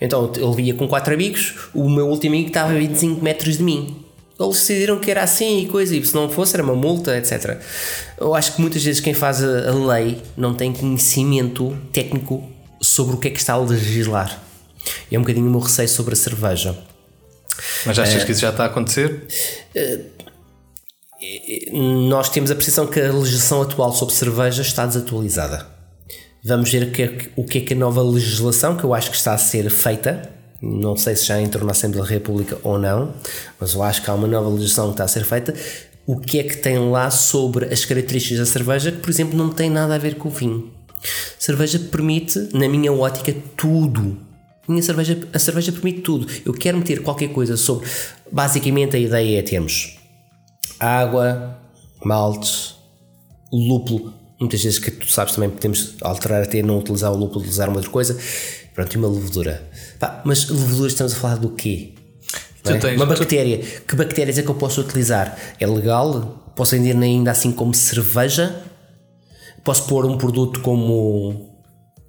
Então 0.00 0.32
ele 0.34 0.54
via 0.54 0.74
com 0.74 0.88
4 0.88 1.14
amigos, 1.14 1.54
o 1.72 1.88
meu 1.88 2.08
último 2.08 2.34
amigo 2.34 2.48
estava 2.48 2.72
a 2.72 2.74
25 2.74 3.22
metros 3.22 3.58
de 3.58 3.62
mim. 3.62 4.04
Eles 4.38 4.58
decidiram 4.58 4.98
que 4.98 5.10
era 5.10 5.22
assim 5.22 5.62
e 5.62 5.66
coisa, 5.68 5.94
e 5.94 6.04
se 6.04 6.14
não 6.14 6.28
fosse 6.28 6.56
era 6.56 6.64
uma 6.64 6.74
multa, 6.74 7.16
etc. 7.16 7.60
Eu 8.18 8.34
acho 8.34 8.54
que 8.54 8.60
muitas 8.60 8.82
vezes 8.82 9.00
quem 9.00 9.14
faz 9.14 9.42
a, 9.42 9.70
lei 9.70 10.20
não 10.36 10.54
tem 10.54 10.72
conhecimento 10.72 11.76
técnico 11.92 12.50
sobre 12.80 13.14
o 13.14 13.18
que 13.18 13.28
é 13.28 13.30
que 13.30 13.38
está 13.38 13.52
a 13.52 13.58
legislar. 13.58 14.42
É 15.10 15.16
um 15.16 15.22
bocadinho 15.22 15.46
o 15.46 15.50
meu 15.50 15.60
receio 15.60 15.88
sobre 15.88 16.14
a 16.14 16.16
cerveja. 16.16 16.76
Mas 17.86 17.98
achas 17.98 18.22
uh, 18.22 18.26
que 18.26 18.32
isso 18.32 18.40
já 18.40 18.50
está 18.50 18.64
a 18.64 18.66
acontecer? 18.66 19.26
Nós 21.72 22.28
temos 22.28 22.50
a 22.50 22.54
percepção 22.54 22.86
que 22.86 23.00
a 23.00 23.12
legislação 23.12 23.62
atual 23.62 23.92
sobre 23.92 24.14
cerveja 24.14 24.62
está 24.62 24.84
desatualizada. 24.86 25.66
Vamos 26.44 26.70
ver 26.72 26.88
o 26.88 26.90
que, 26.90 27.02
é, 27.02 27.08
que 27.08 27.58
é 27.58 27.60
que 27.60 27.74
a 27.74 27.76
nova 27.76 28.02
legislação, 28.02 28.76
que 28.76 28.82
eu 28.82 28.92
acho 28.92 29.10
que 29.10 29.16
está 29.16 29.32
a 29.32 29.38
ser 29.38 29.70
feita, 29.70 30.28
não 30.60 30.96
sei 30.96 31.14
se 31.14 31.26
já 31.26 31.40
entrou 31.40 31.64
na 31.64 31.70
Assembleia 31.70 32.04
da 32.04 32.10
República 32.10 32.58
ou 32.64 32.78
não, 32.78 33.14
mas 33.60 33.74
eu 33.74 33.82
acho 33.82 34.02
que 34.02 34.10
há 34.10 34.14
uma 34.14 34.26
nova 34.26 34.48
legislação 34.48 34.86
que 34.86 34.94
está 34.94 35.04
a 35.04 35.08
ser 35.08 35.24
feita. 35.24 35.54
O 36.04 36.18
que 36.18 36.40
é 36.40 36.42
que 36.42 36.56
tem 36.56 36.76
lá 36.90 37.08
sobre 37.12 37.66
as 37.66 37.84
características 37.84 38.40
da 38.40 38.46
cerveja 38.46 38.90
que, 38.90 38.98
por 38.98 39.08
exemplo, 39.08 39.38
não 39.38 39.50
tem 39.50 39.70
nada 39.70 39.94
a 39.94 39.98
ver 39.98 40.16
com 40.16 40.28
o 40.28 40.32
vinho? 40.32 40.72
Cerveja 41.38 41.78
permite, 41.78 42.48
na 42.52 42.68
minha 42.68 42.92
ótica, 42.92 43.32
tudo. 43.56 44.18
Minha 44.66 44.82
cerveja, 44.82 45.20
a 45.32 45.38
cerveja 45.38 45.70
permite 45.70 46.00
tudo. 46.00 46.26
Eu 46.44 46.52
quero 46.52 46.78
meter 46.78 47.02
qualquer 47.02 47.28
coisa 47.28 47.56
sobre. 47.56 47.88
Basicamente, 48.30 48.96
a 48.96 48.98
ideia 48.98 49.38
é 49.38 49.42
termos 49.42 50.01
água, 50.82 51.58
maltes, 52.04 52.74
lúpulo. 53.52 54.12
Muitas 54.40 54.62
vezes 54.62 54.78
que 54.78 54.90
tu 54.90 55.08
sabes 55.10 55.34
também 55.34 55.50
podemos 55.50 55.94
alterar 56.02 56.42
até 56.42 56.62
não 56.62 56.78
utilizar 56.78 57.12
o 57.12 57.16
lúpulo, 57.16 57.40
utilizar 57.40 57.68
uma 57.68 57.76
outra 57.76 57.90
coisa. 57.92 58.18
Pronto, 58.74 58.94
e 58.94 58.98
uma 58.98 59.08
levedura. 59.08 59.70
Pá, 60.00 60.20
mas 60.24 60.48
levedura 60.48 60.88
estamos 60.88 61.12
a 61.12 61.16
falar 61.16 61.36
do 61.36 61.50
quê? 61.50 61.92
É? 62.64 62.72
Tu 62.74 62.78
tens- 62.80 62.96
uma 62.96 63.06
tu- 63.06 63.18
bactéria. 63.20 63.58
Que 63.58 63.94
bactérias 63.94 64.38
é 64.38 64.42
que 64.42 64.48
eu 64.48 64.54
posso 64.54 64.80
utilizar? 64.80 65.36
É 65.60 65.66
legal? 65.66 66.52
Posso 66.56 66.74
vender 66.76 66.96
ainda 66.96 67.30
assim 67.30 67.52
como 67.52 67.72
cerveja? 67.74 68.62
Posso 69.64 69.84
pôr 69.86 70.04
um 70.06 70.16
produto 70.18 70.60
como 70.60 71.50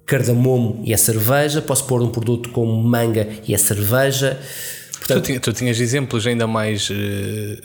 cardamomo 0.06 0.80
e 0.84 0.92
é 0.92 0.96
cerveja? 0.96 1.62
Posso 1.62 1.84
pôr 1.84 2.02
um 2.02 2.10
produto 2.10 2.50
como 2.50 2.72
manga 2.82 3.28
e 3.46 3.54
é 3.54 3.58
cerveja? 3.58 4.40
Tu, 4.92 4.98
Portanto, 4.98 5.24
tinha- 5.26 5.40
tu 5.40 5.52
tinhas 5.52 5.78
exemplos 5.80 6.26
ainda 6.26 6.46
mais 6.46 6.88
eh, 6.90 7.58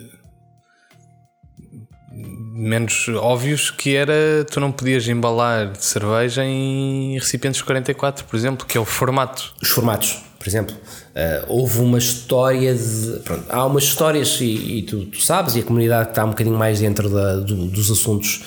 menos 2.59 3.07
óbvios 3.15 3.71
que 3.71 3.95
era 3.95 4.45
tu 4.51 4.59
não 4.59 4.71
podias 4.71 5.07
embalar 5.07 5.71
cerveja 5.77 6.43
em 6.43 7.17
recipientes 7.17 7.61
44, 7.61 8.25
por 8.25 8.35
exemplo, 8.35 8.65
que 8.65 8.77
é 8.77 8.81
o 8.81 8.85
formato. 8.85 9.53
os 9.61 9.69
formatos, 9.69 10.17
por 10.37 10.47
exemplo. 10.47 10.75
Uh, 10.75 11.45
houve 11.47 11.79
uma 11.79 11.97
história 11.97 12.73
de. 12.75 13.19
pronto, 13.23 13.45
há 13.49 13.65
umas 13.65 13.83
histórias, 13.83 14.39
e, 14.41 14.77
e 14.79 14.81
tu, 14.83 15.05
tu 15.05 15.21
sabes, 15.21 15.55
e 15.55 15.59
a 15.59 15.63
comunidade 15.63 16.05
que 16.05 16.11
está 16.11 16.23
um 16.25 16.29
bocadinho 16.29 16.57
mais 16.57 16.79
dentro 16.79 17.09
da- 17.09 17.37
do- 17.37 17.65
dos 17.67 17.89
assuntos 17.91 18.43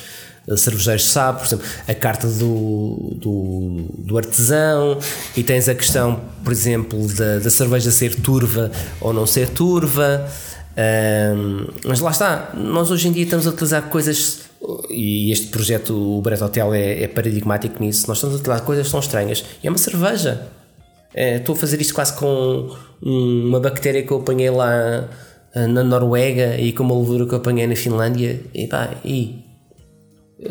uh, 0.47 0.57
cervejeiros 0.57 1.05
sabe, 1.11 1.39
por 1.39 1.45
exemplo, 1.47 1.65
a 1.87 1.93
carta 1.93 2.27
do, 2.27 3.15
do, 3.19 3.85
do 3.97 4.17
artesão, 4.17 4.97
e 5.35 5.43
tens 5.43 5.67
a 5.69 5.75
questão, 5.75 6.21
por 6.43 6.51
exemplo, 6.53 7.05
da, 7.13 7.39
da 7.39 7.49
cerveja 7.49 7.91
ser 7.91 8.15
turva 8.15 8.71
ou 9.01 9.11
não 9.13 9.25
ser 9.27 9.49
turva. 9.49 10.27
Um, 10.75 11.67
mas 11.85 11.99
lá 11.99 12.09
está, 12.11 12.51
nós 12.55 12.89
hoje 12.89 13.07
em 13.07 13.11
dia 13.11 13.23
estamos 13.23 13.45
a 13.45 13.51
utilizar 13.51 13.83
coisas 13.89 14.41
e 14.89 15.31
este 15.31 15.47
projeto, 15.47 15.93
o 15.93 16.21
Brett 16.21 16.41
Hotel, 16.43 16.73
é, 16.73 17.03
é 17.03 17.07
paradigmático 17.07 17.81
nisso. 17.83 18.07
Nós 18.07 18.17
estamos 18.17 18.35
a 18.37 18.39
utilizar 18.39 18.63
coisas 18.65 18.89
tão 18.89 18.99
estranhas. 18.99 19.43
E 19.63 19.67
é 19.67 19.69
uma 19.69 19.77
cerveja. 19.77 20.47
É, 21.13 21.35
estou 21.37 21.53
a 21.53 21.57
fazer 21.57 21.79
isto 21.81 21.93
quase 21.93 22.13
com 22.13 22.71
um- 23.03 23.47
uma 23.49 23.59
bactéria 23.59 24.01
que 24.03 24.11
eu 24.11 24.17
apanhei 24.17 24.49
lá 24.49 25.07
ah, 25.55 25.67
na 25.67 25.83
Noruega 25.83 26.57
e 26.57 26.71
com 26.73 26.81
uma 26.83 26.97
levura 26.97 27.25
que 27.27 27.33
eu 27.33 27.37
apanhei 27.37 27.67
na 27.67 27.75
Finlândia. 27.75 28.39
E 28.53 28.65
pá, 28.67 28.89
e 29.05 29.43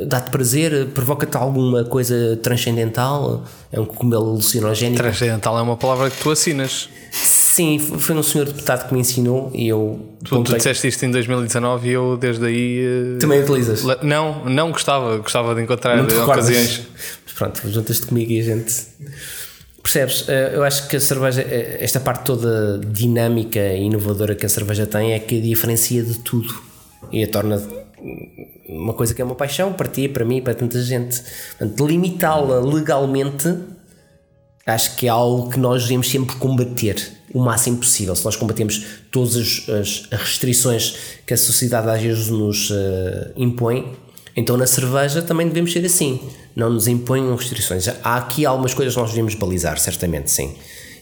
dá-te 0.07 0.31
prazer, 0.31 0.89
provoca-te 0.89 1.37
alguma 1.37 1.85
coisa 1.85 2.37
transcendental, 2.43 3.45
é 3.73 3.81
um 3.81 3.85
cogumelo 3.85 4.29
alucinogénico. 4.31 5.03
Transcendental 5.03 5.59
é 5.59 5.63
uma 5.63 5.77
palavra 5.77 6.09
que 6.11 6.23
tu 6.23 6.31
assinas. 6.31 6.89
Sim, 7.53 7.79
foi 7.79 8.17
um 8.17 8.23
senhor 8.23 8.47
deputado 8.47 8.89
que 8.89 8.95
me 8.95 9.01
ensinou 9.01 9.51
e 9.55 9.69
eu. 9.69 10.01
Tu, 10.25 10.43
tu 10.43 10.55
disseste 10.57 10.89
isto 10.89 11.05
em 11.05 11.11
2019 11.11 11.87
e 11.89 11.93
eu 11.93 12.17
desde 12.17 12.47
aí. 12.47 12.81
eh, 12.81 13.19
Também 13.19 13.41
utilizas? 13.43 13.83
Não, 14.03 14.45
não 14.47 14.71
gostava, 14.73 15.19
gostava 15.19 15.55
de 15.55 15.61
encontrar 15.63 15.99
ocasiões. 16.25 16.83
Mas 17.25 17.33
pronto, 17.35 17.61
juntas-te 17.71 18.07
comigo 18.07 18.33
e 18.33 18.41
a 18.41 18.43
gente. 18.43 18.75
Percebes? 19.83 20.25
Eh, 20.29 20.53
Eu 20.55 20.63
acho 20.65 20.89
que 20.89 20.97
a 20.97 21.01
cerveja, 21.01 21.43
eh, 21.43 21.77
esta 21.81 22.01
parte 22.01 22.25
toda 22.25 22.79
dinâmica 22.79 23.59
e 23.61 23.83
inovadora 23.85 24.35
que 24.35 24.47
a 24.47 24.49
cerveja 24.49 24.87
tem 24.87 25.13
é 25.13 25.19
que 25.19 25.37
a 25.39 25.41
diferencia 25.43 26.03
de 26.03 26.21
tudo 26.21 26.55
e 27.13 27.23
a 27.23 27.29
torna 27.29 27.63
uma 28.69 28.95
coisa 28.95 29.13
que 29.13 29.21
é 29.21 29.25
uma 29.25 29.35
paixão 29.35 29.73
para 29.75 29.89
ti, 29.89 30.09
para 30.09 30.25
mim, 30.25 30.41
para 30.41 30.55
tanta 30.55 30.81
gente. 30.81 31.21
Portanto, 31.59 31.87
limitá-la 31.87 32.61
legalmente 32.61 33.55
acho 34.67 34.97
que 34.97 35.07
é 35.07 35.11
algo 35.11 35.51
que 35.51 35.59
nós 35.59 35.83
devemos 35.83 36.09
sempre 36.09 36.37
combater 36.37 37.13
o 37.35 37.41
máximo 37.41 37.79
possível. 37.79 38.15
Se 38.15 38.25
nós 38.25 38.37
combatemos 38.37 38.85
todas 39.11 39.37
as, 39.69 40.07
restrições 40.11 40.97
que 41.27 41.35
a 41.35 41.37
sociedade 41.37 41.89
às 41.89 42.01
vezes 42.01 42.29
nos 42.29 42.71
eh, 42.71 43.33
impõe, 43.37 43.93
então 44.37 44.57
na 44.57 44.67
cerveja 44.67 45.23
também 45.23 45.49
devemos 45.49 45.73
ser 45.73 45.85
assim. 45.85 46.21
Não 46.55 46.71
nos 46.71 46.87
imponham 46.87 47.35
restrições. 47.35 47.89
Há 48.03 48.17
aqui 48.17 48.45
algumas 48.45 48.75
coisas 48.75 48.95
que 48.95 49.01
nós 49.01 49.11
devemos 49.11 49.35
balizar, 49.35 49.79
certamente, 49.79 50.31
sim. 50.31 50.55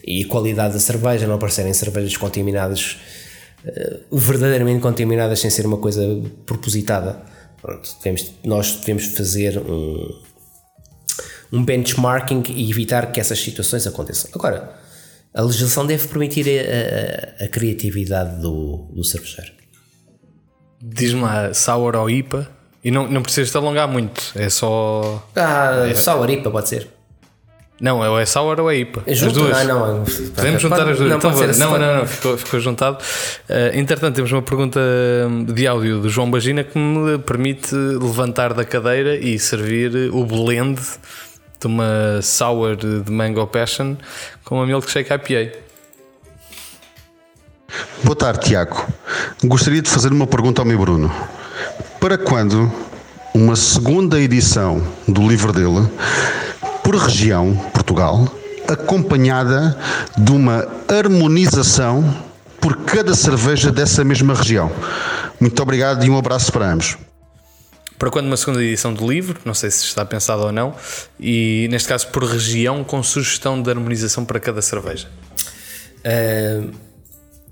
E 0.06 0.24
a 0.24 0.28
qualidade 0.28 0.74
da 0.74 0.80
cerveja, 0.80 1.26
não 1.26 1.34
aparecerem 1.34 1.72
cervejas 1.74 2.16
contaminadas, 2.16 2.96
eh, 3.66 3.98
verdadeiramente 4.10 4.80
contaminadas, 4.80 5.40
sem 5.40 5.50
ser 5.50 5.66
uma 5.66 5.76
coisa 5.78 6.02
propositada. 6.46 7.20
Pronto, 7.60 7.88
devemos- 7.98 8.30
nós 8.44 8.76
devemos 8.76 9.04
fazer 9.06 9.58
um, 9.58 10.18
um 11.52 11.64
benchmarking 11.64 12.42
e 12.48 12.70
evitar 12.70 13.10
que 13.12 13.20
essas 13.20 13.38
situações 13.40 13.86
aconteçam. 13.86 14.30
Agora, 14.34 14.70
a 15.34 15.42
legislação 15.42 15.86
deve 15.86 16.06
permitir 16.08 16.46
a, 16.48 17.42
a- 17.42 17.44
a 17.46 17.48
criatividade 17.48 18.40
do, 18.40 18.88
do 18.92 19.04
cervejeiro. 19.04 19.52
Diz-me 20.82 21.22
lá, 21.22 21.52
sour 21.52 21.94
ou 21.96 22.08
IPA? 22.08 22.48
E 22.82 22.90
não, 22.90 23.06
não 23.06 23.22
precisas 23.22 23.50
te 23.50 23.56
alongar 23.56 23.86
muito, 23.86 24.32
é 24.34 24.48
só. 24.48 25.28
Ah, 25.36 25.90
só 25.94 26.22
a 26.22 26.30
IPA 26.32 26.50
pode 26.50 26.68
ser. 26.68 26.88
Não, 27.78 27.98
ou 27.98 28.18
é 28.18 28.24
sour 28.26 28.58
ou 28.60 28.70
é 28.70 28.76
IPA. 28.76 29.02
É 29.06 29.12
as 29.12 29.18
junto? 29.18 29.34
duas. 29.34 29.56
Ah, 29.56 29.64
não. 29.64 30.04
Podemos 30.34 30.60
juntar 30.62 30.88
as 30.88 30.96
duas. 30.98 31.10
Não, 31.10 31.16
Então, 31.18 31.30
não, 31.30 31.38
pode- 31.38 31.58
não, 31.58 31.96
não, 31.98 32.06
ficou, 32.06 32.36
ficou 32.38 32.60
juntado. 32.60 32.98
Uh, 33.48 33.76
entretanto, 33.78 34.14
temos 34.16 34.32
uma 34.32 34.42
pergunta 34.42 34.80
de 35.52 35.66
áudio 35.66 36.00
do 36.00 36.08
João 36.08 36.30
Bagina 36.30 36.64
que 36.64 36.78
me 36.78 37.18
permite 37.18 37.74
levantar 37.74 38.52
da 38.54 38.64
cadeira 38.64 39.16
e 39.16 39.38
servir 39.38 40.10
o 40.12 40.24
blend 40.24 40.78
de 41.60 41.66
uma 41.66 42.20
sour 42.22 42.74
de 42.74 43.10
mango 43.10 43.46
passion 43.46 43.96
com 44.44 44.56
uma 44.56 44.66
milkshake 44.66 45.12
IPA. 45.12 45.58
Boa 48.02 48.16
tarde, 48.16 48.48
Tiago. 48.48 48.86
Gostaria 49.44 49.82
de 49.82 49.90
fazer 49.90 50.10
uma 50.10 50.26
pergunta 50.26 50.62
ao 50.62 50.66
meu 50.66 50.78
Bruno. 50.78 51.12
Para 52.00 52.16
quando 52.16 52.72
uma 53.34 53.54
segunda 53.54 54.18
edição 54.18 54.82
do 55.06 55.28
livro 55.28 55.52
dele, 55.52 55.86
por 56.82 56.96
região, 56.96 57.54
Portugal, 57.72 58.26
acompanhada 58.66 59.78
de 60.16 60.32
uma 60.32 60.66
harmonização 60.88 62.02
por 62.60 62.78
cada 62.78 63.14
cerveja 63.14 63.70
dessa 63.70 64.02
mesma 64.02 64.34
região? 64.34 64.72
Muito 65.38 65.62
obrigado 65.62 66.04
e 66.04 66.10
um 66.10 66.18
abraço 66.18 66.50
para 66.50 66.72
ambos. 66.72 66.96
Para 68.00 68.10
quando 68.10 68.28
uma 68.28 68.36
segunda 68.38 68.64
edição 68.64 68.94
do 68.94 69.06
livro, 69.06 69.38
não 69.44 69.52
sei 69.52 69.70
se 69.70 69.84
está 69.84 70.06
pensado 70.06 70.44
ou 70.44 70.50
não, 70.50 70.74
e 71.20 71.68
neste 71.70 71.86
caso 71.86 72.08
por 72.08 72.24
região, 72.24 72.82
com 72.82 73.02
sugestão 73.02 73.60
de 73.60 73.68
harmonização 73.68 74.24
para 74.24 74.40
cada 74.40 74.62
cerveja. 74.62 75.06
Ah, 76.02 76.66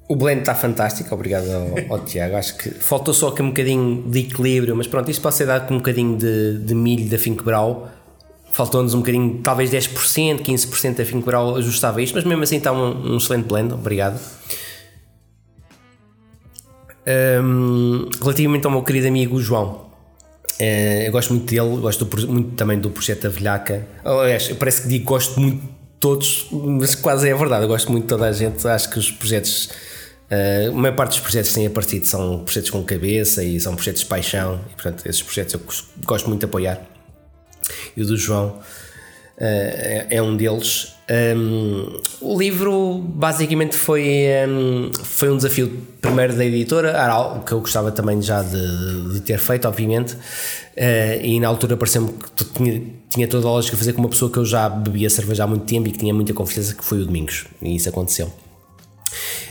o 0.08 0.16
blend 0.16 0.40
está 0.40 0.54
fantástico, 0.54 1.14
obrigado 1.14 1.50
ao, 1.50 1.98
ao 1.98 2.04
Tiago. 2.06 2.36
Acho 2.36 2.56
que 2.56 2.70
faltou 2.70 3.12
só 3.12 3.28
aqui 3.28 3.42
um 3.42 3.48
bocadinho 3.48 4.02
de 4.08 4.20
equilíbrio, 4.20 4.74
mas 4.74 4.86
pronto, 4.86 5.10
isto 5.10 5.20
pode 5.20 5.34
ser 5.34 5.44
dado 5.44 5.68
com 5.68 5.74
um 5.74 5.78
bocadinho 5.78 6.16
de, 6.16 6.56
de 6.60 6.74
milho 6.74 7.10
da 7.10 7.18
Finkbrau. 7.18 7.90
Faltou-nos 8.50 8.94
um 8.94 9.00
bocadinho, 9.00 9.40
talvez 9.42 9.70
10%, 9.70 10.40
15% 10.40 10.94
da 10.94 11.04
Finkbrau 11.04 11.56
ajustava 11.56 12.00
isto, 12.00 12.14
mas 12.14 12.24
mesmo 12.24 12.42
assim 12.42 12.56
está 12.56 12.72
um, 12.72 13.12
um 13.12 13.18
excelente 13.18 13.44
blend, 13.44 13.74
obrigado. 13.74 14.18
Hum, 17.06 18.08
relativamente 18.22 18.64
ao 18.64 18.70
meu 18.70 18.82
querido 18.82 19.08
amigo 19.08 19.38
João, 19.38 19.87
eu 21.06 21.12
gosto 21.12 21.32
muito 21.34 21.46
dele, 21.46 21.76
gosto 21.80 22.04
do 22.04 22.26
muito 22.28 22.56
também 22.56 22.78
do 22.78 22.90
projeto 22.90 23.22
da 23.22 23.28
Velhaca. 23.28 23.86
Aliás, 24.04 24.48
parece 24.58 24.82
que 24.82 24.88
digo 24.88 25.04
gosto 25.04 25.38
muito 25.40 25.60
de 25.62 25.68
todos, 26.00 26.46
mas 26.50 26.94
quase 26.94 27.28
é 27.28 27.34
verdade. 27.34 27.62
Eu 27.64 27.68
gosto 27.68 27.90
muito 27.92 28.04
de 28.04 28.08
toda 28.08 28.26
a 28.26 28.32
gente. 28.32 28.66
Acho 28.66 28.90
que 28.90 28.98
os 28.98 29.10
projetos, 29.10 29.70
eh, 30.30 30.66
a 30.68 30.72
maior 30.72 30.96
parte 30.96 31.10
dos 31.12 31.20
projetos 31.20 31.50
que 31.50 31.54
têm 31.56 31.66
aparecido 31.66 32.06
são 32.06 32.40
projetos 32.44 32.70
com 32.70 32.82
cabeça 32.84 33.42
e 33.44 33.60
são 33.60 33.74
projetos 33.76 34.02
de 34.02 34.06
paixão. 34.08 34.60
E 34.70 34.74
portanto, 34.74 35.06
esses 35.06 35.22
projetos 35.22 35.54
eu 35.54 35.60
gos- 35.60 35.84
gosto 36.04 36.28
muito 36.28 36.40
de 36.40 36.46
apoiar. 36.46 36.80
E 37.96 38.02
o 38.02 38.06
do 38.06 38.16
João 38.16 38.58
eh, 39.38 40.06
é, 40.10 40.16
é 40.16 40.22
um 40.22 40.36
deles. 40.36 40.94
Um, 41.10 42.00
o 42.20 42.38
livro 42.38 42.98
basicamente 42.98 43.74
foi, 43.78 44.26
um, 44.46 44.90
foi 45.02 45.30
um 45.30 45.36
desafio 45.38 45.72
primeiro 46.02 46.36
da 46.36 46.44
editora, 46.44 46.90
era 46.90 47.12
algo 47.14 47.44
que 47.46 47.52
eu 47.52 47.60
gostava 47.60 47.90
também 47.90 48.20
já 48.20 48.42
de, 48.42 49.14
de 49.14 49.20
ter 49.22 49.38
feito, 49.38 49.66
obviamente, 49.66 50.16
Eh, 50.80 51.20
e 51.26 51.40
na 51.40 51.48
altura 51.48 51.76
pareceu-me 51.76 52.12
que 52.12 52.44
tinha, 52.54 52.80
tinha 53.08 53.26
toda 53.26 53.48
a 53.48 53.50
lógica 53.50 53.74
de 53.74 53.78
fazer 53.80 53.94
com 53.94 54.00
uma 54.00 54.08
pessoa 54.08 54.30
que 54.30 54.38
eu 54.38 54.44
já 54.44 54.68
bebia 54.68 55.10
cerveja 55.10 55.42
há 55.42 55.46
muito 55.48 55.64
tempo 55.64 55.88
e 55.88 55.90
que 55.90 55.98
tinha 55.98 56.14
muita 56.14 56.32
confiança, 56.32 56.72
que 56.72 56.84
foi 56.84 57.02
o 57.02 57.04
Domingos, 57.04 57.46
e 57.60 57.74
isso 57.74 57.88
aconteceu. 57.88 58.30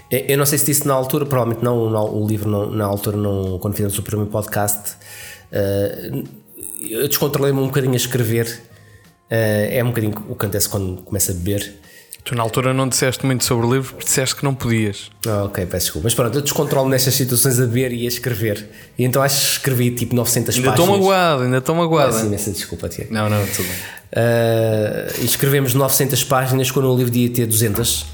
Eh, 0.10 0.32
Eu 0.32 0.38
não 0.38 0.46
sei 0.46 0.58
se 0.58 0.66
disse 0.68 0.88
na 0.88 0.94
altura, 0.94 1.26
provavelmente 1.26 1.62
não, 1.66 1.90
não, 1.90 2.06
o 2.16 2.26
livro 2.26 2.50
não- 2.50 2.72
na 2.72 2.86
altura, 2.86 3.18
não, 3.18 3.60
quando 3.60 3.74
fizemos 3.74 3.98
o 4.00 4.04
primeiro 4.04 4.32
podcast, 4.32 4.96
eh, 5.52 6.12
eu 6.90 7.08
descontrolei-me 7.10 7.60
um 7.60 7.66
bocadinho 7.68 7.94
a 7.94 7.98
escrever. 7.98 8.62
Eh, 9.30 9.78
é 9.78 9.84
um 9.84 9.88
bocadinho 9.88 10.14
o 10.14 10.36
que 10.36 10.46
acontece 10.46 10.70
quando 10.70 11.02
começa 11.02 11.32
a 11.32 11.36
beber. 11.36 11.74
Tu 12.24 12.36
na 12.36 12.44
altura 12.44 12.74
não 12.74 12.90
disseste 12.90 13.26
muito 13.26 13.46
sobre 13.46 13.66
o 13.66 13.74
livro, 13.74 13.94
porque 13.94 14.04
disseste 14.04 14.36
que 14.36 14.44
não 14.44 14.54
podias. 14.54 15.10
Ah, 15.26 15.46
ok, 15.46 15.66
peço 15.66 15.86
desculpa. 15.86 16.08
Mas 16.08 16.14
pronto, 16.14 16.38
eu 16.38 16.42
descontrolo 16.42 16.90
nestas 16.90 17.14
situações 17.14 17.58
a 17.58 17.66
ver 17.66 17.94
e 17.94 18.04
a 18.04 18.08
escrever. 18.08 18.68
E 18.98 19.06
então 19.06 19.22
acho 19.22 19.40
que 19.40 19.52
escrevi 19.54 19.92
tipo 19.92 20.14
900 20.14 20.56
Ainda 20.56 20.72
páginas. 20.72 20.90
estou 20.90 21.00
magoado, 21.00 21.44
ainda 21.44 21.58
estou 21.60 21.74
magoado. 21.74 22.14
Peço 22.14 22.26
imensa 22.26 22.52
desculpa, 22.52 22.90
Tiago. 22.90 23.14
Não, 23.14 23.30
não, 23.30 23.46
tudo 23.46 23.66
bem. 23.66 23.98
Uh, 24.10 25.24
escrevemos 25.26 25.74
900 25.74 26.24
páginas 26.26 26.70
quando 26.70 26.92
o 26.92 26.98
livro 26.98 27.12
devia 27.12 27.30
ter 27.34 27.46
200. 27.46 28.06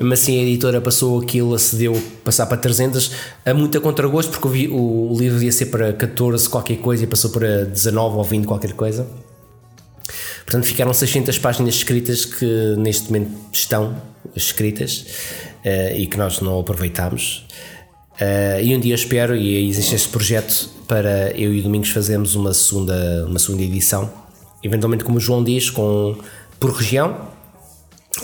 Mas 0.00 0.20
assim 0.20 0.40
a 0.40 0.42
editora 0.42 0.80
passou 0.80 1.20
aquilo, 1.20 1.54
acedeu 1.54 2.00
passar 2.24 2.46
para 2.46 2.56
300, 2.56 3.12
a 3.46 3.54
muito 3.54 3.78
a 3.78 3.80
contragosto, 3.80 4.32
porque 4.36 4.66
o, 4.66 5.12
o 5.12 5.16
livro 5.16 5.38
devia 5.38 5.52
ser 5.52 5.66
para 5.66 5.92
14 5.92 6.48
qualquer 6.48 6.78
coisa 6.78 7.04
e 7.04 7.06
passou 7.06 7.30
para 7.30 7.66
19 7.66 8.16
ou 8.16 8.24
20 8.24 8.46
qualquer 8.46 8.72
coisa. 8.72 9.06
Portanto, 10.50 10.64
ficaram 10.64 10.92
600 10.92 11.38
páginas 11.38 11.76
escritas 11.76 12.24
que 12.24 12.74
neste 12.76 13.06
momento 13.06 13.30
estão 13.52 14.02
escritas 14.34 15.06
uh, 15.64 15.96
e 15.96 16.08
que 16.08 16.16
nós 16.16 16.40
não 16.40 16.58
aproveitámos. 16.58 17.46
Uh, 18.14 18.60
e 18.60 18.74
um 18.74 18.80
dia 18.80 18.90
eu 18.90 18.96
espero, 18.96 19.36
e 19.36 19.68
existe 19.68 19.94
este 19.94 20.08
projeto 20.08 20.68
para 20.88 21.30
eu 21.38 21.54
e 21.54 21.60
o 21.60 21.62
Domingos 21.62 21.90
fazermos 21.90 22.34
uma 22.34 22.52
segunda, 22.52 23.26
uma 23.28 23.38
segunda 23.38 23.62
edição, 23.62 24.12
eventualmente 24.60 25.04
como 25.04 25.18
o 25.18 25.20
João 25.20 25.44
diz, 25.44 25.70
com, 25.70 26.18
por 26.58 26.72
região, 26.72 27.28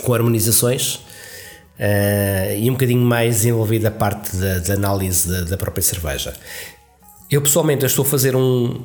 com 0.03 0.13
harmonizações 0.13 0.97
uh, 0.97 2.59
e 2.59 2.69
um 2.69 2.73
bocadinho 2.73 3.03
mais 3.03 3.47
envolvida 3.47 3.87
a 3.87 3.93
parte 3.93 4.37
da, 4.37 4.75
análise 4.75 5.29
da, 5.29 5.43
da 5.43 5.57
própria 5.57 5.81
cerveja. 5.81 6.35
Eu 7.31 7.41
pessoalmente 7.41 7.85
eu 7.85 7.87
estou 7.87 8.05
a 8.05 8.09
fazer 8.09 8.35
um. 8.35 8.83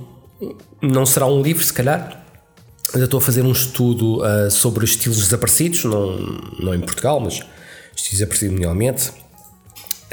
Não 0.79 1.07
será 1.07 1.25
um 1.25 1.41
livro, 1.41 1.63
se 1.63 1.73
calhar, 1.73 2.20
eu 2.93 3.05
estou 3.05 3.19
a 3.19 3.21
fazer 3.21 3.41
um 3.41 3.51
estudo 3.51 4.21
uh, 4.21 4.49
sobre 4.51 4.83
os 4.83 4.91
estilos 4.91 5.19
desaparecidos, 5.19 5.83
não, 5.85 6.17
não 6.59 6.75
em 6.75 6.81
Portugal, 6.81 7.19
mas 7.19 7.41
estilos 7.95 8.19
desaparecidos 8.19 8.53
mundialmente. 8.53 9.11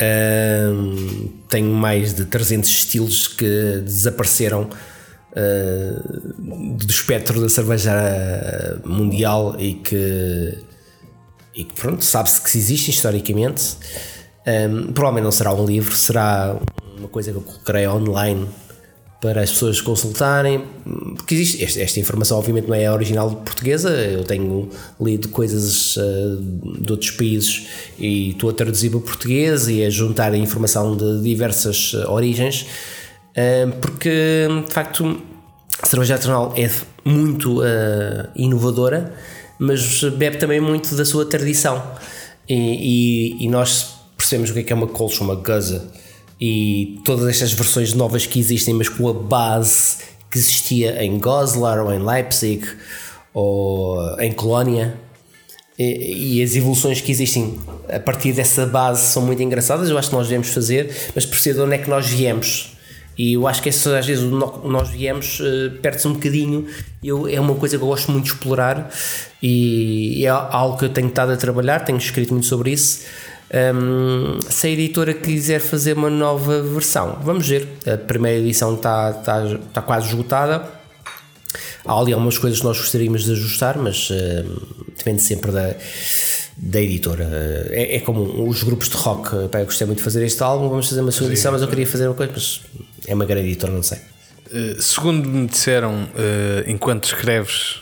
Um, 0.01 1.29
tenho 1.49 1.73
mais 1.73 2.15
de 2.15 2.25
300 2.25 2.71
estilos 2.71 3.27
que 3.27 3.81
desapareceram 3.85 4.69
uh, 5.33 6.77
do 6.77 6.87
espectro 6.89 7.41
da 7.41 7.49
cerveja 7.49 8.81
mundial 8.85 9.57
e 9.59 9.75
que, 9.75 10.59
e 11.55 11.65
que 11.65 11.75
pronto, 11.75 12.05
sabe-se 12.05 12.41
que 12.41 12.57
existem 12.57 12.95
historicamente. 12.95 13.77
Um, 14.47 14.93
provavelmente 14.93 15.25
não 15.25 15.33
será 15.33 15.53
um 15.53 15.67
livro, 15.67 15.97
será 15.97 16.57
uma 16.97 17.09
coisa 17.09 17.33
que 17.33 17.39
eu 17.39 17.43
colocarei 17.43 17.89
online 17.89 18.49
para 19.21 19.43
as 19.43 19.51
pessoas 19.51 19.81
consultarem, 19.81 20.65
porque 21.17 21.35
existe 21.35 21.65
esta, 21.65 21.81
esta 21.81 21.99
informação 21.99 22.39
obviamente 22.39 22.69
não 22.69 22.75
é 22.75 22.91
original 22.91 23.31
portuguesa, 23.31 23.91
eu 23.91 24.23
tenho 24.23 24.69
lido 25.01 25.29
coisas 25.29 25.97
uh, 25.97 26.81
de 26.81 26.93
outros 26.93 27.11
países 27.13 27.67
e 27.99 28.31
estou 28.31 28.51
a 28.51 28.53
traduzir 28.53 28.91
para 28.91 29.01
português 29.01 29.67
e 29.69 29.85
a 29.85 29.91
juntar 29.91 30.33
a 30.33 30.37
informação 30.37 30.97
de 30.97 31.21
diversas 31.23 31.95
uh, 31.95 32.11
origens, 32.11 32.63
uh, 33.33 33.73
porque 33.81 34.47
de 34.67 34.73
facto 34.73 35.21
a 35.83 35.87
cerveja 35.87 36.15
artesanal 36.15 36.55
é 36.57 36.71
muito 37.05 37.61
inovadora, 38.37 39.15
mas 39.59 40.03
bebe 40.03 40.37
também 40.37 40.61
muito 40.61 40.95
da 40.95 41.05
sua 41.05 41.25
tradição. 41.25 41.81
E, 42.49 42.55
e, 43.39 43.45
e 43.45 43.49
nós 43.49 43.95
percebemos 44.17 44.51
o 44.51 44.55
que 44.55 44.61
é, 44.61 44.63
que 44.65 44.73
é 44.73 44.77
uma 44.77 44.89
colcha, 44.89 45.23
uma 45.23 45.37
guza 45.37 45.89
e 46.41 47.01
todas 47.05 47.29
estas 47.29 47.53
versões 47.53 47.93
novas 47.95 48.27
que 48.27 48.39
existem, 48.39 48.75
mas 48.75 48.89
com 48.89 49.09
a 49.09 49.13
base 49.13 49.99
que 50.31 50.39
existia 50.39 51.03
em 51.03 51.19
Goslar 51.19 51.81
ou 51.81 51.93
em 51.93 51.99
Leipzig 51.99 52.67
ou 53.33 54.19
em 54.21 54.33
Colónia 54.33 54.99
e, 55.79 56.39
e, 56.39 56.43
as 56.43 56.57
evoluções 56.57 57.01
que 57.01 57.13
existem 57.13 57.57
a 57.89 58.01
partir 58.01 58.33
dessa 58.33 58.67
base 58.67 59.13
são 59.13 59.23
muito 59.23 59.41
engraçadas. 59.41 59.89
Eu 59.89 59.97
acho 59.97 60.09
que 60.09 60.17
nós 60.17 60.27
devemos 60.27 60.49
fazer, 60.49 60.93
mas 61.15 61.25
perceber 61.25 61.55
de 61.55 61.61
onde 61.63 61.75
é 61.77 61.79
que 61.79 61.89
nós 61.89 62.07
viemos. 62.09 62.77
E 63.17 63.35
eu 63.35 63.47
acho 63.47 63.63
que 63.63 63.69
isso, 63.69 63.93
às 63.95 64.07
vezes 64.07 64.25
nós 64.25 64.89
viemos 64.91 65.39
uh, 65.41 65.71
perde-se 65.81 66.07
um 66.09 66.15
bocadinho. 66.15 66.67
Eu, 67.03 67.29
é 67.29 67.39
uma 67.41 67.55
coisa 67.55 67.77
que 67.77 67.83
eu 67.83 67.89
gosto 67.89 68.11
muito 68.11 68.25
de 68.25 68.33
explorar 68.33 68.91
e 69.41 70.25
é 70.25 70.29
algo 70.29 70.77
que 70.79 70.85
eu 70.85 70.89
tenho 70.89 71.09
estado 71.09 71.33
a 71.33 71.37
trabalhar, 71.37 71.81
tenho 71.81 71.99
escrito 71.99 72.33
muito 72.33 72.47
sobre 72.47 72.73
isso. 72.73 73.03
Um, 73.51 74.39
se 74.51 74.67
a 74.67 74.71
editora 74.71 75.15
quiser 75.15 75.61
fazer 75.61 75.97
uma 75.97 76.11
nova 76.11 76.63
versão, 76.63 77.19
vamos 77.23 77.49
ver. 77.49 77.67
A 77.87 77.97
primeira 77.97 78.39
edição 78.39 78.75
está, 78.75 79.11
está, 79.11 79.45
está 79.47 79.83
quase 79.83 80.09
esgotada. 80.09 80.79
Há 81.85 81.99
ali 81.99 82.13
algumas 82.13 82.37
coisas 82.37 82.59
que 82.59 82.65
nós 82.67 82.77
gostaríamos 82.77 83.25
de 83.25 83.33
ajustar, 83.33 83.79
mas 83.79 84.11
depende 84.99 85.23
sempre 85.23 85.51
da, 85.51 85.75
da 86.59 86.81
editora. 86.81 87.25
É, 87.71 87.97
é, 87.97 88.01
como 88.01 88.49
os 88.49 88.63
grupos 88.63 88.89
de 88.89 88.97
rock. 88.97 89.49
Pá, 89.49 89.61
eu 89.61 89.65
gostei 89.65 89.87
muito 89.87 89.99
de 89.99 90.05
fazer 90.05 90.25
este 90.25 90.43
álbum, 90.43 90.69
vamos 90.69 90.89
fazer 90.89 91.01
uma 91.01 91.13
segunda 91.13 91.33
edição, 91.33 91.53
mas 91.53 91.63
eu 91.63 91.69
queria 91.69 91.87
fazer 91.87 92.09
uma 92.09 92.15
coisa, 92.15 92.33
mas 92.35 92.61
é 93.07 93.15
uma 93.15 93.25
grande 93.25 93.47
editora, 93.47 93.73
não 93.73 93.83
sei. 93.83 93.99
Uh, 94.53 94.81
segundo 94.83 95.29
me 95.29 95.47
disseram, 95.47 96.05
uh, 96.05 96.65
enquanto 96.67 97.05
escreves, 97.05 97.77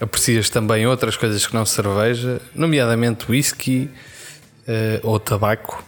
aprecias 0.00 0.48
também 0.48 0.86
outras 0.86 1.16
coisas 1.16 1.46
que 1.46 1.54
não 1.54 1.66
cerveja, 1.66 2.40
nomeadamente 2.54 3.30
whisky 3.30 3.90
uh, 4.68 5.00
ou 5.02 5.18
tabaco. 5.18 5.82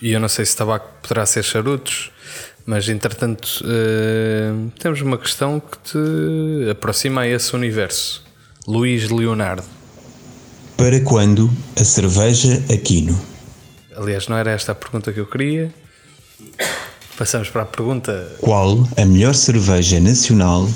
E 0.00 0.12
eu 0.12 0.20
não 0.20 0.28
sei 0.28 0.44
se 0.44 0.56
tabaco 0.56 0.88
poderá 1.02 1.26
ser 1.26 1.42
charutos, 1.42 2.12
mas 2.64 2.88
entretanto 2.88 3.62
uh, 3.64 4.70
temos 4.78 5.00
uma 5.00 5.18
questão 5.18 5.58
que 5.58 5.78
te 5.78 6.70
aproxima 6.70 7.22
a 7.22 7.26
esse 7.26 7.56
universo. 7.56 8.24
Luís 8.66 9.08
Leonardo. 9.08 9.64
Para 10.76 11.00
quando 11.00 11.50
a 11.74 11.82
cerveja 11.82 12.62
Aquino? 12.72 13.18
Aliás, 13.96 14.28
não 14.28 14.36
era 14.36 14.52
esta 14.52 14.72
a 14.72 14.74
pergunta 14.74 15.12
que 15.12 15.18
eu 15.18 15.26
queria. 15.26 15.74
Passamos 17.16 17.50
para 17.50 17.62
a 17.62 17.66
pergunta. 17.66 18.36
Qual 18.40 18.86
a 18.96 19.04
melhor 19.04 19.34
cerveja 19.34 19.98
nacional 19.98 20.68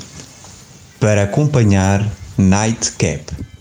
para 0.99 1.23
acompanhar 1.23 2.05
Nightcap? 2.37 3.52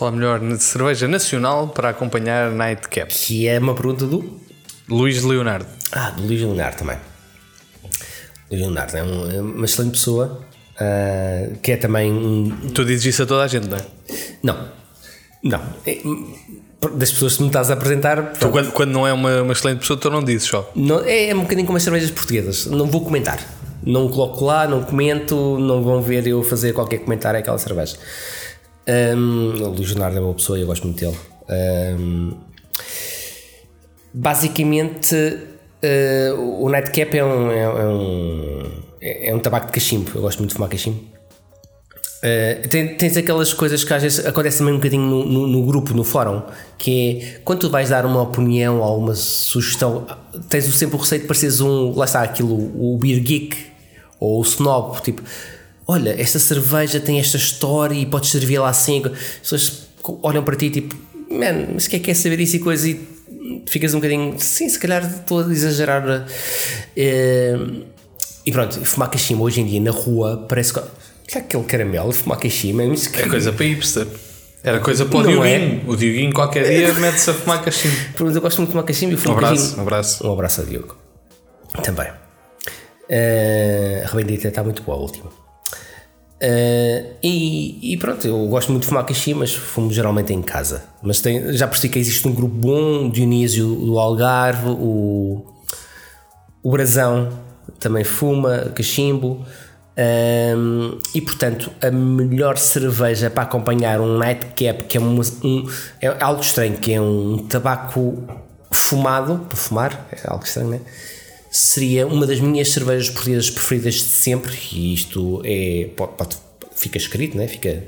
Qual 0.00 0.08
a 0.08 0.16
melhor 0.16 0.40
cerveja 0.56 1.06
nacional 1.06 1.68
para 1.68 1.90
acompanhar 1.90 2.50
Nightcap? 2.52 3.12
Que 3.12 3.46
é 3.46 3.58
uma 3.58 3.74
pergunta 3.74 4.06
do 4.06 4.40
Luís 4.88 5.22
Leonardo. 5.22 5.66
Ah, 5.92 6.08
do 6.12 6.22
Luís 6.22 6.40
Leonardo 6.40 6.78
também. 6.78 6.96
Luís 8.50 8.62
Leonardo 8.62 8.96
é, 8.96 9.02
um, 9.02 9.30
é 9.30 9.40
uma 9.42 9.66
excelente 9.66 9.90
pessoa 9.90 10.40
uh, 10.76 11.58
que 11.58 11.72
é 11.72 11.76
também 11.76 12.10
um. 12.10 12.70
Tu 12.72 12.82
dizes 12.86 13.04
isso 13.04 13.24
a 13.24 13.26
toda 13.26 13.44
a 13.44 13.46
gente, 13.46 13.68
não 13.68 13.76
é? 13.76 13.82
Não, 14.42 14.68
não. 15.44 15.62
É, 15.86 15.98
das 16.94 17.10
pessoas 17.10 17.36
que 17.36 17.42
me 17.42 17.48
estás 17.48 17.70
a 17.70 17.74
apresentar. 17.74 18.32
Tu, 18.32 18.48
quando, 18.48 18.72
quando, 18.72 18.92
não 18.92 19.06
é 19.06 19.12
uma, 19.12 19.42
uma, 19.42 19.52
excelente 19.52 19.80
pessoa, 19.80 20.00
tu 20.00 20.08
não 20.08 20.24
dizes 20.24 20.48
só. 20.48 20.72
Não, 20.74 21.04
é, 21.04 21.28
é 21.28 21.34
um 21.34 21.42
bocadinho 21.42 21.66
como 21.66 21.76
as 21.76 21.82
cervejas 21.82 22.10
portuguesas. 22.10 22.64
Não 22.64 22.86
vou 22.86 23.04
comentar. 23.04 23.38
Não 23.84 24.08
coloco 24.08 24.46
lá, 24.46 24.66
não 24.66 24.82
comento, 24.82 25.58
não 25.58 25.82
vão 25.82 26.00
ver 26.00 26.26
eu 26.26 26.42
fazer 26.42 26.72
qualquer 26.72 27.00
comentário 27.00 27.38
àquela 27.38 27.58
cerveja. 27.58 27.98
Um, 28.90 29.62
o 29.62 29.74
Leonardo 29.78 30.18
é 30.18 30.20
uma 30.20 30.34
pessoa 30.34 30.58
e 30.58 30.62
eu 30.62 30.66
gosto 30.66 30.84
muito 30.84 30.98
dele. 30.98 31.16
Um, 31.48 32.32
basicamente, 34.12 35.14
uh, 35.14 36.64
o 36.64 36.68
Nightcap 36.68 37.16
é 37.16 37.24
um, 37.24 37.50
é, 37.52 37.86
um, 37.86 38.82
é 39.00 39.34
um 39.34 39.38
tabaco 39.38 39.66
de 39.66 39.72
cachimbo. 39.72 40.10
Eu 40.14 40.22
gosto 40.22 40.38
muito 40.38 40.50
de 40.50 40.56
fumar 40.56 40.68
cachimbo. 40.68 40.98
Uh, 42.20 42.68
tens, 42.68 42.98
tens 42.98 43.16
aquelas 43.16 43.54
coisas 43.54 43.84
que 43.84 43.94
às 43.94 44.02
vezes 44.02 44.26
acontecem 44.26 44.58
também 44.58 44.74
um 44.74 44.78
bocadinho 44.78 45.06
no, 45.06 45.24
no, 45.24 45.46
no, 45.46 45.64
grupo, 45.64 45.94
no 45.94 46.04
fórum, 46.04 46.42
que 46.76 47.18
é 47.18 47.40
quando 47.44 47.60
tu 47.60 47.70
vais 47.70 47.88
dar 47.90 48.04
uma 48.04 48.20
opinião 48.20 48.80
ou 48.80 48.98
uma 48.98 49.14
sugestão, 49.14 50.06
tens 50.48 50.64
sempre 50.64 50.96
o 50.96 50.98
receio 50.98 51.22
de 51.22 51.26
pareceres 51.26 51.60
um, 51.60 51.96
lá 51.96 52.04
está 52.04 52.22
aquilo, 52.22 52.54
o 52.54 52.98
beer 52.98 53.20
geek 53.20 53.56
ou 54.18 54.38
o 54.38 54.42
snob, 54.42 55.00
tipo, 55.00 55.22
olha, 55.90 56.14
esta 56.20 56.38
cerveja 56.38 57.00
tem 57.00 57.18
esta 57.18 57.36
história 57.36 57.94
e 57.94 58.06
podes 58.06 58.30
servi-la 58.30 58.68
assim. 58.68 59.02
As 59.04 59.40
pessoas 59.40 59.88
olham 60.22 60.44
para 60.44 60.54
ti 60.54 60.70
tipo, 60.70 60.96
man, 61.28 61.72
mas 61.74 61.86
o 61.86 61.90
que 61.90 61.96
é 61.96 61.98
que 61.98 62.10
é 62.10 62.14
saber 62.14 62.38
isso 62.38 62.56
e 62.56 62.58
coisa? 62.60 62.88
E 62.88 63.00
ficas 63.66 63.92
um 63.92 63.98
bocadinho, 63.98 64.34
sim, 64.38 64.68
se 64.68 64.78
calhar 64.78 65.04
estou 65.04 65.40
a 65.40 65.50
exagerar. 65.50 66.04
Uh, 66.06 67.84
e 68.46 68.52
pronto, 68.52 68.80
fumar 68.84 69.10
cachimbo 69.10 69.42
hoje 69.42 69.60
em 69.60 69.66
dia 69.66 69.80
na 69.80 69.90
rua 69.90 70.46
parece 70.48 70.72
que. 70.72 70.80
é 71.34 71.38
aquele 71.38 71.64
caramelo, 71.64 72.12
fumar 72.12 72.38
cachimbo? 72.38 72.86
Mas 72.86 73.08
que... 73.08 73.20
É 73.20 73.28
coisa 73.28 73.52
para 73.52 73.66
hipster. 73.66 74.06
Era 74.62 74.78
coisa 74.78 75.06
para 75.06 75.18
o 75.18 75.22
Dioguinho. 75.22 75.44
É? 75.44 75.90
O 75.90 75.96
Dioguinho 75.96 76.32
qualquer 76.32 76.68
dia 76.68 76.92
mete-se 77.00 77.30
a 77.30 77.34
fumar 77.34 77.64
cachimbo. 77.64 77.96
Pronto, 78.14 78.34
eu 78.34 78.40
gosto 78.40 78.58
muito 78.58 78.68
de 78.68 78.72
fumar 78.72 78.84
cachimbo 78.86 79.14
e 79.14 79.16
fumo 79.16 79.34
um 79.34 79.38
abraço, 79.38 79.54
cachimbo. 79.54 79.78
Um 79.78 79.82
abraço. 79.82 80.26
Um 80.26 80.32
abraço 80.32 80.60
a 80.60 80.64
Diogo. 80.64 80.96
Também. 81.82 82.08
Uh, 82.08 84.04
a 84.04 84.06
Rebendita 84.06 84.48
está 84.48 84.62
muito 84.62 84.82
boa 84.82 84.96
a 84.96 85.00
última. 85.00 85.39
Uh, 86.42 87.16
e, 87.22 87.92
e, 87.92 87.96
pronto, 87.98 88.26
eu 88.26 88.46
gosto 88.48 88.70
muito 88.70 88.84
de 88.84 88.88
fumar 88.88 89.04
cachimbo, 89.04 89.40
mas 89.40 89.54
fumo 89.54 89.92
geralmente 89.92 90.32
em 90.32 90.40
casa. 90.40 90.84
Mas 91.02 91.20
tem, 91.20 91.52
já 91.52 91.68
percebi 91.68 91.92
que 91.92 91.98
existe 91.98 92.26
um 92.26 92.32
grupo 92.32 92.54
bom, 92.54 93.10
Dionísio 93.10 93.74
do 93.74 93.98
Algarve, 93.98 94.70
o, 94.70 95.44
o 96.62 96.70
Brasão 96.70 97.28
também 97.78 98.04
fuma 98.04 98.72
cachimbo. 98.74 99.44
Um, 99.98 100.98
e 101.14 101.20
portanto, 101.20 101.70
a 101.82 101.90
melhor 101.90 102.56
cerveja 102.56 103.28
para 103.28 103.42
acompanhar 103.42 104.00
um 104.00 104.16
nightcap, 104.16 104.84
que 104.84 104.96
é, 104.96 105.00
um, 105.00 105.20
um, 105.44 105.68
é 106.00 106.08
algo 106.20 106.40
estranho, 106.40 106.78
que 106.78 106.94
é 106.94 107.00
um 107.00 107.46
tabaco 107.48 108.24
fumado, 108.70 109.44
para 109.46 109.58
fumar, 109.58 110.08
é 110.10 110.20
algo 110.24 110.44
estranho, 110.44 110.70
né? 110.70 110.80
Seria 111.50 112.06
uma 112.06 112.26
das 112.26 112.38
minhas 112.38 112.68
cervejas 112.68 113.10
portuguesas 113.10 113.50
preferidas 113.50 113.94
de 113.94 114.02
sempre, 114.02 114.56
e 114.72 114.94
isto 114.94 115.42
é. 115.44 115.90
Pode, 115.96 116.12
pode, 116.12 116.36
fica 116.76 116.96
escrito, 116.96 117.36
né? 117.36 117.48
Fica. 117.48 117.82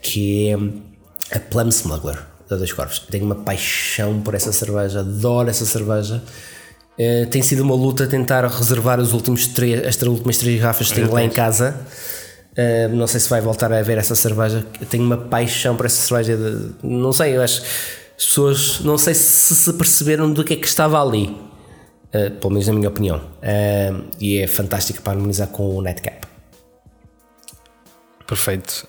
Que 0.00 0.48
é 0.48 1.36
a 1.36 1.40
Plum 1.40 1.68
Smuggler 1.68 2.18
da 2.48 2.56
Dois 2.56 2.72
Corvos. 2.72 3.00
Tenho 3.10 3.24
uma 3.24 3.34
paixão 3.34 4.20
por 4.22 4.34
essa 4.34 4.52
cerveja, 4.52 5.00
adoro 5.00 5.50
essa 5.50 5.66
cerveja. 5.66 6.22
Uh, 6.98 7.26
tem 7.26 7.42
sido 7.42 7.62
uma 7.62 7.74
luta 7.74 8.06
tentar 8.06 8.46
reservar 8.46 9.00
os 9.00 9.12
últimos 9.12 9.46
três, 9.46 9.86
as 9.86 10.00
últimas 10.02 10.38
três 10.38 10.60
garrafas 10.60 10.88
que 10.88 10.94
tenho 10.94 11.12
lá 11.12 11.22
em 11.22 11.30
casa. 11.30 11.76
Uh, 12.52 12.94
não 12.94 13.06
sei 13.06 13.20
se 13.20 13.28
vai 13.28 13.40
voltar 13.40 13.72
a 13.72 13.82
ver 13.82 13.98
essa 13.98 14.14
cerveja. 14.14 14.64
Eu 14.80 14.86
tenho 14.86 15.04
uma 15.04 15.16
paixão 15.16 15.76
por 15.76 15.86
essa 15.86 16.00
cerveja. 16.00 16.36
De, 16.36 16.74
não 16.82 17.12
sei, 17.12 17.36
eu 17.36 17.42
acho 17.42 17.62
as 18.16 18.26
pessoas 18.26 18.80
não 18.80 18.96
sei 18.96 19.14
se 19.14 19.54
se 19.54 19.72
perceberam 19.72 20.32
do 20.32 20.44
que 20.44 20.54
é 20.54 20.56
que 20.56 20.66
estava 20.66 21.02
ali. 21.02 21.34
Uh, 22.14 22.30
pelo 22.32 22.50
menos 22.52 22.66
na 22.66 22.74
minha 22.74 22.88
opinião. 22.88 23.22
e 24.20 24.38
é 24.38 24.46
fantástico 24.46 25.02
para 25.02 25.14
harmonizar 25.14 25.48
com 25.48 25.76
o 25.76 25.82
Nightcap. 25.82 26.26
Perfeito. 28.26 28.86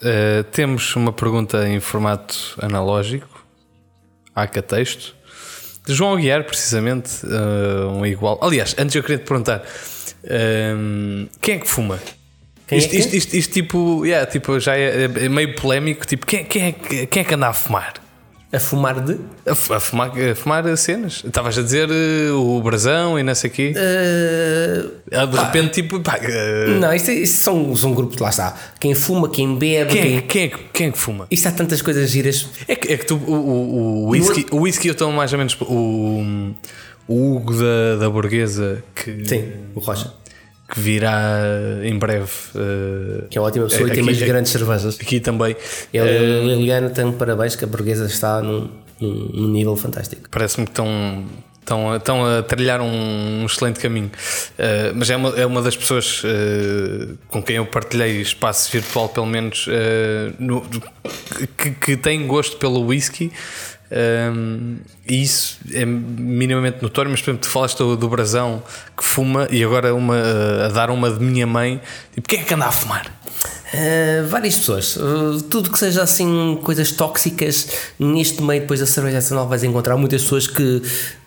temos 0.51 0.95
uma 0.95 1.11
pergunta 1.11 1.67
em 1.67 1.79
formato 1.79 2.55
analógico, 2.61 3.45
ACA 4.33 4.61
texto 4.61 5.15
de 5.85 5.93
João 5.93 6.13
Aguiar, 6.13 6.43
precisamente, 6.43 7.25
uh, 7.25 7.89
um 7.89 8.05
igual. 8.05 8.39
Aliás, 8.41 8.75
antes 8.77 8.95
eu 8.95 9.01
queria 9.01 9.17
te 9.17 9.27
perguntar: 9.27 9.59
uh, 9.59 11.29
quem 11.41 11.55
é 11.55 11.59
que 11.59 11.67
fuma? 11.67 11.99
Quem 12.67 12.77
isto, 12.77 12.93
é 12.93 12.97
isto, 12.97 13.15
isto, 13.15 13.33
isto, 13.35 13.53
tipo, 13.53 14.05
yeah, 14.05 14.25
tipo, 14.29 14.59
já 14.59 14.77
é, 14.77 15.03
é, 15.03 15.29
meio 15.29 15.55
polémico. 15.55 16.07
Tipo, 16.07 16.25
quem, 16.25 16.45
quem, 16.45 16.67
é, 16.67 17.05
quem 17.05 17.21
é 17.21 17.25
que 17.25 17.33
anda 17.33 17.49
a 17.49 17.53
fumar? 17.53 17.93
A 18.53 18.59
fumar 18.59 18.99
de? 18.99 19.17
A, 19.47 19.55
fumar, 19.55 20.11
a 20.11 20.35
fumar 20.35 20.77
cenas. 20.77 21.23
Estavas 21.25 21.57
a 21.57 21.63
dizer 21.63 21.89
uh, 21.89 22.37
o 22.37 22.61
brasão 22.61 23.17
e 23.17 23.23
não 23.23 23.33
sei 23.33 23.49
o 23.49 23.53
quê. 23.53 23.73
Uh, 23.75 25.27
de 25.27 25.37
repente, 25.37 25.81
tipo. 25.81 25.99
Pá, 25.99 26.19
uh, 26.19 26.79
não, 26.79 26.93
isto, 26.93 27.09
isto 27.09 27.37
são, 27.37 27.75
são 27.75 27.89
um 27.91 27.95
grupo 27.95 28.15
de 28.15 28.21
lá 28.21 28.29
está. 28.29 28.55
Quem 28.79 28.93
fuma, 28.93 29.27
quem 29.27 29.57
bebe. 29.57 29.91
Quem, 29.91 30.03
quem, 30.03 30.21
quem, 30.21 30.43
é, 30.43 30.51
quem 30.71 30.87
é 30.89 30.91
que 30.91 30.99
fuma? 30.99 31.25
Isto 31.31 31.47
há 31.47 31.51
tantas 31.51 31.81
coisas 31.81 32.07
giras. 32.11 32.47
É 32.67 32.75
que, 32.75 32.93
é 32.93 32.97
que 32.97 33.07
tu, 33.07 33.15
o, 33.15 33.33
o, 33.33 34.05
o, 34.05 34.09
whisky, 34.09 34.45
o 34.51 34.57
whisky 34.57 34.87
eu 34.87 34.91
estou 34.91 35.11
mais 35.11 35.33
ou 35.33 35.39
menos. 35.39 35.57
O, 35.59 36.53
o 37.07 37.35
Hugo 37.35 37.55
da, 37.55 37.95
da 38.01 38.09
Burguesa 38.09 38.83
que. 38.93 39.27
Sim, 39.27 39.51
o 39.73 39.79
Rocha 39.79 40.13
que 40.69 40.79
virá 40.79 41.41
em 41.83 41.97
breve. 41.97 42.29
Uh, 42.55 43.27
que 43.29 43.37
é 43.37 43.41
uma 43.41 43.47
ótima 43.47 43.65
pessoa 43.65 43.83
aqui, 43.83 43.91
e 43.91 43.95
tem 43.95 44.03
umas 44.03 44.21
grandes 44.21 44.51
cervejas. 44.51 44.97
Aqui 44.99 45.19
também. 45.19 45.55
Liliana, 45.93 46.89
tem 46.89 47.11
parabéns 47.11 47.55
que 47.55 47.63
a 47.63 47.67
burguesa 47.67 48.05
está 48.05 48.41
num, 48.41 48.69
num 48.99 49.49
nível 49.49 49.75
fantástico. 49.75 50.29
Parece-me 50.29 50.65
que 50.65 50.71
estão. 50.71 51.25
Estão, 51.63 51.95
estão 51.95 52.25
a 52.25 52.43
trilhar 52.43 52.81
um, 52.81 53.41
um 53.41 53.45
excelente 53.45 53.79
caminho. 53.79 54.11
Uh, 54.59 54.93
mas 54.95 55.09
é 55.09 55.15
uma, 55.15 55.29
é 55.29 55.45
uma 55.45 55.61
das 55.61 55.77
pessoas 55.77 56.21
uh, 56.25 57.17
com 57.29 57.41
quem 57.41 57.55
eu 57.55 57.65
partilhei 57.65 58.19
espaço 58.19 58.69
virtual, 58.69 59.07
pelo 59.07 59.25
menos, 59.25 59.67
uh, 59.67 59.71
no, 60.37 60.61
que, 61.57 61.71
que 61.71 61.95
tem 61.95 62.27
gosto 62.27 62.57
pelo 62.57 62.85
whisky. 62.85 63.31
Um, 63.95 64.77
e 65.07 65.21
isso 65.21 65.59
é 65.71 65.85
minimamente 65.85 66.81
notório, 66.81 67.11
mas 67.11 67.21
por 67.21 67.29
exemplo, 67.29 67.47
tu 67.47 67.51
falaste 67.51 67.77
do, 67.77 67.95
do 67.95 68.09
brasão 68.09 68.63
que 68.97 69.03
fuma 69.03 69.47
e 69.51 69.63
agora 69.63 69.93
uma, 69.93 70.15
a 70.65 70.69
dar 70.69 70.89
uma 70.89 71.11
de 71.11 71.23
minha 71.23 71.45
mãe, 71.45 71.79
tipo, 72.13 72.27
quem 72.27 72.39
é 72.39 72.43
que 72.43 72.53
anda 72.53 72.65
a 72.65 72.71
fumar? 72.71 73.05
Uh, 73.73 74.27
várias 74.27 74.55
pessoas, 74.55 74.97
uh, 74.97 75.41
tudo 75.49 75.71
que 75.71 75.79
seja 75.79 76.03
assim 76.03 76.59
coisas 76.61 76.91
tóxicas 76.91 77.69
neste 77.97 78.39
meio 78.43 78.61
depois 78.61 78.79
da 78.79 78.85
cerveja 78.85 79.15
nacional 79.15 79.47
vais 79.47 79.63
encontrar 79.63 79.97
muitas 79.97 80.21
pessoas 80.21 80.45
que 80.45 80.79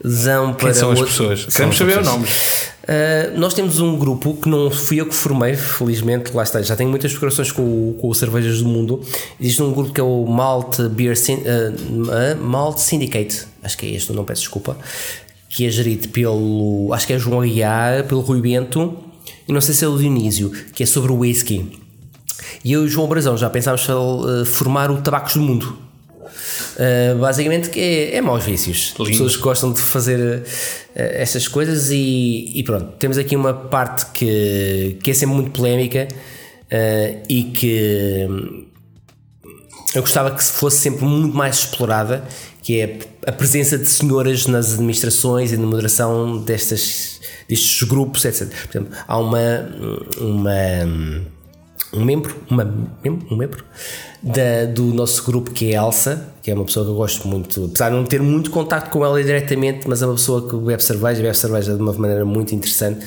dão 0.05 0.55
para 0.55 0.67
Quem 0.67 0.75
são 0.75 0.93
as 0.93 1.01
pessoas? 1.01 1.45
Queremos 1.47 1.77
saber 1.77 1.99
os 1.99 2.07
nomes. 2.07 2.63
Uh, 2.85 3.37
nós 3.37 3.53
temos 3.53 3.81
um 3.81 3.99
grupo 3.99 4.35
que 4.41 4.49
não 4.49 4.71
fui 4.71 5.01
eu 5.01 5.07
que 5.07 5.15
formei, 5.15 5.57
felizmente, 5.57 6.33
lá 6.33 6.45
está, 6.45 6.63
já 6.63 6.77
tenho 6.77 6.89
muitas 6.89 7.11
procurações 7.11 7.51
com, 7.51 7.95
com 8.01 8.15
cervejas 8.15 8.61
do 8.63 8.69
mundo. 8.69 9.01
Existe 9.41 9.61
um 9.61 9.73
grupo 9.73 9.93
que 9.93 10.01
é 10.01 10.05
o 10.05 10.25
Malt 10.25 10.81
Beer 10.91 11.17
Malt 12.41 12.79
Syndicate, 12.79 13.43
acho 13.61 13.77
que 13.77 13.87
é 13.87 13.91
este, 13.97 14.13
não 14.13 14.25
peço 14.25 14.43
desculpa, 14.43 14.77
que 15.49 15.67
é 15.67 15.71
gerido 15.71 16.11
pelo, 16.11 16.91
acho 16.93 17.09
que 17.09 17.13
é 17.13 17.19
João 17.19 17.41
Aguiar, 17.41 18.05
pelo 18.05 18.21
Rui 18.21 18.41
Bento 18.41 18.97
e 19.49 19.53
não 19.53 19.61
sei 19.61 19.75
se 19.75 19.85
é 19.85 19.89
o 19.89 19.99
Dionísio, 19.99 20.51
que 20.73 20.85
é 20.85 20.87
sobre 20.87 21.11
o 21.11 21.19
whisky. 21.19 21.86
E 22.65 22.73
eu 22.73 22.83
e 22.83 22.87
o 22.87 22.89
João 22.89 23.09
Brazão 23.09 23.37
já 23.37 23.49
pensámos 23.51 23.87
uh, 23.89 24.45
formar 24.45 24.91
o 24.91 25.01
Tabacos 25.01 25.35
do 25.35 25.41
Mundo. 25.41 25.87
Uh, 26.77 27.19
basicamente 27.19 27.71
que 27.71 27.81
é, 27.81 28.17
é 28.17 28.21
maus 28.21 28.45
vícios. 28.45 28.95
Lindo. 28.99 29.03
As 29.03 29.09
pessoas 29.09 29.37
gostam 29.37 29.73
de 29.73 29.81
fazer 29.81 30.41
uh, 30.41 30.45
essas 30.95 31.49
coisas 31.49 31.91
e, 31.91 32.53
e, 32.55 32.63
pronto, 32.63 32.93
temos 32.99 33.19
aqui 33.19 33.35
uma 33.35 33.55
parte 33.55 34.07
que, 34.13 34.99
que 35.03 35.11
é 35.11 35.15
sempre 35.15 35.35
muito 35.35 35.51
polémica 35.53 36.07
uh, 36.11 37.23
e 37.29 37.45
que 37.45 38.27
hum, 38.29 38.67
eu 39.95 40.03
gostava 40.03 40.31
que 40.31 40.45
fosse 40.45 40.79
sempre 40.79 41.05
muito 41.05 41.35
mais 41.35 41.61
explorada, 41.61 42.25
que 42.63 42.81
é 42.81 42.99
a 43.27 43.33
presença 43.33 43.79
de 43.79 43.87
senhoras 43.87 44.47
nas 44.47 44.75
administrações 44.75 45.53
e 45.53 45.57
na 45.57 45.67
moderação 45.67 46.39
destas, 46.39 47.21
destes 47.49 47.83
grupos, 47.85 48.25
etc. 48.25 48.49
Por 48.49 48.71
exemplo, 48.71 48.99
há 49.09 49.19
uma, 49.19 49.39
uma 50.19 50.85
hum, 50.85 51.25
um 51.97 52.05
membro, 52.05 52.37
uma, 52.51 52.65
um 53.05 53.37
membro 53.37 53.65
da, 54.23 54.65
do 54.67 54.85
nosso 54.87 55.25
grupo 55.25 55.51
que 55.51 55.73
é 55.73 55.79
a 55.79 55.83
Elsa, 55.83 56.35
que 56.43 56.51
é 56.51 56.55
uma 56.55 56.65
pessoa 56.65 56.85
que 56.85 56.93
eu 56.93 56.97
gosto 56.97 57.27
muito, 57.29 57.65
apesar 57.65 57.91
de 57.91 57.97
não 57.97 58.05
ter 58.05 58.21
muito 58.21 58.51
contato 58.51 58.91
com 58.91 59.05
ela 59.05 59.23
diretamente, 59.23 59.89
mas 59.89 60.03
é 60.03 60.07
uma 60.07 60.15
pessoa 60.15 60.49
que 60.49 60.57
bebe 60.57 60.83
cerveja, 60.83 61.23
bebe 61.23 61.37
cerveja 61.37 61.75
de 61.75 61.83
uma 61.83 61.93
maneira 61.93 62.25
muito 62.25 62.55
interessante. 62.55 63.05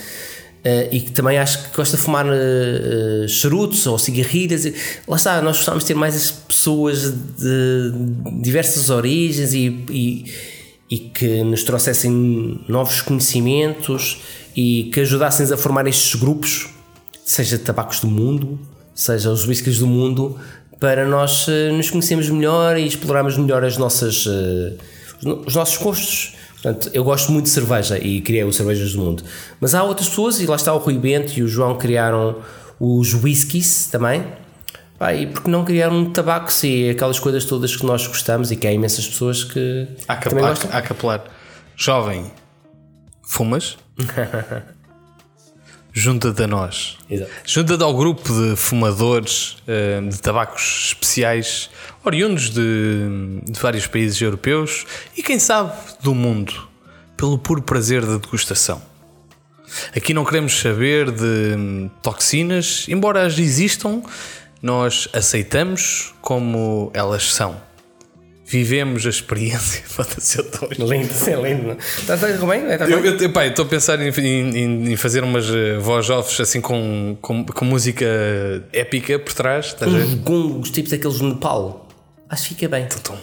Uh, 0.59 0.91
e 0.91 0.99
que 0.99 1.11
também 1.11 1.37
acho 1.37 1.69
que 1.69 1.77
gosta 1.77 1.95
de 1.95 2.03
fumar 2.03 2.25
uh, 2.25 3.29
charutos 3.29 3.87
ou 3.87 3.97
cigarrilhas. 3.97 4.65
Lá 5.07 5.15
está, 5.15 5.41
nós 5.41 5.55
gostávamos 5.55 5.85
de 5.85 5.87
ter 5.87 5.93
mais 5.93 6.31
pessoas 6.31 7.13
de 7.13 7.93
diversas 8.41 8.89
origens 8.89 9.53
e, 9.53 9.85
e, 9.89 10.25
e 10.89 10.97
que 10.97 11.43
nos 11.45 11.63
trouxessem 11.63 12.59
novos 12.67 12.99
conhecimentos 12.99 14.21
e 14.53 14.89
que 14.93 14.99
ajudassem 14.99 15.45
a 15.45 15.55
formar 15.55 15.87
estes 15.87 16.19
grupos, 16.19 16.67
seja 17.23 17.57
de 17.57 17.63
tabacos 17.63 18.01
do 18.01 18.07
mundo, 18.07 18.59
seja 18.99 19.31
os 19.31 19.47
whiskies 19.47 19.79
do 19.79 19.87
mundo, 19.87 20.37
para 20.77 21.07
nós 21.07 21.47
uh, 21.47 21.71
nos 21.71 21.89
conhecermos 21.89 22.29
melhor 22.29 22.77
e 22.77 22.85
explorarmos 22.85 23.37
melhor 23.37 23.63
as 23.63 23.77
nossas, 23.77 24.25
uh, 24.25 24.77
os 25.45 25.55
nossos 25.55 25.77
gostos. 25.77 26.35
Portanto, 26.61 26.89
eu 26.93 27.01
gosto 27.05 27.31
muito 27.31 27.45
de 27.45 27.51
cerveja 27.51 27.97
e 27.97 28.19
criei 28.19 28.43
o 28.43 28.51
Cervejas 28.51 28.91
do 28.91 28.99
Mundo. 28.99 29.23
Mas 29.61 29.73
há 29.73 29.83
outras 29.83 30.09
pessoas, 30.09 30.41
e 30.41 30.45
lá 30.45 30.57
está 30.57 30.73
o 30.73 30.77
Rui 30.77 30.97
Bento 30.97 31.31
e 31.37 31.41
o 31.41 31.47
João 31.47 31.77
criaram 31.77 32.35
os 32.77 33.13
whiskies 33.13 33.85
também. 33.85 34.25
Ah, 34.99 35.13
e 35.13 35.27
porque 35.27 35.49
não 35.49 35.63
criar 35.63 35.89
um 35.93 36.11
tabaco 36.11 36.51
e 36.65 36.89
aquelas 36.89 37.17
coisas 37.17 37.45
todas 37.45 37.73
que 37.73 37.85
nós 37.85 38.05
gostamos 38.05 38.51
e 38.51 38.57
que 38.57 38.67
há 38.67 38.73
imensas 38.73 39.07
pessoas 39.07 39.45
que 39.45 39.87
há 40.05 40.17
também 40.17 40.43
gostam. 40.43 40.69
Há 40.73 40.81
que 40.81 40.91
apelar. 40.91 41.23
Jovem, 41.77 42.29
fumas? 43.23 43.77
junta-te 45.91 46.43
a 46.43 46.47
nós. 46.47 46.97
Junta-te 47.45 47.83
ao 47.83 47.95
grupo 47.95 48.31
de 48.31 48.55
fumadores 48.55 49.57
eh, 49.67 50.01
de 50.01 50.21
tabacos 50.21 50.87
especiais, 50.89 51.69
oriundos 52.03 52.49
de, 52.49 53.41
de 53.43 53.59
vários 53.59 53.87
países 53.87 54.21
europeus 54.21 54.85
e, 55.15 55.23
quem 55.23 55.39
sabe, 55.39 55.73
do 56.01 56.13
mundo, 56.13 56.53
pelo 57.17 57.37
puro 57.37 57.61
prazer 57.61 58.05
da 58.05 58.17
degustação. 58.17 58.81
Aqui 59.95 60.13
não 60.13 60.25
queremos 60.25 60.59
saber 60.59 61.11
de 61.11 61.89
toxinas, 62.01 62.85
embora 62.87 63.25
as 63.25 63.37
existam, 63.37 64.01
nós 64.61 65.07
aceitamos 65.13 66.13
como 66.21 66.91
elas 66.93 67.31
são 67.31 67.68
vivemos 68.49 69.05
a 69.05 69.09
experiência. 69.09 69.83
Foda-se, 69.85 70.39
eu 70.39 70.45
estou. 70.45 70.69
Lindo, 70.71 71.13
é 71.27 71.35
lindo. 71.35 71.77
Estás 71.79 72.21
bem? 72.21 72.77
Tá 72.77 72.89
eu, 72.89 73.05
eu, 73.05 73.15
estou 73.15 73.65
a 73.65 73.67
pensar 73.67 74.01
em, 74.01 74.09
em, 74.09 74.91
em, 74.91 74.95
fazer 74.95 75.23
umas 75.23 75.47
eh, 75.49 75.77
voz 75.77 76.09
offs 76.09 76.39
assim 76.39 76.59
com, 76.59 77.15
com, 77.21 77.45
com 77.45 77.65
música 77.65 78.05
épica 78.73 79.19
por 79.19 79.33
trás. 79.33 79.67
Estás 79.67 79.93
um, 79.93 80.17
com 80.23 80.59
os 80.59 80.71
tipos 80.71 80.89
daqueles 80.89 81.17
de 81.17 81.25
Nepal. 81.25 81.87
Acho 82.27 82.43
que 82.43 82.49
fica 82.55 82.67
bem. 82.67 82.87
Tum, 82.87 83.15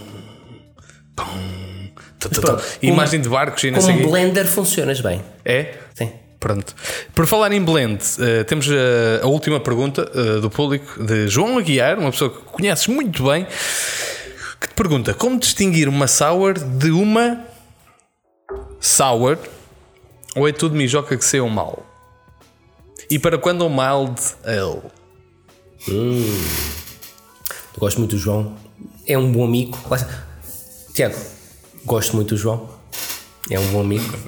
pum, 1.16 1.24
tum, 2.20 2.28
tum, 2.28 2.58
Imagem 2.80 3.20
de 3.20 3.28
barcos 3.28 3.64
e 3.64 3.72
não 3.72 3.80
sei 3.80 3.96
Como 3.96 4.10
blender 4.10 4.46
funcionas 4.46 5.00
bem. 5.00 5.20
É? 5.44 5.74
Sim. 5.94 6.12
Pronto. 6.38 6.72
Por 7.12 7.26
falar 7.26 7.50
em 7.50 7.62
blend, 7.62 8.00
uh, 8.00 8.44
temos 8.44 8.68
a, 8.70 9.24
a, 9.24 9.26
última 9.26 9.58
pergunta 9.58 10.08
uh, 10.14 10.40
do 10.40 10.50
público 10.50 11.02
de 11.02 11.26
João 11.26 11.58
Aguiar, 11.58 11.98
uma 11.98 12.12
pessoa 12.12 12.30
que 12.30 12.38
conheces 12.52 12.86
muito 12.86 13.24
bem 13.24 13.46
que 14.60 14.68
te 14.68 14.74
pergunta 14.74 15.14
como 15.14 15.38
distinguir 15.38 15.88
uma 15.88 16.06
sour 16.06 16.54
de 16.54 16.90
uma 16.90 17.44
sour 18.80 19.38
ou 20.34 20.48
é 20.48 20.52
tudo 20.52 20.74
mijoca 20.74 21.16
que 21.16 21.24
saiu 21.24 21.48
mal? 21.48 21.84
E 23.10 23.18
para 23.18 23.38
quando 23.38 23.64
um 23.64 23.70
mild 23.70 24.20
ale? 24.44 24.82
Hum. 25.88 26.24
Eu 27.74 27.80
gosto 27.80 27.98
muito 27.98 28.16
do 28.16 28.18
João. 28.18 28.56
É 29.06 29.16
um 29.16 29.30
bom 29.30 29.44
amigo. 29.44 29.78
Tiago, 30.92 31.16
gosto 31.84 32.16
muito 32.16 32.34
do 32.34 32.36
João. 32.36 32.68
É 33.50 33.58
um 33.60 33.66
bom 33.68 33.80
amigo. 33.80 34.18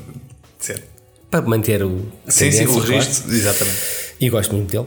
Certo. 0.59 0.87
Para 1.31 1.43
manter 1.43 1.83
o. 1.83 2.07
Sim, 2.29 2.53
sim, 2.53 2.67
o 2.67 2.79
registro, 2.79 3.33
exatamente. 3.33 3.79
E 4.21 4.29
gosto 4.31 4.55
muito 4.55 4.71
dele. 4.71 4.87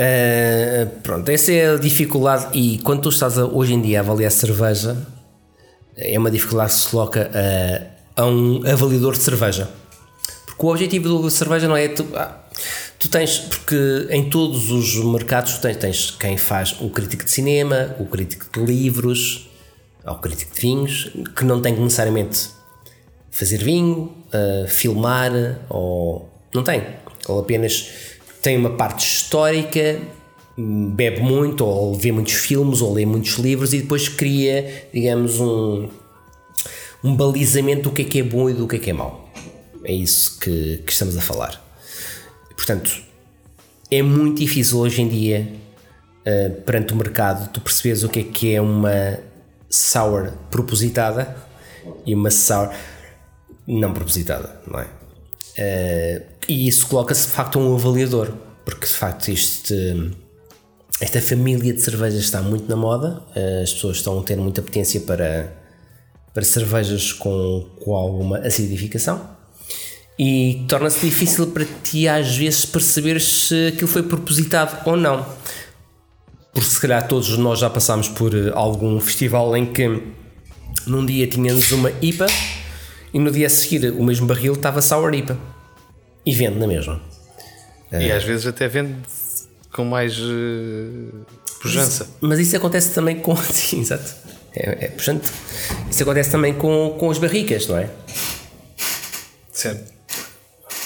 Uh, 0.00 0.86
pronto, 1.02 1.28
essa 1.28 1.52
é 1.52 1.74
a 1.74 1.76
dificuldade. 1.76 2.58
E 2.58 2.78
quando 2.78 3.02
tu 3.02 3.08
estás 3.10 3.36
a, 3.36 3.44
hoje 3.44 3.74
em 3.74 3.82
dia 3.82 3.98
a 3.98 4.00
avaliar 4.00 4.30
cerveja, 4.30 4.96
é 5.94 6.18
uma 6.18 6.30
dificuldade 6.30 6.72
que 6.72 6.78
se 6.78 6.88
coloca 6.88 7.30
a, 8.16 8.22
a 8.22 8.26
um 8.26 8.66
avaliador 8.66 9.12
de 9.12 9.22
cerveja. 9.22 9.68
Porque 10.46 10.64
o 10.64 10.70
objetivo 10.70 11.22
da 11.22 11.28
cerveja 11.28 11.68
não 11.68 11.76
é. 11.76 11.88
Tu, 11.88 12.06
ah, 12.14 12.34
tu 12.98 13.10
tens, 13.10 13.40
porque 13.40 14.06
em 14.08 14.30
todos 14.30 14.70
os 14.70 14.96
mercados 15.04 15.58
tens, 15.58 15.76
tens 15.76 16.10
quem 16.12 16.38
faz 16.38 16.80
o 16.80 16.88
crítico 16.88 17.24
de 17.24 17.30
cinema, 17.30 17.94
o 17.98 18.06
crítico 18.06 18.46
de 18.58 18.64
livros, 18.64 19.50
ou 20.06 20.14
o 20.14 20.18
crítico 20.18 20.54
de 20.54 20.60
vinhos, 20.62 21.10
que 21.36 21.44
não 21.44 21.60
tem 21.60 21.74
que 21.74 21.80
necessariamente 21.82 22.48
fazer 23.30 23.58
vinho, 23.58 24.16
uh, 24.32 24.66
filmar, 24.66 25.30
ou. 25.68 26.30
Não 26.54 26.64
tem. 26.64 26.78
Ele 26.80 27.38
apenas 27.38 28.09
tem 28.42 28.56
uma 28.56 28.70
parte 28.70 29.06
histórica, 29.06 30.00
bebe 30.56 31.20
muito, 31.20 31.64
ou 31.64 31.94
vê 31.94 32.12
muitos 32.12 32.34
filmes, 32.34 32.80
ou 32.80 32.92
lê 32.92 33.06
muitos 33.06 33.34
livros 33.34 33.72
e 33.72 33.80
depois 33.80 34.08
cria, 34.08 34.88
digamos, 34.92 35.40
um, 35.40 35.88
um 37.02 37.14
balizamento 37.14 37.84
do 37.84 37.90
que 37.90 38.02
é 38.02 38.04
que 38.04 38.18
é 38.20 38.22
bom 38.22 38.48
e 38.48 38.54
do 38.54 38.66
que 38.66 38.76
é 38.76 38.78
que 38.78 38.90
é 38.90 38.92
mau. 38.92 39.30
É 39.84 39.92
isso 39.92 40.38
que, 40.38 40.82
que 40.84 40.92
estamos 40.92 41.16
a 41.16 41.20
falar. 41.20 41.62
Portanto, 42.54 43.02
é 43.90 44.02
muito 44.02 44.38
difícil 44.38 44.78
hoje 44.78 45.02
em 45.02 45.08
dia, 45.08 45.48
uh, 46.26 46.60
perante 46.62 46.92
o 46.92 46.96
mercado, 46.96 47.50
tu 47.52 47.60
percebes 47.60 48.02
o 48.02 48.08
que 48.08 48.20
é 48.20 48.24
que 48.24 48.54
é 48.54 48.60
uma 48.60 49.18
sour 49.68 50.32
propositada 50.50 51.36
e 52.04 52.14
uma 52.14 52.30
sour 52.30 52.70
não 53.66 53.92
propositada, 53.92 54.60
não 54.66 54.80
é? 54.80 54.99
Uh, 55.60 56.24
e 56.48 56.66
isso 56.66 56.86
coloca-se 56.86 57.26
de 57.26 57.34
facto 57.34 57.58
a 57.58 57.62
um 57.62 57.74
avaliador, 57.74 58.32
porque 58.64 58.86
de 58.86 58.92
facto 58.92 59.30
este, 59.30 60.10
esta 60.98 61.20
família 61.20 61.74
de 61.74 61.82
cervejas 61.82 62.22
está 62.22 62.40
muito 62.40 62.66
na 62.66 62.76
moda, 62.76 63.22
uh, 63.36 63.62
as 63.62 63.74
pessoas 63.74 63.98
estão 63.98 64.18
a 64.18 64.22
ter 64.22 64.36
muita 64.38 64.62
potência 64.62 65.02
para, 65.02 65.52
para 66.32 66.42
cervejas 66.42 67.12
com, 67.12 67.68
com 67.78 67.94
alguma 67.94 68.38
acidificação 68.38 69.38
e 70.18 70.64
torna-se 70.66 71.04
difícil 71.04 71.46
para 71.48 71.66
ti 71.82 72.08
às 72.08 72.36
vezes 72.36 72.64
perceber 72.64 73.20
se 73.20 73.68
aquilo 73.68 73.88
foi 73.88 74.02
propositado 74.02 74.88
ou 74.88 74.96
não. 74.96 75.26
Porque 76.52 76.68
se 76.68 76.80
calhar 76.80 77.06
todos 77.06 77.36
nós 77.36 77.58
já 77.58 77.70
passámos 77.70 78.08
por 78.08 78.32
algum 78.54 78.98
festival 78.98 79.56
em 79.56 79.66
que 79.66 80.02
num 80.86 81.06
dia 81.06 81.26
tínhamos 81.26 81.70
uma 81.72 81.90
IPA 82.02 82.26
e 83.12 83.18
no 83.18 83.30
dia 83.30 83.46
a 83.46 83.50
seguir 83.50 83.90
o 83.90 84.02
mesmo 84.02 84.26
barril 84.26 84.54
estava 84.54 84.80
sour 84.80 85.14
IPA 85.14 85.38
e 86.24 86.34
vende 86.34 86.58
na 86.58 86.66
mesma. 86.66 87.00
E 87.92 88.10
às 88.12 88.22
vezes 88.22 88.46
até 88.46 88.68
vende 88.68 88.94
com 89.72 89.84
mais 89.84 90.18
uh, 90.18 91.26
pujança. 91.60 92.08
Mas, 92.20 92.30
mas, 92.30 92.38
isso 92.38 92.56
acontece 92.56 92.94
também 92.94 93.18
com. 93.18 93.36
Sim, 93.52 93.80
exato. 93.80 94.14
É, 94.54 94.86
é 94.86 94.88
puxante. 94.88 95.30
Isso 95.90 96.02
acontece 96.02 96.30
também 96.30 96.54
com, 96.54 96.96
com 96.98 97.10
as 97.10 97.18
barricas, 97.18 97.66
não 97.66 97.78
é? 97.78 97.90
Certo. 99.52 99.92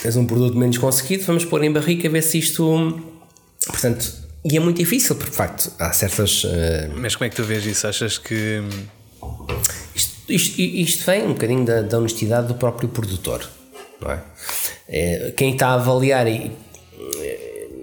Tens 0.03 0.17
um 0.17 0.27
produto 0.27 0.57
menos 0.57 0.77
conseguido, 0.79 1.25
vamos 1.25 1.45
pôr 1.45 1.63
em 1.65 1.73
barrica 1.73 2.09
ver 2.09 2.23
se 2.23 2.39
isto. 2.39 3.03
Portanto, 3.67 4.13
e 4.45 4.57
é 4.57 4.61
muito 4.61 4.77
difícil, 4.77 5.17
porque 5.17 5.31
de 5.31 5.37
facto 5.37 5.73
há 5.79 5.93
certas. 5.93 6.45
Uh... 6.45 6.49
Mas 6.97 7.17
como 7.17 7.27
é 7.27 7.31
que 7.31 7.37
tu 7.37 7.45
vês 7.45 7.65
isso? 7.65 7.87
Achas 7.87 8.19
que. 8.19 8.63
Isto, 10.29 10.61
isto, 10.61 11.05
vem 11.05 11.25
um 11.25 11.35
bocadinho 11.35 11.65
da, 11.65 11.83
da 11.83 11.99
honestidade 11.99 12.49
do 12.49 12.55
próprio 12.55 12.89
produtor. 12.89 13.49
Não 14.01 14.11
é? 14.11 14.23
É, 14.89 15.33
quem 15.37 15.53
está 15.53 15.69
a 15.69 15.75
avaliar 15.75 16.27
é, 16.27 16.51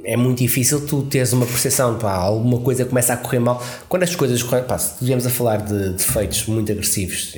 é 0.04 0.18
muito 0.18 0.40
difícil 0.40 0.86
tu 0.86 1.04
teres 1.04 1.34
uma 1.34 1.46
percepção, 1.46 1.98
pá, 1.98 2.14
alguma 2.14 2.60
coisa 2.60 2.86
começa 2.86 3.14
a 3.14 3.18
correr 3.18 3.40
mal. 3.40 3.64
Quando 3.88 4.04
as 4.04 4.16
coisas 4.16 4.42
correm, 4.42 4.64
pá, 4.64 4.78
se 4.78 4.94
estivermos 4.94 5.26
a 5.26 5.30
falar 5.30 5.58
de 5.58 5.90
defeitos 5.94 6.46
muito 6.48 6.72
agressivos, 6.72 7.36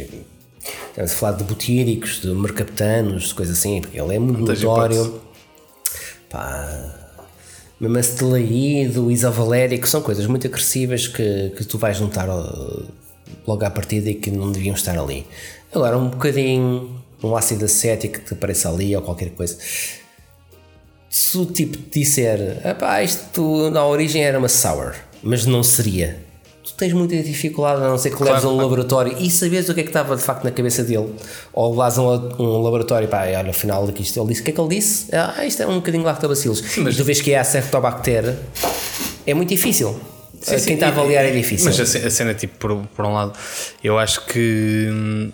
estamos 0.90 1.12
a 1.12 1.16
falar 1.16 1.34
de 1.34 1.44
butíricos, 1.44 2.22
de 2.22 2.28
mercaptanos, 2.30 3.30
de 3.30 3.34
coisas 3.34 3.58
assim, 3.58 3.82
porque 3.82 4.00
ele 4.00 4.16
é 4.16 4.20
muito 4.20 4.40
notório. 4.40 5.22
Pá, 6.30 7.00
mesmo 7.80 7.98
acetalaído, 7.98 9.12
isovalérico, 9.12 9.88
são 9.88 10.02
coisas 10.02 10.26
muito 10.26 10.48
agressivas 10.48 11.08
que, 11.08 11.52
que 11.58 11.66
tu 11.66 11.78
vais 11.78 11.98
juntar 11.98 12.30
logo 13.47 13.65
à 13.65 13.69
partida 13.69 14.10
e 14.10 14.15
que 14.15 14.31
não 14.31 14.51
deviam 14.51 14.76
estar 14.76 14.97
ali. 14.97 15.26
Agora, 15.73 15.97
um 15.97 16.10
bocadinho 16.10 17.03
um 17.23 17.35
ácido 17.35 17.65
acético 17.65 18.19
que 18.19 18.26
te 18.26 18.34
apareça 18.34 18.69
ali 18.69 18.95
ou 18.95 19.01
qualquer 19.01 19.30
coisa. 19.30 19.57
Se 21.10 21.38
o 21.38 21.45
tipo 21.45 21.77
te 21.77 21.99
disser, 22.01 22.61
isto 23.03 23.69
na 23.69 23.85
origem 23.85 24.23
era 24.23 24.38
uma 24.38 24.49
sour, 24.49 24.93
mas 25.22 25.45
não 25.45 25.64
seria, 25.64 26.19
tu 26.64 26.73
tens 26.73 26.91
muita 26.91 27.15
dificuldade 27.22 27.84
a 27.84 27.88
não 27.88 27.97
ser 27.97 28.10
que 28.10 28.15
claro, 28.15 28.34
leves 28.34 28.45
a 28.45 28.49
um 28.49 28.57
laboratório 28.57 29.15
e 29.19 29.30
sabes 29.30 29.69
o 29.69 29.76
que 29.76 29.81
é 29.81 29.84
que 29.84 29.89
estava 29.89 30.15
de 30.15 30.23
facto 30.23 30.43
na 30.43 30.51
cabeça 30.51 30.84
dele, 30.84 31.14
ou 31.53 31.69
levas 31.69 31.99
a 31.99 32.01
um, 32.01 32.30
um 32.39 32.61
laboratório, 32.64 33.07
pá, 33.07 33.26
olha, 33.26 33.51
afinal 33.51 33.85
daqui 33.85 34.01
isto, 34.01 34.19
ele 34.19 34.30
disse, 34.30 34.41
o 34.41 34.43
que 34.43 34.49
é 34.49 34.53
que 34.53 34.60
ele 34.60 34.76
disse? 34.76 35.15
Ah, 35.15 35.45
isto 35.45 35.61
é 35.61 35.68
um 35.68 35.76
bocadinho 35.76 36.03
lactobacillus. 36.03 36.60
Sim, 36.60 36.81
mas 36.81 36.97
tu 36.97 37.03
vês 37.03 37.22
que 37.22 37.31
é 37.31 37.39
a 37.39 37.43
certobacter, 37.43 38.35
é 39.26 39.34
muito 39.35 39.49
difícil. 39.49 39.95
Sim, 40.44 40.57
sim, 40.57 40.65
Quem 40.65 40.74
está 40.76 40.88
a 40.88 40.90
avaliar 40.90 41.26
é 41.26 41.32
difícil. 41.32 41.65
Mas 41.65 41.80
a 41.80 42.10
cena, 42.10 42.34
tipo, 42.34 42.57
por, 42.57 42.86
por 42.88 43.06
um 43.06 43.14
lado, 43.14 43.34
eu 43.84 43.98
acho 43.98 44.26
que 44.26 45.32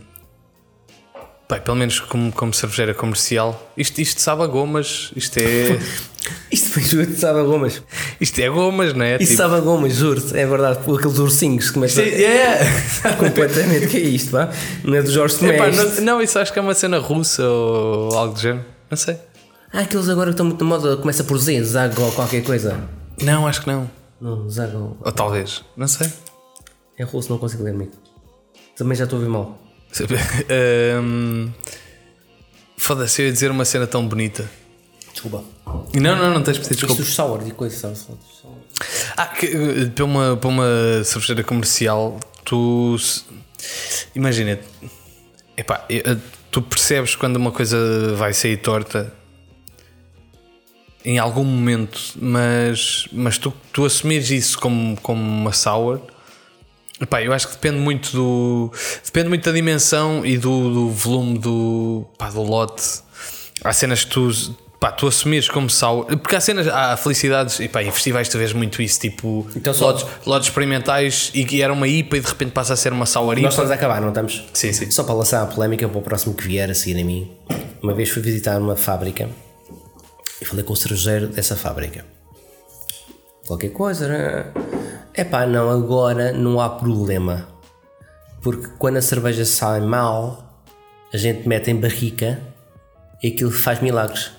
Bem, 1.49 1.59
pelo 1.61 1.77
menos 1.77 1.99
como, 1.99 2.31
como 2.31 2.53
cervejeira 2.53 2.93
comercial, 2.93 3.71
isto, 3.75 3.99
isto 3.99 4.21
sabe 4.21 4.43
a 4.43 4.45
gomas, 4.45 5.11
isto 5.15 5.39
é. 5.39 5.79
isto 6.51 6.69
foi 6.69 6.83
juro 6.83 7.11
sabe 7.17 7.39
a 7.39 7.43
gomas. 7.43 7.81
Isto 8.21 8.39
é 8.39 8.49
gomas, 8.49 8.93
não 8.93 9.03
é? 9.03 9.13
Isto 9.13 9.31
tipo... 9.31 9.37
sabe 9.37 9.55
a 9.55 9.59
gomas, 9.59 9.95
juro 9.95 10.21
é 10.35 10.45
verdade, 10.45 10.83
por 10.83 10.99
aqueles 10.99 11.17
ursinhos 11.17 11.69
que 11.69 11.73
começam 11.73 12.03
a. 12.03 12.07
Yeah. 12.07 13.17
Completamente, 13.17 13.87
que 13.87 13.97
é 13.97 14.01
isto, 14.01 14.29
pá? 14.29 14.51
Não 14.83 14.95
é 14.95 15.01
do 15.01 15.11
Jorge 15.11 15.39
Tomé. 15.39 15.71
Não, 15.71 16.01
não, 16.01 16.21
isso 16.21 16.37
acho 16.37 16.53
que 16.53 16.59
é 16.59 16.61
uma 16.61 16.75
cena 16.75 16.99
russa 16.99 17.43
ou 17.43 18.15
algo 18.15 18.35
do 18.35 18.39
género, 18.39 18.65
não 18.87 18.97
sei. 18.97 19.17
Ah, 19.73 19.79
aqueles 19.79 20.07
agora 20.07 20.27
que 20.27 20.33
estão 20.33 20.45
muito 20.45 20.63
na 20.63 20.69
moda, 20.69 20.97
começa 20.97 21.23
por 21.23 21.39
Z, 21.39 21.63
Zago 21.63 21.99
ou 21.99 22.11
qualquer 22.11 22.43
coisa. 22.43 22.79
Não, 23.23 23.47
acho 23.47 23.61
que 23.61 23.67
não. 23.67 23.89
Não, 24.21 24.49
Zago. 24.49 24.97
Ou 25.01 25.11
talvez, 25.11 25.63
não 25.75 25.87
sei. 25.87 26.11
É 26.97 27.03
russo, 27.03 27.29
não 27.29 27.37
consigo 27.37 27.63
ler, 27.63 27.73
amigo. 27.73 27.93
Também 28.75 28.95
já 28.95 29.05
estou 29.05 29.17
a 29.17 29.19
ouvir 29.21 29.31
mal. 29.31 29.57
um, 31.01 31.51
Foda-se, 32.77 33.21
eu 33.21 33.27
ia 33.27 33.31
dizer 33.31 33.51
uma 33.51 33.65
cena 33.65 33.87
tão 33.87 34.07
bonita. 34.07 34.49
Desculpa. 35.11 35.43
Não, 35.93 36.15
não, 36.15 36.33
não 36.33 36.43
tens 36.43 36.57
de 36.57 36.63
pedir 36.63 36.75
desculpa. 36.75 37.01
Isto 37.01 37.13
sour 37.13 37.47
e 37.47 37.51
coisas, 37.51 37.79
sabes? 37.79 38.07
Ah, 39.17 39.27
que, 39.27 39.89
para, 39.93 40.05
uma, 40.05 40.37
para 40.37 40.49
uma 40.49 41.03
cervejeira 41.03 41.43
comercial, 41.43 42.19
tu. 42.45 42.95
Imagina. 44.15 44.59
Epá, 45.57 45.85
tu 46.49 46.61
percebes 46.61 47.15
quando 47.15 47.35
uma 47.35 47.51
coisa 47.51 48.15
vai 48.15 48.33
sair 48.33 48.57
torta 48.57 49.13
em 51.03 51.17
algum 51.17 51.43
momento, 51.43 51.99
mas, 52.19 53.07
mas 53.11 53.37
tu, 53.37 53.53
tu 53.71 53.85
assumires 53.85 54.29
isso 54.31 54.59
como, 54.59 54.99
como 55.01 55.21
uma 55.21 55.53
sour 55.53 56.01
Epá, 57.01 57.21
eu 57.23 57.31
acho 57.31 57.47
que 57.47 57.53
depende 57.53 57.77
muito 57.77 58.11
do. 58.11 58.71
Depende 59.05 59.29
muito 59.29 59.45
da 59.45 59.51
dimensão 59.53 60.25
e 60.25 60.37
do, 60.37 60.73
do 60.73 60.89
volume 60.89 61.39
do, 61.39 62.05
pá, 62.17 62.29
do 62.29 62.41
lote. 62.41 62.83
Há 63.63 63.71
cenas 63.71 64.03
que 64.03 64.11
tu, 64.11 64.29
pá, 64.81 64.91
tu 64.91 65.07
assumires 65.07 65.47
como 65.47 65.69
sal. 65.69 66.03
Porque 66.03 66.35
há 66.35 66.41
cenas, 66.41 66.67
há 66.67 66.97
felicidades, 66.97 67.61
e 67.61 67.69
pá, 67.69 67.81
em 67.81 67.91
festivais 67.91 68.27
tu 68.27 68.37
vês 68.37 68.51
muito 68.51 68.81
isso, 68.81 68.99
tipo 68.99 69.47
então, 69.55 69.73
lotes, 69.79 70.05
lotes 70.25 70.49
experimentais 70.49 71.31
e 71.33 71.45
que 71.45 71.61
era 71.61 71.71
uma 71.71 71.87
IPA 71.87 72.17
e 72.17 72.19
de 72.19 72.27
repente 72.27 72.51
passa 72.51 72.73
a 72.73 72.75
ser 72.75 72.91
uma 72.91 73.05
sour 73.05 73.31
IPA. 73.31 73.43
Nós 73.43 73.53
estamos 73.53 73.71
a 73.71 73.75
acabar, 73.75 74.01
não 74.01 74.09
estamos? 74.09 74.43
Sim, 74.51 74.73
sim. 74.73 74.91
Só 74.91 75.05
para 75.05 75.13
lançar 75.13 75.41
a 75.43 75.45
polémica 75.45 75.87
para 75.87 75.97
o 75.97 76.01
próximo 76.01 76.33
que 76.33 76.45
vier 76.45 76.69
a 76.69 76.73
seguir 76.73 76.99
a 76.99 77.05
mim. 77.05 77.31
Uma 77.81 77.93
vez 77.93 78.09
fui 78.09 78.21
visitar 78.21 78.59
uma 78.59 78.75
fábrica 78.75 79.29
e 80.41 80.45
falei 80.45 80.63
com 80.63 80.73
o 80.73 80.75
cervejeiro 80.75 81.27
dessa 81.27 81.55
fábrica. 81.55 82.05
Qualquer 83.47 83.69
coisa, 83.69 84.07
né? 84.07 84.45
É 85.13 85.23
pá, 85.23 85.45
não, 85.45 85.69
agora 85.69 86.31
não 86.31 86.61
há 86.61 86.69
problema. 86.69 87.47
Porque 88.41 88.67
quando 88.77 88.97
a 88.97 89.01
cerveja 89.01 89.43
sai 89.43 89.81
mal, 89.81 90.63
a 91.11 91.17
gente 91.17 91.47
mete 91.47 91.71
em 91.71 91.75
barrica 91.75 92.39
e 93.21 93.29
aquilo 93.29 93.51
faz 93.51 93.81
milagres. 93.81 94.31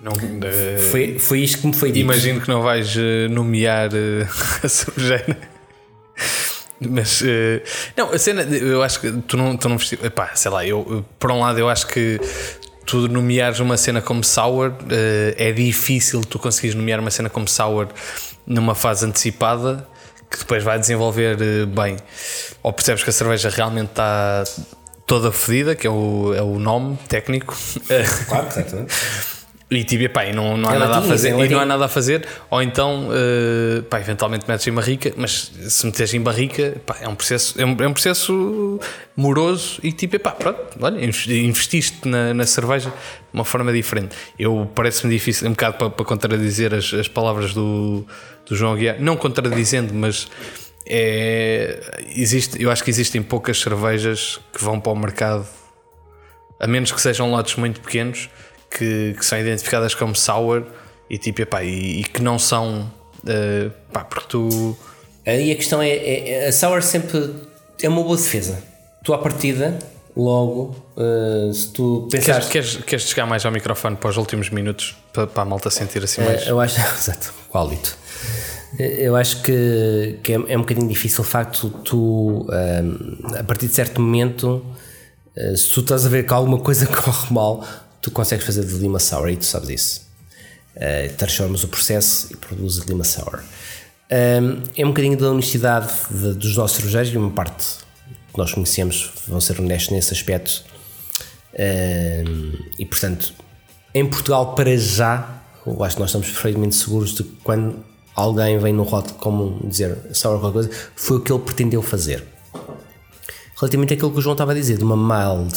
Não, 0.00 0.12
uh, 0.12 0.78
foi, 0.90 1.18
foi 1.18 1.40
isto 1.40 1.60
que 1.60 1.66
me 1.66 1.72
foi 1.74 1.90
dito. 1.90 2.04
Imagino 2.04 2.40
que 2.40 2.48
não 2.48 2.62
vais 2.62 2.96
uh, 2.96 3.28
nomear 3.30 3.90
uh, 3.92 4.28
a 4.64 4.68
cervejeira. 4.68 5.38
Mas 6.80 7.24
não, 7.96 8.12
a 8.12 8.18
cena, 8.18 8.42
eu 8.42 8.84
acho 8.84 9.00
que 9.00 9.10
tu 9.22 9.36
não, 9.36 9.56
tu 9.56 9.68
não 9.68 9.76
epá, 10.00 10.30
sei 10.36 10.50
lá, 10.50 10.64
eu 10.64 11.04
por 11.18 11.32
um 11.32 11.40
lado 11.40 11.58
eu 11.58 11.68
acho 11.68 11.88
que 11.88 12.20
tu 12.88 13.06
nomeares 13.06 13.60
uma 13.60 13.76
cena 13.76 14.00
como 14.00 14.24
sour, 14.24 14.72
eh, 14.90 15.34
é 15.36 15.52
difícil 15.52 16.22
tu 16.22 16.38
conseguires 16.38 16.74
nomear 16.74 16.98
uma 16.98 17.10
cena 17.10 17.28
como 17.28 17.46
sour 17.46 17.88
numa 18.46 18.74
fase 18.74 19.04
antecipada 19.04 19.86
que 20.30 20.38
depois 20.38 20.64
vai 20.64 20.78
desenvolver 20.78 21.36
eh, 21.38 21.66
bem. 21.66 21.96
Ou 22.62 22.72
percebes 22.72 23.04
que 23.04 23.10
a 23.10 23.12
cerveja 23.12 23.50
realmente 23.50 23.90
está 23.90 24.42
toda 25.06 25.30
fedida, 25.30 25.76
que 25.76 25.86
é 25.86 25.90
o, 25.90 26.32
é 26.34 26.42
o 26.42 26.58
nome 26.58 26.98
técnico. 27.08 27.54
Claro, 28.26 28.46
exatamente. 28.46 28.94
E 29.70 29.84
tipo, 29.84 30.04
epá, 30.04 30.24
e 30.24 30.32
não, 30.32 30.56
não 30.56 30.70
há 30.70 30.74
É 30.76 30.78
nada 30.78 30.96
a 30.96 31.02
fazer, 31.02 31.38
e 31.38 31.48
não 31.50 31.60
há 31.60 31.66
nada 31.66 31.84
a 31.84 31.88
fazer, 31.88 32.26
ou 32.48 32.62
então, 32.62 33.10
eh, 33.12 33.82
pá, 33.82 34.00
eventualmente 34.00 34.46
metes 34.48 34.66
em 34.66 34.72
barrica, 34.72 35.12
mas 35.14 35.52
se 35.68 35.84
meteres 35.84 36.14
em 36.14 36.22
barrica, 36.22 36.80
pá, 36.86 36.96
é 37.02 37.06
um 37.06 37.14
processo, 37.14 37.60
é 37.60 37.66
um, 37.66 37.76
é 37.78 37.86
um 37.86 37.92
processo 37.92 38.80
moroso 39.14 39.78
e 39.82 39.92
tipo, 39.92 40.16
epá, 40.16 40.30
pronto, 40.30 40.58
olha, 40.80 40.96
investi- 41.04 41.38
investiste 41.44 42.08
na, 42.08 42.32
na 42.32 42.46
cerveja 42.46 42.88
de 42.88 42.94
uma 43.34 43.44
forma 43.44 43.70
diferente. 43.70 44.16
Eu 44.38 44.70
parece-me 44.74 45.12
difícil, 45.12 45.46
um 45.46 45.50
bocado 45.50 45.76
para, 45.76 45.90
para 45.90 46.04
contradizer 46.06 46.72
as, 46.72 46.94
as 46.94 47.06
palavras 47.06 47.52
do, 47.52 48.06
do 48.46 48.56
João 48.56 48.74
Guiar, 48.74 48.96
não 48.98 49.18
contradizendo, 49.18 49.92
mas 49.92 50.28
é, 50.86 52.06
existe, 52.16 52.62
eu 52.62 52.70
acho 52.70 52.82
que 52.82 52.88
existem 52.88 53.22
poucas 53.22 53.60
cervejas 53.60 54.40
que 54.50 54.64
vão 54.64 54.80
para 54.80 54.92
o 54.92 54.96
mercado 54.96 55.46
a 56.58 56.66
menos 56.66 56.90
que 56.90 57.00
sejam 57.00 57.30
lotes 57.30 57.56
muito 57.56 57.80
pequenos 57.82 58.30
que, 58.70 59.14
que 59.18 59.24
são 59.24 59.38
identificadas 59.38 59.94
como 59.94 60.14
sour 60.14 60.64
e 61.10 61.16
tipo, 61.18 61.40
epá, 61.42 61.62
e, 61.64 62.00
e 62.00 62.04
que 62.04 62.22
não 62.22 62.38
são 62.38 62.90
eh, 63.26 63.70
pá, 63.92 64.04
porque 64.04 64.26
tu 64.28 64.76
Aí 65.26 65.52
a 65.52 65.56
questão 65.56 65.82
é, 65.82 65.90
é- 65.90 66.28
é- 66.44 66.48
a 66.48 66.52
sour 66.52 66.82
sempre 66.82 67.34
é 67.82 67.88
uma 67.88 68.02
boa 68.02 68.16
defesa. 68.16 68.62
Tu 69.04 69.12
à 69.12 69.18
partida, 69.18 69.78
logo, 70.16 70.74
eh, 70.96 71.52
se 71.52 71.68
tu 71.68 72.08
queres, 72.10 72.26
pensares. 72.26 72.48
queres, 72.48 72.76
queres 72.76 73.04
chegar 73.08 73.26
mais 73.26 73.44
ao 73.44 73.52
microfone 73.52 73.96
para 73.96 74.08
os 74.10 74.16
últimos 74.16 74.48
minutos 74.50 74.96
para, 75.12 75.26
para 75.26 75.42
a 75.42 75.46
malta 75.46 75.68
sentir 75.70 76.02
assim 76.02 76.22
mais 76.22 76.46
Eh, 76.46 76.50
Eu 76.50 76.58
acho, 76.60 76.80
exato, 76.96 77.32
qual 77.50 77.68
dito. 77.68 77.96
Eu 78.78 79.16
acho 79.16 79.42
que, 79.42 80.18
que 80.22 80.32
é, 80.32 80.36
é 80.48 80.56
um 80.56 80.60
bocadinho 80.60 80.88
difícil 80.88 81.20
o 81.20 81.24
facto 81.24 81.70
tu, 81.84 82.46
ehm, 82.52 83.36
a 83.38 83.42
partir 83.44 83.66
de 83.66 83.74
certo 83.74 84.00
momento, 84.00 84.64
eh, 85.36 85.56
se 85.56 85.70
tu 85.70 85.80
estás 85.80 86.04
a 86.04 86.08
ver 86.08 86.26
que 86.26 86.32
alguma 86.34 86.58
coisa 86.58 86.86
corre 86.88 87.32
mal, 87.32 87.64
tu 88.00 88.10
consegues 88.10 88.44
fazer 88.44 88.64
de 88.64 88.74
lima 88.74 88.98
sour 88.98 89.28
e 89.30 89.36
tu 89.36 89.44
sabes 89.44 89.68
isso. 89.70 90.08
Eh, 90.76 91.08
transformas 91.16 91.64
o 91.64 91.68
processo 91.68 92.28
e 92.32 92.36
produzes 92.36 92.84
lima 92.84 93.04
sour. 93.04 93.40
Ehm, 94.10 94.62
é 94.76 94.84
um 94.84 94.88
bocadinho 94.88 95.16
da 95.18 95.30
honestidade 95.30 95.92
de- 96.10 96.34
dos 96.34 96.56
nossos 96.56 96.76
cervejeiros 96.76 97.12
e 97.12 97.16
uma 97.18 97.30
parte 97.30 97.64
que 98.32 98.38
nós 98.38 98.52
conhecemos 98.52 99.10
vão 99.26 99.40
ser 99.40 99.60
honestos 99.60 99.90
nesse 99.92 100.12
aspecto. 100.14 100.64
Ehm, 101.54 102.52
e 102.78 102.86
portanto, 102.86 103.32
em 103.94 104.06
Portugal, 104.08 104.54
para 104.54 104.76
já, 104.76 105.40
eu 105.66 105.82
acho 105.82 105.96
que 105.96 106.00
nós 106.00 106.10
estamos 106.10 106.28
perfeitamente 106.28 106.74
seguros 106.76 107.14
de 107.14 107.24
que 107.24 107.36
quando 107.42 107.84
alguém 108.14 108.58
vem 108.58 108.72
no 108.72 108.82
rótulo 108.82 109.14
como 109.18 109.66
dizer 109.68 109.96
sour 110.12 110.38
qualquer 110.40 110.52
coisa, 110.68 110.70
foi 110.94 111.16
o 111.16 111.20
que 111.20 111.32
ele 111.32 111.42
pretendeu 111.42 111.82
fazer. 111.82 112.24
Relativamente 113.60 113.94
àquilo 113.94 114.12
que 114.12 114.18
o 114.18 114.20
João 114.20 114.34
estava 114.34 114.52
a 114.52 114.54
dizer, 114.54 114.78
de 114.78 114.84
uma 114.84 114.96
mild, 114.96 115.54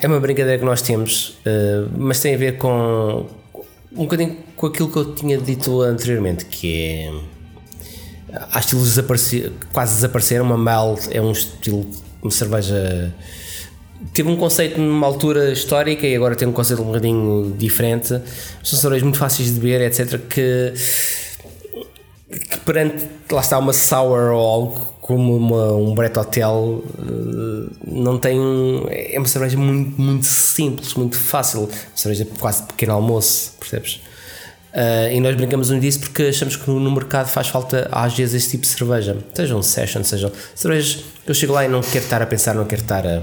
é 0.00 0.06
uma 0.06 0.20
brincadeira 0.20 0.58
que 0.58 0.64
nós 0.64 0.82
temos, 0.82 1.38
eh, 1.44 1.84
mas 1.96 2.20
tem 2.20 2.34
a 2.34 2.38
ver 2.38 2.58
com 2.58 3.26
um 3.92 4.02
bocadinho 4.04 4.36
com 4.56 4.66
aquilo 4.66 4.90
que 4.90 4.96
eu 4.96 5.14
tinha 5.14 5.38
dito 5.38 5.80
anteriormente, 5.82 6.44
que 6.46 6.74
é 6.74 7.12
há 8.50 8.58
estilos 8.58 8.88
desapareci- 8.88 9.52
quase 9.72 9.94
desapareceram. 9.96 10.44
Uma 10.44 10.56
mild 10.58 11.08
é 11.14 11.20
um 11.20 11.32
estilo, 11.32 11.86
uma 12.22 12.30
cerveja 12.30 13.12
teve 14.12 14.28
um 14.28 14.36
conceito 14.36 14.80
numa 14.80 15.06
altura 15.06 15.52
histórica 15.52 16.06
e 16.06 16.16
agora 16.16 16.34
tem 16.34 16.48
um 16.48 16.52
conceito 16.52 16.82
um 16.82 16.86
bocadinho 16.86 17.54
diferente. 17.56 18.08
São 18.62 18.78
cervejas 18.78 19.02
muito 19.02 19.18
fáceis 19.18 19.52
de 19.54 19.60
beber, 19.60 19.80
etc. 19.82 20.18
Que, 20.28 20.72
que 22.30 22.58
perante, 22.64 23.06
lá 23.30 23.40
está, 23.40 23.58
uma 23.58 23.72
sour 23.72 24.32
ou 24.32 24.40
algo 24.40 24.91
como 25.02 25.36
uma, 25.36 25.72
um 25.74 25.94
Brett 25.96 26.16
Hotel, 26.16 26.82
eh, 26.96 27.70
não 27.86 28.18
tem. 28.18 28.38
um- 28.40 28.86
É 28.88 29.18
uma 29.18 29.26
cerveja 29.26 29.58
muito, 29.58 30.00
muito 30.00 30.24
simples, 30.24 30.94
muito 30.94 31.18
fácil. 31.18 31.62
Uma 31.64 31.70
cerveja 31.96 32.24
quase 32.38 32.62
pequeno 32.62 32.92
almoço, 32.94 33.52
percebes? 33.58 34.00
Ah, 34.72 35.10
e 35.12 35.20
nós 35.20 35.34
brincamos 35.36 35.68
muito 35.70 35.82
disso 35.82 35.98
porque 36.00 36.22
achamos 36.22 36.54
que 36.56 36.70
no, 36.70 36.90
mercado 36.92 37.28
faz 37.28 37.48
falta 37.48 37.88
às 37.92 38.14
vezes 38.16 38.34
esse 38.36 38.50
tipo 38.52 38.62
de 38.62 38.68
cerveja. 38.68 39.18
Sejam 39.34 39.60
sessions, 39.60 40.06
sejam 40.06 40.30
cervejas 40.54 41.04
eu 41.26 41.34
chego 41.34 41.52
lá 41.52 41.64
e 41.64 41.68
não 41.68 41.80
quero 41.82 42.04
estar 42.04 42.22
a 42.22 42.26
pensar, 42.26 42.54
não 42.54 42.64
quero 42.64 42.82
estar 42.82 43.04
a 43.06 43.22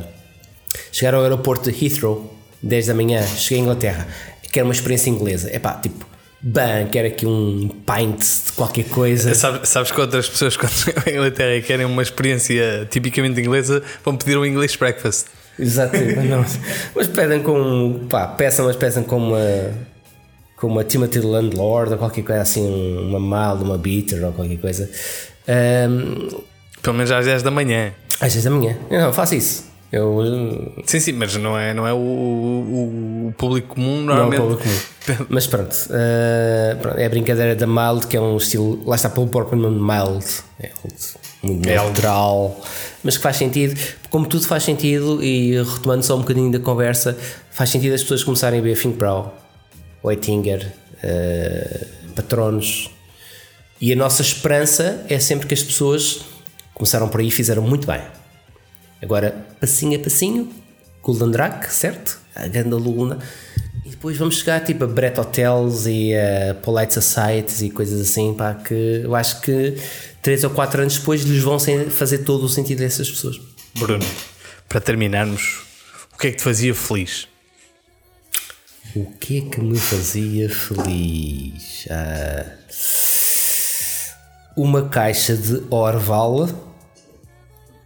chegar 0.91 1.13
ao 1.15 1.23
aeroporto 1.23 1.71
de 1.71 1.85
Heathrow 1.85 2.31
10 2.61 2.87
da 2.87 2.93
manhã, 2.93 3.25
cheguei 3.25 3.59
à 3.59 3.61
Inglaterra, 3.63 4.07
quero 4.51 4.67
uma 4.67 4.73
experiência 4.73 5.09
inglesa. 5.09 5.49
É 5.51 5.57
pá, 5.59 5.73
tipo, 5.81 6.05
bam, 6.41 6.87
quero 6.91 7.07
aqui 7.07 7.25
um 7.25 7.67
pint 7.69 8.19
de 8.45 8.51
qualquer 8.53 8.85
coisa. 8.85 9.33
Sabes, 9.35 9.69
sabes 9.69 9.91
que 9.91 9.99
outras 9.99 10.27
pessoas 10.29 10.55
quando 10.57 10.71
chegam 10.71 11.03
à 11.05 11.09
Inglaterra 11.09 11.55
e 11.55 11.61
querem 11.61 11.85
uma 11.85 12.01
experiência 12.01 12.87
tipicamente 12.89 13.39
inglesa 13.39 13.81
vão 14.03 14.15
pedir 14.15 14.37
um 14.37 14.45
English 14.45 14.77
breakfast. 14.77 15.27
Exato, 15.57 15.97
mas. 16.29 16.59
Mas 16.95 17.07
pedem 17.07 17.41
com. 17.43 18.05
pá, 18.09 18.27
peçam, 18.27 18.65
mas 18.65 18.75
peçam 18.77 19.03
com 19.03 19.17
uma. 19.17 19.71
com 20.55 20.67
uma 20.67 20.83
Timothy 20.85 21.19
Landlord 21.19 21.91
ou 21.93 21.97
qualquer 21.97 22.23
coisa 22.23 22.41
assim, 22.41 22.65
uma 23.07 23.19
mild, 23.19 23.63
uma 23.63 23.77
bitter 23.77 24.23
ou 24.25 24.31
qualquer 24.31 24.57
coisa. 24.57 24.89
Ahm, 25.47 26.29
Pelo 26.81 26.95
menos 26.95 27.11
às 27.11 27.25
10 27.25 27.43
da 27.43 27.51
manhã. 27.51 27.91
às 28.21 28.31
6 28.31 28.45
da 28.45 28.49
manhã. 28.51 28.77
Eu 28.89 29.01
não 29.01 29.11
faço 29.13 29.35
isso. 29.35 29.68
Eu. 29.91 30.73
Sim, 30.85 30.99
sim, 30.99 31.11
mas 31.13 31.35
não 31.35 31.57
é, 31.57 31.73
não 31.73 31.87
é 31.87 31.91
o, 31.93 31.97
o- 31.97 33.27
o 33.29 33.33
público 33.37 33.73
comum 33.75 34.01
Não 34.03 34.13
é 34.13 34.17
o 34.17 34.29
normalmente. 34.29 34.41
público 34.41 34.63
comum. 34.63 35.25
Mas 35.29 35.47
pronto, 35.47 35.75
ah, 35.89 36.75
pronto, 36.79 36.97
é 36.99 37.05
a 37.05 37.09
brincadeira 37.09 37.55
da 37.55 37.65
mild, 37.65 38.05
que 38.05 38.15
é 38.15 38.21
um 38.21 38.37
estilo. 38.37 38.83
Lá 38.87 38.95
está 38.95 39.09
pelo 39.09 39.27
próprio 39.27 39.59
nome 39.59 39.79
mild. 39.79 40.23
É 40.59 40.69
muito 41.41 41.67
É 41.67 41.75
neutral, 41.81 42.61
mas 43.03 43.17
que 43.17 43.23
faz 43.23 43.37
sentido. 43.37 43.79
Como 44.11 44.27
tudo 44.27 44.45
faz 44.45 44.61
sentido, 44.63 45.23
e 45.23 45.57
retomando 45.63 46.03
só 46.03 46.15
um 46.15 46.19
bocadinho 46.19 46.51
da 46.51 46.59
conversa, 46.59 47.17
faz 47.49 47.71
sentido 47.71 47.93
as 47.95 48.01
pessoas 48.03 48.23
começarem 48.23 48.59
a 48.59 48.61
ver 48.61 48.75
Finkbrau, 48.75 49.35
Oettinger, 50.03 50.71
ah, 51.03 51.85
Patronos. 52.15 52.91
E 53.81 53.91
a 53.91 53.95
nossa 53.95 54.21
esperança 54.21 55.03
é 55.09 55.17
sempre 55.17 55.47
que 55.47 55.53
as 55.55 55.63
pessoas 55.63 56.19
começaram 56.75 57.07
por 57.07 57.21
aí 57.21 57.27
e 57.29 57.31
fizeram 57.31 57.63
muito 57.63 57.87
bem. 57.87 58.01
Agora, 59.01 59.47
passinho 59.59 59.99
a 59.99 60.03
passinho, 60.03 60.49
Golden 61.01 61.31
Drac, 61.31 61.73
certo? 61.73 62.19
A 62.35 62.47
grande 62.47 62.73
aluna. 62.73 63.19
E 63.85 63.89
depois 63.89 64.17
vamos 64.17 64.37
chegar 64.37 64.63
tipo 64.63 64.83
a 64.83 64.87
Brett 64.87 65.19
Hotels 65.19 65.85
e 65.85 66.13
a 66.13 66.53
Polite 66.55 66.93
Societies 66.93 67.61
e 67.61 67.69
coisas 67.69 68.01
assim, 68.01 68.33
pá, 68.33 68.53
que 68.53 69.01
eu 69.03 69.15
acho 69.15 69.41
que 69.41 69.75
3 70.21 70.43
ou 70.43 70.49
4 70.51 70.81
anos 70.81 70.97
depois 70.97 71.23
lhes 71.23 71.41
vão 71.41 71.57
fazer 71.89 72.19
todo 72.19 72.43
o 72.43 72.49
sentido 72.49 72.79
dessas 72.79 73.09
pessoas. 73.09 73.39
Bruno, 73.77 74.05
para 74.67 74.81
terminarmos, 74.81 75.61
o 76.13 76.17
que 76.17 76.27
é 76.27 76.31
que 76.31 76.37
te 76.37 76.43
fazia 76.43 76.75
feliz? 76.75 77.27
O 78.95 79.05
que 79.19 79.37
é 79.37 79.41
que 79.41 79.61
me 79.61 79.77
fazia 79.77 80.49
feliz? 80.49 81.87
Ah, 81.89 82.45
uma 84.57 84.89
caixa 84.89 85.37
de 85.37 85.63
Orval 85.69 86.68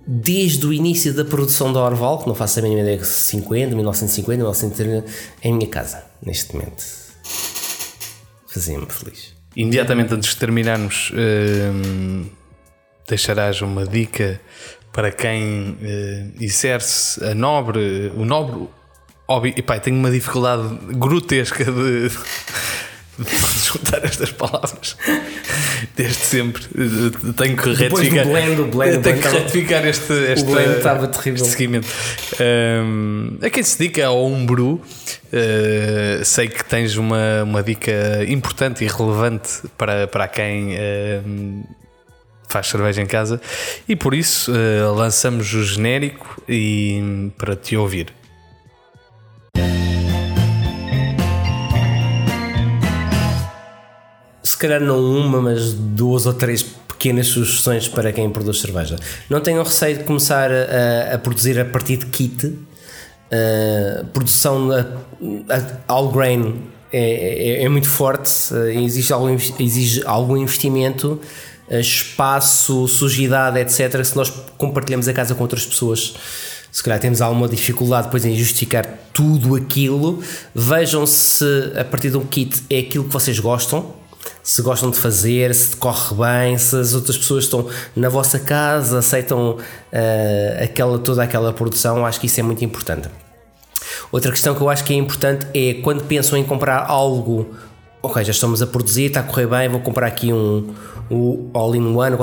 desde 0.06 0.66
o 0.66 0.74
início 0.74 1.14
da 1.14 1.24
produção 1.24 1.72
da 1.72 1.82
Orval, 1.82 2.20
que 2.20 2.28
não 2.28 2.36
faço 2.36 2.60
a 2.60 2.62
mínima 2.62 2.82
ideia 2.82 2.98
que 2.98 3.08
50, 3.08 3.76
1950, 3.76 4.38
1930, 4.38 5.06
em 5.44 5.54
minha 5.54 5.68
casa, 5.68 6.04
neste 6.22 6.54
momento. 6.54 6.84
Fazia-me 8.48 8.86
feliz. 8.90 9.34
Imediatamente 9.56 10.14
antes 10.14 10.32
de 10.32 10.38
terminarmos, 10.38 11.12
hum, 11.14 12.26
deixarás 13.08 13.62
uma 13.62 13.86
dica 13.86 14.40
para 14.92 15.12
quem 15.12 15.78
eh, 15.82 16.28
exerce 16.40 17.24
a 17.24 17.34
nobre, 17.34 18.12
o 18.16 18.26
nobre 18.26 18.68
hobby. 19.28 19.54
Epá, 19.58 19.80
tenho 19.80 19.98
uma 19.98 20.12
dificuldade 20.12 20.78
grotesca 20.92 21.66
de, 21.66 22.10
de 23.18 23.60
juntar 23.60 24.04
estas 24.06 24.32
palavras 24.32 24.96
desde 25.96 26.16
sempre. 26.16 26.64
Tenho 27.38 27.56
que 27.58 27.70
Depois 27.70 28.08
do 28.10 28.16
retificar. 28.16 28.26
blend, 28.26 28.62
o 28.62 28.66
blend, 28.66 28.98
o 28.98 29.02
tenho 29.02 29.20
que 29.20 29.28
retificar 29.28 29.86
este, 29.86 30.14
este, 30.14 30.46
blend 30.46 30.78
estava 30.78 31.08
terrível. 31.08 31.44
este 31.44 31.56
seguimento. 31.56 31.88
Hum, 32.40 33.38
a 33.42 33.50
quem 33.50 33.64
se 33.64 33.78
dedica 33.78 34.08
ao 34.08 34.26
Umbru, 34.26 34.82
eh, 35.32 36.22
sei 36.24 36.48
que 36.48 36.64
tens 36.64 36.96
uma, 36.96 37.44
uma 37.44 37.62
dica 37.64 38.24
importante 38.28 38.84
e 38.84 38.88
relevante 38.88 39.62
para, 39.78 40.08
para 40.08 40.28
quem 40.28 40.76
hum, 41.26 41.64
faz 42.48 42.68
cerveja 42.68 43.02
em 43.02 43.08
casa 43.08 43.42
e 43.88 43.96
por 43.96 44.14
isso 44.14 44.52
eh, 44.52 44.84
lançamos 44.96 45.54
o 45.54 45.64
genérico 45.64 46.42
e 46.48 47.32
para 47.38 47.56
te 47.56 47.78
ouvir. 47.78 48.14
Calhar 54.64 54.82
não 54.82 55.00
uma, 55.00 55.42
mas 55.42 55.74
duas 55.74 56.26
ou 56.26 56.34
três 56.34 56.64
pequenas 57.04 57.28
sugestões 57.28 57.88
para 57.88 58.14
quem 58.14 58.30
produz 58.30 58.62
cerveja. 58.62 58.96
Não 59.30 59.42
tenham 59.42 59.64
receio 59.64 59.98
de 59.98 60.04
começar 60.06 60.50
a, 60.52 61.16
a 61.16 61.18
produzir 61.18 61.60
a 61.60 61.66
partir 61.66 61.98
de 61.98 62.06
kit. 62.06 62.46
uh, 62.48 64.06
produção 64.14 64.72
a, 64.72 64.80
a, 65.54 65.94
all 65.94 66.10
grain 66.10 66.62
é, 66.94 67.62
é, 67.62 67.64
é 67.64 67.70
muito 67.70 67.90
forte, 67.90 68.54
uh, 68.54 68.70
exige, 68.70 69.12
algum, 69.12 69.36
exige 69.60 70.02
algum 70.06 70.38
investimento, 70.38 71.20
uh, 71.70 71.80
espaço, 71.80 72.88
sujidade, 72.88 73.60
etc. 73.60 74.04
Se 74.06 74.16
nós 74.16 74.30
compartilhamos 74.58 75.08
a 75.10 75.14
casa 75.14 75.36
com 75.36 75.42
outras 75.42 75.66
pessoas, 75.66 76.14
se 76.72 76.82
calhar 76.82 77.00
temos 77.00 77.22
alguma 77.22 77.50
dificuldade 77.50 78.08
depois 78.08 78.24
em 78.24 78.36
justificar 78.36 78.88
tudo 79.14 79.56
aquilo. 79.56 80.24
Vejam 80.56 81.06
se 81.06 81.46
a 81.78 81.84
partir 81.84 82.12
de 82.12 82.18
um 82.18 82.26
kit 82.26 82.64
é 82.70 82.80
aquilo 82.80 83.04
que 83.04 83.12
vocês 83.12 83.38
gostam, 83.40 84.03
se 84.42 84.62
gostam 84.62 84.90
de 84.90 85.00
fazer, 85.00 85.54
se 85.54 85.76
corre 85.76 86.16
bem, 86.16 86.58
se 86.58 86.76
as 86.76 86.94
outras 86.94 87.18
pessoas 87.18 87.46
estão 87.46 87.68
na 87.96 88.10
vossa 88.10 88.40
casa, 88.40 89.00
aceitam 89.00 89.58
uh, 89.58 90.64
aquela, 90.64 91.00
toda 91.00 91.24
aquela 91.24 91.54
produção, 91.54 92.06
acho 92.06 92.20
que 92.20 92.26
isso 92.26 92.40
é 92.40 92.44
muito 92.44 92.64
importante. 92.64 93.10
Outra 94.12 94.32
questão 94.32 94.54
que 94.54 94.62
eu 94.62 94.70
acho 94.70 94.84
que 94.84 94.94
é 94.94 94.98
importante 94.98 95.48
é 95.54 95.76
quando 95.82 96.04
pensam 96.04 96.38
em 96.38 96.44
comprar 96.44 96.86
algo, 96.88 97.54
ok, 98.02 98.24
já 98.24 98.32
estamos 98.32 98.62
a 98.62 98.68
produzir, 98.68 99.06
está 99.06 99.22
a 99.22 99.24
correr 99.24 99.48
bem, 99.48 99.70
vou 99.70 99.80
comprar 99.80 100.08
aqui 100.08 100.32
um, 100.32 100.74
um 101.10 101.50
all-in-one, 101.54 102.18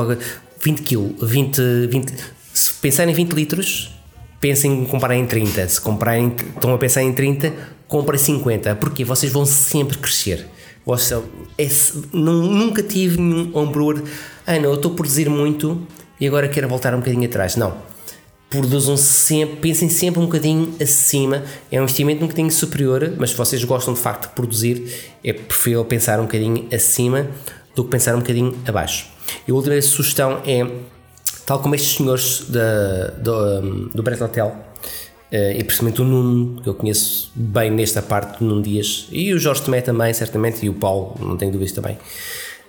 20 0.62 0.82
kg, 0.82 1.14
20, 1.22 1.86
20, 1.88 2.14
se 2.52 2.72
pensarem 2.74 3.12
em 3.12 3.16
20 3.16 3.32
litros, 3.32 3.94
pensem 4.40 4.82
em 4.82 4.84
comprar 4.84 5.14
em 5.14 5.26
30. 5.26 5.68
Se 5.68 5.80
comprarem, 5.80 6.34
estão 6.54 6.74
a 6.74 6.78
pensar 6.78 7.02
em 7.02 7.12
30, 7.12 7.52
comprem 7.86 8.18
50. 8.18 8.74
Porque 8.76 9.04
vocês 9.04 9.30
vão 9.30 9.44
sempre 9.44 9.98
crescer. 9.98 10.46
É, 11.58 11.68
nunca 12.12 12.82
tive 12.82 13.20
nenhum 13.20 13.50
homebrewer. 13.56 14.02
Ah, 14.46 14.58
não, 14.58 14.70
eu 14.70 14.74
estou 14.74 14.92
a 14.92 14.94
produzir 14.94 15.28
muito 15.28 15.86
e 16.20 16.26
agora 16.26 16.48
quero 16.48 16.68
voltar 16.68 16.94
um 16.94 16.98
bocadinho 16.98 17.26
atrás. 17.26 17.56
Não. 17.56 17.74
Produzam 18.48 18.96
sempre, 18.96 19.56
pensem 19.56 19.88
sempre 19.88 20.20
um 20.20 20.24
bocadinho 20.24 20.74
acima. 20.80 21.44
É 21.70 21.78
um 21.78 21.84
investimento 21.84 22.24
um 22.24 22.26
bocadinho 22.26 22.50
superior, 22.50 23.14
mas 23.16 23.30
se 23.30 23.36
vocês 23.36 23.62
gostam 23.62 23.94
de 23.94 24.00
facto 24.00 24.28
de 24.28 24.34
produzir, 24.34 24.92
é 25.22 25.32
preferível 25.32 25.84
pensar 25.84 26.18
um 26.18 26.24
bocadinho 26.24 26.66
acima 26.72 27.28
do 27.74 27.84
que 27.84 27.90
pensar 27.90 28.16
um 28.16 28.18
bocadinho 28.18 28.58
abaixo. 28.66 29.06
E 29.46 29.52
a 29.52 29.54
outra 29.54 29.80
sugestão 29.80 30.42
é 30.44 30.66
tal 31.46 31.60
como 31.60 31.74
estes 31.74 31.96
senhores 31.96 32.44
da, 32.48 33.08
do, 33.18 33.88
do 33.94 34.02
Brett 34.02 34.22
Hotel, 34.22 34.56
Uh, 35.32 35.52
e 35.56 35.62
principalmente 35.62 36.02
o 36.02 36.04
Nuno, 36.04 36.60
que 36.60 36.68
eu 36.68 36.74
conheço 36.74 37.30
bem 37.34 37.70
nesta 37.70 38.02
parte 38.02 38.40
do 38.40 38.44
Nuno 38.44 38.62
Dias, 38.62 39.06
e 39.12 39.32
o 39.32 39.38
Jorge 39.38 39.62
Tomé 39.62 39.80
também, 39.80 40.12
certamente, 40.12 40.66
e 40.66 40.68
o 40.68 40.74
Paulo, 40.74 41.16
não 41.20 41.36
tenho 41.36 41.52
dúvidas 41.52 41.72
também, 41.72 41.96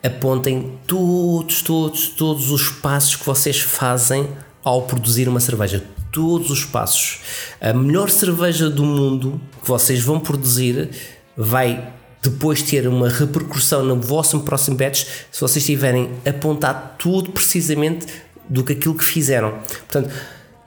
apontem 0.03 0.73
todos, 0.85 1.61
todos, 1.61 2.09
todos 2.09 2.51
os 2.51 2.69
passos 2.69 3.15
que 3.15 3.25
vocês 3.25 3.59
fazem 3.59 4.27
ao 4.63 4.83
produzir 4.83 5.27
uma 5.27 5.39
cerveja. 5.39 5.83
Todos 6.11 6.51
os 6.51 6.65
passos. 6.65 7.19
A 7.59 7.73
melhor 7.73 8.09
cerveja 8.09 8.69
do 8.69 8.83
mundo 8.83 9.39
que 9.61 9.67
vocês 9.67 10.01
vão 10.03 10.19
produzir 10.19 10.89
vai 11.38 11.93
depois 12.21 12.61
ter 12.61 12.88
uma 12.88 13.09
repercussão 13.09 13.83
no 13.83 13.99
vosso 13.99 14.39
próximo 14.41 14.77
batch 14.77 15.05
se 15.31 15.41
vocês 15.41 15.65
tiverem 15.65 16.11
apontado 16.25 16.97
tudo 16.97 17.31
precisamente 17.31 18.05
do 18.47 18.63
que 18.63 18.73
aquilo 18.73 18.95
que 18.95 19.03
fizeram. 19.03 19.51
Portanto, 19.51 20.09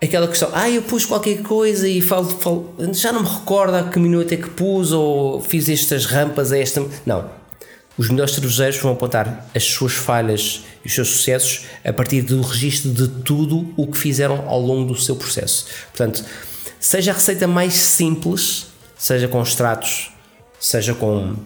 aquela 0.05 0.29
questão, 0.29 0.51
ah, 0.53 0.69
eu 0.69 0.83
pus 0.83 1.05
qualquer 1.05 1.43
coisa 1.43 1.89
e 1.89 2.01
falo, 2.01 2.29
falo 2.29 2.75
já 2.93 3.13
não 3.13 3.23
me 3.23 3.29
recordo 3.29 3.75
a 3.75 3.85
que 3.85 3.99
minuto 3.99 4.33
é 4.33 4.37
que 4.37 4.51
pus 4.51 4.93
ou 4.93 5.41
fiz 5.41 5.69
estas 5.69 6.07
rampas 6.07 6.53
a 6.53 6.59
esta. 6.59 6.85
Não. 7.05 7.31
Os 7.97 8.09
melhores 8.09 8.35
cervejeiros 8.35 8.77
vão 8.79 8.93
apontar 8.93 9.49
as 9.55 9.65
suas 9.65 9.93
falhas 9.93 10.65
e 10.85 10.89
os 10.89 10.95
seus 10.95 11.09
sucessos 11.09 11.67
a 11.85 11.93
partir 11.93 12.23
do 12.23 12.41
registro 12.41 12.93
de 12.93 13.07
tudo 13.23 13.73
o 13.77 13.87
que 13.87 13.97
fizeram 13.97 14.49
ao 14.49 14.61
longo 14.61 14.93
do 14.93 15.01
seu 15.01 15.15
processo. 15.15 15.67
Portanto, 15.97 16.25
seja 16.81 17.13
a 17.13 17.15
receita 17.15 17.47
mais 17.47 17.75
simples, 17.75 18.67
seja 18.97 19.29
com 19.29 19.41
extratos, 19.41 20.11
seja 20.59 20.93
com 20.93 21.37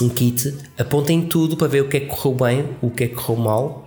um 0.00 0.08
kit, 0.08 0.52
apontem 0.76 1.22
tudo 1.22 1.56
para 1.56 1.68
ver 1.68 1.82
o 1.82 1.88
que 1.88 1.98
é 1.98 2.00
que 2.00 2.06
correu 2.06 2.34
bem, 2.34 2.68
o 2.82 2.90
que 2.90 3.04
é 3.04 3.08
que 3.08 3.14
correu 3.14 3.36
mal 3.36 3.83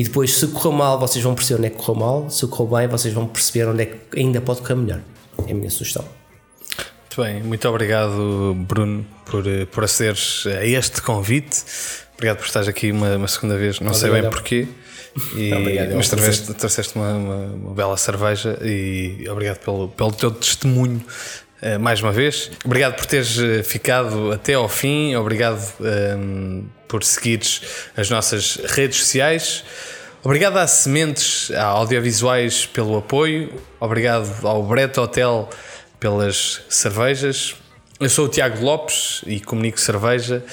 e 0.00 0.02
depois, 0.02 0.34
se 0.34 0.46
correu 0.46 0.72
mal, 0.72 0.98
vocês 0.98 1.22
vão 1.22 1.34
perceber 1.34 1.58
onde 1.58 1.66
é 1.66 1.70
que 1.70 1.76
correu 1.76 2.00
mal. 2.00 2.30
Se 2.30 2.46
correu 2.46 2.78
bem, 2.78 2.88
vocês 2.88 3.12
vão 3.12 3.26
perceber 3.26 3.68
onde 3.68 3.82
é 3.82 3.84
que 3.84 4.18
ainda 4.18 4.40
pode 4.40 4.62
correr 4.62 4.76
melhor. 4.76 5.00
É 5.46 5.52
a 5.52 5.54
minha 5.54 5.68
sugestão. 5.68 6.02
Muito 6.78 7.22
bem, 7.22 7.42
muito 7.42 7.68
obrigado, 7.68 8.54
Bruno, 8.66 9.04
por, 9.26 9.46
eh, 9.46 9.66
por 9.66 9.84
acederes 9.84 10.46
a 10.46 10.64
este 10.64 11.02
convite. 11.02 11.62
Obrigado 12.14 12.38
por 12.38 12.46
estares 12.46 12.66
aqui 12.66 12.90
uma, 12.90 13.14
uma 13.16 13.28
segunda 13.28 13.58
vez, 13.58 13.78
não 13.78 13.88
obrigado. 13.88 14.10
sei 14.10 14.22
bem 14.22 14.30
porquê. 14.30 14.68
E, 15.36 15.52
obrigado, 15.52 15.94
mas 15.96 16.08
trouxeste, 16.08 16.54
trouxeste 16.54 16.96
uma, 16.96 17.12
uma, 17.12 17.36
uma, 17.36 17.74
bela 17.74 17.96
cerveja 17.98 18.58
e 18.62 19.28
obrigado 19.28 19.58
pelo, 19.58 19.88
pelo 19.88 20.12
teu 20.12 20.30
testemunho 20.30 21.04
uh, 21.62 21.78
mais 21.78 22.00
uma 22.00 22.10
vez. 22.10 22.50
Obrigado 22.64 22.96
por 22.96 23.04
teres 23.04 23.38
eh, 23.38 23.62
ficado 23.62 24.32
até 24.32 24.54
ao 24.54 24.66
fim, 24.66 25.14
obrigado 25.14 25.60
um, 25.78 25.84
ehm, 25.84 26.64
por 26.90 27.04
seguires 27.04 27.62
as 27.96 28.10
nossas 28.10 28.56
redes 28.66 28.98
sociais. 28.98 29.64
Obrigado 30.22 30.58
à 30.58 30.66
Sementes, 30.66 31.50
à 31.52 31.64
Audiovisuais 31.64 32.66
pelo 32.66 32.98
apoio. 32.98 33.54
Obrigado 33.80 34.46
ao 34.46 34.62
Brett 34.62 35.00
Hotel 35.00 35.48
pelas 35.98 36.62
cervejas. 36.68 37.56
Eu 37.98 38.10
sou 38.10 38.26
o 38.26 38.28
Tiago 38.28 38.62
Lopes 38.62 39.22
e 39.26 39.40
comunico 39.40 39.80
cerveja. 39.80 40.44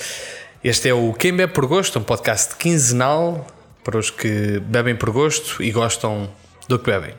Este 0.63 0.87
é 0.87 0.93
o 0.93 1.11
Quem 1.11 1.35
Bebe 1.35 1.51
por 1.51 1.65
Gosto, 1.65 1.99
um 1.99 2.03
podcast 2.03 2.55
quinzenal 2.55 3.45
para 3.83 3.97
os 3.97 4.09
que 4.09 4.59
bebem 4.61 4.95
por 4.95 5.11
gosto 5.11 5.61
e 5.61 5.69
gostam 5.71 6.29
do 6.69 6.79
que 6.79 6.89
bebem. 6.89 7.13